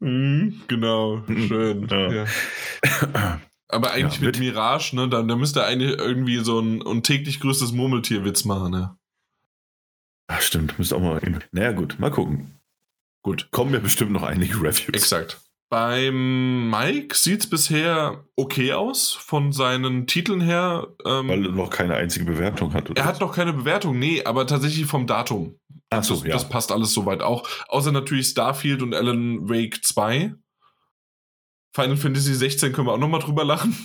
Mhm, 0.00 0.60
genau, 0.68 1.22
schön. 1.26 1.86
Ja. 1.88 2.12
Ja. 2.12 3.40
Aber 3.68 3.90
eigentlich 3.92 4.20
Ja, 4.20 4.26
mit 4.26 4.38
mit- 4.38 4.38
Mirage, 4.38 4.94
ne, 4.94 5.08
da, 5.08 5.22
da 5.22 5.36
müsste 5.36 5.64
eigentlich 5.64 5.98
irgendwie 5.98 6.38
so 6.38 6.60
ein, 6.60 6.86
ein 6.86 7.02
täglich 7.02 7.40
größtes 7.40 7.72
Murmeltierwitz 7.72 8.44
machen, 8.44 8.70
ne? 8.70 8.96
Ach, 10.28 10.40
stimmt, 10.40 10.78
müsste 10.78 10.96
auch 10.96 11.00
mal. 11.00 11.20
Naja, 11.52 11.72
gut, 11.72 11.98
mal 11.98 12.10
gucken. 12.10 12.60
Gut. 13.22 13.48
Kommen 13.50 13.72
ja 13.74 13.80
bestimmt 13.80 14.12
noch 14.12 14.22
einige 14.22 14.56
Reviews. 14.56 14.88
Exakt. 14.88 15.40
Beim 15.68 16.70
Mike 16.70 17.16
sieht 17.16 17.40
es 17.40 17.50
bisher 17.50 18.24
okay 18.36 18.72
aus, 18.72 19.12
von 19.12 19.50
seinen 19.52 20.06
Titeln 20.06 20.40
her. 20.40 20.86
Ähm, 21.04 21.28
Weil 21.28 21.46
er 21.46 21.52
noch 21.52 21.70
keine 21.70 21.94
einzige 21.96 22.24
Bewertung 22.24 22.72
hat. 22.72 22.88
oder? 22.88 23.00
er 23.02 23.06
hat 23.06 23.20
noch 23.20 23.34
keine 23.34 23.52
Bewertung, 23.52 23.98
nee, 23.98 24.22
aber 24.24 24.46
tatsächlich 24.46 24.86
vom 24.86 25.08
Datum. 25.08 25.58
Ach 25.90 26.04
so, 26.04 26.14
das, 26.14 26.24
ja. 26.24 26.32
das 26.34 26.48
passt 26.48 26.70
alles 26.70 26.92
soweit 26.92 27.20
auch. 27.20 27.48
Außer 27.68 27.90
natürlich 27.90 28.28
Starfield 28.28 28.80
und 28.82 28.94
Alan 28.94 29.48
Wake 29.48 29.84
2. 29.84 30.34
Final 31.74 31.96
Fantasy 31.96 32.34
16 32.34 32.72
können 32.72 32.86
wir 32.86 32.92
auch 32.92 32.98
nochmal 32.98 33.20
drüber 33.20 33.44
lachen. 33.44 33.76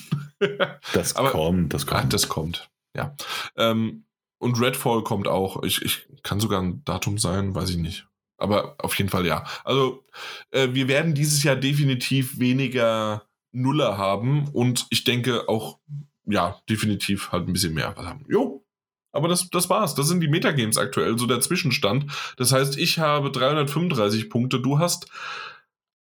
das 0.94 1.16
aber- 1.16 1.32
kommt, 1.32 1.74
das 1.74 1.88
kommt. 1.88 2.14
das 2.14 2.30
kommt. 2.30 2.70
Ja. 2.96 3.16
Ähm, 3.58 4.06
und 4.42 4.60
Redfall 4.60 5.04
kommt 5.04 5.28
auch. 5.28 5.64
Ich, 5.64 5.82
ich 5.84 6.08
kann 6.24 6.40
sogar 6.40 6.62
ein 6.62 6.84
Datum 6.84 7.18
sein, 7.18 7.54
weiß 7.54 7.70
ich 7.70 7.78
nicht. 7.78 8.08
Aber 8.38 8.76
auf 8.80 8.96
jeden 8.96 9.10
Fall 9.10 9.26
ja. 9.26 9.46
Also, 9.64 10.04
äh, 10.50 10.70
wir 10.72 10.88
werden 10.88 11.14
dieses 11.14 11.44
Jahr 11.44 11.56
definitiv 11.56 12.40
weniger 12.40 13.28
Nuller 13.52 13.98
haben 13.98 14.48
und 14.48 14.88
ich 14.90 15.04
denke 15.04 15.48
auch, 15.48 15.80
ja, 16.26 16.60
definitiv 16.70 17.32
halt 17.32 17.48
ein 17.48 17.54
bisschen 17.54 17.76
mehr 17.76 17.96
haben. 17.96 18.26
Jo. 18.28 18.66
Aber 19.12 19.28
das, 19.28 19.50
das 19.50 19.70
war's. 19.70 19.94
Das 19.94 20.08
sind 20.08 20.22
die 20.22 20.30
Metagames 20.30 20.78
aktuell, 20.78 21.20
so 21.20 21.28
der 21.28 21.42
Zwischenstand. 21.42 22.06
Das 22.38 22.52
heißt, 22.52 22.78
ich 22.78 22.98
habe 22.98 23.30
335 23.30 24.30
Punkte, 24.30 24.60
du 24.60 24.80
hast 24.80 25.08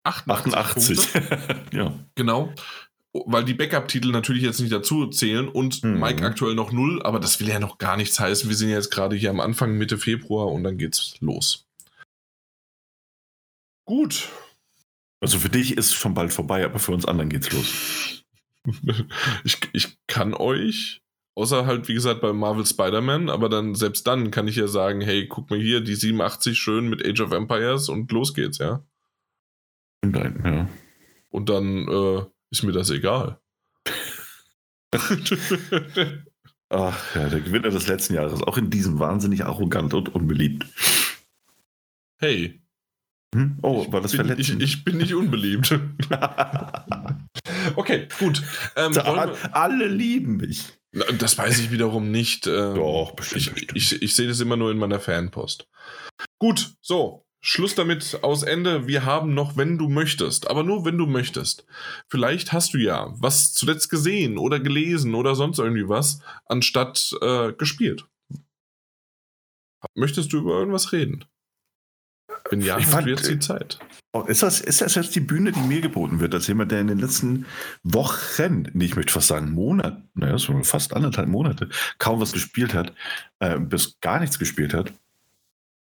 88, 0.03 0.55
88. 0.55 1.13
Punkte. 1.13 1.65
ja. 1.77 1.93
Genau. 2.15 2.53
Weil 3.11 3.43
die 3.43 3.55
Backup-Titel 3.55 4.11
natürlich 4.11 4.43
jetzt 4.43 4.59
nicht 4.59 4.71
dazu 4.71 5.07
zählen 5.07 5.47
und 5.47 5.83
Mhm. 5.83 5.99
Mike 5.99 6.23
aktuell 6.23 6.53
noch 6.53 6.71
null, 6.71 7.01
aber 7.01 7.19
das 7.19 7.39
will 7.39 7.47
ja 7.49 7.59
noch 7.59 7.79
gar 7.79 7.97
nichts 7.97 8.19
heißen. 8.19 8.49
Wir 8.49 8.55
sind 8.55 8.69
jetzt 8.69 8.91
gerade 8.91 9.15
hier 9.15 9.31
am 9.31 9.39
Anfang, 9.39 9.77
Mitte 9.77 9.97
Februar 9.97 10.47
und 10.47 10.63
dann 10.63 10.77
geht's 10.77 11.15
los. 11.19 11.65
Gut. 13.85 14.29
Also 15.21 15.39
für 15.39 15.49
dich 15.49 15.75
ist 15.75 15.93
schon 15.93 16.13
bald 16.13 16.31
vorbei, 16.31 16.63
aber 16.63 16.79
für 16.79 16.91
uns 16.91 17.05
anderen 17.05 17.29
geht's 17.29 17.51
los. 17.51 18.23
Ich, 19.43 19.57
ich 19.73 19.97
kann 20.05 20.33
euch, 20.35 21.01
außer 21.33 21.65
halt, 21.65 21.87
wie 21.87 21.93
gesagt, 21.95 22.21
bei 22.21 22.33
Marvel 22.33 22.65
Spider-Man, 22.65 23.29
aber 23.29 23.49
dann, 23.49 23.73
selbst 23.73 24.05
dann 24.05 24.29
kann 24.31 24.47
ich 24.47 24.57
ja 24.57 24.67
sagen, 24.67 25.01
hey, 25.01 25.27
guck 25.27 25.49
mal 25.49 25.59
hier, 25.59 25.81
die 25.81 25.95
87 25.95 26.59
schön 26.59 26.87
mit 26.89 27.03
Age 27.03 27.21
of 27.21 27.31
Empires 27.31 27.89
und 27.89 28.11
los 28.11 28.33
geht's, 28.35 28.59
ja. 28.59 28.83
Nein, 30.05 30.41
ja. 30.45 30.69
Und 31.29 31.49
dann 31.49 31.87
äh, 31.87 32.25
ist 32.51 32.63
mir 32.63 32.71
das 32.71 32.89
egal. 32.89 33.39
Ach 36.71 37.15
ja, 37.15 37.29
der 37.29 37.41
Gewinner 37.41 37.69
des 37.69 37.87
letzten 37.87 38.13
Jahres, 38.13 38.41
auch 38.43 38.57
in 38.57 38.69
diesem 38.69 38.99
wahnsinnig 38.99 39.45
arrogant 39.45 39.93
und 39.93 40.09
unbeliebt. 40.13 40.65
hey, 42.19 42.61
Hm? 43.35 43.59
Oh, 43.61 43.91
war 43.91 44.01
das 44.01 44.11
bin, 44.13 44.21
ich, 44.21 44.27
verletzend? 44.27 44.63
ich 44.63 44.83
bin 44.83 44.97
nicht 44.97 45.13
unbeliebt. 45.13 45.77
Okay, 47.75 48.07
gut. 48.17 48.41
Ähm, 48.75 48.95
wir- 48.95 49.55
Alle 49.55 49.87
lieben 49.87 50.37
mich. 50.37 50.73
Das 51.19 51.37
weiß 51.37 51.59
ich 51.59 51.71
wiederum 51.71 52.09
nicht. 52.09 52.47
ähm, 52.47 52.75
Doch, 52.75 53.11
bestimmt. 53.15 53.61
Ich, 53.73 53.93
ich, 53.93 54.01
ich 54.01 54.15
sehe 54.15 54.27
das 54.27 54.39
immer 54.39 54.55
nur 54.57 54.71
in 54.71 54.77
meiner 54.77 54.99
Fanpost. 54.99 55.67
Gut, 56.39 56.73
so. 56.81 57.25
Schluss 57.41 57.75
damit 57.75 58.19
aus 58.21 58.43
Ende. 58.43 58.87
Wir 58.87 59.05
haben 59.05 59.33
noch, 59.33 59.55
wenn 59.55 59.77
du 59.77 59.87
möchtest, 59.87 60.49
aber 60.49 60.63
nur 60.63 60.83
wenn 60.85 60.97
du 60.97 61.05
möchtest. 61.05 61.65
Vielleicht 62.07 62.51
hast 62.51 62.73
du 62.73 62.77
ja 62.77 63.13
was 63.17 63.53
zuletzt 63.53 63.89
gesehen 63.89 64.37
oder 64.37 64.59
gelesen 64.59 65.15
oder 65.15 65.35
sonst 65.35 65.59
irgendwie 65.59 65.87
was, 65.87 66.21
anstatt 66.45 67.15
äh, 67.21 67.53
gespielt. 67.53 68.05
Möchtest 69.95 70.33
du 70.33 70.39
über 70.39 70.59
irgendwas 70.59 70.91
reden? 70.91 71.25
Wenn 72.49 72.61
ja, 72.61 72.77
Ich 72.77 72.85
hast 72.85 72.93
fand, 72.93 73.07
du 73.07 73.11
jetzt 73.11 73.27
äh, 73.27 73.33
die 73.33 73.39
Zeit. 73.39 73.79
Oh, 74.11 74.23
ist, 74.23 74.43
das, 74.43 74.59
ist 74.59 74.81
das 74.81 74.95
jetzt 74.95 75.15
die 75.15 75.19
Bühne, 75.19 75.51
die 75.51 75.59
mir 75.61 75.81
geboten 75.81 76.19
wird, 76.19 76.33
als 76.33 76.47
jemand, 76.47 76.71
der 76.71 76.81
in 76.81 76.87
den 76.87 76.99
letzten 76.99 77.45
Wochen, 77.83 78.67
nee, 78.73 78.85
ich 78.85 78.95
möchte 78.95 79.13
fast 79.13 79.27
sagen 79.27 79.51
Monaten, 79.51 80.09
naja, 80.15 80.37
so 80.37 80.61
fast 80.63 80.93
anderthalb 80.93 81.29
Monate, 81.29 81.69
kaum 81.99 82.19
was 82.19 82.31
gespielt 82.31 82.73
hat, 82.73 82.93
äh, 83.39 83.59
bis 83.59 83.99
gar 84.01 84.19
nichts 84.19 84.39
gespielt 84.39 84.73
hat? 84.73 84.93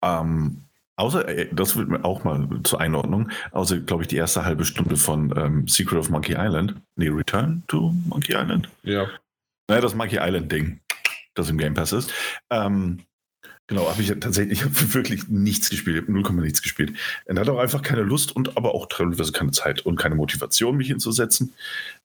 Ähm, 0.03 0.66
außer, 0.97 1.29
äh, 1.29 1.49
das 1.53 1.77
wird 1.77 1.89
mir 1.89 2.05
auch 2.05 2.25
mal 2.25 2.49
zur 2.65 2.81
Einordnung, 2.81 3.31
außer, 3.53 3.79
glaube 3.81 4.03
ich, 4.03 4.09
die 4.09 4.17
erste 4.17 4.45
halbe 4.45 4.65
Stunde 4.65 4.97
von 4.97 5.33
ähm, 5.37 5.69
Secret 5.69 5.99
of 5.99 6.11
Monkey 6.11 6.35
Island. 6.37 6.75
Nee, 6.97 7.09
Return 7.09 7.63
to 7.69 7.95
Monkey 8.07 8.33
Island. 8.33 8.69
Ja. 8.83 9.09
Naja, 9.69 9.81
das 9.81 9.95
Monkey 9.95 10.19
Island-Ding, 10.21 10.81
das 11.35 11.51
im 11.51 11.59
Game 11.59 11.75
Pass 11.75 11.93
ist. 11.93 12.13
Ähm, 12.51 13.01
genau, 13.67 13.89
habe 13.89 14.01
ich 14.01 14.09
tatsächlich 14.21 14.61
ich 14.61 14.65
hab 14.65 14.95
wirklich 14.95 15.29
nichts 15.29 15.71
gespielt, 15.71 15.97
ich 15.97 16.03
habe 16.03 16.13
0, 16.13 16.43
nichts 16.43 16.63
gespielt. 16.63 16.93
Er 17.27 17.37
hat 17.37 17.49
auch 17.49 17.59
einfach 17.59 17.83
keine 17.83 18.03
Lust 18.03 18.35
und 18.35 18.57
aber 18.57 18.75
auch 18.75 18.87
teilweise 18.87 19.33
keine 19.33 19.51
Zeit 19.51 19.81
und 19.81 19.97
keine 19.97 20.15
Motivation, 20.15 20.77
mich 20.77 20.89
hinzusetzen. 20.89 21.55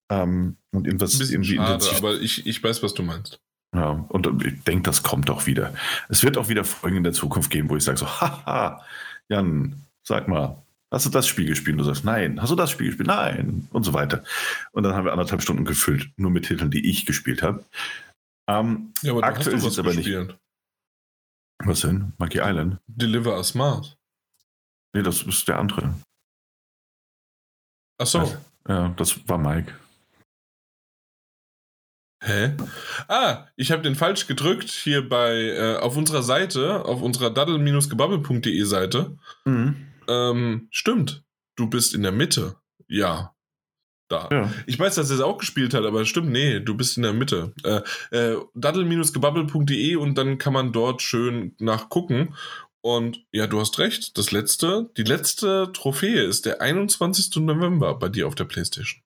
Ähm, 0.10 0.58
und 0.72 0.88
irgendwas 0.88 1.20
irgendwie 1.20 1.56
schade, 1.56 1.74
intensiv. 1.74 1.98
aber 1.98 2.20
ich, 2.20 2.46
ich 2.46 2.64
weiß, 2.64 2.84
was 2.84 2.94
du 2.94 3.04
meinst. 3.04 3.40
Ja, 3.74 3.92
und 4.10 4.44
ich 4.46 4.64
denke, 4.64 4.84
das 4.84 5.02
kommt 5.04 5.30
auch 5.30 5.46
wieder. 5.46 5.74
Es 6.10 6.24
wird 6.24 6.38
auch 6.38 6.50
wieder 6.50 6.66
Folgen 6.66 6.98
in 6.98 7.04
der 7.04 7.14
Zukunft 7.14 7.50
geben, 7.50 7.70
wo 7.70 7.78
ich 7.78 7.84
sage 7.84 7.98
so, 7.98 8.06
haha, 8.22 8.84
Jan, 9.30 9.82
sag 10.04 10.28
mal, 10.28 10.62
hast 10.92 11.06
du 11.06 11.10
das 11.10 11.26
Spiel 11.28 11.46
gespielt? 11.46 11.76
Und 11.76 11.78
du 11.80 11.84
sagst, 11.86 12.04
nein. 12.04 12.42
Hast 12.42 12.50
du 12.52 12.56
das 12.56 12.70
Spiel 12.72 12.88
gespielt? 12.88 13.08
Nein. 13.08 13.68
Und 13.72 13.84
so 13.84 13.94
weiter. 13.94 14.24
Und 14.74 14.84
dann 14.84 14.94
haben 14.94 15.06
wir 15.06 15.14
anderthalb 15.14 15.42
Stunden 15.42 15.64
gefüllt, 15.64 16.10
nur 16.18 16.32
mit 16.32 16.46
Titeln, 16.48 16.70
die 16.70 16.90
ich 16.90 17.06
gespielt 17.06 17.42
habe. 17.42 17.64
Ähm, 18.50 18.92
Ja, 19.04 19.14
aber 19.14 19.24
Aktuell 19.24 19.58
doch 19.58 19.66
was 19.68 19.80
aber 19.80 19.94
nicht- 19.94 20.36
was 21.64 21.82
denn? 21.82 22.12
Monkey 22.18 22.40
Island? 22.40 22.78
Deliver 22.88 23.36
a 23.38 23.44
Smart. 23.44 23.96
Nee, 24.94 25.04
das 25.04 25.22
ist 25.22 25.48
der 25.48 25.60
andere. 25.60 25.94
Ach 28.00 28.08
so. 28.08 28.20
Also, 28.20 28.38
Ja, 28.68 28.90
das 28.98 29.28
war 29.30 29.38
Mike. 29.38 29.74
Hä? 32.24 32.54
Ah, 33.08 33.48
ich 33.56 33.72
habe 33.72 33.82
den 33.82 33.96
falsch 33.96 34.28
gedrückt 34.28 34.70
hier 34.70 35.08
bei 35.08 35.42
äh, 35.42 35.78
auf 35.78 35.98
unserer 35.98 36.22
Seite, 36.22 36.86
auf 36.86 37.02
unserer 37.02 37.32
daddel-gebabbel.de 37.32 38.64
Seite. 38.64 39.18
Mhm. 39.46 39.88
Ähm, 40.08 40.68
stimmt. 40.70 41.24
Du 41.56 41.68
bist 41.68 41.96
in 41.96 42.04
der 42.04 42.12
Mitte. 42.12 42.58
Ja. 42.88 43.34
Da. 44.08 44.30
Ja. 44.32 44.54
Ich 44.68 44.78
weiß, 44.78 44.96
dass 44.96 45.10
er 45.10 45.16
es 45.16 45.22
auch 45.22 45.38
gespielt 45.40 45.74
hat, 45.74 45.86
aber 45.86 46.06
stimmt, 46.06 46.32
nee, 46.32 46.60
du 46.60 46.76
bist 46.76 46.98
in 46.98 47.04
der 47.04 47.14
Mitte. 47.14 47.54
Äh, 47.64 47.82
äh, 48.16 48.38
daddel-gebabbel.de 48.54 49.96
und 49.96 50.18
dann 50.18 50.38
kann 50.38 50.54
man 50.54 50.74
dort 50.74 51.02
schön 51.02 51.56
nachgucken. 51.58 52.36
Und 52.82 53.26
ja, 53.32 53.48
du 53.48 53.60
hast 53.60 53.80
recht. 53.80 54.18
Das 54.18 54.32
letzte, 54.32 54.92
die 54.98 55.04
letzte 55.04 55.72
Trophäe 55.74 56.24
ist 56.24 56.46
der 56.46 56.62
21. 56.62 57.38
November 57.38 57.96
bei 57.98 58.10
dir 58.10 58.28
auf 58.28 58.36
der 58.36 58.46
Playstation. 58.46 59.02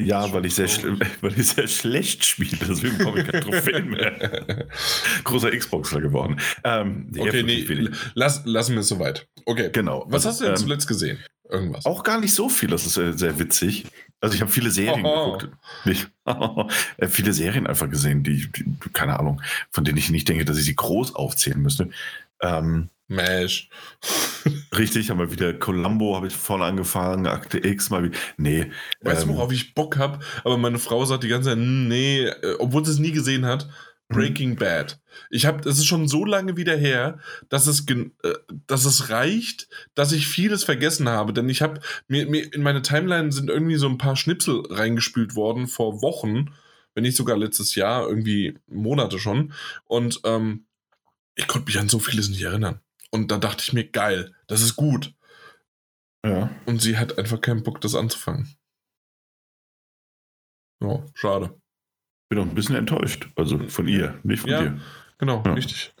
Ja, 0.00 0.32
weil 0.32 0.46
ich, 0.46 0.54
sehr 0.54 0.68
weil 1.20 1.38
ich 1.38 1.48
sehr 1.48 1.68
schlecht 1.68 2.24
spiele, 2.24 2.56
deswegen 2.68 2.98
bekomme 2.98 3.20
ich 3.20 3.26
keine 3.28 3.44
Trophäen 3.44 3.90
mehr. 3.90 4.66
Großer 5.24 5.50
Xboxler 5.50 6.00
geworden. 6.00 6.38
Ähm, 6.64 7.10
Okay, 7.16 7.42
nee, 7.42 7.88
lass, 8.14 8.42
lassen 8.44 8.72
wir 8.74 8.80
es 8.80 8.88
soweit. 8.88 9.28
Okay. 9.44 9.70
Genau. 9.72 10.04
Was 10.08 10.26
Also, 10.26 10.28
hast 10.28 10.40
du 10.40 10.44
denn 10.44 10.52
ähm, 10.54 10.58
zuletzt 10.60 10.88
gesehen? 10.88 11.18
Irgendwas. 11.48 11.84
Auch 11.84 12.02
gar 12.02 12.18
nicht 12.18 12.32
so 12.32 12.48
viel, 12.48 12.70
das 12.70 12.86
ist 12.86 12.96
äh, 12.96 13.12
sehr 13.12 13.38
witzig. 13.38 13.84
Also 14.20 14.34
ich 14.34 14.40
habe 14.40 14.50
viele 14.50 14.70
Serien 14.70 15.04
Oho. 15.04 15.32
geguckt. 15.38 15.56
Nicht, 15.84 16.08
äh, 16.96 17.08
viele 17.08 17.32
Serien 17.32 17.66
einfach 17.66 17.90
gesehen, 17.90 18.22
die, 18.22 18.50
die, 18.50 18.64
keine 18.92 19.18
Ahnung, 19.18 19.42
von 19.70 19.84
denen 19.84 19.98
ich 19.98 20.10
nicht 20.10 20.28
denke, 20.28 20.44
dass 20.44 20.58
ich 20.58 20.64
sie 20.64 20.76
groß 20.76 21.14
aufzählen 21.14 21.60
müsste. 21.60 21.90
Ähm, 22.40 22.88
Mash. 23.14 23.68
richtig, 24.76 25.10
haben 25.10 25.18
wir 25.18 25.30
wieder 25.30 25.54
Columbo, 25.54 26.16
habe 26.16 26.26
ich 26.26 26.34
vorne 26.34 26.64
angefangen, 26.64 27.26
Akte 27.26 27.64
X 27.64 27.90
mal 27.90 28.04
wieder. 28.04 28.18
Nee. 28.36 28.70
Weißt 29.00 29.24
du, 29.24 29.28
ähm, 29.28 29.36
worauf 29.36 29.52
ich 29.52 29.74
Bock 29.74 29.96
habe? 29.98 30.18
Aber 30.44 30.56
meine 30.58 30.78
Frau 30.78 31.04
sagt 31.04 31.24
die 31.24 31.28
ganze 31.28 31.50
Zeit, 31.50 31.58
nee, 31.58 32.24
äh, 32.24 32.56
obwohl 32.58 32.84
sie 32.84 32.92
es 32.92 32.98
nie 32.98 33.12
gesehen 33.12 33.46
hat. 33.46 33.68
Mhm. 34.12 34.14
Breaking 34.14 34.56
Bad. 34.56 35.00
Ich 35.30 35.46
habe, 35.46 35.68
es 35.68 35.78
ist 35.78 35.86
schon 35.86 36.08
so 36.08 36.24
lange 36.24 36.56
wieder 36.56 36.76
her, 36.76 37.18
dass 37.48 37.66
es, 37.66 37.86
äh, 37.88 38.04
dass 38.66 38.84
es 38.84 39.10
reicht, 39.10 39.68
dass 39.94 40.12
ich 40.12 40.26
vieles 40.26 40.64
vergessen 40.64 41.08
habe. 41.08 41.32
Denn 41.32 41.48
ich 41.48 41.62
habe 41.62 41.80
mir, 42.08 42.26
mir 42.26 42.52
in 42.52 42.62
meine 42.62 42.82
Timeline 42.82 43.32
sind 43.32 43.50
irgendwie 43.50 43.76
so 43.76 43.88
ein 43.88 43.98
paar 43.98 44.16
Schnipsel 44.16 44.62
reingespült 44.68 45.34
worden 45.34 45.66
vor 45.66 46.02
Wochen, 46.02 46.54
wenn 46.94 47.02
nicht 47.02 47.16
sogar 47.16 47.36
letztes 47.36 47.74
Jahr, 47.74 48.06
irgendwie 48.08 48.58
Monate 48.66 49.18
schon. 49.18 49.52
Und 49.84 50.20
ähm, 50.24 50.66
ich 51.34 51.46
konnte 51.46 51.66
mich 51.66 51.78
an 51.78 51.88
so 51.88 51.98
vieles 51.98 52.28
nicht 52.28 52.42
erinnern. 52.42 52.80
Und 53.12 53.30
da 53.30 53.38
dachte 53.38 53.62
ich 53.62 53.72
mir, 53.72 53.84
geil, 53.88 54.34
das 54.46 54.62
ist 54.62 54.74
gut. 54.76 55.14
Ja. 56.24 56.50
Und 56.66 56.80
sie 56.80 56.96
hat 56.98 57.18
einfach 57.18 57.40
keinen 57.40 57.62
Bock, 57.62 57.80
das 57.80 57.94
anzufangen. 57.94 58.56
Ja, 60.82 61.04
schade. 61.14 61.54
Bin 62.28 62.38
auch 62.38 62.46
ein 62.46 62.54
bisschen 62.54 62.76
enttäuscht. 62.76 63.28
Also 63.36 63.58
von 63.68 63.86
ihr, 63.86 64.18
nicht 64.22 64.40
von 64.40 64.50
Ja. 64.50 64.62
dir. 64.62 64.80
Genau, 65.18 65.42
Ja. 65.46 65.52
richtig. 65.54 65.92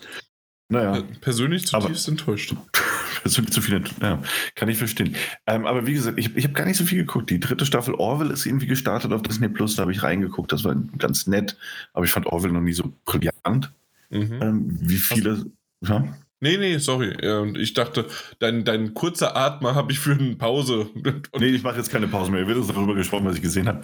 Naja. 0.68 1.02
Persönlich 1.20 1.66
zutiefst 1.66 2.08
Aber- 2.08 2.12
enttäuscht. 2.18 2.54
Persönlich 3.22 3.52
zu 3.52 3.60
viel, 3.62 3.84
ja, 4.00 4.20
kann 4.56 4.68
ich 4.68 4.78
verstehen. 4.78 5.14
Ähm, 5.46 5.66
aber 5.66 5.86
wie 5.86 5.92
gesagt, 5.92 6.18
ich, 6.18 6.34
ich 6.34 6.44
habe 6.44 6.54
gar 6.54 6.64
nicht 6.64 6.78
so 6.78 6.84
viel 6.84 6.98
geguckt. 7.04 7.30
Die 7.30 7.38
dritte 7.38 7.66
Staffel 7.66 7.94
Orville 7.94 8.32
ist 8.32 8.46
irgendwie 8.46 8.66
gestartet 8.66 9.12
auf 9.12 9.22
Disney 9.22 9.48
Plus, 9.48 9.76
da 9.76 9.82
habe 9.82 9.92
ich 9.92 10.02
reingeguckt, 10.02 10.50
das 10.50 10.64
war 10.64 10.74
ganz 10.98 11.28
nett, 11.28 11.56
aber 11.92 12.04
ich 12.04 12.10
fand 12.10 12.26
Orville 12.26 12.52
noch 12.54 12.62
nie 12.62 12.72
so 12.72 12.92
brillant. 13.04 13.72
Mhm. 14.10 14.42
Ähm, 14.42 14.78
wie 14.80 14.96
viele. 14.96 15.44
Ja? 15.82 16.16
Nee, 16.42 16.56
nee, 16.56 16.78
sorry. 16.78 17.14
Ich 17.56 17.72
dachte, 17.72 18.06
dein, 18.40 18.64
dein 18.64 18.94
kurzer 18.94 19.36
Atmer 19.36 19.76
habe 19.76 19.92
ich 19.92 20.00
für 20.00 20.12
eine 20.14 20.34
Pause. 20.34 20.88
Und 20.92 21.28
Nee, 21.38 21.46
ich 21.46 21.62
mache 21.62 21.76
jetzt 21.76 21.90
keine 21.90 22.08
Pause 22.08 22.32
mehr. 22.32 22.46
Wir 22.48 22.56
wird 22.56 22.68
darüber 22.68 22.96
gesprochen, 22.96 23.24
was 23.26 23.36
ich 23.36 23.42
gesehen 23.42 23.68
habe. 23.68 23.82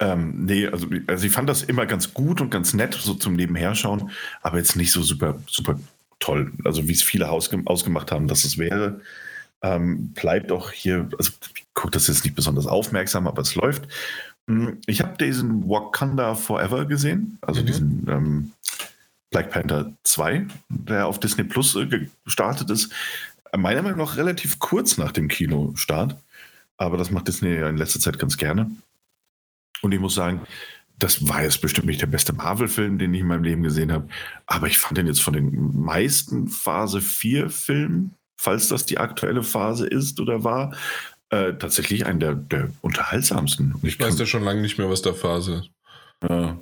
Ähm, 0.00 0.44
nee, 0.44 0.66
also, 0.66 0.88
also 1.06 1.24
ich 1.24 1.32
fand 1.32 1.48
das 1.48 1.62
immer 1.62 1.86
ganz 1.86 2.12
gut 2.12 2.40
und 2.40 2.50
ganz 2.50 2.74
nett, 2.74 2.94
so 2.94 3.14
zum 3.14 3.34
Nebenherschauen, 3.34 4.10
aber 4.42 4.58
jetzt 4.58 4.74
nicht 4.74 4.90
so 4.90 5.02
super, 5.02 5.38
super 5.46 5.78
toll. 6.18 6.52
Also 6.64 6.88
wie 6.88 6.92
es 6.92 7.02
viele 7.04 7.30
ausge 7.30 7.62
ausgemacht 7.66 8.10
haben, 8.10 8.26
dass 8.26 8.42
es 8.44 8.58
wäre. 8.58 9.00
Ähm, 9.62 10.08
bleibt 10.08 10.50
auch 10.50 10.72
hier, 10.72 11.08
also 11.16 11.30
ich 11.54 11.64
gucke 11.74 11.92
das 11.92 12.08
jetzt 12.08 12.24
nicht 12.24 12.34
besonders 12.34 12.66
aufmerksam, 12.66 13.28
aber 13.28 13.42
es 13.42 13.54
läuft. 13.54 13.84
Hm, 14.48 14.78
Ich 14.86 15.00
habe 15.00 15.16
diesen 15.16 15.68
Wakanda 15.68 16.34
Forever 16.34 16.86
gesehen, 16.86 17.38
also 17.42 17.62
Mhm. 17.62 17.66
diesen 17.66 18.06
ähm, 18.08 18.52
Black 19.30 19.50
Panther 19.50 19.92
2, 20.04 20.46
der 20.68 21.06
auf 21.06 21.20
Disney 21.20 21.44
Plus 21.44 21.76
äh, 21.76 22.06
gestartet 22.24 22.70
ist. 22.70 22.92
Meiner 23.56 23.82
Meinung 23.82 23.98
nach 23.98 24.16
relativ 24.16 24.58
kurz 24.58 24.96
nach 24.96 25.12
dem 25.12 25.28
Kinostart. 25.28 26.16
Aber 26.76 26.96
das 26.96 27.10
macht 27.10 27.28
Disney 27.28 27.54
ja 27.54 27.68
in 27.68 27.76
letzter 27.76 28.00
Zeit 28.00 28.18
ganz 28.18 28.36
gerne. 28.36 28.70
Und 29.82 29.92
ich 29.92 30.00
muss 30.00 30.14
sagen, 30.14 30.40
das 30.98 31.28
war 31.28 31.42
jetzt 31.42 31.60
bestimmt 31.60 31.86
nicht 31.86 32.02
der 32.02 32.06
beste 32.06 32.32
Marvel-Film, 32.32 32.98
den 32.98 33.14
ich 33.14 33.20
in 33.20 33.26
meinem 33.26 33.44
Leben 33.44 33.62
gesehen 33.62 33.92
habe. 33.92 34.08
Aber 34.46 34.66
ich 34.66 34.78
fand 34.78 34.98
den 34.98 35.06
jetzt 35.06 35.22
von 35.22 35.34
den 35.34 35.80
meisten 35.80 36.48
Phase 36.48 36.98
4-Filmen, 36.98 38.14
falls 38.36 38.68
das 38.68 38.86
die 38.86 38.98
aktuelle 38.98 39.42
Phase 39.42 39.86
ist 39.86 40.20
oder 40.20 40.44
war, 40.44 40.74
äh, 41.30 41.54
tatsächlich 41.54 42.06
einen 42.06 42.20
der, 42.20 42.34
der 42.34 42.70
unterhaltsamsten. 42.82 43.72
Und 43.74 43.84
ich 43.84 43.94
ich 43.94 44.00
weiß 44.00 44.18
ja 44.18 44.26
schon 44.26 44.42
lange 44.42 44.60
nicht 44.60 44.78
mehr, 44.78 44.90
was 44.90 45.02
der 45.02 45.14
Phase 45.14 45.70
ist. 46.22 46.30
äh, 46.30 46.52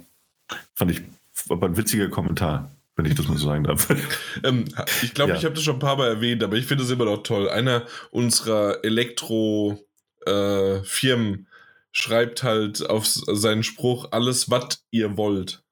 fand 0.74 0.90
ich 0.90 1.02
aber 1.48 1.66
ein 1.66 1.76
witziger 1.76 2.08
Kommentar, 2.08 2.70
wenn 2.96 3.06
ich 3.06 3.14
das 3.14 3.28
mal 3.28 3.38
so 3.38 3.46
sagen 3.48 3.64
darf. 3.64 3.88
Ähm, 4.44 4.66
ich 5.02 5.14
glaube, 5.14 5.32
Ja. 5.32 5.38
ich 5.38 5.44
habe 5.44 5.54
das 5.54 5.64
schon 5.64 5.76
ein 5.76 5.80
paar 5.80 5.96
Mal 5.96 6.08
erwähnt, 6.08 6.42
aber 6.44 6.56
ich 6.56 6.66
finde 6.66 6.84
es 6.84 6.90
immer 6.90 7.04
noch 7.06 7.22
toll. 7.24 7.48
Einer 7.50 7.86
unserer 8.10 8.84
Elektro-Firmen 8.84 11.46
schreibt 11.90 12.42
halt 12.42 12.88
auf 12.88 13.06
seinen 13.06 13.62
Spruch 13.64 14.08
alles, 14.12 14.50
was 14.50 14.84
ihr 14.90 15.16
wollt. 15.16 15.64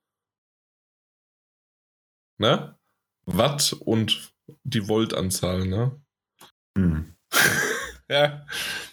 Ne? 2.39 2.75
Watt 3.27 3.75
und 3.81 4.33
die 4.65 4.89
Voltanzahl, 4.89 5.67
ne? 5.67 6.01
Hm. 6.77 7.13
Ja. 8.09 8.47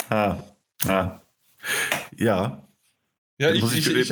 Ah, 0.09 0.39
ah. 0.87 1.21
Ja, 2.17 2.67
Ja, 3.41 3.49
ich, 3.51 3.63
ich, 3.63 3.87
ich, 3.87 4.11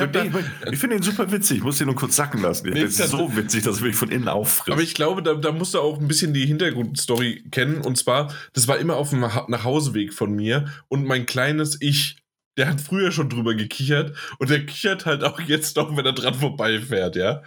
ich 0.72 0.78
finde 0.78 0.96
ihn 0.96 1.02
super 1.02 1.30
witzig. 1.30 1.58
Ich 1.58 1.62
muss 1.62 1.80
ihn 1.80 1.86
nur 1.86 1.94
kurz 1.94 2.16
sacken 2.16 2.42
lassen. 2.42 2.68
Nee, 2.70 2.82
das 2.82 2.98
ist 2.98 3.10
so 3.10 3.36
witzig, 3.36 3.62
dass 3.62 3.78
er 3.78 3.86
mich 3.86 3.94
von 3.96 4.10
innen 4.10 4.28
auffrisst. 4.28 4.72
Aber 4.72 4.82
ich 4.82 4.94
glaube, 4.94 5.22
da, 5.22 5.34
da 5.34 5.52
musst 5.52 5.74
du 5.74 5.78
auch 5.80 6.00
ein 6.00 6.08
bisschen 6.08 6.34
die 6.34 6.44
Hintergrundstory 6.44 7.44
kennen. 7.52 7.80
Und 7.82 7.96
zwar, 7.96 8.34
das 8.52 8.66
war 8.66 8.78
immer 8.78 8.96
auf 8.96 9.10
dem 9.10 9.24
Ha- 9.24 9.46
Nachhauseweg 9.48 10.12
von 10.12 10.34
mir. 10.34 10.72
Und 10.88 11.06
mein 11.06 11.24
kleines 11.24 11.80
Ich, 11.80 12.16
der 12.56 12.68
hat 12.68 12.80
früher 12.80 13.12
schon 13.12 13.30
drüber 13.30 13.54
gekichert. 13.54 14.16
Und 14.40 14.50
der 14.50 14.66
kichert 14.66 15.06
halt 15.06 15.22
auch 15.22 15.40
jetzt 15.40 15.76
noch, 15.76 15.96
wenn 15.96 16.04
er 16.04 16.12
dran 16.14 16.34
vorbeifährt, 16.34 17.14
ja. 17.14 17.42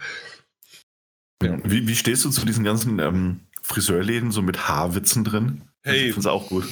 wie, 1.42 1.86
wie 1.86 1.94
stehst 1.96 2.24
du 2.24 2.30
zu 2.30 2.46
diesen 2.46 2.64
ganzen 2.64 2.98
ähm, 3.00 3.40
Friseurläden 3.62 4.30
so 4.32 4.40
mit 4.40 4.66
Haarwitzen 4.66 5.24
drin? 5.24 5.64
Hey. 5.82 6.06
Ich 6.08 6.14
finde 6.14 6.32
auch 6.32 6.48
gut. 6.48 6.64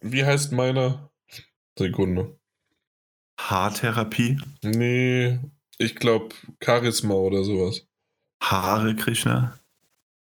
Wie 0.00 0.24
heißt 0.24 0.52
meiner? 0.52 1.10
Sekunde. 1.78 2.39
Haartherapie, 3.48 4.38
Nee, 4.62 5.38
ich 5.78 5.94
glaube 5.96 6.34
Charisma 6.62 7.14
oder 7.14 7.42
sowas. 7.44 7.86
Haare 8.42 8.94
Krishna. 8.96 9.58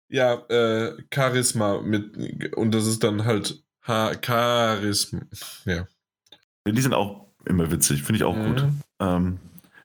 Ja, 0.10 0.34
äh, 0.50 0.98
Charisma 1.14 1.82
mit. 1.82 2.56
Und 2.56 2.72
das 2.74 2.86
ist 2.88 3.04
dann 3.04 3.26
halt 3.26 3.64
ha 3.84 4.12
Charisma. 4.26 5.22
Ja. 5.66 5.88
Die 6.68 6.82
sind 6.82 6.94
auch 6.94 7.28
immer 7.46 7.72
witzig, 7.72 8.04
finde 8.04 8.18
ich 8.18 8.24
auch 8.24 8.36
gut. 8.36 8.64
Mhm. 8.64 8.82
Ähm, 9.00 9.40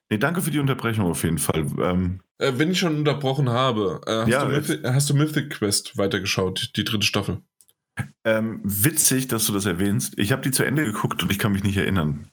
nee, 0.09 0.17
danke 0.17 0.41
für 0.41 0.51
die 0.51 0.59
Unterbrechung 0.59 1.05
auf 1.05 1.23
jeden 1.23 1.37
Fall. 1.39 1.65
Ähm, 1.81 2.19
Äh, 2.39 2.53
wenn 2.57 2.71
ich 2.71 2.79
schon 2.79 2.95
unterbrochen 2.97 3.49
habe, 3.49 4.01
äh, 4.05 4.11
hast, 4.21 4.27
Ja, 4.29 4.45
du 4.45 4.51
Mythic, 4.51 4.83
hast 4.85 5.09
du 5.09 5.15
Mythic 5.15 5.49
Quest 5.51 5.97
weitergeschaut, 5.97 6.71
die 6.75 6.83
dritte 6.83 7.05
Staffel? 7.05 7.41
ähm, 8.25 8.59
witzig, 8.63 9.27
dass 9.27 9.45
du 9.47 9.53
das 9.53 9.65
erwähnst. 9.65 10.17
Ich 10.19 10.31
habe 10.31 10.41
die 10.43 10.51
zu 10.51 10.63
Ende 10.63 10.85
geguckt 10.85 11.23
und 11.23 11.31
ich 11.31 11.39
kann 11.39 11.51
mich 11.51 11.63
nicht 11.63 11.77
erinnern. 11.77 12.29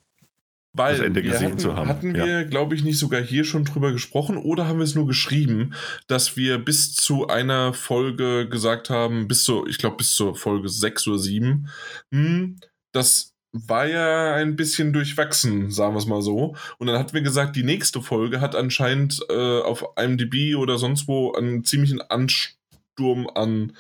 Weil 0.77 0.97
Das 0.97 1.07
Ende 1.07 1.23
wir 1.23 1.31
gesehen 1.31 1.53
hatten, 1.53 1.59
zu 1.59 1.77
haben, 1.77 1.89
hatten 1.89 2.15
wir, 2.15 2.45
glaube 2.45 2.75
ich, 2.75 2.83
nicht 2.83 2.99
sogar 2.99 3.23
hier 3.23 3.45
schon 3.45 3.65
drüber 3.65 3.93
gesprochen 3.93 4.37
oder 4.37 4.67
haben 4.67 4.79
wir 4.79 4.85
es 4.85 4.97
nur 4.97 5.07
geschrieben, 5.07 5.73
dass 6.09 6.37
wir 6.37 6.59
bis 6.59 6.95
zu 6.95 7.29
einer 7.29 7.73
Folge 7.73 8.49
gesagt 8.49 8.91
haben, 8.91 9.29
bis 9.29 9.45
zu, 9.45 9.67
ich 9.69 9.79
glaube, 9.79 9.97
bis 9.99 10.15
zur 10.15 10.35
Folge 10.35 10.69
6 10.69 11.07
oder 11.07 11.19
7, 11.19 11.69
hm, 12.11 12.57
das 12.93 13.35
war 13.53 13.87
ja 13.87 14.35
ein 14.35 14.57
bisschen 14.57 14.93
durchwachsen, 14.93 15.71
sagen 15.71 15.95
wir 15.95 15.99
es 15.99 16.07
mal 16.07 16.23
so. 16.23 16.57
Und 16.79 16.89
dann 16.89 16.99
hatten 16.99 17.15
wir 17.15 17.23
gesagt, 17.23 17.55
die 17.55 17.63
nächste 17.63 18.03
Folge 18.03 18.41
hat 18.41 18.57
anscheinend 18.57 19.25
äh, 19.31 19.61
auf 19.61 19.85
IMDb 19.97 20.57
oder 20.57 20.77
sonst 20.77 21.07
wo 21.07 21.33
einen 21.33 21.63
ziemlichen 21.63 22.01
Ansturm 22.01 23.29
an 23.33 23.77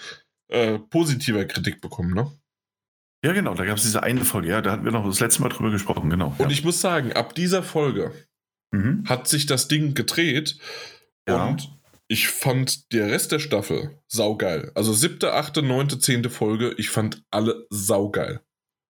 äh, 0.47 0.79
positiver 0.79 1.45
Kritik 1.45 1.81
bekommen, 1.81 2.15
ne? 2.15 2.31
Ja, 3.25 3.33
genau, 3.33 3.55
da 3.55 3.65
gab 3.65 3.79
es 3.79 3.85
diese 3.85 4.03
eine 4.03 4.23
Folge. 4.23 4.49
Ja, 4.49 4.61
da 4.61 4.73
hatten 4.73 4.85
wir 4.85 4.93
noch 4.93 5.07
das 5.07 5.19
letzte 5.19 5.41
Mal 5.41 5.49
drüber 5.49 5.71
gesprochen, 5.71 6.11
genau. 6.11 6.35
Und 6.37 6.41
ja. 6.41 6.51
ich 6.51 6.63
muss 6.63 6.83
sagen, 6.83 7.15
ab 7.15 7.35
dieser 7.35 7.63
Folge 7.63 8.13
mhm. 8.71 9.05
hat 9.09 9.29
sich 9.29 9.47
das 9.47 9.67
Ding 9.67 9.95
gedreht 9.95 10.59
Ja. 11.27 11.47
und 11.47 11.71
ich 12.07 12.29
fand 12.29 12.93
der 12.93 13.07
Rest 13.09 13.33
der 13.33 13.39
Staffel 13.39 13.99
saugeil. 14.09 14.73
Also 14.75 14.93
siebte, 14.93 15.33
achte, 15.33 15.63
neunte, 15.63 15.99
zehnte 15.99 16.29
Folge, 16.29 16.75
ich 16.77 16.91
fand 16.91 17.23
alle 17.31 17.67
saugeil. 17.71 18.41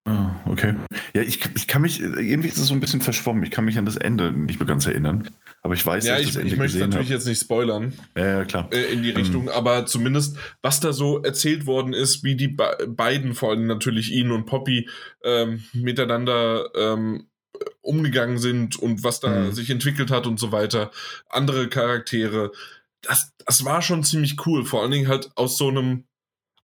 Ah, 0.05 0.35
okay. 0.47 0.74
Ja, 1.14 1.22
ich, 1.22 1.41
ich 1.55 1.68
kann 1.68 1.82
mich, 1.82 2.01
irgendwie 2.01 2.49
ist 2.49 2.59
es 2.59 2.66
so 2.66 2.74
ein 2.74 2.80
bisschen 2.80 3.01
verschwommen. 3.03 3.45
Ich 3.45 3.53
kann 3.53 3.64
mich 3.64 3.78
an 3.78 3.87
das 3.87 3.97
Ende 3.97 4.32
nicht 4.32 4.59
mehr 4.59 4.66
ganz 4.66 4.85
erinnern. 4.87 5.30
Aber 5.65 5.73
ich 5.75 5.85
weiß, 5.85 6.05
Ja, 6.07 6.12
dass 6.12 6.21
ich, 6.21 6.27
das 6.29 6.37
Ende 6.37 6.53
ich 6.53 6.59
möchte 6.59 6.79
natürlich 6.79 7.07
habe. 7.07 7.15
jetzt 7.15 7.27
nicht 7.27 7.41
spoilern 7.41 7.95
Ja, 8.17 8.27
ja, 8.27 8.45
klar. 8.45 8.69
äh, 8.71 8.93
in 8.93 9.03
die 9.03 9.11
Richtung, 9.11 9.49
aber 9.49 9.87
zumindest, 9.87 10.37
was 10.62 10.79
da 10.79 10.93
so 10.93 11.23
erzählt 11.23 11.65
worden 11.67 11.95
ist, 11.95 12.23
wie 12.23 12.37
die 12.37 12.49
be 12.49 12.77
beiden, 12.87 13.35
vor 13.35 13.51
allem 13.51 13.67
natürlich 13.67 14.12
ihn 14.12 14.31
und 14.31 14.45
Poppy, 14.45 14.89
ähm, 15.25 15.65
miteinander 15.73 16.69
ähm, 16.77 17.29
umgegangen 17.81 18.37
sind 18.39 18.77
und 18.79 19.05
was 19.05 19.21
da 19.21 19.29
Mhm. 19.47 19.53
sich 19.53 19.71
entwickelt 19.71 20.11
hat 20.11 20.27
und 20.27 20.39
so 20.39 20.53
weiter. 20.53 20.91
Andere 21.31 21.69
Charaktere. 21.69 22.53
Das, 23.01 23.33
das 23.47 23.65
war 23.65 23.81
schon 23.81 24.05
ziemlich 24.05 24.47
cool. 24.47 24.65
Vor 24.67 24.83
allen 24.83 24.91
Dingen 24.91 25.09
halt 25.09 25.31
aus 25.35 25.57
so 25.57 25.69
einem 25.69 26.05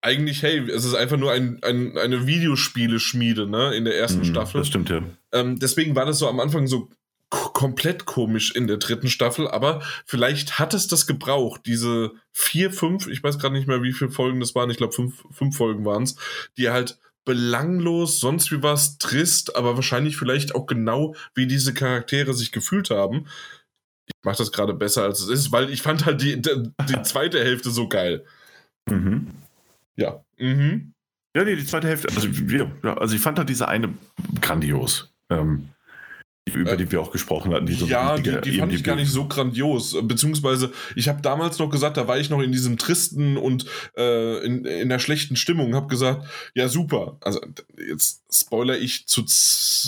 eigentlich, 0.02 0.42
hey, 0.44 0.60
es 0.70 0.86
ist 0.86 0.94
einfach 0.96 1.18
nur 1.18 1.32
ein, 1.34 1.60
ein, 1.64 1.98
eine 1.98 2.28
Videospiele-Schmiede, 2.28 3.48
ne, 3.48 3.74
in 3.76 3.84
der 3.86 3.98
ersten 3.98 4.20
Mhm, 4.20 4.26
Staffel. 4.26 4.62
Das 4.62 4.68
stimmt, 4.68 4.90
ja. 4.90 5.02
Ähm, 5.34 5.58
deswegen 5.60 5.96
war 5.96 6.06
das 6.06 6.20
so 6.20 6.30
am 6.30 6.40
Anfang 6.40 6.68
so 6.68 6.90
komplett 7.54 8.06
komisch 8.06 8.52
in 8.52 8.68
der 8.68 8.78
dritten 8.78 9.10
Staffel, 9.10 9.48
aber 9.48 9.82
vielleicht 10.06 10.60
hat 10.60 10.74
es 10.74 10.88
das 10.88 11.08
gebraucht, 11.08 11.62
diese 11.66 12.12
vier, 12.32 12.72
fünf, 12.72 13.08
ich 13.08 13.24
weiß 13.24 13.40
gerade 13.40 13.56
nicht 13.56 13.68
mehr, 13.68 13.84
wie 13.84 13.94
viele 13.94 14.12
Folgen 14.12 14.40
das 14.40 14.56
waren, 14.56 14.70
ich 14.70 14.78
glaube 14.78 14.94
fünf, 14.94 15.24
fünf 15.32 15.58
Folgen 15.58 15.86
waren 15.86 16.04
es, 16.04 16.16
die 16.58 16.70
halt 16.70 16.98
belanglos, 17.26 18.20
sonst 18.20 18.52
wie 18.52 18.64
was, 18.64 18.98
trist, 18.98 19.56
aber 19.56 19.76
wahrscheinlich 19.76 20.16
vielleicht 20.16 20.56
auch 20.56 20.68
genau, 20.68 21.16
wie 21.34 21.48
diese 21.48 21.74
Charaktere 21.74 22.34
sich 22.34 22.52
gefühlt 22.52 22.92
haben. 22.92 23.26
Ich 24.06 24.14
mache 24.24 24.38
das 24.38 24.52
gerade 24.52 24.74
besser, 24.74 25.04
als 25.04 25.20
es 25.22 25.30
ist, 25.30 25.52
weil 25.52 25.72
ich 25.72 25.82
fand 25.82 26.06
halt 26.06 26.22
die, 26.22 26.40
die, 26.42 26.72
die 26.88 27.02
zweite 27.04 27.44
Hälfte 27.44 27.72
so 27.72 27.90
geil. 27.90 28.24
Mhm. 28.88 29.32
Ja. 29.96 30.24
Mhm. 30.38 30.94
Ja, 31.36 31.44
nee, 31.44 31.56
die 31.56 31.66
zweite 31.66 31.88
Hälfte. 31.88 32.08
Also, 32.16 32.28
ja, 32.28 32.98
also 32.98 33.16
ich 33.16 33.22
fand 33.22 33.40
halt 33.40 33.50
diese 33.50 33.68
eine 33.68 33.94
grandios. 34.40 35.12
Ähm, 35.30 35.70
über 36.54 36.74
Äh, 36.74 36.78
die 36.78 36.92
wir 36.92 37.02
auch 37.02 37.12
gesprochen 37.12 37.54
hatten. 37.54 37.66
Die 37.66 37.74
so 37.74 37.86
ja, 37.86 38.18
die, 38.18 38.24
die 38.24 38.58
fand 38.58 38.72
ich 38.72 38.80
IMDb 38.80 38.84
gar 38.84 38.96
nicht 38.96 39.12
so 39.12 39.28
grandios. 39.28 39.98
Beziehungsweise, 40.04 40.72
ich 40.96 41.08
habe 41.08 41.22
damals 41.22 41.58
noch 41.60 41.70
gesagt, 41.70 41.98
da 41.98 42.08
war 42.08 42.18
ich 42.18 42.30
noch 42.30 42.42
in 42.42 42.52
diesem 42.52 42.78
tristen 42.78 43.38
und 43.38 43.66
äh, 43.98 44.46
in, 44.46 44.66
in 44.66 44.90
der 44.90 45.00
schlechten 45.00 45.36
Stimmung, 45.36 45.76
habe 45.76 45.88
gesagt, 45.88 46.26
ja 46.54 46.68
super. 46.68 47.18
Also 47.22 47.42
jetzt 47.78 48.24
spoiler 48.32 48.78
ich 48.78 49.08
zu, 49.08 49.24
zu 49.24 49.88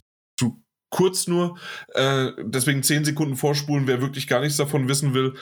kurz 0.90 1.28
nur. 1.28 1.58
Äh, 1.94 2.32
deswegen 2.44 2.84
10 2.84 3.06
Sekunden 3.06 3.36
vorspulen, 3.36 3.88
wer 3.88 4.02
wirklich 4.02 4.28
gar 4.28 4.42
nichts 4.42 4.58
davon 4.58 4.88
wissen 4.88 5.14
will. 5.14 5.36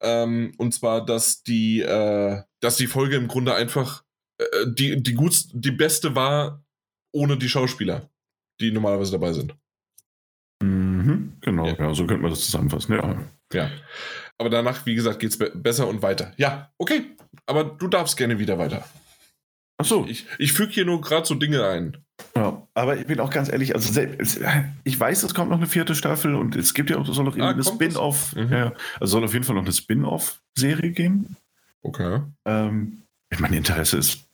Ähm, 0.00 0.52
und 0.56 0.72
zwar, 0.72 1.04
dass 1.04 1.42
die, 1.42 1.80
äh, 1.80 2.42
dass 2.60 2.76
die 2.76 2.86
Folge 2.86 3.16
im 3.16 3.28
Grunde 3.28 3.54
einfach 3.54 4.04
äh, 4.38 4.44
die, 4.66 5.02
die, 5.02 5.14
gut, 5.14 5.46
die 5.52 5.72
beste 5.72 6.14
war 6.14 6.64
ohne 7.12 7.36
die 7.36 7.48
Schauspieler, 7.48 8.08
die 8.60 8.70
normalerweise 8.70 9.12
dabei 9.12 9.32
sind. 9.32 9.54
Mhm, 11.00 11.32
genau, 11.40 11.66
Ja. 11.66 11.74
ja. 11.78 11.94
so 11.94 12.06
könnte 12.06 12.22
man 12.22 12.30
das 12.30 12.44
zusammenfassen. 12.44 12.94
Ja. 12.94 13.16
Ja. 13.52 13.70
aber 14.38 14.50
danach, 14.50 14.86
wie 14.86 14.94
gesagt, 14.94 15.18
geht 15.18 15.30
es 15.30 15.38
be 15.38 15.50
besser 15.54 15.88
und 15.88 16.02
weiter. 16.02 16.32
Ja, 16.36 16.70
okay. 16.78 17.02
Aber 17.46 17.64
du 17.64 17.88
darfst 17.88 18.16
gerne 18.16 18.38
wieder 18.38 18.58
weiter. 18.58 18.84
Ach 19.78 19.84
so. 19.84 20.06
Ich, 20.06 20.26
ich 20.38 20.52
füge 20.52 20.72
hier 20.72 20.84
nur 20.84 21.00
gerade 21.00 21.26
so 21.26 21.34
Dinge 21.34 21.66
ein. 21.66 21.96
Ja, 22.36 22.66
aber 22.74 22.98
ich 22.98 23.06
bin 23.06 23.18
auch 23.18 23.30
ganz 23.30 23.50
ehrlich, 23.50 23.74
also 23.74 24.00
ich 24.84 25.00
weiß, 25.00 25.22
es 25.22 25.34
kommt 25.34 25.50
noch 25.50 25.56
eine 25.56 25.66
vierte 25.66 25.94
Staffel 25.94 26.34
und 26.34 26.54
es 26.54 26.74
gibt 26.74 26.90
ja 26.90 26.98
auch, 26.98 27.06
soll 27.06 27.24
noch 27.24 27.38
ah, 27.38 27.50
eine 27.50 27.64
Spin-off, 27.64 28.36
mhm. 28.36 28.52
ja, 28.52 28.72
also 29.00 29.12
soll 29.12 29.24
auf 29.24 29.32
jeden 29.32 29.44
Fall 29.44 29.54
noch 29.54 29.62
eine 29.62 29.72
Spin-off-Serie 29.72 30.90
geben. 30.90 31.36
Okay. 31.82 32.20
Ähm, 32.44 33.02
ich 33.30 33.38
meine, 33.38 33.56
Interesse 33.56 33.96
ist 33.96 34.24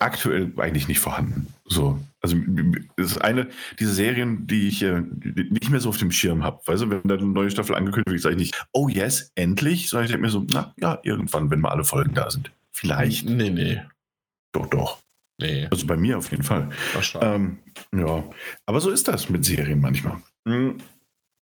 aktuell 0.00 0.52
eigentlich 0.56 0.88
nicht 0.88 0.98
vorhanden. 0.98 1.54
So, 1.66 2.00
also 2.22 2.36
es 2.96 3.12
ist 3.12 3.18
eine 3.18 3.48
dieser 3.78 3.92
Serien, 3.92 4.46
die 4.46 4.68
ich 4.68 4.82
äh, 4.82 5.00
nicht 5.00 5.70
mehr 5.70 5.80
so 5.80 5.88
auf 5.88 5.98
dem 5.98 6.12
Schirm 6.12 6.44
habe. 6.44 6.60
Weißt 6.66 6.82
du, 6.82 6.90
wenn 6.90 7.02
da 7.04 7.16
eine 7.16 7.26
neue 7.26 7.50
Staffel 7.50 7.74
angekündigt 7.74 8.10
wird, 8.10 8.20
sage 8.22 8.34
ich 8.36 8.40
nicht, 8.40 8.66
oh 8.72 8.88
yes, 8.88 9.32
endlich, 9.34 9.88
sondern 9.88 10.04
ich 10.04 10.10
denke 10.12 10.26
mir 10.26 10.30
so, 10.30 10.46
na 10.50 10.72
ja, 10.78 10.98
irgendwann, 11.02 11.50
wenn 11.50 11.60
mal 11.60 11.70
alle 11.70 11.84
Folgen 11.84 12.14
da 12.14 12.30
sind. 12.30 12.52
Vielleicht. 12.70 13.28
Nee, 13.28 13.50
nee. 13.50 13.82
Doch, 14.52 14.66
doch. 14.66 14.98
Nee. 15.38 15.66
Also 15.70 15.86
bei 15.86 15.96
mir 15.96 16.18
auf 16.18 16.30
jeden 16.30 16.44
Fall. 16.44 16.70
Ähm, 17.20 17.58
ja, 17.94 18.22
aber 18.66 18.80
so 18.80 18.90
ist 18.90 19.08
das 19.08 19.28
mit 19.28 19.44
Serien 19.44 19.80
manchmal. 19.80 20.18
Mhm. 20.44 20.78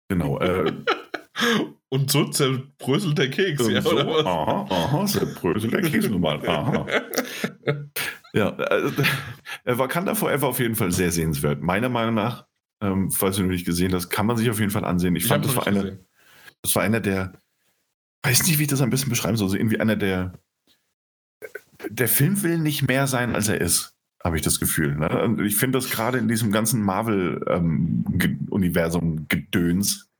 Genau. 0.08 0.38
Äh, 0.38 0.72
Und 1.94 2.10
so 2.10 2.24
zerbröselt 2.24 3.18
der 3.18 3.30
Keks, 3.30 3.68
ja, 3.68 3.80
so, 3.80 3.92
oder 3.92 4.04
was? 4.04 4.26
Aha, 4.26 4.66
aha, 4.68 5.06
zerbröselt 5.06 5.74
der 5.74 5.82
Keks 5.82 6.08
nochmal. 6.08 6.44
Aha. 6.44 6.86
ja, 8.34 8.50
äh, 8.50 8.90
äh, 9.64 9.78
Wakanda 9.78 10.14
Forever 10.14 10.48
auf 10.48 10.58
jeden 10.58 10.74
Fall 10.74 10.92
sehr 10.92 11.12
sehenswert. 11.12 11.62
Meiner 11.62 11.88
Meinung 11.88 12.14
nach, 12.14 12.46
ähm, 12.80 13.10
falls 13.10 13.36
du 13.36 13.42
noch 13.42 13.50
nicht 13.50 13.66
gesehen 13.66 13.94
hast, 13.94 14.10
kann 14.10 14.26
man 14.26 14.36
sich 14.36 14.50
auf 14.50 14.58
jeden 14.58 14.70
Fall 14.70 14.84
ansehen. 14.84 15.16
Ich, 15.16 15.24
ich 15.24 15.28
fand, 15.28 15.44
das 15.44 15.56
war, 15.56 15.66
eine, 15.66 16.00
das 16.62 16.74
war 16.74 16.82
einer 16.82 17.00
der, 17.00 17.32
weiß 18.22 18.46
nicht, 18.46 18.58
wie 18.58 18.64
ich 18.64 18.68
das 18.68 18.82
am 18.82 18.90
besten 18.90 19.10
beschreiben 19.10 19.36
soll, 19.36 19.48
so 19.48 19.56
irgendwie 19.56 19.80
einer 19.80 19.96
der 19.96 20.32
der 21.90 22.08
Film 22.08 22.42
will 22.42 22.58
nicht 22.58 22.86
mehr 22.86 23.06
sein, 23.06 23.34
als 23.34 23.48
er 23.48 23.58
ist, 23.60 23.94
habe 24.22 24.36
ich 24.36 24.42
das 24.42 24.60
Gefühl. 24.60 24.94
Ne? 24.96 25.08
Und 25.22 25.40
ich 25.40 25.56
finde 25.56 25.78
das 25.78 25.88
gerade 25.90 26.18
in 26.18 26.28
diesem 26.28 26.52
ganzen 26.52 26.82
Marvel-Universum 26.82 29.18
ähm, 29.18 29.26
Gedöns, 29.28 30.10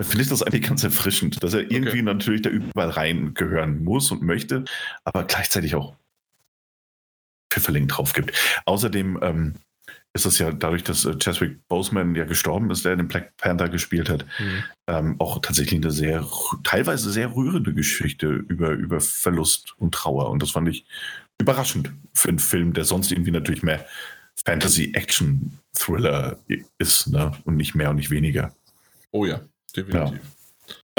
finde 0.00 0.22
ich 0.22 0.28
das 0.30 0.42
eigentlich 0.42 0.66
ganz 0.66 0.82
erfrischend, 0.82 1.42
dass 1.42 1.52
er 1.52 1.70
irgendwie 1.70 1.98
okay. 1.98 2.02
natürlich 2.02 2.40
da 2.42 2.48
überall 2.48 2.88
reingehören 2.88 3.84
muss 3.84 4.10
und 4.10 4.22
möchte, 4.22 4.64
aber 5.04 5.24
gleichzeitig 5.24 5.74
auch 5.74 5.94
Pfifferling 7.50 7.88
drauf 7.88 8.12
gibt. 8.12 8.32
Außerdem 8.64 9.18
ähm, 9.22 9.54
ist 10.12 10.26
es 10.26 10.38
ja 10.38 10.50
dadurch, 10.50 10.82
dass 10.82 11.04
äh, 11.04 11.16
Chadwick 11.18 11.66
Boseman 11.68 12.14
ja 12.14 12.24
gestorben 12.24 12.70
ist, 12.70 12.84
der 12.84 12.96
den 12.96 13.08
Black 13.08 13.36
Panther 13.36 13.68
gespielt 13.68 14.08
hat, 14.08 14.24
mhm. 14.38 14.64
ähm, 14.88 15.16
auch 15.18 15.40
tatsächlich 15.40 15.80
eine 15.80 15.90
sehr, 15.92 16.26
teilweise 16.64 17.10
sehr 17.10 17.34
rührende 17.34 17.74
Geschichte 17.74 18.26
über, 18.26 18.70
über 18.70 19.00
Verlust 19.00 19.74
und 19.78 19.94
Trauer. 19.94 20.30
Und 20.30 20.42
das 20.42 20.50
fand 20.50 20.68
ich 20.68 20.84
überraschend 21.40 21.92
für 22.12 22.28
einen 22.28 22.38
Film, 22.38 22.72
der 22.72 22.84
sonst 22.84 23.12
irgendwie 23.12 23.30
natürlich 23.30 23.62
mehr 23.62 23.86
Fantasy-Action-Thriller 24.44 26.38
ist, 26.78 27.08
ne? 27.08 27.32
Und 27.44 27.56
nicht 27.56 27.74
mehr 27.74 27.90
und 27.90 27.96
nicht 27.96 28.10
weniger. 28.10 28.54
Oh 29.10 29.26
ja, 29.26 29.40
definitiv. 29.76 30.18
Ja. 30.18 30.39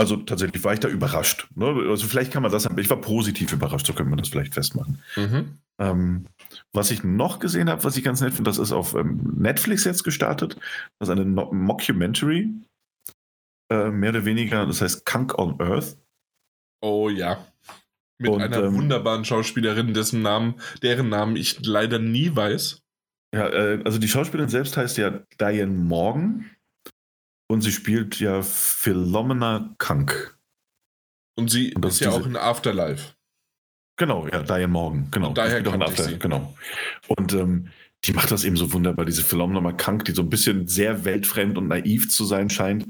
Also 0.02 0.18
tatsächlich 0.18 0.64
war 0.64 0.74
ich 0.74 0.80
da 0.80 0.88
überrascht. 0.88 1.48
Ne? 1.54 1.68
Also 1.88 2.08
vielleicht 2.08 2.34
kann 2.34 2.42
man 2.42 2.52
das, 2.52 2.68
ich 2.76 2.90
war 2.90 3.00
positiv 3.00 3.54
überrascht, 3.54 3.86
so 3.86 3.94
können 3.94 4.10
wir 4.10 4.16
das 4.16 4.30
vielleicht 4.30 4.56
festmachen. 4.56 5.00
Mhm. 5.16 5.60
Ähm, 5.80 6.26
was 6.74 6.90
ich 6.90 7.04
noch 7.04 7.38
gesehen 7.38 7.70
habe, 7.70 7.84
was 7.84 7.98
ich 7.98 8.04
ganz 8.04 8.20
nett 8.20 8.34
finde, 8.34 8.50
das 8.50 8.58
ist 8.58 8.72
auf 8.72 8.96
ähm, 8.96 9.36
Netflix 9.38 9.84
jetzt 9.84 10.04
gestartet. 10.04 10.58
Das 10.98 11.08
ist 11.08 11.12
eine 11.12 11.24
no 11.24 11.54
Mockumentary, 11.54 12.50
äh, 13.72 13.92
mehr 13.92 14.10
oder 14.10 14.26
weniger, 14.26 14.66
das 14.66 14.82
heißt 14.82 15.06
Kunk 15.06 15.38
on 15.38 15.62
Earth. 15.62 15.98
Oh 16.82 17.10
ja. 17.10 17.46
Mit 18.20 18.32
Und, 18.32 18.42
einer 18.42 18.64
ähm, 18.64 18.74
wunderbaren 18.74 19.24
Schauspielerin, 19.24 19.94
dessen 19.94 20.24
Namen, 20.24 20.56
deren 20.82 21.10
Namen 21.10 21.36
ich 21.36 21.64
leider 21.64 22.00
nie 22.00 22.36
weiß. 22.36 22.82
Ja, 23.36 23.50
äh, 23.50 23.82
also 23.86 24.00
die 24.00 24.08
Schauspielerin 24.08 24.50
selbst 24.50 24.78
heißt 24.78 24.98
ja 24.98 25.22
Diane 25.40 25.72
Morgan. 25.72 26.50
Und 27.52 27.60
sie 27.60 27.74
spielt 27.74 28.18
ja 28.22 28.44
Philomena 28.44 29.76
Kunk. 29.78 30.38
Und 31.36 31.52
sie 31.52 31.74
Und 31.74 31.84
ist 31.84 32.00
ja 32.00 32.12
auch 32.12 32.26
in 32.26 32.38
Afterlife. 32.38 33.16
Genau, 33.98 34.26
ja, 34.32 34.42
Diane 34.42 34.70
Morgan, 34.70 35.10
genau. 35.12 35.28
Und 35.30 35.38
daher 35.38 35.62
auch 35.68 35.82
After, 35.82 36.04
sie. 36.06 36.18
Genau. 36.18 36.56
Und 37.08 37.34
ähm, 37.34 37.68
die 38.06 38.14
macht 38.14 38.32
das 38.32 38.46
eben 38.46 38.56
so 38.56 38.72
wunderbar, 38.72 39.04
diese 39.04 39.22
Philomena 39.22 39.74
Kunk, 39.74 40.06
die 40.06 40.14
so 40.14 40.22
ein 40.22 40.30
bisschen 40.30 40.70
sehr 40.70 41.04
weltfremd 41.04 41.58
und 41.58 41.68
naiv 41.68 42.10
zu 42.10 42.24
sein 42.24 42.50
scheint. 42.50 42.88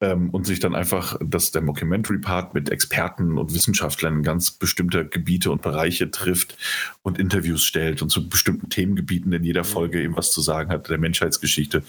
Ähm, 0.00 0.30
und 0.30 0.46
sich 0.46 0.60
dann 0.60 0.74
einfach, 0.74 1.18
dass 1.22 1.50
der 1.50 1.60
Mockumentary-Part 1.60 2.54
mit 2.54 2.70
Experten 2.70 3.36
und 3.36 3.52
Wissenschaftlern 3.52 4.22
ganz 4.22 4.50
bestimmter 4.50 5.04
Gebiete 5.04 5.50
und 5.50 5.60
Bereiche 5.60 6.10
trifft 6.10 6.56
und 7.02 7.18
Interviews 7.18 7.62
stellt 7.64 8.00
und 8.00 8.08
zu 8.08 8.26
bestimmten 8.26 8.70
Themengebieten 8.70 9.30
in 9.34 9.44
jeder 9.44 9.60
mhm. 9.60 9.66
Folge 9.66 10.02
eben 10.02 10.16
was 10.16 10.32
zu 10.32 10.40
sagen 10.40 10.70
hat, 10.70 10.88
der 10.88 10.96
Menschheitsgeschichte. 10.96 11.82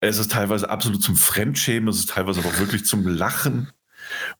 Es 0.00 0.18
ist 0.18 0.32
teilweise 0.32 0.68
absolut 0.68 1.02
zum 1.02 1.16
Fremdschämen, 1.16 1.88
es 1.88 2.00
ist 2.00 2.10
teilweise 2.10 2.40
aber 2.40 2.50
auch 2.50 2.58
wirklich 2.58 2.84
zum 2.84 3.06
Lachen. 3.06 3.72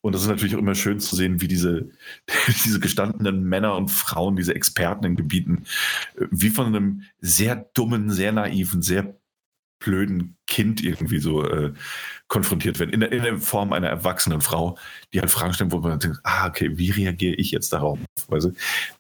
Und 0.01 0.15
das 0.15 0.23
ist 0.23 0.29
natürlich 0.29 0.55
auch 0.55 0.61
immer 0.61 0.75
schön 0.75 1.01
zu 1.01 1.17
sehen, 1.17 1.41
wie 1.41 1.49
diese, 1.49 1.91
diese 2.65 2.81
gestandenen 2.81 3.45
Männer 3.45 3.75
und 3.75 3.91
Frauen, 3.91 4.37
diese 4.37 4.55
Experten 4.55 5.05
in 5.05 5.17
Gebieten, 5.17 5.65
wie 6.31 6.51
von 6.51 6.67
einem 6.67 7.03
sehr 7.21 7.57
dummen, 7.75 8.11
sehr 8.11 8.33
naiven, 8.33 8.83
sehr 8.83 9.17
blöden 9.79 10.37
Kind 10.47 10.83
irgendwie 10.83 11.19
so 11.19 11.45
äh, 11.45 11.73
konfrontiert 12.29 12.79
werden. 12.79 12.91
In 12.91 13.01
der, 13.01 13.13
in 13.13 13.23
der 13.23 13.39
Form 13.39 13.73
einer 13.73 13.89
erwachsenen 13.89 14.41
Frau, 14.41 14.79
die 15.13 15.21
halt 15.21 15.31
Fragen 15.31 15.53
stellen, 15.53 15.71
wo 15.71 15.79
man 15.79 15.99
denkt, 15.99 16.19
ah, 16.23 16.47
okay, 16.47 16.79
wie 16.79 16.91
reagiere 16.91 17.35
ich 17.35 17.51
jetzt 17.51 17.73
darauf? 17.73 17.99
Weißt 18.29 18.47
du? 18.47 18.53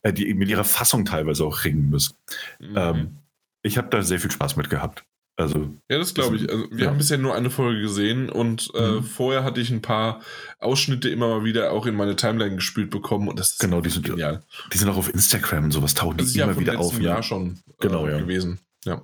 äh, 0.02 0.12
die 0.12 0.32
mit 0.34 0.48
ihrer 0.48 0.64
Fassung 0.64 1.04
teilweise 1.04 1.44
auch 1.44 1.64
ringen 1.64 1.88
müssen. 1.88 2.14
Mhm. 2.60 2.74
Ähm, 2.76 3.16
ich 3.62 3.78
habe 3.78 3.88
da 3.88 4.02
sehr 4.02 4.20
viel 4.20 4.30
Spaß 4.30 4.56
mit 4.56 4.70
gehabt. 4.70 5.04
Also, 5.38 5.68
ja, 5.90 5.98
das 5.98 6.14
glaube 6.14 6.36
ich. 6.36 6.50
Also, 6.50 6.70
wir 6.70 6.84
ja. 6.84 6.90
haben 6.90 6.96
bisher 6.96 7.18
nur 7.18 7.34
eine 7.34 7.50
Folge 7.50 7.82
gesehen 7.82 8.30
und 8.30 8.70
äh, 8.74 8.92
mhm. 8.92 9.04
vorher 9.04 9.44
hatte 9.44 9.60
ich 9.60 9.70
ein 9.70 9.82
paar 9.82 10.22
Ausschnitte 10.58 11.10
immer 11.10 11.28
mal 11.28 11.44
wieder 11.44 11.72
auch 11.72 11.84
in 11.84 11.94
meine 11.94 12.16
Timeline 12.16 12.56
gespielt 12.56 12.88
bekommen 12.88 13.28
und 13.28 13.38
das 13.38 13.52
ist 13.52 13.58
genau, 13.58 13.82
die 13.82 13.90
sind 13.90 14.06
genial. 14.06 14.42
Die 14.72 14.78
sind 14.78 14.88
auch 14.88 14.96
auf 14.96 15.12
Instagram 15.12 15.64
und 15.64 15.72
sowas 15.72 15.92
tauchen 15.92 16.16
das 16.16 16.32
die 16.32 16.40
immer 16.40 16.52
ja 16.52 16.58
wieder 16.58 16.78
auf. 16.78 16.92
Das 16.92 16.98
ist 16.98 17.04
ja 17.04 17.22
schon 17.22 17.58
genau, 17.80 18.06
äh, 18.06 18.12
ja. 18.12 18.18
gewesen. 18.18 18.60
Ja. 18.86 19.02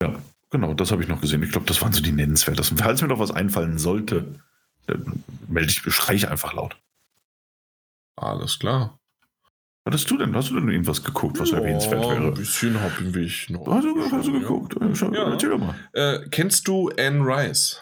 Ja, 0.00 0.14
genau, 0.50 0.72
das 0.72 0.92
habe 0.92 1.02
ich 1.02 1.08
noch 1.08 1.20
gesehen. 1.20 1.42
Ich 1.42 1.50
glaube, 1.50 1.66
das 1.66 1.82
waren 1.82 1.92
so 1.92 2.00
die 2.00 2.12
nennenswertesten. 2.12 2.78
Falls 2.78 3.02
mir 3.02 3.08
noch 3.08 3.18
was 3.18 3.30
einfallen 3.30 3.76
sollte, 3.76 4.40
melde 5.46 5.68
ich, 5.68 5.82
schrei 5.94 6.14
ich 6.14 6.28
einfach 6.28 6.54
laut. 6.54 6.76
Alles 8.16 8.58
klar. 8.58 8.98
Hast 9.90 10.10
du 10.10 10.16
denn? 10.16 10.34
Hast 10.34 10.50
du 10.50 10.54
denn 10.54 10.68
irgendwas 10.68 11.04
geguckt, 11.04 11.38
was 11.38 11.50
ja, 11.50 11.58
erwähnenswert 11.58 12.02
wäre? 12.02 12.28
Ein 12.28 12.34
bisschen 12.34 12.80
habe 12.80 13.20
ich 13.20 13.50
noch. 13.50 13.66
Hast 13.66 13.84
du, 13.84 14.10
hast 14.10 14.26
du 14.26 14.32
geguckt? 14.32 14.76
Ja. 14.80 14.94
Schau, 14.94 15.12
ja. 15.12 15.30
Erzähl 15.30 15.50
doch 15.50 15.58
mal. 15.58 15.74
Äh, 15.92 16.26
kennst 16.30 16.66
du 16.68 16.90
Anne 16.98 17.20
Rice? 17.20 17.80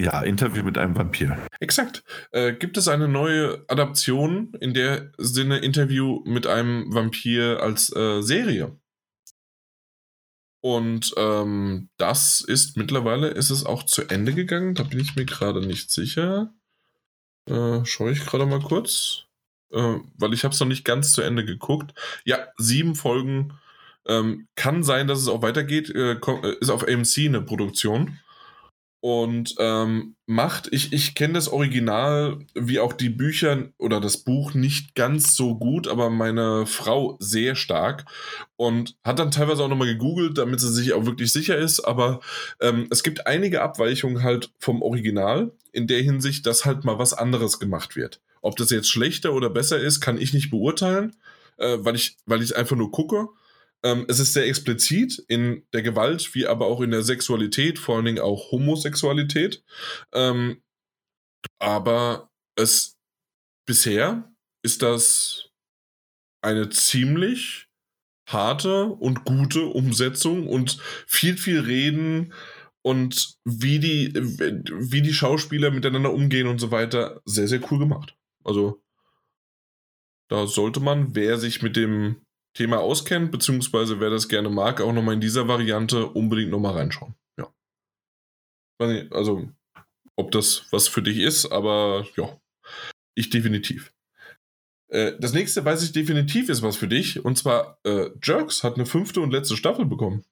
Ja, 0.00 0.22
Interview 0.22 0.64
mit 0.64 0.78
einem 0.78 0.96
Vampir. 0.96 1.36
Exakt. 1.60 2.02
Äh, 2.32 2.54
gibt 2.54 2.78
es 2.78 2.88
eine 2.88 3.08
neue 3.08 3.62
Adaption, 3.68 4.54
in 4.60 4.72
der 4.72 5.12
Sinne 5.18 5.58
Interview 5.58 6.22
mit 6.24 6.46
einem 6.46 6.92
Vampir 6.92 7.62
als 7.62 7.94
äh, 7.94 8.22
Serie? 8.22 8.76
Und 10.64 11.12
ähm, 11.18 11.90
das 11.98 12.40
ist 12.40 12.76
mittlerweile, 12.78 13.28
ist 13.28 13.50
es 13.50 13.66
auch 13.66 13.82
zu 13.82 14.08
Ende 14.08 14.32
gegangen. 14.32 14.74
Da 14.74 14.84
bin 14.84 14.98
ich 14.98 15.14
mir 15.14 15.26
gerade 15.26 15.60
nicht 15.60 15.90
sicher. 15.90 16.54
Äh, 17.48 17.84
schaue 17.84 18.12
ich 18.12 18.24
gerade 18.24 18.46
mal 18.46 18.60
kurz 18.60 19.26
äh, 19.72 19.98
weil 20.18 20.34
ich 20.34 20.44
habe 20.44 20.54
es 20.54 20.60
noch 20.60 20.66
nicht 20.66 20.84
ganz 20.84 21.12
zu 21.12 21.22
Ende 21.22 21.44
geguckt. 21.44 21.92
Ja, 22.24 22.38
sieben 22.56 22.94
Folgen. 22.94 23.54
Ähm, 24.06 24.48
kann 24.56 24.82
sein, 24.82 25.06
dass 25.06 25.20
es 25.20 25.28
auch 25.28 25.42
weitergeht. 25.42 25.90
Äh, 25.90 26.14
äh 26.14 26.56
ist 26.60 26.70
auf 26.70 26.86
AMC 26.86 27.18
eine 27.18 27.42
Produktion. 27.42 28.18
Und 29.04 29.56
ähm, 29.58 30.14
macht, 30.26 30.68
ich, 30.70 30.92
ich 30.92 31.16
kenne 31.16 31.32
das 31.34 31.48
Original 31.48 32.38
wie 32.54 32.78
auch 32.78 32.92
die 32.92 33.08
Bücher 33.08 33.64
oder 33.76 34.00
das 34.00 34.18
Buch 34.18 34.54
nicht 34.54 34.94
ganz 34.94 35.34
so 35.34 35.56
gut, 35.58 35.88
aber 35.88 36.08
meine 36.08 36.66
Frau 36.66 37.16
sehr 37.18 37.56
stark 37.56 38.04
und 38.54 38.94
hat 39.02 39.18
dann 39.18 39.32
teilweise 39.32 39.64
auch 39.64 39.68
nochmal 39.68 39.88
gegoogelt, 39.88 40.38
damit 40.38 40.60
sie 40.60 40.72
sich 40.72 40.92
auch 40.92 41.04
wirklich 41.04 41.32
sicher 41.32 41.58
ist. 41.58 41.80
Aber 41.80 42.20
ähm, 42.60 42.86
es 42.90 43.02
gibt 43.02 43.26
einige 43.26 43.60
Abweichungen 43.60 44.22
halt 44.22 44.52
vom 44.60 44.82
Original 44.82 45.50
in 45.72 45.88
der 45.88 46.00
Hinsicht, 46.00 46.46
dass 46.46 46.64
halt 46.64 46.84
mal 46.84 47.00
was 47.00 47.12
anderes 47.12 47.58
gemacht 47.58 47.96
wird. 47.96 48.20
Ob 48.40 48.54
das 48.54 48.70
jetzt 48.70 48.88
schlechter 48.88 49.32
oder 49.32 49.50
besser 49.50 49.80
ist, 49.80 50.00
kann 50.00 50.16
ich 50.16 50.32
nicht 50.32 50.52
beurteilen, 50.52 51.16
äh, 51.56 51.78
weil 51.80 51.96
ich 51.96 52.18
weil 52.24 52.40
einfach 52.54 52.76
nur 52.76 52.92
gucke. 52.92 53.26
Ähm, 53.84 54.06
es 54.08 54.18
ist 54.18 54.32
sehr 54.32 54.46
explizit 54.46 55.24
in 55.28 55.66
der 55.72 55.82
Gewalt, 55.82 56.34
wie 56.34 56.46
aber 56.46 56.66
auch 56.66 56.80
in 56.80 56.90
der 56.90 57.02
Sexualität, 57.02 57.78
vor 57.78 57.96
allen 57.96 58.04
Dingen 58.04 58.20
auch 58.20 58.52
Homosexualität. 58.52 59.64
Ähm, 60.12 60.62
aber 61.58 62.30
es 62.56 62.96
bisher 63.66 64.32
ist 64.64 64.82
das 64.82 65.50
eine 66.42 66.70
ziemlich 66.70 67.68
harte 68.28 68.86
und 68.86 69.24
gute 69.24 69.66
Umsetzung 69.66 70.46
und 70.46 70.78
viel, 71.06 71.36
viel 71.36 71.60
reden 71.60 72.32
und 72.82 73.36
wie 73.44 73.78
die, 73.78 74.12
wie 74.14 75.02
die 75.02 75.14
Schauspieler 75.14 75.70
miteinander 75.70 76.12
umgehen 76.12 76.46
und 76.46 76.58
so 76.58 76.70
weiter, 76.70 77.20
sehr, 77.24 77.48
sehr 77.48 77.60
cool 77.70 77.78
gemacht. 77.78 78.16
Also 78.44 78.82
da 80.28 80.46
sollte 80.46 80.80
man, 80.80 81.14
wer 81.14 81.38
sich 81.38 81.62
mit 81.62 81.76
dem 81.76 82.24
Thema 82.54 82.78
auskennt, 82.78 83.32
beziehungsweise 83.32 84.00
wer 84.00 84.10
das 84.10 84.28
gerne 84.28 84.50
mag, 84.50 84.80
auch 84.80 84.92
nochmal 84.92 85.14
in 85.14 85.20
dieser 85.20 85.48
Variante 85.48 86.06
unbedingt 86.06 86.50
nochmal 86.50 86.74
reinschauen. 86.74 87.14
Ja. 87.38 87.52
Also, 89.10 89.48
ob 90.16 90.30
das 90.32 90.66
was 90.70 90.88
für 90.88 91.02
dich 91.02 91.18
ist, 91.18 91.46
aber 91.46 92.06
ja, 92.16 92.38
ich 93.14 93.30
definitiv. 93.30 93.92
Äh, 94.88 95.12
das 95.18 95.32
nächste 95.32 95.64
weiß 95.64 95.82
ich 95.82 95.92
definitiv 95.92 96.48
ist 96.48 96.62
was 96.62 96.76
für 96.76 96.88
dich, 96.88 97.24
und 97.24 97.38
zwar 97.38 97.78
äh, 97.84 98.10
Jerks 98.22 98.62
hat 98.62 98.74
eine 98.74 98.86
fünfte 98.86 99.20
und 99.20 99.30
letzte 99.30 99.56
Staffel 99.56 99.86
bekommen. 99.86 100.24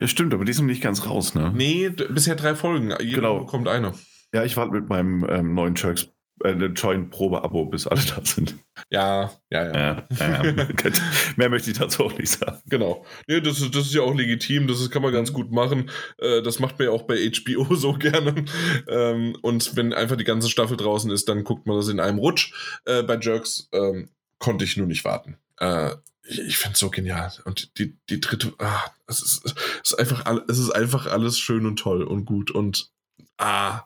Ja, 0.00 0.08
stimmt, 0.08 0.34
aber 0.34 0.44
die 0.44 0.52
sind 0.52 0.66
nicht 0.66 0.82
ganz 0.82 1.06
raus, 1.06 1.34
ne? 1.34 1.52
Nee, 1.54 1.88
bisher 1.88 2.34
drei 2.34 2.54
Folgen. 2.54 2.90
Jeder 3.00 3.14
genau. 3.16 3.46
kommt 3.46 3.68
eine. 3.68 3.94
Ja, 4.34 4.44
ich 4.44 4.56
warte 4.56 4.72
mit 4.72 4.88
meinem 4.88 5.24
ähm, 5.28 5.54
neuen 5.54 5.74
Jerks 5.76 6.08
äh, 6.44 6.52
Join-Probe-Abo, 6.52 7.66
bis 7.66 7.86
alle 7.86 8.02
da 8.02 8.24
sind. 8.24 8.56
Ja, 8.90 9.32
ja, 9.50 9.64
ja. 9.64 9.72
ja, 9.72 10.06
ja, 10.18 10.44
ja. 10.44 10.54
Mehr 11.36 11.48
möchte 11.48 11.70
ich 11.70 11.78
dazu 11.78 12.04
auch 12.04 12.18
nicht 12.18 12.30
sagen. 12.30 12.58
Genau. 12.68 13.04
Nee, 13.26 13.40
das, 13.40 13.60
ist, 13.60 13.74
das 13.74 13.86
ist 13.86 13.94
ja 13.94 14.02
auch 14.02 14.14
legitim, 14.14 14.66
das 14.66 14.80
ist, 14.80 14.90
kann 14.90 15.02
man 15.02 15.12
ganz 15.12 15.32
gut 15.32 15.52
machen. 15.52 15.90
Äh, 16.18 16.42
das 16.42 16.58
macht 16.58 16.78
man 16.78 16.88
ja 16.88 16.92
auch 16.92 17.02
bei 17.02 17.16
HBO 17.16 17.74
so 17.74 17.94
gerne. 17.94 18.44
Ähm, 18.88 19.36
und 19.42 19.76
wenn 19.76 19.92
einfach 19.92 20.16
die 20.16 20.24
ganze 20.24 20.48
Staffel 20.48 20.76
draußen 20.76 21.10
ist, 21.10 21.28
dann 21.28 21.44
guckt 21.44 21.66
man 21.66 21.76
das 21.76 21.88
in 21.88 22.00
einem 22.00 22.18
Rutsch. 22.18 22.52
Äh, 22.84 23.02
bei 23.02 23.18
Jerks 23.18 23.68
ähm, 23.72 24.08
konnte 24.38 24.64
ich 24.64 24.76
nur 24.76 24.86
nicht 24.86 25.04
warten. 25.04 25.36
Äh, 25.58 25.90
ich, 26.24 26.40
ich 26.40 26.58
finde 26.58 26.74
es 26.74 26.80
so 26.80 26.90
genial. 26.90 27.32
Und 27.44 27.78
die, 27.78 27.96
die 28.08 28.20
dritte, 28.20 28.52
ah, 28.58 28.84
es, 29.06 29.20
ist, 29.22 29.44
es, 29.44 29.92
ist 29.92 29.94
einfach, 29.94 30.24
es 30.48 30.58
ist 30.58 30.70
einfach 30.70 31.06
alles 31.06 31.38
schön 31.38 31.66
und 31.66 31.78
toll 31.78 32.02
und 32.02 32.24
gut 32.24 32.50
und 32.50 32.90
ah. 33.38 33.82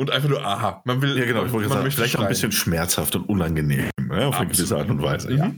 Und 0.00 0.10
einfach 0.10 0.30
nur 0.30 0.42
aha. 0.42 0.80
Man 0.86 1.02
will. 1.02 1.18
Ja, 1.18 1.26
genau, 1.26 1.44
ich 1.44 1.52
wollte 1.52 1.68
man 1.68 1.76
sagen, 1.76 1.90
vielleicht 1.90 2.16
auch 2.16 2.22
ein 2.22 2.28
bisschen 2.28 2.52
schmerzhaft 2.52 3.16
und 3.16 3.28
unangenehm, 3.28 3.90
ne, 3.98 4.28
auf 4.28 4.40
eine 4.40 4.48
gewisse 4.48 4.74
Art 4.74 4.88
und 4.88 5.02
Weise. 5.02 5.30
Mhm. 5.30 5.36
Ja. 5.36 5.52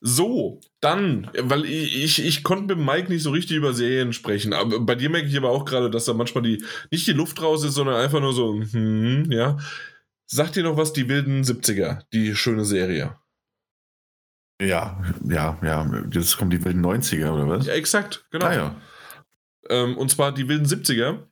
So, 0.00 0.60
dann, 0.80 1.30
weil 1.38 1.64
ich, 1.64 2.02
ich, 2.02 2.24
ich 2.26 2.42
konnte 2.42 2.74
mit 2.74 2.84
Mike 2.84 3.08
nicht 3.08 3.22
so 3.22 3.30
richtig 3.30 3.58
über 3.58 3.72
Serien 3.72 4.12
sprechen. 4.12 4.52
Aber 4.52 4.80
bei 4.80 4.96
dir 4.96 5.10
merke 5.10 5.28
ich 5.28 5.36
aber 5.36 5.50
auch 5.50 5.64
gerade, 5.64 5.92
dass 5.92 6.06
da 6.06 6.12
manchmal 6.12 6.42
die, 6.42 6.64
nicht 6.90 7.06
die 7.06 7.12
Luft 7.12 7.40
raus 7.40 7.62
ist, 7.62 7.74
sondern 7.74 7.94
einfach 7.94 8.18
nur 8.18 8.32
so, 8.32 8.52
hm, 8.52 9.30
ja. 9.30 9.56
Sagt 10.26 10.56
dir 10.56 10.64
noch 10.64 10.76
was, 10.76 10.92
die 10.92 11.08
wilden 11.08 11.44
70er, 11.44 12.00
die 12.12 12.34
schöne 12.34 12.64
Serie? 12.64 13.16
Ja, 14.60 15.00
ja, 15.24 15.56
ja. 15.62 16.02
Jetzt 16.10 16.36
kommen 16.36 16.50
die 16.50 16.64
wilden 16.64 16.84
90er, 16.84 17.30
oder 17.30 17.48
was? 17.48 17.66
Ja, 17.66 17.74
exakt, 17.74 18.26
genau. 18.32 18.46
Ah, 18.46 18.54
ja. 18.54 18.76
Ähm, 19.68 19.96
und 19.96 20.10
zwar 20.10 20.32
die 20.32 20.48
wilden 20.48 20.66
70er 20.66 21.28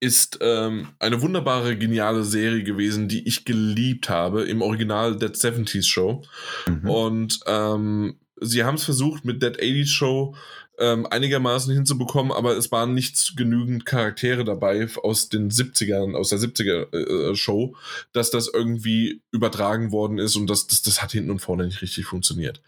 ist 0.00 0.38
ähm, 0.40 0.88
eine 0.98 1.20
wunderbare, 1.20 1.76
geniale 1.76 2.24
Serie 2.24 2.64
gewesen, 2.64 3.08
die 3.08 3.28
ich 3.28 3.44
geliebt 3.44 4.08
habe 4.08 4.44
im 4.44 4.62
Original 4.62 5.16
Dead 5.16 5.34
70s 5.34 5.86
Show. 5.86 6.22
Mhm. 6.66 6.90
Und 6.90 7.40
ähm, 7.46 8.16
sie 8.40 8.64
haben 8.64 8.76
es 8.76 8.84
versucht 8.84 9.26
mit 9.26 9.42
Dead 9.42 9.60
80s 9.60 9.88
Show 9.88 10.34
ähm, 10.78 11.06
einigermaßen 11.06 11.74
hinzubekommen, 11.74 12.32
aber 12.32 12.56
es 12.56 12.72
waren 12.72 12.94
nicht 12.94 13.36
genügend 13.36 13.84
Charaktere 13.84 14.44
dabei 14.44 14.88
aus 15.02 15.28
den 15.28 15.50
70ern, 15.50 16.16
aus 16.16 16.30
der 16.30 16.38
70er 16.38 16.92
äh, 17.30 17.36
Show, 17.36 17.76
dass 18.12 18.30
das 18.30 18.48
irgendwie 18.48 19.22
übertragen 19.30 19.92
worden 19.92 20.18
ist 20.18 20.36
und 20.36 20.48
das, 20.48 20.66
das, 20.66 20.80
das 20.80 21.02
hat 21.02 21.12
hinten 21.12 21.30
und 21.30 21.40
vorne 21.40 21.66
nicht 21.66 21.82
richtig 21.82 22.06
funktioniert. 22.06 22.62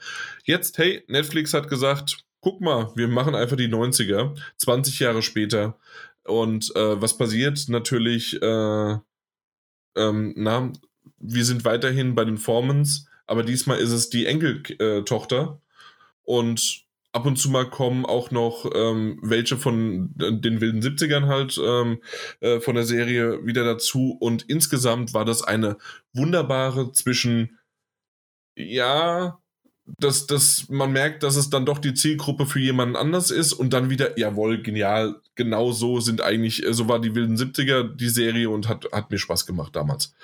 Jetzt, 0.45 0.77
hey, 0.77 1.03
Netflix 1.09 1.55
hat 1.55 1.69
gesagt, 1.71 2.19
guck 2.43 2.61
mal, 2.61 2.91
wir 2.95 3.09
machen 3.09 3.35
einfach 3.35 3.57
die 3.57 3.69
90er, 3.69 4.37
20 4.59 4.99
Jahre 4.99 5.23
später. 5.23 5.79
Und 6.25 6.75
äh, 6.77 7.01
was 7.01 7.17
passiert? 7.17 7.69
Natürlich, 7.69 8.41
äh, 8.41 8.97
ähm, 9.97 10.35
na, 10.37 10.73
wir 11.19 11.45
sind 11.45 11.65
weiterhin 11.65 12.15
bei 12.15 12.25
den 12.25 12.39
Formans, 12.39 13.07
aber 13.27 13.43
diesmal 13.43 13.79
ist 13.79 13.91
es 13.91 14.11
die 14.11 14.27
Enkeltochter. 14.27 15.61
Und 16.25 16.85
ab 17.13 17.27
und 17.27 17.37
zu 17.37 17.51
mal 17.51 17.69
kommen 17.69 18.07
auch 18.07 18.31
noch 18.31 18.71
ähm, 18.75 19.19
welche 19.23 19.57
von 19.57 20.11
den 20.17 20.61
wilden 20.61 20.81
70ern 20.81 21.27
halt 21.27 21.61
ähm, 21.63 22.01
äh, 22.41 22.61
von 22.61 22.75
der 22.75 22.85
Serie 22.85 23.45
wieder 23.45 23.65
dazu. 23.65 24.17
Und 24.19 24.45
insgesamt 24.49 25.15
war 25.15 25.25
das 25.25 25.43
eine 25.43 25.77
wunderbare 26.13 26.93
zwischen, 26.93 27.59
ja, 28.57 29.39
dass, 29.99 30.27
dass 30.27 30.69
man 30.69 30.93
merkt, 30.93 31.23
dass 31.23 31.37
es 31.37 31.51
dann 31.51 31.67
doch 31.67 31.79
die 31.79 31.95
Zielgruppe 31.95 32.47
für 32.47 32.61
jemanden 32.61 32.97
anders 32.97 33.31
ist 33.31 33.53
und 33.53 33.73
dann 33.73 33.91
wieder, 33.91 34.19
jawohl, 34.19 34.63
genial, 34.63 35.21
genau 35.35 35.73
so 35.73 36.01
sind 36.01 36.21
eigentlich, 36.21 36.65
äh, 36.65 36.75
so 36.75 36.89
war 36.89 37.01
die 37.01 37.15
wilden 37.15 37.37
70er 37.37 37.95
die 37.95 38.09
Serie 38.09 38.51
und 38.51 38.69
hat, 38.69 38.87
hat 38.93 39.11
mir 39.11 39.19
Spaß 39.19 39.47
gemacht 39.47 39.75
damals. 39.77 40.15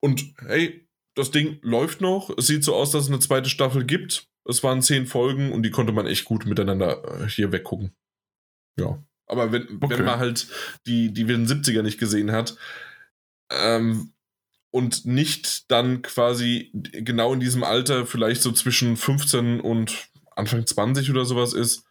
Und 0.00 0.34
hey, 0.46 0.86
das 1.14 1.30
Ding 1.30 1.58
läuft 1.62 2.00
noch. 2.00 2.30
Es 2.36 2.46
sieht 2.46 2.64
so 2.64 2.74
aus, 2.74 2.90
dass 2.90 3.04
es 3.04 3.08
eine 3.08 3.20
zweite 3.20 3.48
Staffel 3.48 3.84
gibt. 3.84 4.28
Es 4.46 4.62
waren 4.62 4.82
zehn 4.82 5.06
Folgen 5.06 5.52
und 5.52 5.62
die 5.62 5.70
konnte 5.70 5.92
man 5.92 6.06
echt 6.06 6.24
gut 6.24 6.44
miteinander 6.44 7.22
äh, 7.22 7.28
hier 7.28 7.52
weggucken. 7.52 7.92
Ja. 8.78 9.02
Aber 9.26 9.52
wenn, 9.52 9.78
okay. 9.80 9.98
wenn 9.98 10.04
man 10.04 10.18
halt 10.18 10.48
die, 10.86 11.12
die 11.12 11.28
wilden 11.28 11.46
70er 11.46 11.82
nicht 11.82 11.98
gesehen 11.98 12.32
hat, 12.32 12.56
ähm, 13.50 14.12
und 14.70 15.06
nicht 15.06 15.70
dann 15.70 16.02
quasi 16.02 16.70
genau 16.72 17.32
in 17.32 17.38
diesem 17.38 17.62
Alter, 17.62 18.06
vielleicht 18.06 18.42
so 18.42 18.50
zwischen 18.50 18.96
15 18.96 19.60
und 19.60 20.08
Anfang 20.34 20.66
20 20.66 21.10
oder 21.10 21.24
sowas 21.24 21.52
ist, 21.52 21.84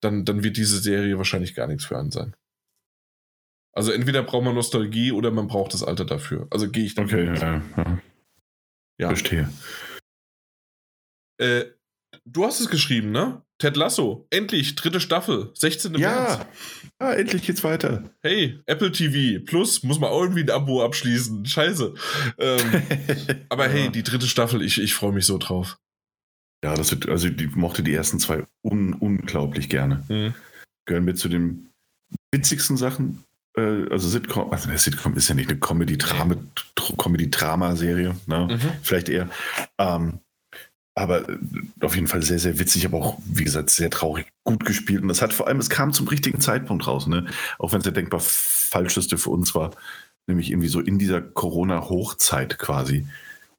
dann, 0.00 0.24
dann 0.24 0.42
wird 0.42 0.56
diese 0.56 0.78
Serie 0.78 1.18
wahrscheinlich 1.18 1.54
gar 1.54 1.66
nichts 1.66 1.84
für 1.84 1.98
einen 1.98 2.10
sein. 2.10 2.34
Also 3.72 3.92
entweder 3.92 4.22
braucht 4.22 4.44
man 4.44 4.54
Nostalgie 4.54 5.12
oder 5.12 5.30
man 5.30 5.46
braucht 5.46 5.74
das 5.74 5.82
Alter 5.84 6.04
dafür. 6.04 6.48
Also 6.50 6.70
gehe 6.70 6.84
ich 6.84 6.94
dann. 6.94 7.04
Okay, 7.04 7.26
ja, 7.26 7.62
ja. 7.76 7.98
ja. 8.98 9.08
Verstehe. 9.08 9.48
Äh, 11.38 11.66
du 12.24 12.44
hast 12.44 12.60
es 12.60 12.70
geschrieben, 12.70 13.12
ne? 13.12 13.42
Ted 13.58 13.76
Lasso, 13.76 14.26
endlich, 14.30 14.76
dritte 14.76 15.00
Staffel, 15.00 15.50
16. 15.54 15.94
Ja, 15.94 16.10
März. 16.10 16.46
ja, 17.00 17.12
endlich 17.12 17.42
geht's 17.42 17.64
weiter. 17.64 18.08
Hey, 18.22 18.60
Apple 18.66 18.92
TV 18.92 19.44
Plus, 19.44 19.82
muss 19.82 19.98
man 19.98 20.10
auch 20.10 20.22
irgendwie 20.22 20.42
ein 20.42 20.50
Abo 20.50 20.84
abschließen. 20.84 21.44
Scheiße. 21.44 21.94
Ähm, 22.38 22.82
aber 23.48 23.68
hey, 23.68 23.90
die 23.90 24.04
dritte 24.04 24.26
Staffel, 24.26 24.62
ich, 24.62 24.80
ich 24.80 24.94
freue 24.94 25.12
mich 25.12 25.26
so 25.26 25.38
drauf. 25.38 25.78
Ja, 26.64 26.74
das 26.74 26.90
wird, 26.90 27.08
also 27.08 27.28
ich 27.28 27.54
mochte 27.54 27.82
die 27.82 27.94
ersten 27.94 28.18
zwei 28.18 28.44
un, 28.62 28.94
unglaublich 28.94 29.68
gerne. 29.68 30.02
Mhm. 30.08 30.34
Gehören 30.86 31.04
mir 31.04 31.14
zu 31.14 31.28
den 31.28 31.68
witzigsten 32.32 32.76
Sachen. 32.76 33.24
Äh, 33.56 33.88
also 33.90 34.08
Sitcom, 34.08 34.50
also 34.50 34.68
eine 34.68 34.78
Sitcom 34.78 35.16
ist 35.16 35.28
ja 35.28 35.34
nicht 35.34 35.50
eine 35.50 35.58
Comedy-Drama-Serie, 35.58 38.16
ne? 38.26 38.48
Mhm. 38.50 38.60
Vielleicht 38.82 39.08
eher. 39.08 39.28
Ähm, 39.78 40.18
aber 40.96 41.28
äh, 41.28 41.38
auf 41.80 41.94
jeden 41.94 42.08
Fall 42.08 42.22
sehr, 42.22 42.40
sehr 42.40 42.58
witzig, 42.58 42.84
aber 42.84 42.98
auch, 42.98 43.18
wie 43.24 43.44
gesagt, 43.44 43.70
sehr 43.70 43.90
traurig 43.90 44.26
gut 44.44 44.64
gespielt. 44.64 45.02
Und 45.02 45.08
das 45.08 45.22
hat 45.22 45.32
vor 45.32 45.46
allem, 45.46 45.60
es 45.60 45.70
kam 45.70 45.92
zum 45.92 46.08
richtigen 46.08 46.40
Zeitpunkt 46.40 46.88
raus, 46.88 47.06
ne? 47.06 47.26
Auch 47.58 47.72
wenn 47.72 47.78
es 47.78 47.84
der 47.84 47.92
denkbar 47.92 48.20
falscheste 48.20 49.16
für 49.16 49.30
uns 49.30 49.54
war, 49.54 49.70
nämlich 50.26 50.50
irgendwie 50.50 50.68
so 50.68 50.80
in 50.80 50.98
dieser 50.98 51.20
Corona-Hochzeit 51.20 52.58
quasi. 52.58 53.06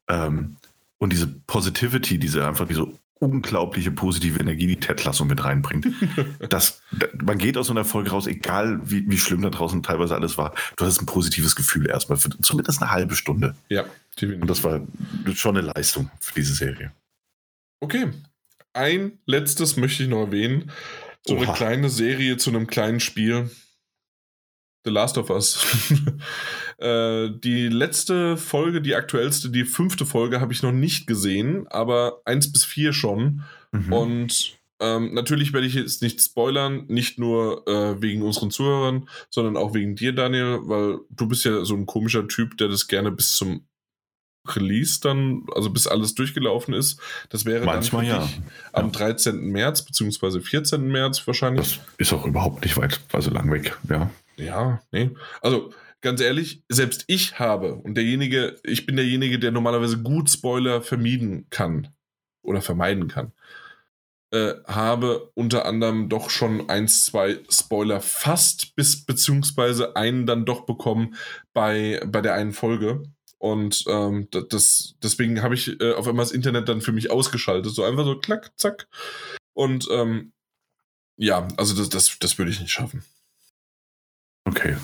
Ähm, 0.09 0.57
und 0.99 1.11
diese 1.11 1.27
Positivity, 1.27 2.19
diese 2.19 2.47
einfach 2.47 2.67
diese 2.67 2.87
unglaubliche 3.19 3.91
positive 3.91 4.39
Energie, 4.39 4.67
die 4.67 4.79
Ted 4.79 5.03
Lasso 5.03 5.25
mit 5.25 5.43
reinbringt. 5.43 5.87
das, 6.49 6.81
man 7.21 7.37
geht 7.37 7.57
aus 7.57 7.67
so 7.67 7.73
einer 7.73 7.83
Folge 7.85 8.11
raus, 8.11 8.27
egal 8.27 8.79
wie, 8.83 9.09
wie 9.09 9.17
schlimm 9.17 9.41
da 9.41 9.49
draußen 9.49 9.83
teilweise 9.83 10.15
alles 10.15 10.37
war, 10.37 10.53
du 10.77 10.85
hast 10.85 11.01
ein 11.01 11.05
positives 11.05 11.55
Gefühl 11.55 11.89
erstmal, 11.89 12.17
für 12.17 12.29
zumindest 12.41 12.81
eine 12.81 12.91
halbe 12.91 13.15
Stunde. 13.15 13.55
Ja, 13.67 13.85
definitiv. 14.15 14.41
Und 14.41 14.49
das 14.49 14.63
war 14.63 14.81
schon 15.35 15.57
eine 15.57 15.67
Leistung 15.67 16.09
für 16.19 16.33
diese 16.33 16.53
Serie. 16.53 16.91
Okay. 17.81 18.11
Ein 18.73 19.19
letztes 19.25 19.77
möchte 19.77 20.03
ich 20.03 20.09
noch 20.09 20.25
erwähnen. 20.27 20.71
So 21.25 21.35
Oha. 21.35 21.43
eine 21.43 21.53
kleine 21.53 21.89
Serie 21.89 22.37
zu 22.37 22.51
einem 22.51 22.67
kleinen 22.67 22.99
Spiel. 22.99 23.49
The 24.85 24.91
Last 24.91 25.17
of 25.17 25.29
Us. 25.29 25.65
äh, 26.77 27.29
die 27.29 27.67
letzte 27.67 28.37
Folge, 28.37 28.81
die 28.81 28.95
aktuellste, 28.95 29.49
die 29.49 29.65
fünfte 29.65 30.05
Folge 30.05 30.39
habe 30.39 30.53
ich 30.53 30.63
noch 30.63 30.71
nicht 30.71 31.07
gesehen, 31.07 31.67
aber 31.67 32.21
eins 32.25 32.51
bis 32.51 32.65
vier 32.65 32.93
schon. 32.93 33.43
Mhm. 33.71 33.93
Und 33.93 34.59
ähm, 34.79 35.13
natürlich 35.13 35.51
werde 35.51 35.67
ich 35.67 35.73
jetzt 35.73 36.01
nicht 36.01 36.21
spoilern, 36.21 36.85
nicht 36.87 37.19
nur 37.19 37.67
äh, 37.67 38.01
wegen 38.01 38.21
unseren 38.21 38.49
Zuhörern, 38.49 39.09
sondern 39.29 39.57
auch 39.57 39.73
wegen 39.73 39.95
dir, 39.95 40.13
Daniel, 40.13 40.59
weil 40.63 40.99
du 41.09 41.27
bist 41.27 41.43
ja 41.43 41.65
so 41.65 41.75
ein 41.75 41.85
komischer 41.85 42.27
Typ, 42.27 42.57
der 42.57 42.69
das 42.69 42.87
gerne 42.87 43.11
bis 43.11 43.35
zum 43.35 43.65
Release 44.47 44.99
dann, 45.01 45.45
also 45.53 45.69
bis 45.69 45.85
alles 45.85 46.15
durchgelaufen 46.15 46.73
ist. 46.73 46.99
Das 47.29 47.45
wäre 47.45 47.65
Manchmal 47.65 48.05
dann 48.05 48.21
ja. 48.21 48.29
am 48.71 48.85
ja. 48.85 48.91
13. 48.91 49.39
März 49.51 49.83
beziehungsweise 49.83 50.39
14. 50.41 50.87
März 50.87 51.27
wahrscheinlich. 51.27 51.77
Das 51.77 51.97
ist 51.97 52.13
auch 52.13 52.25
überhaupt 52.25 52.63
nicht 52.63 52.77
weit, 52.77 53.01
also 53.11 53.31
lang 53.31 53.51
weg, 53.51 53.77
ja. 53.89 54.09
Ja, 54.39 54.81
nee. 54.91 55.11
Also 55.41 55.73
ganz 56.01 56.21
ehrlich, 56.21 56.63
selbst 56.69 57.03
ich 57.07 57.39
habe 57.39 57.75
und 57.75 57.95
derjenige, 57.95 58.55
ich 58.63 58.85
bin 58.85 58.95
derjenige, 58.95 59.37
der 59.39 59.51
normalerweise 59.51 60.01
gut 60.01 60.29
Spoiler 60.29 60.81
vermieden 60.81 61.47
kann 61.49 61.89
oder 62.41 62.61
vermeiden 62.61 63.07
kann. 63.07 63.33
äh, 64.31 64.53
habe 64.67 65.31
unter 65.33 65.65
anderem 65.65 66.09
doch 66.09 66.29
schon 66.29 66.69
ein, 66.69 66.87
zwei 66.87 67.39
Spoiler 67.49 68.01
fast 68.01 68.75
bis 68.75 69.05
beziehungsweise 69.05 69.95
einen 69.95 70.25
dann 70.25 70.45
doch 70.45 70.65
bekommen 70.65 71.15
bei, 71.53 72.01
bei 72.07 72.21
der 72.21 72.35
einen 72.35 72.53
Folge. 72.53 73.03
Und 73.39 73.85
ähm, 73.87 74.27
das, 74.49 74.95
deswegen 75.01 75.41
habe 75.41 75.55
ich 75.55 75.79
äh, 75.81 75.93
auf 75.93 76.07
einmal 76.07 76.25
das 76.25 76.33
Internet 76.33 76.69
dann 76.69 76.81
für 76.81 76.91
mich 76.91 77.09
ausgeschaltet. 77.09 77.73
So 77.73 77.83
einfach 77.83 78.05
so 78.05 78.19
klack, 78.19 78.51
zack. 78.57 78.87
Und 79.53 79.87
ähm, 79.91 80.33
ja, 81.17 81.47
also 81.57 81.75
das, 81.75 81.89
das, 81.89 82.17
das 82.19 82.37
würde 82.37 82.51
ich 82.51 82.59
nicht 82.59 82.71
schaffen. 82.71 83.03
Okay. 84.49 84.75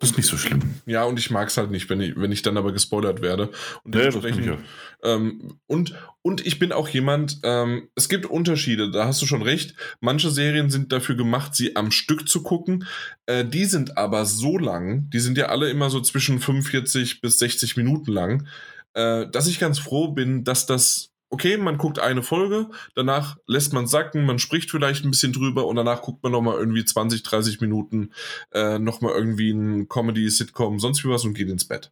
Das 0.00 0.10
ist 0.10 0.16
nicht 0.16 0.26
so 0.26 0.36
schlimm. 0.36 0.74
Ja, 0.84 1.04
und 1.04 1.16
ich 1.20 1.30
mag 1.30 1.46
es 1.46 1.56
halt 1.56 1.70
nicht, 1.70 1.88
wenn 1.88 2.00
ich, 2.00 2.16
wenn 2.16 2.32
ich 2.32 2.42
dann 2.42 2.56
aber 2.56 2.72
gespoilert 2.72 3.22
werde. 3.22 3.52
Und, 3.84 3.94
dementsprechend, 3.94 4.48
das 4.48 4.58
ähm, 5.04 5.60
und, 5.68 5.94
und 6.22 6.44
ich 6.44 6.58
bin 6.58 6.72
auch 6.72 6.88
jemand, 6.88 7.38
ähm, 7.44 7.88
es 7.94 8.08
gibt 8.08 8.26
Unterschiede, 8.26 8.90
da 8.90 9.06
hast 9.06 9.22
du 9.22 9.26
schon 9.26 9.42
recht. 9.42 9.76
Manche 10.00 10.30
Serien 10.32 10.70
sind 10.70 10.90
dafür 10.90 11.14
gemacht, 11.14 11.54
sie 11.54 11.76
am 11.76 11.92
Stück 11.92 12.28
zu 12.28 12.42
gucken. 12.42 12.84
Äh, 13.26 13.44
die 13.44 13.64
sind 13.64 13.96
aber 13.96 14.26
so 14.26 14.58
lang, 14.58 15.08
die 15.10 15.20
sind 15.20 15.38
ja 15.38 15.46
alle 15.46 15.70
immer 15.70 15.88
so 15.88 16.00
zwischen 16.00 16.40
45 16.40 17.20
bis 17.20 17.38
60 17.38 17.76
Minuten 17.76 18.10
lang, 18.10 18.48
äh, 18.94 19.28
dass 19.30 19.46
ich 19.46 19.60
ganz 19.60 19.78
froh 19.78 20.08
bin, 20.08 20.42
dass 20.42 20.66
das 20.66 21.11
okay, 21.32 21.56
man 21.56 21.78
guckt 21.78 21.98
eine 21.98 22.22
Folge, 22.22 22.68
danach 22.94 23.36
lässt 23.46 23.72
man 23.72 23.86
sacken, 23.86 24.24
man 24.26 24.38
spricht 24.38 24.70
vielleicht 24.70 25.04
ein 25.04 25.10
bisschen 25.10 25.32
drüber 25.32 25.66
und 25.66 25.76
danach 25.76 26.02
guckt 26.02 26.22
man 26.22 26.30
nochmal 26.32 26.58
irgendwie 26.58 26.84
20, 26.84 27.22
30 27.22 27.60
Minuten 27.60 28.12
äh, 28.52 28.78
nochmal 28.78 29.14
irgendwie 29.14 29.50
ein 29.50 29.88
Comedy, 29.88 30.28
Sitcom, 30.30 30.78
sonst 30.78 31.02
wie 31.04 31.08
was 31.08 31.24
und 31.24 31.34
geht 31.34 31.48
ins 31.48 31.66
Bett. 31.66 31.90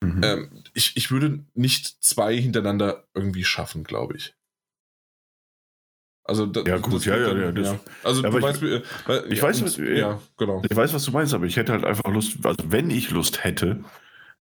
Mhm. 0.00 0.20
Ähm, 0.24 0.50
ich, 0.74 0.96
ich 0.96 1.10
würde 1.10 1.44
nicht 1.54 2.02
zwei 2.02 2.36
hintereinander 2.36 3.04
irgendwie 3.14 3.44
schaffen, 3.44 3.84
glaube 3.84 4.16
ich. 4.16 4.34
Also 6.24 6.44
da, 6.46 6.60
Ja, 6.62 6.76
gut, 6.76 7.04
ja, 7.06 7.16
ja, 7.16 7.34
ja, 7.36 7.52
das- 7.52 7.76
Also 8.04 8.22
Ja, 8.22 8.30
du 8.30 8.42
weißt, 8.42 8.60
wie, 8.62 8.66
äh, 8.74 8.82
äh, 9.08 9.26
ich 9.32 9.38
ja, 9.38 9.44
weiß, 9.44 9.62
was- 9.62 9.76
ja, 9.78 10.20
genau. 10.36 10.62
Ich 10.68 10.76
weiß, 10.76 10.92
was 10.92 11.04
du 11.04 11.10
meinst, 11.10 11.32
aber 11.32 11.46
ich 11.46 11.56
hätte 11.56 11.72
halt 11.72 11.84
einfach 11.84 12.10
Lust, 12.12 12.36
also 12.44 12.58
wenn 12.66 12.90
ich 12.90 13.10
Lust 13.10 13.44
hätte, 13.44 13.82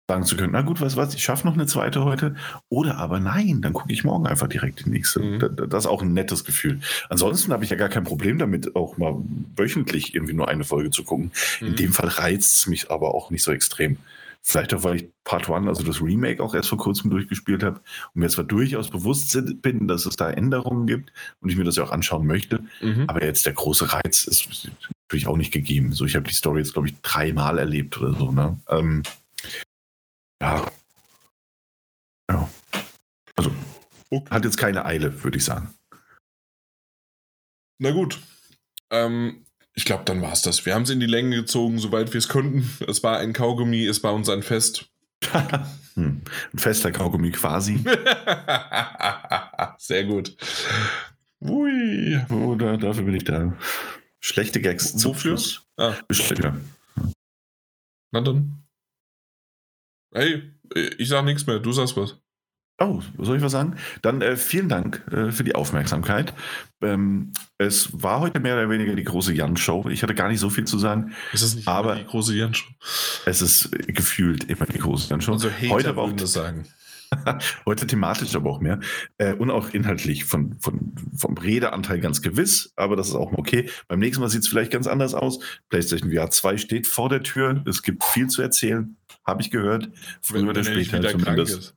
sagen 0.10 0.24
zu 0.26 0.36
können, 0.36 0.52
na 0.54 0.62
gut, 0.64 0.82
was 0.82 0.98
was, 0.98 1.14
ich 1.14 1.24
schaffe 1.24 1.46
noch 1.48 1.54
eine 1.54 1.68
zweite 1.68 2.04
heute. 2.04 2.36
Oder 2.68 2.98
aber 2.98 3.20
nein, 3.20 3.62
dann 3.62 3.74
gucke 3.74 3.94
ich 3.94 4.04
morgen 4.04 4.26
einfach 4.28 4.48
direkt 4.48 4.84
die 4.86 4.90
nächste. 4.90 5.22
Mhm. 5.22 5.40
Da- 5.40 5.48
da- 5.50 5.66
Das 5.68 5.86
ist 5.86 5.90
auch 5.90 6.02
ein 6.02 6.14
nettes 6.14 6.44
Gefühl. 6.44 6.80
Ansonsten 7.10 7.54
habe 7.54 7.64
ich 7.64 7.70
ja 7.70 7.76
gar 7.78 7.90
kein 7.90 8.04
Problem 8.04 8.40
damit, 8.40 8.76
auch 8.76 8.98
mal 8.98 9.16
wöchentlich 9.56 10.16
irgendwie 10.16 10.34
nur 10.34 10.48
eine 10.50 10.64
Folge 10.64 10.90
zu 10.90 11.04
gucken. 11.04 11.32
In 11.62 11.70
Mhm. 11.72 11.76
dem 11.76 11.94
Fall 11.94 12.08
reizt 12.10 12.56
es 12.56 12.68
mich 12.68 12.90
aber 12.92 13.14
auch 13.14 13.30
nicht 13.30 13.44
so 13.44 13.52
extrem. 13.52 13.98
Vielleicht 14.42 14.74
auch, 14.74 14.84
weil 14.84 14.96
ich 14.96 15.10
Part 15.26 15.48
One, 15.50 15.68
also 15.70 15.84
das 15.84 16.02
Remake, 16.02 16.42
auch 16.42 16.56
erst 16.56 16.70
vor 16.70 16.78
kurzem 16.80 17.12
durchgespielt 17.12 17.62
habe 17.62 17.82
und 18.16 18.22
mir 18.22 18.30
zwar 18.30 18.46
durchaus 18.46 18.90
bewusst 18.90 19.38
bin, 19.62 19.88
dass 19.88 20.06
es 20.08 20.16
da 20.16 20.32
Änderungen 20.32 20.88
gibt 20.88 21.12
und 21.42 21.50
ich 21.50 21.56
mir 21.58 21.66
das 21.66 21.76
ja 21.76 21.84
auch 21.84 21.92
anschauen 21.92 22.26
möchte. 22.26 22.62
Mhm. 22.82 23.04
Aber 23.08 23.24
jetzt 23.24 23.46
der 23.46 23.54
große 23.54 23.92
Reiz 23.94 24.24
ist 24.26 24.70
natürlich 25.08 25.28
auch 25.28 25.38
nicht 25.38 25.52
gegeben. 25.52 25.92
So, 25.94 26.06
ich 26.06 26.16
habe 26.16 26.28
die 26.28 26.34
Story 26.34 26.60
jetzt, 26.62 26.74
glaube 26.74 26.88
ich, 26.88 26.96
dreimal 27.04 27.60
erlebt 27.60 28.00
oder 28.02 28.14
so. 28.18 28.32
Ne? 28.32 28.58
Ähm, 28.70 29.04
ja. 30.42 30.72
Ja. 32.30 32.50
Also, 33.36 33.52
Okay. 34.12 34.30
hat 34.32 34.44
jetzt 34.46 34.58
keine 34.58 34.86
Eile, 34.86 35.24
würde 35.24 35.38
ich 35.38 35.46
sagen. 35.46 35.74
Na 37.80 37.92
gut. 37.92 38.20
Ähm, 38.90 39.46
ich 39.74 39.86
glaube, 39.86 40.04
dann 40.06 40.22
war 40.22 40.34
es 40.34 40.42
das. 40.42 40.66
Wir 40.66 40.74
haben 40.74 40.82
es 40.84 40.90
in 40.90 41.00
die 41.00 41.06
Länge 41.06 41.36
gezogen, 41.36 41.78
soweit 41.80 42.12
wir 42.14 42.18
es 42.18 42.28
konnten. 42.28 42.68
Es 42.88 43.04
war 43.04 43.20
ein 43.20 43.34
Kaugummi, 43.34 43.86
es 43.86 44.04
war 44.04 44.14
uns 44.14 44.28
ein 44.30 44.42
Fest. 44.44 44.90
hm. 45.94 46.22
Ein 46.54 46.58
fester 46.60 46.92
Kaugummi 46.92 47.32
quasi. 47.32 47.78
Sehr 49.78 50.06
gut. 50.06 50.36
Ui. 51.42 52.20
Oder 52.30 52.78
dafür 52.78 53.04
bin 53.04 53.16
ich 53.16 53.24
da. 53.26 53.54
Schlechte 54.20 54.60
Gags 54.60 55.04
Wofür? 55.06 55.40
Ah, 55.78 55.96
Ja. 56.12 56.58
na 58.12 58.22
dann. 58.22 58.64
Hey, 60.14 60.44
ich 60.98 61.08
sag 61.10 61.26
nichts 61.26 61.46
mehr, 61.46 61.60
du 61.60 61.72
sagst 61.72 61.96
was. 61.98 62.18
Oh, 62.82 63.02
soll 63.18 63.36
ich 63.38 63.44
was 63.44 63.52
sagen? 63.52 63.76
Dann 64.02 64.22
äh, 64.22 64.38
vielen 64.38 64.70
Dank 64.70 65.04
äh, 65.12 65.32
für 65.34 65.44
die 65.44 65.54
Aufmerksamkeit. 65.54 66.34
Ähm, 66.82 67.34
es 67.58 67.90
war 67.92 68.22
heute 68.22 68.40
mehr 68.40 68.56
oder 68.56 68.70
weniger 68.70 68.96
die 68.96 69.04
große 69.04 69.34
Jan-Show. 69.34 69.90
Ich 69.90 70.02
hatte 70.02 70.16
gar 70.16 70.30
nicht 70.30 70.40
so 70.40 70.50
viel 70.50 70.64
zu 70.64 70.80
sagen. 70.80 71.14
Ist 71.34 71.44
das 71.44 71.56
nicht 71.56 71.68
Aber- 71.68 71.92
immer 71.94 72.02
die 72.04 72.08
große 72.08 72.34
Janshow? 72.34 72.70
Es 73.26 73.42
ist 73.42 73.70
gefühlt 73.88 74.46
immer 74.46 74.66
die 74.66 74.78
große 74.80 75.10
Jan-Show. 75.10 75.34
Also 75.34 75.50
heute 75.70 75.90
aber 75.90 76.04
auch 76.04 76.14
das 76.14 76.32
sagen. 76.32 76.66
Heute 77.66 77.88
thematisch 77.88 78.36
aber 78.36 78.50
auch 78.50 78.60
mehr. 78.60 78.80
Äh, 79.18 79.34
und 79.34 79.52
auch 79.52 79.70
inhaltlich 79.70 80.26
von, 80.26 80.60
von, 80.60 80.94
vom 81.16 81.38
Redeanteil 81.38 82.00
ganz 82.00 82.22
gewiss, 82.22 82.72
aber 82.76 82.96
das 82.96 83.10
ist 83.10 83.16
auch 83.16 83.34
okay. 83.34 83.70
Beim 83.88 84.00
nächsten 84.00 84.22
Mal 84.22 84.30
sieht 84.30 84.42
es 84.42 84.48
vielleicht 84.48 84.72
ganz 84.72 84.88
anders 84.88 85.14
aus. 85.14 85.40
PlayStation 85.70 86.12
VR 86.12 86.30
2 86.30 86.58
steht 86.58 86.88
vor 86.88 87.10
der 87.10 87.24
Tür. 87.24 87.64
Es 87.68 87.84
gibt 87.84 88.04
viel 88.04 88.28
zu 88.28 88.42
erzählen, 88.42 88.96
habe 89.26 89.42
ich 89.42 89.52
gehört. 89.52 89.90
Früher 90.22 90.50
oder 90.50 90.62
er 90.62 90.64
später 90.64 91.00
wieder 91.00 91.12
krank 91.12 91.24
zumindest. 91.24 91.58
ist. 91.58 91.76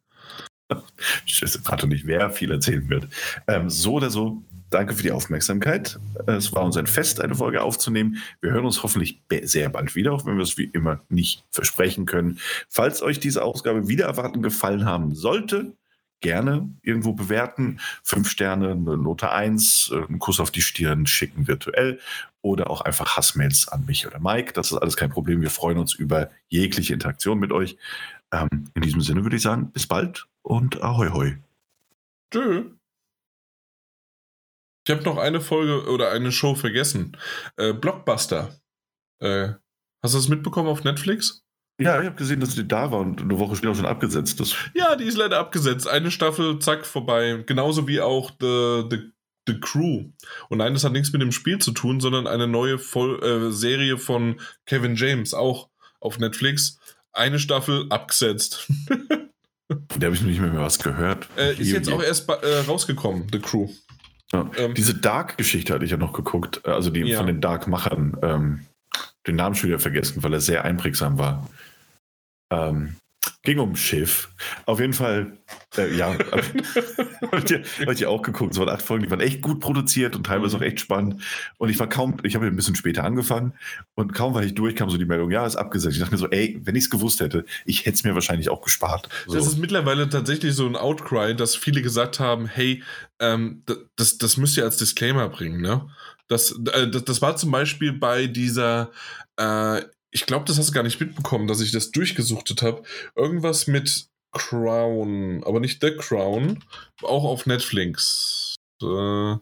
Ich 1.27 1.43
weiß 1.43 1.63
gerade 1.65 1.87
nicht, 1.87 2.07
wer 2.07 2.31
viel 2.31 2.51
erzählen 2.51 2.89
wird. 2.89 3.09
Ähm, 3.47 3.69
so 3.69 3.95
oder 3.95 4.09
so, 4.09 4.43
danke 4.73 4.95
für 4.95 5.03
die 5.03 5.13
Aufmerksamkeit. 5.13 5.99
Es 6.27 6.53
war 6.53 6.65
uns 6.65 6.77
ein 6.77 6.87
Fest, 6.87 7.21
eine 7.21 7.35
Folge 7.35 7.63
aufzunehmen. 7.63 8.19
Wir 8.41 8.53
hören 8.53 8.65
uns 8.65 8.83
hoffentlich 8.83 9.23
sehr 9.43 9.69
bald 9.69 9.95
wieder, 9.95 10.13
auch 10.13 10.27
wenn 10.27 10.37
wir 10.37 10.43
es 10.43 10.59
wie 10.59 10.65
immer 10.65 11.01
nicht 11.09 11.45
versprechen 11.51 12.07
können. 12.07 12.39
Falls 12.69 13.03
euch 13.03 13.21
diese 13.21 13.45
Ausgabe 13.45 13.89
wieder 13.89 14.07
erwarten 14.07 14.43
gefallen 14.43 14.85
haben 14.85 15.15
sollte, 15.15 15.73
gerne 16.21 16.71
irgendwo 16.83 17.13
bewerten. 17.13 17.81
Fünf 18.03 18.31
Sterne, 18.31 18.71
eine 18.71 18.97
Note 18.97 19.31
1, 19.31 19.91
äh, 19.93 20.07
einen 20.09 20.19
Kuss 20.19 20.41
auf 20.41 20.51
die 20.51 20.63
Stirn 20.63 21.07
schicken 21.07 21.47
virtuell 21.47 22.01
oder 22.41 22.71
auch 22.71 22.81
einfach 22.81 23.17
Hassmails 23.17 23.69
an 23.69 23.85
mich 23.85 24.07
oder 24.07 24.21
Mike. 24.21 24.53
Das 24.55 24.73
ist 24.73 24.79
alles 24.79 24.97
kein 24.97 25.11
Problem. 25.11 25.43
Wir 25.43 25.51
freuen 25.51 25.79
uns 25.79 25.95
über 25.95 26.31
jegliche 26.49 26.95
Interaktion 26.95 27.39
mit 27.39 27.53
euch. 27.53 27.77
Ähm, 28.33 28.71
in 28.75 28.83
diesem 28.83 29.03
Sinne 29.03 29.25
würde 29.25 29.37
ich 29.37 29.43
sagen, 29.43 29.71
bis 29.73 29.87
bald 29.87 30.27
und 30.43 30.83
ahoi 30.83 31.11
hoi. 31.11 31.37
Tschö. 32.33 32.65
Ich 34.85 34.91
habe 34.93 35.03
noch 35.05 35.17
eine 35.19 35.41
Folge 35.41 35.89
oder 35.91 36.11
eine 36.11 36.33
Show 36.33 36.55
vergessen. 36.55 37.17
Äh, 37.57 37.73
Blockbuster. 37.73 38.57
Äh, 39.21 39.51
hast 40.03 40.15
du 40.15 40.19
das 40.19 40.29
mitbekommen 40.29 40.69
auf 40.69 40.83
Netflix? 40.85 41.45
Ja, 41.81 42.01
ich 42.01 42.07
habe 42.07 42.17
gesehen, 42.17 42.41
dass 42.41 42.55
die 42.55 42.67
da 42.67 42.91
war 42.91 43.01
und 43.01 43.21
eine 43.23 43.39
Woche 43.39 43.57
später 43.57 43.75
schon 43.75 43.87
abgesetzt. 43.87 44.41
Das, 44.41 44.55
Ja, 44.75 44.95
die 44.97 45.05
ist 45.05 45.17
leider 45.17 45.39
abgesetzt. 45.39 45.89
Eine 45.89 46.11
Staffel, 46.11 46.59
zack, 46.59 46.85
vorbei. 46.87 47.43
Genauso 47.47 47.87
wie 47.89 48.01
auch 48.01 48.31
The, 48.41 48.85
The, 48.91 49.13
The 49.49 49.61
Crew. 49.61 50.05
Und 50.49 50.59
nein, 50.59 50.75
das 50.75 50.85
hat 50.85 50.93
nichts 50.93 51.13
mit 51.13 51.23
dem 51.23 51.33
Spiel 51.33 51.59
zu 51.59 51.71
tun, 51.73 52.01
sondern 52.01 52.27
eine 52.27 52.47
neue 52.47 52.79
Voll 52.79 53.23
äh, 53.23 53.53
Serie 53.53 53.99
von 53.99 54.41
Kevin 54.67 54.97
James, 54.97 55.33
auch 55.35 55.69
auf 56.01 56.19
Netflix. 56.19 56.79
Eine 57.13 57.39
Staffel 57.39 57.87
abgesetzt. 57.91 58.69
da 59.69 60.07
habe 60.07 60.15
ich 60.15 60.23
nicht 60.23 60.41
mehr, 60.41 60.55
was 60.57 60.79
gehört. 60.79 61.29
äh, 61.37 61.53
ist 61.53 61.69
Je- 61.69 61.73
jetzt 61.75 61.89
je- 61.89 61.95
auch 61.95 62.03
erst 62.03 62.29
äh, 62.29 62.59
rausgekommen, 62.67 63.27
The 63.33 63.39
Crew. 63.39 63.69
Ja. 64.33 64.51
ähm, 64.57 64.75
Diese 64.75 64.95
Dark-Geschichte 64.95 65.75
hatte 65.75 65.85
ich 65.85 65.91
ja 65.91 65.97
noch 65.97 66.13
geguckt, 66.13 66.63
äh, 66.65 66.71
also 66.71 66.91
die 66.91 67.01
Ja. 67.01 67.19
von 67.19 67.27
den 67.27 67.41
Dark-Machern. 67.41 68.17
Ähm, 68.23 68.67
den 69.27 69.37
Namen 69.37 69.55
schon 69.55 69.69
wieder 69.69 69.79
vergessen, 69.79 70.23
weil 70.23 70.33
er 70.33 70.41
sehr 70.41 70.65
einprägsam 70.65 71.19
war. 71.19 71.49
Ähm, 72.53 72.97
ging 73.43 73.59
um 73.59 73.71
ein 73.71 73.77
Schiff. 73.77 74.31
Auf 74.67 74.79
jeden 74.81 74.93
Fall, 74.93 75.39
äh, 75.77 75.95
ja, 75.97 76.17
habe 76.33 77.43
ich, 77.45 77.87
hab 77.87 77.93
ich 77.93 78.07
auch 78.07 78.23
geguckt. 78.23 78.53
Es 78.53 78.59
waren 78.59 78.69
acht 78.69 78.83
Folgen, 78.83 79.05
die 79.05 79.11
waren 79.11 79.21
echt 79.21 79.43
gut 79.43 79.61
produziert 79.61 80.15
und 80.17 80.25
teilweise 80.27 80.57
Mhm. 80.57 80.63
auch 80.63 80.67
echt 80.67 80.81
spannend. 80.81 81.23
Und 81.59 81.69
ich 81.69 81.79
war 81.79 81.89
kaum, 81.89 82.17
ich 82.23 82.35
habe 82.35 82.47
ein 82.47 82.57
bisschen 82.57 82.77
später 82.77 83.05
angefangen 83.05 83.55
und 83.95 84.15
kaum 84.15 84.35
war 84.35 84.43
ich 84.43 84.55
durch, 84.55 84.77
kam 84.77 84.91
so 84.91 84.97
die 84.97 85.05
Meldung, 85.05 85.31
ja, 85.31 85.47
ist 85.47 85.57
abgesetzt. 85.57 85.95
Ich 85.95 86.01
dachte 86.01 86.13
mir 86.15 86.19
so, 86.19 86.29
ey, 86.31 86.61
wenn 86.65 86.77
ich 86.77 86.85
es 86.85 86.91
gewusst 86.91 87.21
hätte, 87.21 87.45
ich 87.65 87.81
hätte 87.81 87.97
es 87.97 88.05
mir 88.05 88.15
wahrscheinlich 88.15 88.49
auch 88.49 88.63
gespart. 88.63 89.09
So. 89.27 89.35
Das 89.35 89.47
ist 89.47 89.59
mittlerweile 89.59 90.09
tatsächlich 90.09 90.55
so 90.55 90.67
ein 90.67 90.77
Outcry, 90.77 91.35
dass 91.35 91.57
viele 91.57 91.83
gesagt 91.83 92.21
haben, 92.21 92.47
hey, 92.47 92.83
ähm, 93.21 93.65
das, 93.97 94.19
das 94.19 94.37
müsst 94.37 94.57
ihr 94.57 94.65
als 94.65 94.77
Disclaimer 94.77 95.29
bringen, 95.29 95.61
ne? 95.61 95.89
Das, 96.29 96.53
äh, 96.73 96.89
das, 96.89 97.05
das 97.05 97.21
war 97.23 97.37
zum 97.37 97.51
Beispiel 97.51 97.93
bei 97.93 98.27
dieser, 98.27 98.91
äh, 99.37 99.83
ich 100.13 100.27
glaube, 100.27 100.45
das 100.45 100.59
hast 100.59 100.69
du 100.69 100.73
gar 100.73 100.83
nicht 100.83 101.01
mitbekommen, 101.01 101.49
dass 101.49 101.61
ich 101.61 101.73
das 101.73 101.91
durchgesuchtet 101.91 102.63
habe. 102.63 102.83
Irgendwas 103.17 103.67
mit 103.67 104.07
Crown, 104.33 105.43
aber 105.45 105.59
nicht 105.59 105.83
The 105.83 105.97
Crown, 105.97 106.63
auch 107.03 107.25
auf 107.25 107.47
Netflix. 107.47 108.55
Äh, 108.83 109.37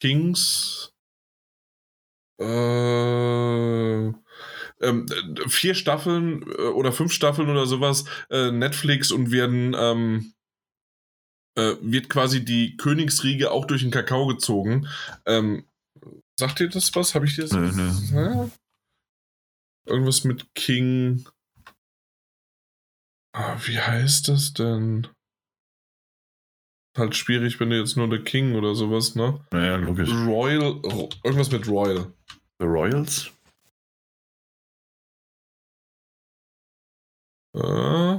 Kings. 0.00 0.92
Äh, 2.40 4.12
ähm, 4.82 5.06
vier 5.46 5.74
Staffeln 5.74 6.42
äh, 6.58 6.62
oder 6.62 6.90
fünf 6.90 7.12
Staffeln 7.12 7.48
oder 7.48 7.66
sowas 7.66 8.04
äh, 8.30 8.50
Netflix 8.50 9.12
und 9.12 9.30
werden 9.30 9.76
ähm, 9.78 10.32
äh, 11.54 11.74
wird 11.80 12.08
quasi 12.08 12.44
die 12.44 12.76
Königsriege 12.76 13.52
auch 13.52 13.66
durch 13.66 13.82
den 13.82 13.92
Kakao 13.92 14.26
gezogen. 14.26 14.88
Ähm, 15.26 15.64
sagt 16.36 16.58
dir 16.58 16.68
das 16.68 16.94
was? 16.96 17.14
Habe 17.14 17.26
ich 17.26 17.36
dir 17.36 17.42
das? 17.42 17.52
Nö, 17.52 17.70
nö. 17.70 18.48
Irgendwas 19.86 20.24
mit 20.24 20.54
King. 20.54 21.26
Ah, 23.34 23.56
wie 23.66 23.78
heißt 23.78 24.28
das 24.28 24.52
denn? 24.52 25.08
halt 26.96 27.16
schwierig, 27.16 27.58
wenn 27.60 27.70
du 27.70 27.78
jetzt 27.78 27.96
nur 27.96 28.10
The 28.10 28.18
King 28.18 28.54
oder 28.54 28.74
sowas, 28.74 29.14
ne? 29.14 29.40
Naja, 29.50 29.76
logisch. 29.76 30.10
Royal, 30.10 30.80
irgendwas 31.24 31.50
mit 31.50 31.66
Royal. 31.68 32.12
The 32.58 32.66
Royals? 32.66 33.30
Äh, 37.54 38.18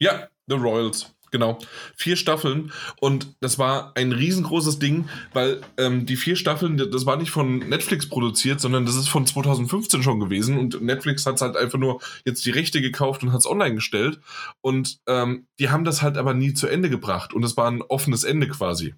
ja, 0.00 0.28
The 0.46 0.56
Royals. 0.56 1.14
Genau. 1.30 1.58
Vier 1.94 2.16
Staffeln 2.16 2.72
und 3.00 3.34
das 3.40 3.58
war 3.58 3.92
ein 3.94 4.12
riesengroßes 4.12 4.78
Ding, 4.78 5.08
weil 5.32 5.60
ähm, 5.76 6.06
die 6.06 6.16
vier 6.16 6.34
Staffeln, 6.34 6.76
das 6.76 7.06
war 7.06 7.16
nicht 7.16 7.30
von 7.30 7.58
Netflix 7.58 8.08
produziert, 8.08 8.60
sondern 8.60 8.84
das 8.84 8.96
ist 8.96 9.08
von 9.08 9.26
2015 9.26 10.02
schon 10.02 10.18
gewesen 10.18 10.58
und 10.58 10.82
Netflix 10.82 11.26
hat 11.26 11.40
halt 11.40 11.56
einfach 11.56 11.78
nur 11.78 12.00
jetzt 12.24 12.44
die 12.44 12.50
Rechte 12.50 12.80
gekauft 12.80 13.22
und 13.22 13.32
hat 13.32 13.40
es 13.40 13.46
online 13.46 13.76
gestellt 13.76 14.20
und 14.60 14.98
ähm, 15.06 15.46
die 15.58 15.70
haben 15.70 15.84
das 15.84 16.02
halt 16.02 16.16
aber 16.16 16.34
nie 16.34 16.52
zu 16.52 16.66
Ende 16.66 16.90
gebracht 16.90 17.32
und 17.32 17.44
es 17.44 17.56
war 17.56 17.70
ein 17.70 17.82
offenes 17.82 18.24
Ende 18.24 18.48
quasi. 18.48 18.94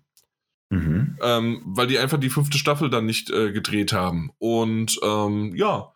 Mhm. 0.71 1.19
Ähm, 1.23 1.61
weil 1.67 1.87
die 1.87 1.99
einfach 1.99 2.19
die 2.19 2.31
fünfte 2.31 2.57
Staffel 2.57 2.89
dann 2.89 3.05
nicht 3.05 3.31
äh, 3.31 3.53
gedreht 3.53 3.93
haben. 3.93 4.31
Und 4.39 4.99
ähm, 5.03 5.55
ja, 5.55 5.93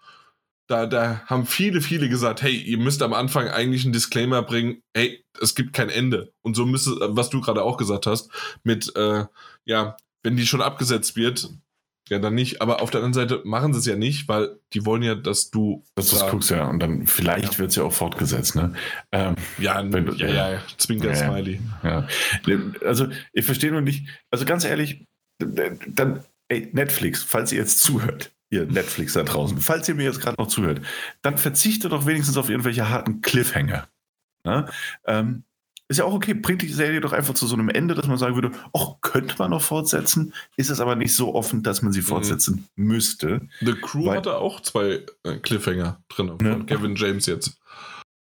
da, 0.68 0.86
da 0.86 1.22
haben 1.26 1.46
viele, 1.46 1.80
viele 1.80 2.08
gesagt, 2.08 2.42
hey, 2.42 2.56
ihr 2.56 2.78
müsst 2.78 3.02
am 3.02 3.12
Anfang 3.12 3.48
eigentlich 3.48 3.84
einen 3.84 3.92
Disclaimer 3.92 4.42
bringen, 4.42 4.82
hey, 4.94 5.24
es 5.40 5.54
gibt 5.54 5.72
kein 5.72 5.90
Ende. 5.90 6.32
Und 6.42 6.56
so 6.56 6.66
müsste, 6.66 6.96
was 7.00 7.30
du 7.30 7.40
gerade 7.40 7.62
auch 7.62 7.76
gesagt 7.76 8.06
hast, 8.06 8.30
mit, 8.64 8.94
äh, 8.96 9.24
ja, 9.64 9.96
wenn 10.22 10.36
die 10.36 10.46
schon 10.46 10.62
abgesetzt 10.62 11.16
wird, 11.16 11.50
ja, 12.08 12.18
dann 12.18 12.34
nicht. 12.34 12.60
Aber 12.62 12.82
auf 12.82 12.90
der 12.90 13.02
anderen 13.02 13.14
Seite 13.14 13.42
machen 13.44 13.72
sie 13.72 13.80
es 13.80 13.86
ja 13.86 13.96
nicht, 13.96 14.28
weil 14.28 14.60
die 14.72 14.86
wollen 14.86 15.02
ja, 15.02 15.14
dass 15.14 15.50
du. 15.50 15.84
Dass 15.96 16.10
du 16.10 16.16
es 16.16 16.26
guckst, 16.26 16.50
ja. 16.50 16.68
Und 16.68 16.78
dann 16.78 17.06
vielleicht 17.06 17.54
ja. 17.54 17.58
wird 17.58 17.70
es 17.70 17.76
ja 17.76 17.82
auch 17.82 17.92
fortgesetzt, 17.92 18.54
ne? 18.54 18.74
Ähm, 19.12 19.34
ja, 19.58 19.82
wenn, 19.92 20.14
ja, 20.16 20.28
ja, 20.28 20.52
ja, 20.52 20.62
Zwinker 20.76 21.08
ja, 21.08 21.16
Smiley. 21.16 21.60
Ja. 21.82 22.06
Also, 22.84 23.08
ich 23.32 23.44
verstehe 23.44 23.72
nur 23.72 23.80
nicht, 23.80 24.08
also 24.30 24.44
ganz 24.44 24.64
ehrlich, 24.64 25.04
dann, 25.38 26.24
ey, 26.48 26.70
Netflix, 26.72 27.24
falls 27.24 27.52
ihr 27.52 27.58
jetzt 27.58 27.80
zuhört, 27.80 28.35
ihr 28.50 28.66
Netflix 28.66 29.14
da 29.14 29.22
draußen, 29.22 29.58
falls 29.58 29.88
ihr 29.88 29.94
mir 29.94 30.04
jetzt 30.04 30.20
gerade 30.20 30.40
noch 30.40 30.48
zuhört, 30.48 30.80
dann 31.22 31.38
verzichtet 31.38 31.92
doch 31.92 32.06
wenigstens 32.06 32.36
auf 32.36 32.48
irgendwelche 32.48 32.88
harten 32.88 33.20
Cliffhanger. 33.20 33.88
Ne? 34.44 34.66
Ähm, 35.06 35.44
ist 35.88 35.98
ja 35.98 36.04
auch 36.04 36.14
okay, 36.14 36.34
bringt 36.34 36.62
die 36.62 36.68
Serie 36.68 37.00
doch 37.00 37.12
einfach 37.12 37.34
zu 37.34 37.46
so 37.46 37.54
einem 37.54 37.68
Ende, 37.68 37.94
dass 37.94 38.08
man 38.08 38.18
sagen 38.18 38.34
würde, 38.34 38.50
ach, 38.72 38.94
könnte 39.02 39.36
man 39.38 39.50
noch 39.50 39.62
fortsetzen, 39.62 40.34
ist 40.56 40.70
es 40.70 40.80
aber 40.80 40.96
nicht 40.96 41.14
so 41.14 41.34
offen, 41.34 41.62
dass 41.62 41.82
man 41.82 41.92
sie 41.92 42.00
mhm. 42.00 42.06
fortsetzen 42.06 42.68
mhm. 42.74 42.86
müsste. 42.86 43.48
The 43.60 43.74
Crew 43.74 44.06
weil, 44.06 44.18
hatte 44.18 44.36
auch 44.38 44.60
zwei 44.60 45.04
äh, 45.22 45.36
Cliffhanger 45.36 46.02
drin, 46.08 46.28
von 46.28 46.38
ne? 46.38 46.64
Kevin 46.66 46.96
James 46.96 47.26
jetzt. 47.26 47.58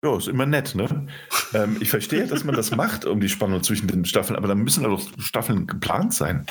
Ja, 0.04 0.16
ist 0.16 0.28
immer 0.28 0.46
nett, 0.46 0.76
ne? 0.76 1.08
ähm, 1.56 1.78
ich 1.80 1.90
verstehe, 1.90 2.28
dass 2.28 2.44
man 2.44 2.54
das 2.54 2.70
macht, 2.70 3.06
um 3.06 3.20
die 3.20 3.30
Spannung 3.30 3.64
zwischen 3.64 3.88
den 3.88 4.06
Staffeln, 4.06 4.38
aber 4.38 4.48
dann 4.48 4.60
müssen 4.60 4.84
doch 4.84 5.02
Staffeln 5.18 5.66
geplant 5.66 6.14
sein. 6.14 6.46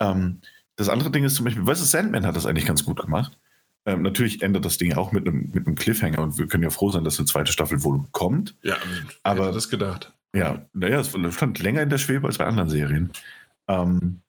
Ähm, 0.00 0.40
das 0.76 0.88
andere 0.88 1.10
Ding 1.10 1.24
ist 1.24 1.36
zum 1.36 1.44
Beispiel, 1.44 1.66
weißt 1.66 1.80
du, 1.80 1.86
Sandman 1.86 2.26
hat 2.26 2.36
das 2.36 2.46
eigentlich 2.46 2.66
ganz 2.66 2.84
gut 2.84 3.00
gemacht. 3.00 3.38
Ähm, 3.86 4.02
natürlich 4.02 4.42
endet 4.42 4.64
das 4.64 4.78
Ding 4.78 4.94
auch 4.94 5.12
mit 5.12 5.28
einem, 5.28 5.50
mit 5.52 5.66
einem 5.66 5.76
Cliffhanger 5.76 6.20
und 6.20 6.38
wir 6.38 6.46
können 6.46 6.62
ja 6.62 6.70
froh 6.70 6.90
sein, 6.90 7.04
dass 7.04 7.18
eine 7.18 7.26
zweite 7.26 7.52
Staffel 7.52 7.84
wohl 7.84 8.04
kommt. 8.12 8.56
Ja, 8.62 8.76
aber 9.22 9.52
das 9.52 9.68
gedacht. 9.68 10.12
Ja, 10.34 10.66
naja, 10.72 11.00
es 11.00 11.10
stand 11.34 11.58
länger 11.60 11.82
in 11.82 11.90
der 11.90 11.98
Schwebe 11.98 12.26
als 12.26 12.38
bei 12.38 12.46
anderen 12.46 12.70
Serien. 12.70 13.10
Ähm, 13.68 14.20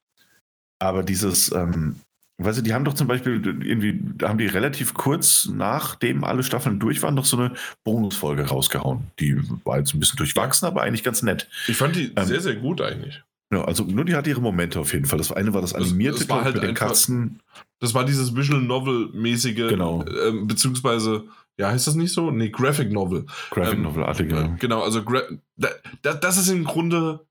aber 0.78 1.04
dieses, 1.04 1.52
ähm, 1.52 1.96
weißt 2.38 2.60
du, 2.60 2.62
die 2.62 2.74
haben 2.74 2.86
doch 2.86 2.94
zum 2.94 3.08
Beispiel 3.08 3.42
irgendwie, 3.64 4.00
da 4.18 4.30
haben 4.30 4.38
die 4.38 4.46
relativ 4.46 4.94
kurz 4.94 5.50
nachdem 5.52 6.24
alle 6.24 6.44
Staffeln 6.44 6.80
durch 6.80 7.02
waren, 7.02 7.16
noch 7.16 7.26
so 7.26 7.38
eine 7.38 7.54
Bonusfolge 7.84 8.44
rausgehauen. 8.44 9.08
Die 9.20 9.42
war 9.64 9.80
jetzt 9.80 9.94
ein 9.94 10.00
bisschen 10.00 10.18
durchwachsen, 10.18 10.68
aber 10.68 10.84
eigentlich 10.84 11.04
ganz 11.04 11.24
nett. 11.24 11.50
Ich 11.68 11.78
fand 11.78 11.96
die 11.96 12.12
ähm, 12.16 12.26
sehr, 12.26 12.42
sehr 12.42 12.56
gut 12.56 12.82
eigentlich. 12.82 13.24
Ja, 13.52 13.64
also 13.64 13.84
nur 13.84 14.06
die 14.06 14.16
hat 14.16 14.28
ihre 14.28 14.42
Momente 14.42 14.80
auf 14.80 14.94
jeden 14.94 15.06
Fall. 15.06 15.20
Das 15.20 15.32
eine 15.32 15.54
war 15.54 15.62
das 15.62 15.74
animierte 15.74 16.20
das, 16.20 16.28
das 16.28 16.36
war 16.36 16.44
halt 16.44 16.56
mit 16.56 16.64
den 16.64 16.74
Katzen. 16.74 17.42
Das 17.80 17.94
war 17.94 18.04
dieses 18.04 18.36
Visual 18.36 18.62
Novel-mäßige, 18.62 19.68
genau. 19.70 20.04
äh, 20.04 20.32
beziehungsweise, 20.44 21.26
ja, 21.58 21.70
heißt 21.70 21.88
das 21.88 21.96
nicht 21.96 22.12
so? 22.12 22.32
Nee, 22.32 22.50
Graphic 22.50 22.92
Novel. 22.92 23.26
Graphic 23.52 23.76
ähm, 23.76 23.84
Novel-artige. 23.84 24.36
Äh, 24.36 24.50
genau, 24.60 24.82
also 24.82 25.02
da, 25.58 26.14
das 26.14 26.38
ist 26.38 26.50
im 26.50 26.64
Grunde 26.64 27.26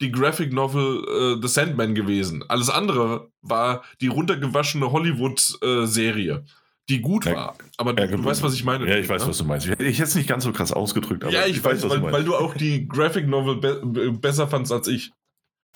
die 0.00 0.12
Graphic 0.12 0.52
Novel 0.52 1.38
äh, 1.38 1.40
The 1.40 1.48
Sandman 1.48 1.94
gewesen. 1.94 2.44
Alles 2.48 2.68
andere 2.68 3.30
war 3.40 3.84
die 4.00 4.08
runtergewaschene 4.08 4.92
Hollywood-Serie. 4.92 6.32
Äh, 6.32 6.50
die 6.90 7.00
gut 7.00 7.24
war. 7.24 7.56
Aber 7.78 7.98
ja, 7.98 8.06
du, 8.06 8.18
du 8.18 8.24
weißt, 8.24 8.42
was 8.42 8.52
ich 8.52 8.62
meine. 8.62 8.86
Ja, 8.86 8.98
ich 8.98 9.08
weiß, 9.08 9.22
ne? 9.22 9.28
was 9.28 9.38
du 9.38 9.44
meinst. 9.44 9.66
Ich, 9.66 9.72
hätte 9.72 10.02
es 10.02 10.14
nicht 10.14 10.28
ganz 10.28 10.44
so 10.44 10.52
krass 10.52 10.70
ausgedrückt, 10.70 11.24
aber 11.24 11.32
ja, 11.32 11.46
ich, 11.46 11.56
ich 11.56 11.64
weiß, 11.64 11.82
weiß 11.82 11.90
weil, 11.90 12.12
weil, 12.12 12.24
du 12.24 12.36
auch 12.36 12.54
die 12.54 12.86
Graphic 12.86 13.26
Novel 13.26 13.56
be 13.56 14.12
besser 14.12 14.48
fandst 14.48 14.70
als 14.70 14.86
ich. 14.88 15.12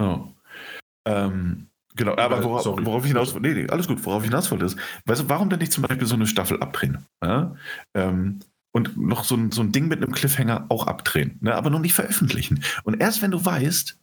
Oh. 0.00 0.28
Ähm, 1.06 1.66
genau, 1.94 2.16
aber 2.16 2.42
worauf, 2.42 2.66
worauf 2.66 3.04
ich 3.04 3.08
hinaus 3.08 3.34
nee, 3.34 3.54
nee, 3.54 3.68
alles 3.68 3.88
gut, 3.88 4.04
worauf 4.04 4.22
ich 4.22 4.28
hinaus 4.30 4.50
wollte 4.50 4.66
ist, 4.66 4.76
weißt 5.06 5.22
du, 5.22 5.28
warum 5.28 5.50
denn 5.50 5.58
nicht 5.58 5.72
zum 5.72 5.82
Beispiel 5.82 6.06
so 6.06 6.14
eine 6.14 6.26
Staffel 6.26 6.60
abdrehen? 6.62 7.06
Ja? 7.22 7.56
Ähm, 7.94 8.40
und 8.72 8.96
noch 8.96 9.24
so 9.24 9.34
ein, 9.34 9.50
so 9.50 9.62
ein 9.62 9.72
Ding 9.72 9.88
mit 9.88 10.02
einem 10.02 10.12
Cliffhanger 10.12 10.66
auch 10.68 10.86
abdrehen, 10.86 11.38
ne? 11.40 11.54
aber 11.54 11.70
noch 11.70 11.80
nicht 11.80 11.94
veröffentlichen. 11.94 12.62
Und 12.84 13.00
erst 13.00 13.22
wenn 13.22 13.30
du 13.30 13.44
weißt, 13.44 13.98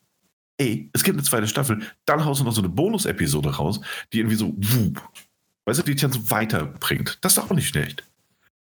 ey, 0.58 0.90
es 0.94 1.04
gibt 1.04 1.18
eine 1.18 1.24
zweite 1.24 1.48
Staffel, 1.48 1.82
dann 2.06 2.26
haust 2.26 2.42
du 2.42 2.46
noch 2.46 2.54
so 2.54 2.62
eine 2.62 2.70
Bonus-Episode 2.70 3.56
raus, 3.56 3.82
die 4.12 4.20
irgendwie 4.20 4.36
so, 4.36 4.54
wup, 4.58 5.02
weißt 5.66 5.80
du, 5.80 5.84
die 5.84 5.92
dich 5.94 6.02
dann 6.02 6.12
so 6.12 6.30
weiterbringt. 6.32 7.20
Das 7.22 7.34
ist 7.34 7.38
doch 7.38 7.52
auch 7.52 7.56
nicht 7.56 7.68
schlecht. 7.68 8.04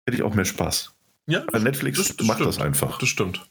Hätte 0.07 0.17
ich 0.17 0.23
auch 0.23 0.35
mehr 0.35 0.45
Spaß. 0.45 0.95
Ja, 1.27 1.45
Bei 1.53 1.59
Netflix 1.59 1.99
das, 1.99 2.17
das 2.17 2.27
macht 2.27 2.39
stimmt. 2.39 2.49
das 2.49 2.61
einfach. 2.61 2.99
Das 2.99 3.09
stimmt. 3.09 3.49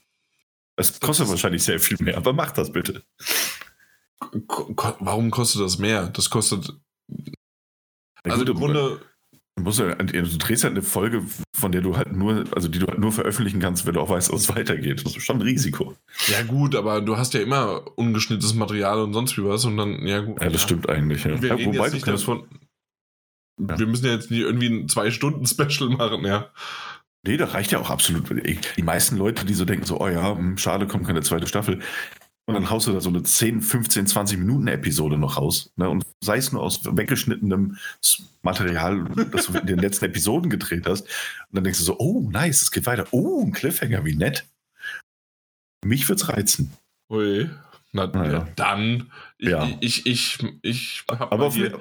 Es 0.75 0.99
kostet 0.99 1.25
das 1.25 1.31
wahrscheinlich 1.31 1.63
sehr 1.63 1.79
viel 1.79 1.97
mehr, 1.99 2.17
aber 2.17 2.33
mach 2.33 2.51
das 2.51 2.71
bitte. 2.71 3.03
Warum 4.99 5.31
kostet 5.31 5.61
das 5.61 5.77
mehr? 5.77 6.07
Das 6.07 6.29
kostet. 6.29 6.73
Also 8.23 8.45
im 8.45 8.53
Grunde. 8.53 9.01
Du, 9.55 9.63
musst 9.63 9.79
ja, 9.79 9.93
du 9.93 10.37
drehst 10.37 10.63
halt 10.63 10.71
eine 10.71 10.81
Folge, 10.81 11.21
von 11.53 11.73
der 11.73 11.81
du 11.81 11.97
halt 11.97 12.13
nur, 12.13 12.45
also 12.55 12.69
die 12.69 12.79
du 12.79 12.87
halt 12.87 12.99
nur 12.99 13.11
veröffentlichen 13.11 13.59
kannst, 13.59 13.85
wenn 13.85 13.93
du 13.93 13.99
auch 13.99 14.09
weißt, 14.09 14.31
wo 14.31 14.35
es 14.37 14.47
weitergeht. 14.55 15.05
Das 15.05 15.17
ist 15.17 15.23
schon 15.23 15.37
ein 15.37 15.41
Risiko. 15.41 15.95
Ja, 16.27 16.43
gut, 16.43 16.75
aber 16.75 17.01
du 17.01 17.17
hast 17.17 17.33
ja 17.33 17.41
immer 17.41 17.83
ungeschnittenes 17.97 18.53
Material 18.53 19.01
und 19.01 19.13
sonst 19.13 19.37
wie 19.37 19.43
was 19.43 19.65
und 19.65 19.75
dann, 19.75 20.05
ja 20.07 20.21
gut. 20.21 20.39
Ja, 20.39 20.45
das 20.45 20.61
ja. 20.61 20.67
stimmt 20.67 20.87
eigentlich. 20.87 21.25
Ja. 21.25 21.41
Wir, 21.41 21.57
ja, 21.57 21.65
wobei 21.65 21.89
nicht 21.89 22.07
von, 22.23 22.47
ja. 23.59 23.79
wir 23.79 23.87
müssen 23.87 24.05
ja 24.05 24.13
jetzt 24.13 24.31
nicht 24.31 24.41
irgendwie 24.41 24.67
ein 24.67 24.87
Zwei-Stunden-Special 24.87 25.89
machen, 25.89 26.25
ja. 26.25 26.49
Nee, 27.25 27.35
das 27.35 27.53
reicht 27.53 27.71
ja 27.71 27.79
auch 27.79 27.89
absolut. 27.89 28.29
Die 28.77 28.83
meisten 28.83 29.17
Leute, 29.17 29.45
die 29.45 29.53
so 29.53 29.65
denken, 29.65 29.85
so, 29.85 29.99
oh 29.99 30.07
ja, 30.07 30.37
hm, 30.37 30.57
schade, 30.57 30.87
kommt 30.87 31.05
keine 31.05 31.21
zweite 31.21 31.47
Staffel. 31.47 31.79
Und 32.49 32.55
dann 32.55 32.71
haust 32.71 32.87
du 32.87 32.93
da 32.93 32.99
so 32.99 33.09
eine 33.09 33.21
10, 33.21 33.61
15, 33.61 34.07
20 34.07 34.39
Minuten 34.39 34.67
Episode 34.67 35.19
noch 35.19 35.37
raus. 35.37 35.71
Ne? 35.75 35.87
Und 35.87 36.03
sei 36.19 36.37
es 36.37 36.51
nur 36.51 36.63
aus 36.63 36.83
weggeschnittenem 36.83 37.77
Material, 38.41 39.05
das 39.31 39.45
du 39.45 39.59
in 39.59 39.67
den 39.67 39.77
letzten 39.77 40.05
Episoden 40.05 40.49
gedreht 40.49 40.87
hast. 40.87 41.03
Und 41.03 41.09
dann 41.51 41.63
denkst 41.63 41.77
du 41.77 41.85
so, 41.85 41.99
oh, 41.99 42.27
nice, 42.31 42.63
es 42.63 42.71
geht 42.71 42.87
weiter. 42.87 43.05
Oh, 43.11 43.43
ein 43.45 43.51
Cliffhanger, 43.51 44.03
wie 44.03 44.15
nett. 44.15 44.47
Mich 45.85 46.09
wird's 46.09 46.27
reizen. 46.27 46.73
Ui, 47.11 47.51
na, 47.91 48.07
naja. 48.07 48.47
dann. 48.55 49.11
Ich, 49.37 49.49
ja. 49.49 49.69
ich, 49.79 50.07
ich, 50.07 50.39
ich, 50.63 51.03
hab 51.07 51.31
Aber 51.31 51.45
auf, 51.45 51.55
mich, 51.55 51.71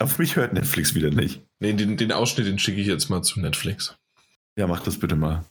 auf 0.00 0.18
mich 0.18 0.36
hört 0.36 0.52
Netflix 0.52 0.94
wieder 0.94 1.10
nicht. 1.10 1.40
Nee, 1.60 1.72
den, 1.72 1.96
den 1.96 2.12
Ausschnitt, 2.12 2.46
den 2.46 2.58
schicke 2.58 2.82
ich 2.82 2.88
jetzt 2.88 3.08
mal 3.08 3.22
zu 3.22 3.40
Netflix. 3.40 3.96
Ja, 4.54 4.66
mach 4.66 4.82
das 4.82 4.98
bitte 4.98 5.16
mal. 5.16 5.46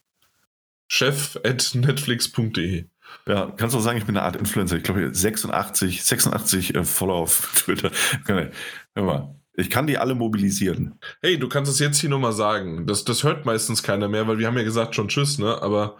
Chef 0.87 1.39
at 1.43 1.73
netflix.de 1.73 2.85
ja, 3.27 3.51
kannst 3.57 3.75
du 3.75 3.79
sagen, 3.79 3.97
ich 3.97 4.05
bin 4.05 4.17
eine 4.17 4.25
Art 4.25 4.35
Influencer. 4.35 4.77
Ich 4.77 4.83
glaube, 4.83 5.13
86, 5.13 6.03
86 6.03 6.75
äh, 6.75 6.83
Follower 6.83 7.19
auf 7.19 7.51
Twitter. 7.65 7.91
Hör 8.25 9.03
mal, 9.03 9.35
ich 9.53 9.69
kann 9.69 9.87
die 9.87 9.97
alle 9.97 10.15
mobilisieren. 10.15 10.95
Hey, 11.21 11.37
du 11.37 11.49
kannst 11.49 11.71
es 11.71 11.79
jetzt 11.79 11.99
hier 11.99 12.09
nochmal 12.09 12.33
sagen. 12.33 12.87
Das, 12.87 13.03
das 13.03 13.23
hört 13.23 13.45
meistens 13.45 13.83
keiner 13.83 14.07
mehr, 14.07 14.27
weil 14.27 14.39
wir 14.39 14.47
haben 14.47 14.57
ja 14.57 14.63
gesagt 14.63 14.95
schon 14.95 15.09
Tschüss, 15.09 15.37
ne? 15.37 15.61
Aber. 15.61 15.97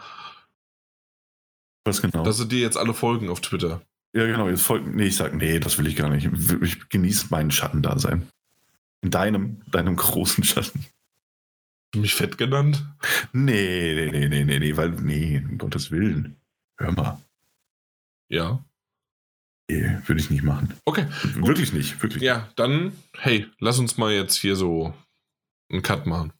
Was 1.85 2.01
genau? 2.01 2.23
Dass 2.23 2.37
sie 2.37 2.47
dir 2.47 2.59
jetzt 2.59 2.77
alle 2.77 2.93
folgen 2.93 3.29
auf 3.29 3.41
Twitter. 3.41 3.81
Ja, 4.13 4.25
genau. 4.25 4.47
Jetzt 4.47 4.61
folgen. 4.61 4.95
Nee, 4.95 5.07
ich 5.07 5.15
sag, 5.15 5.35
nee, 5.35 5.59
das 5.59 5.77
will 5.77 5.87
ich 5.87 5.95
gar 5.95 6.09
nicht. 6.09 6.29
Ich 6.61 6.89
genieße 6.89 7.27
meinen 7.31 7.51
Schattendasein. 7.51 8.27
In 9.01 9.11
deinem, 9.11 9.61
deinem 9.71 9.95
großen 9.95 10.43
Schatten. 10.43 10.85
Du 11.91 11.99
mich 11.99 12.13
fett 12.13 12.37
genannt? 12.37 12.85
Nee, 13.33 13.93
nee, 13.95 14.11
nee, 14.11 14.29
nee, 14.29 14.43
nee, 14.45 14.59
nee, 14.59 14.77
weil, 14.77 14.91
nee, 14.91 15.43
um 15.43 15.57
Gottes 15.57 15.91
Willen. 15.91 16.38
Hör 16.79 16.91
mal. 16.93 17.21
Ja. 18.31 18.63
Nee, 19.69 19.99
würde 20.07 20.21
ich 20.21 20.29
nicht 20.29 20.43
machen. 20.43 20.73
Okay. 20.85 21.07
Wirklich 21.35 21.69
gut. 21.69 21.77
nicht, 21.77 22.01
wirklich. 22.01 22.23
Ja, 22.23 22.49
dann, 22.55 22.93
hey, 23.17 23.47
lass 23.59 23.79
uns 23.79 23.97
mal 23.97 24.11
jetzt 24.11 24.35
hier 24.35 24.55
so 24.55 24.93
einen 25.69 25.83
Cut 25.83 26.05
machen. 26.05 26.33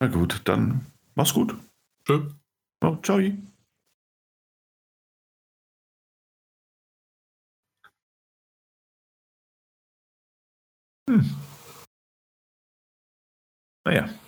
Na 0.00 0.08
gut, 0.08 0.42
dann 0.44 0.86
mach's 1.14 1.32
gut. 1.32 1.56
Tschö. 2.04 2.30
Oh, 2.82 2.96
ciao. 3.02 3.18
Hm. 11.08 11.36
Naja. 13.84 14.25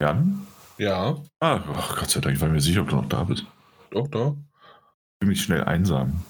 Jan? 0.00 0.46
Ja, 0.78 1.16
Ah, 1.40 1.60
oh, 1.68 1.94
Gott 1.96 2.10
sei 2.10 2.20
Dank, 2.20 2.34
ich 2.36 2.40
war 2.40 2.48
mir 2.48 2.60
sicher, 2.60 2.82
ob 2.82 2.88
du 2.88 2.96
noch 2.96 3.08
da 3.08 3.22
bist. 3.24 3.46
doch, 3.90 4.08
doch. 4.08 4.36
Ich 4.36 5.18
fühle 5.20 5.28
mich 5.30 5.42
schnell 5.42 5.64
einsam. 5.64 6.24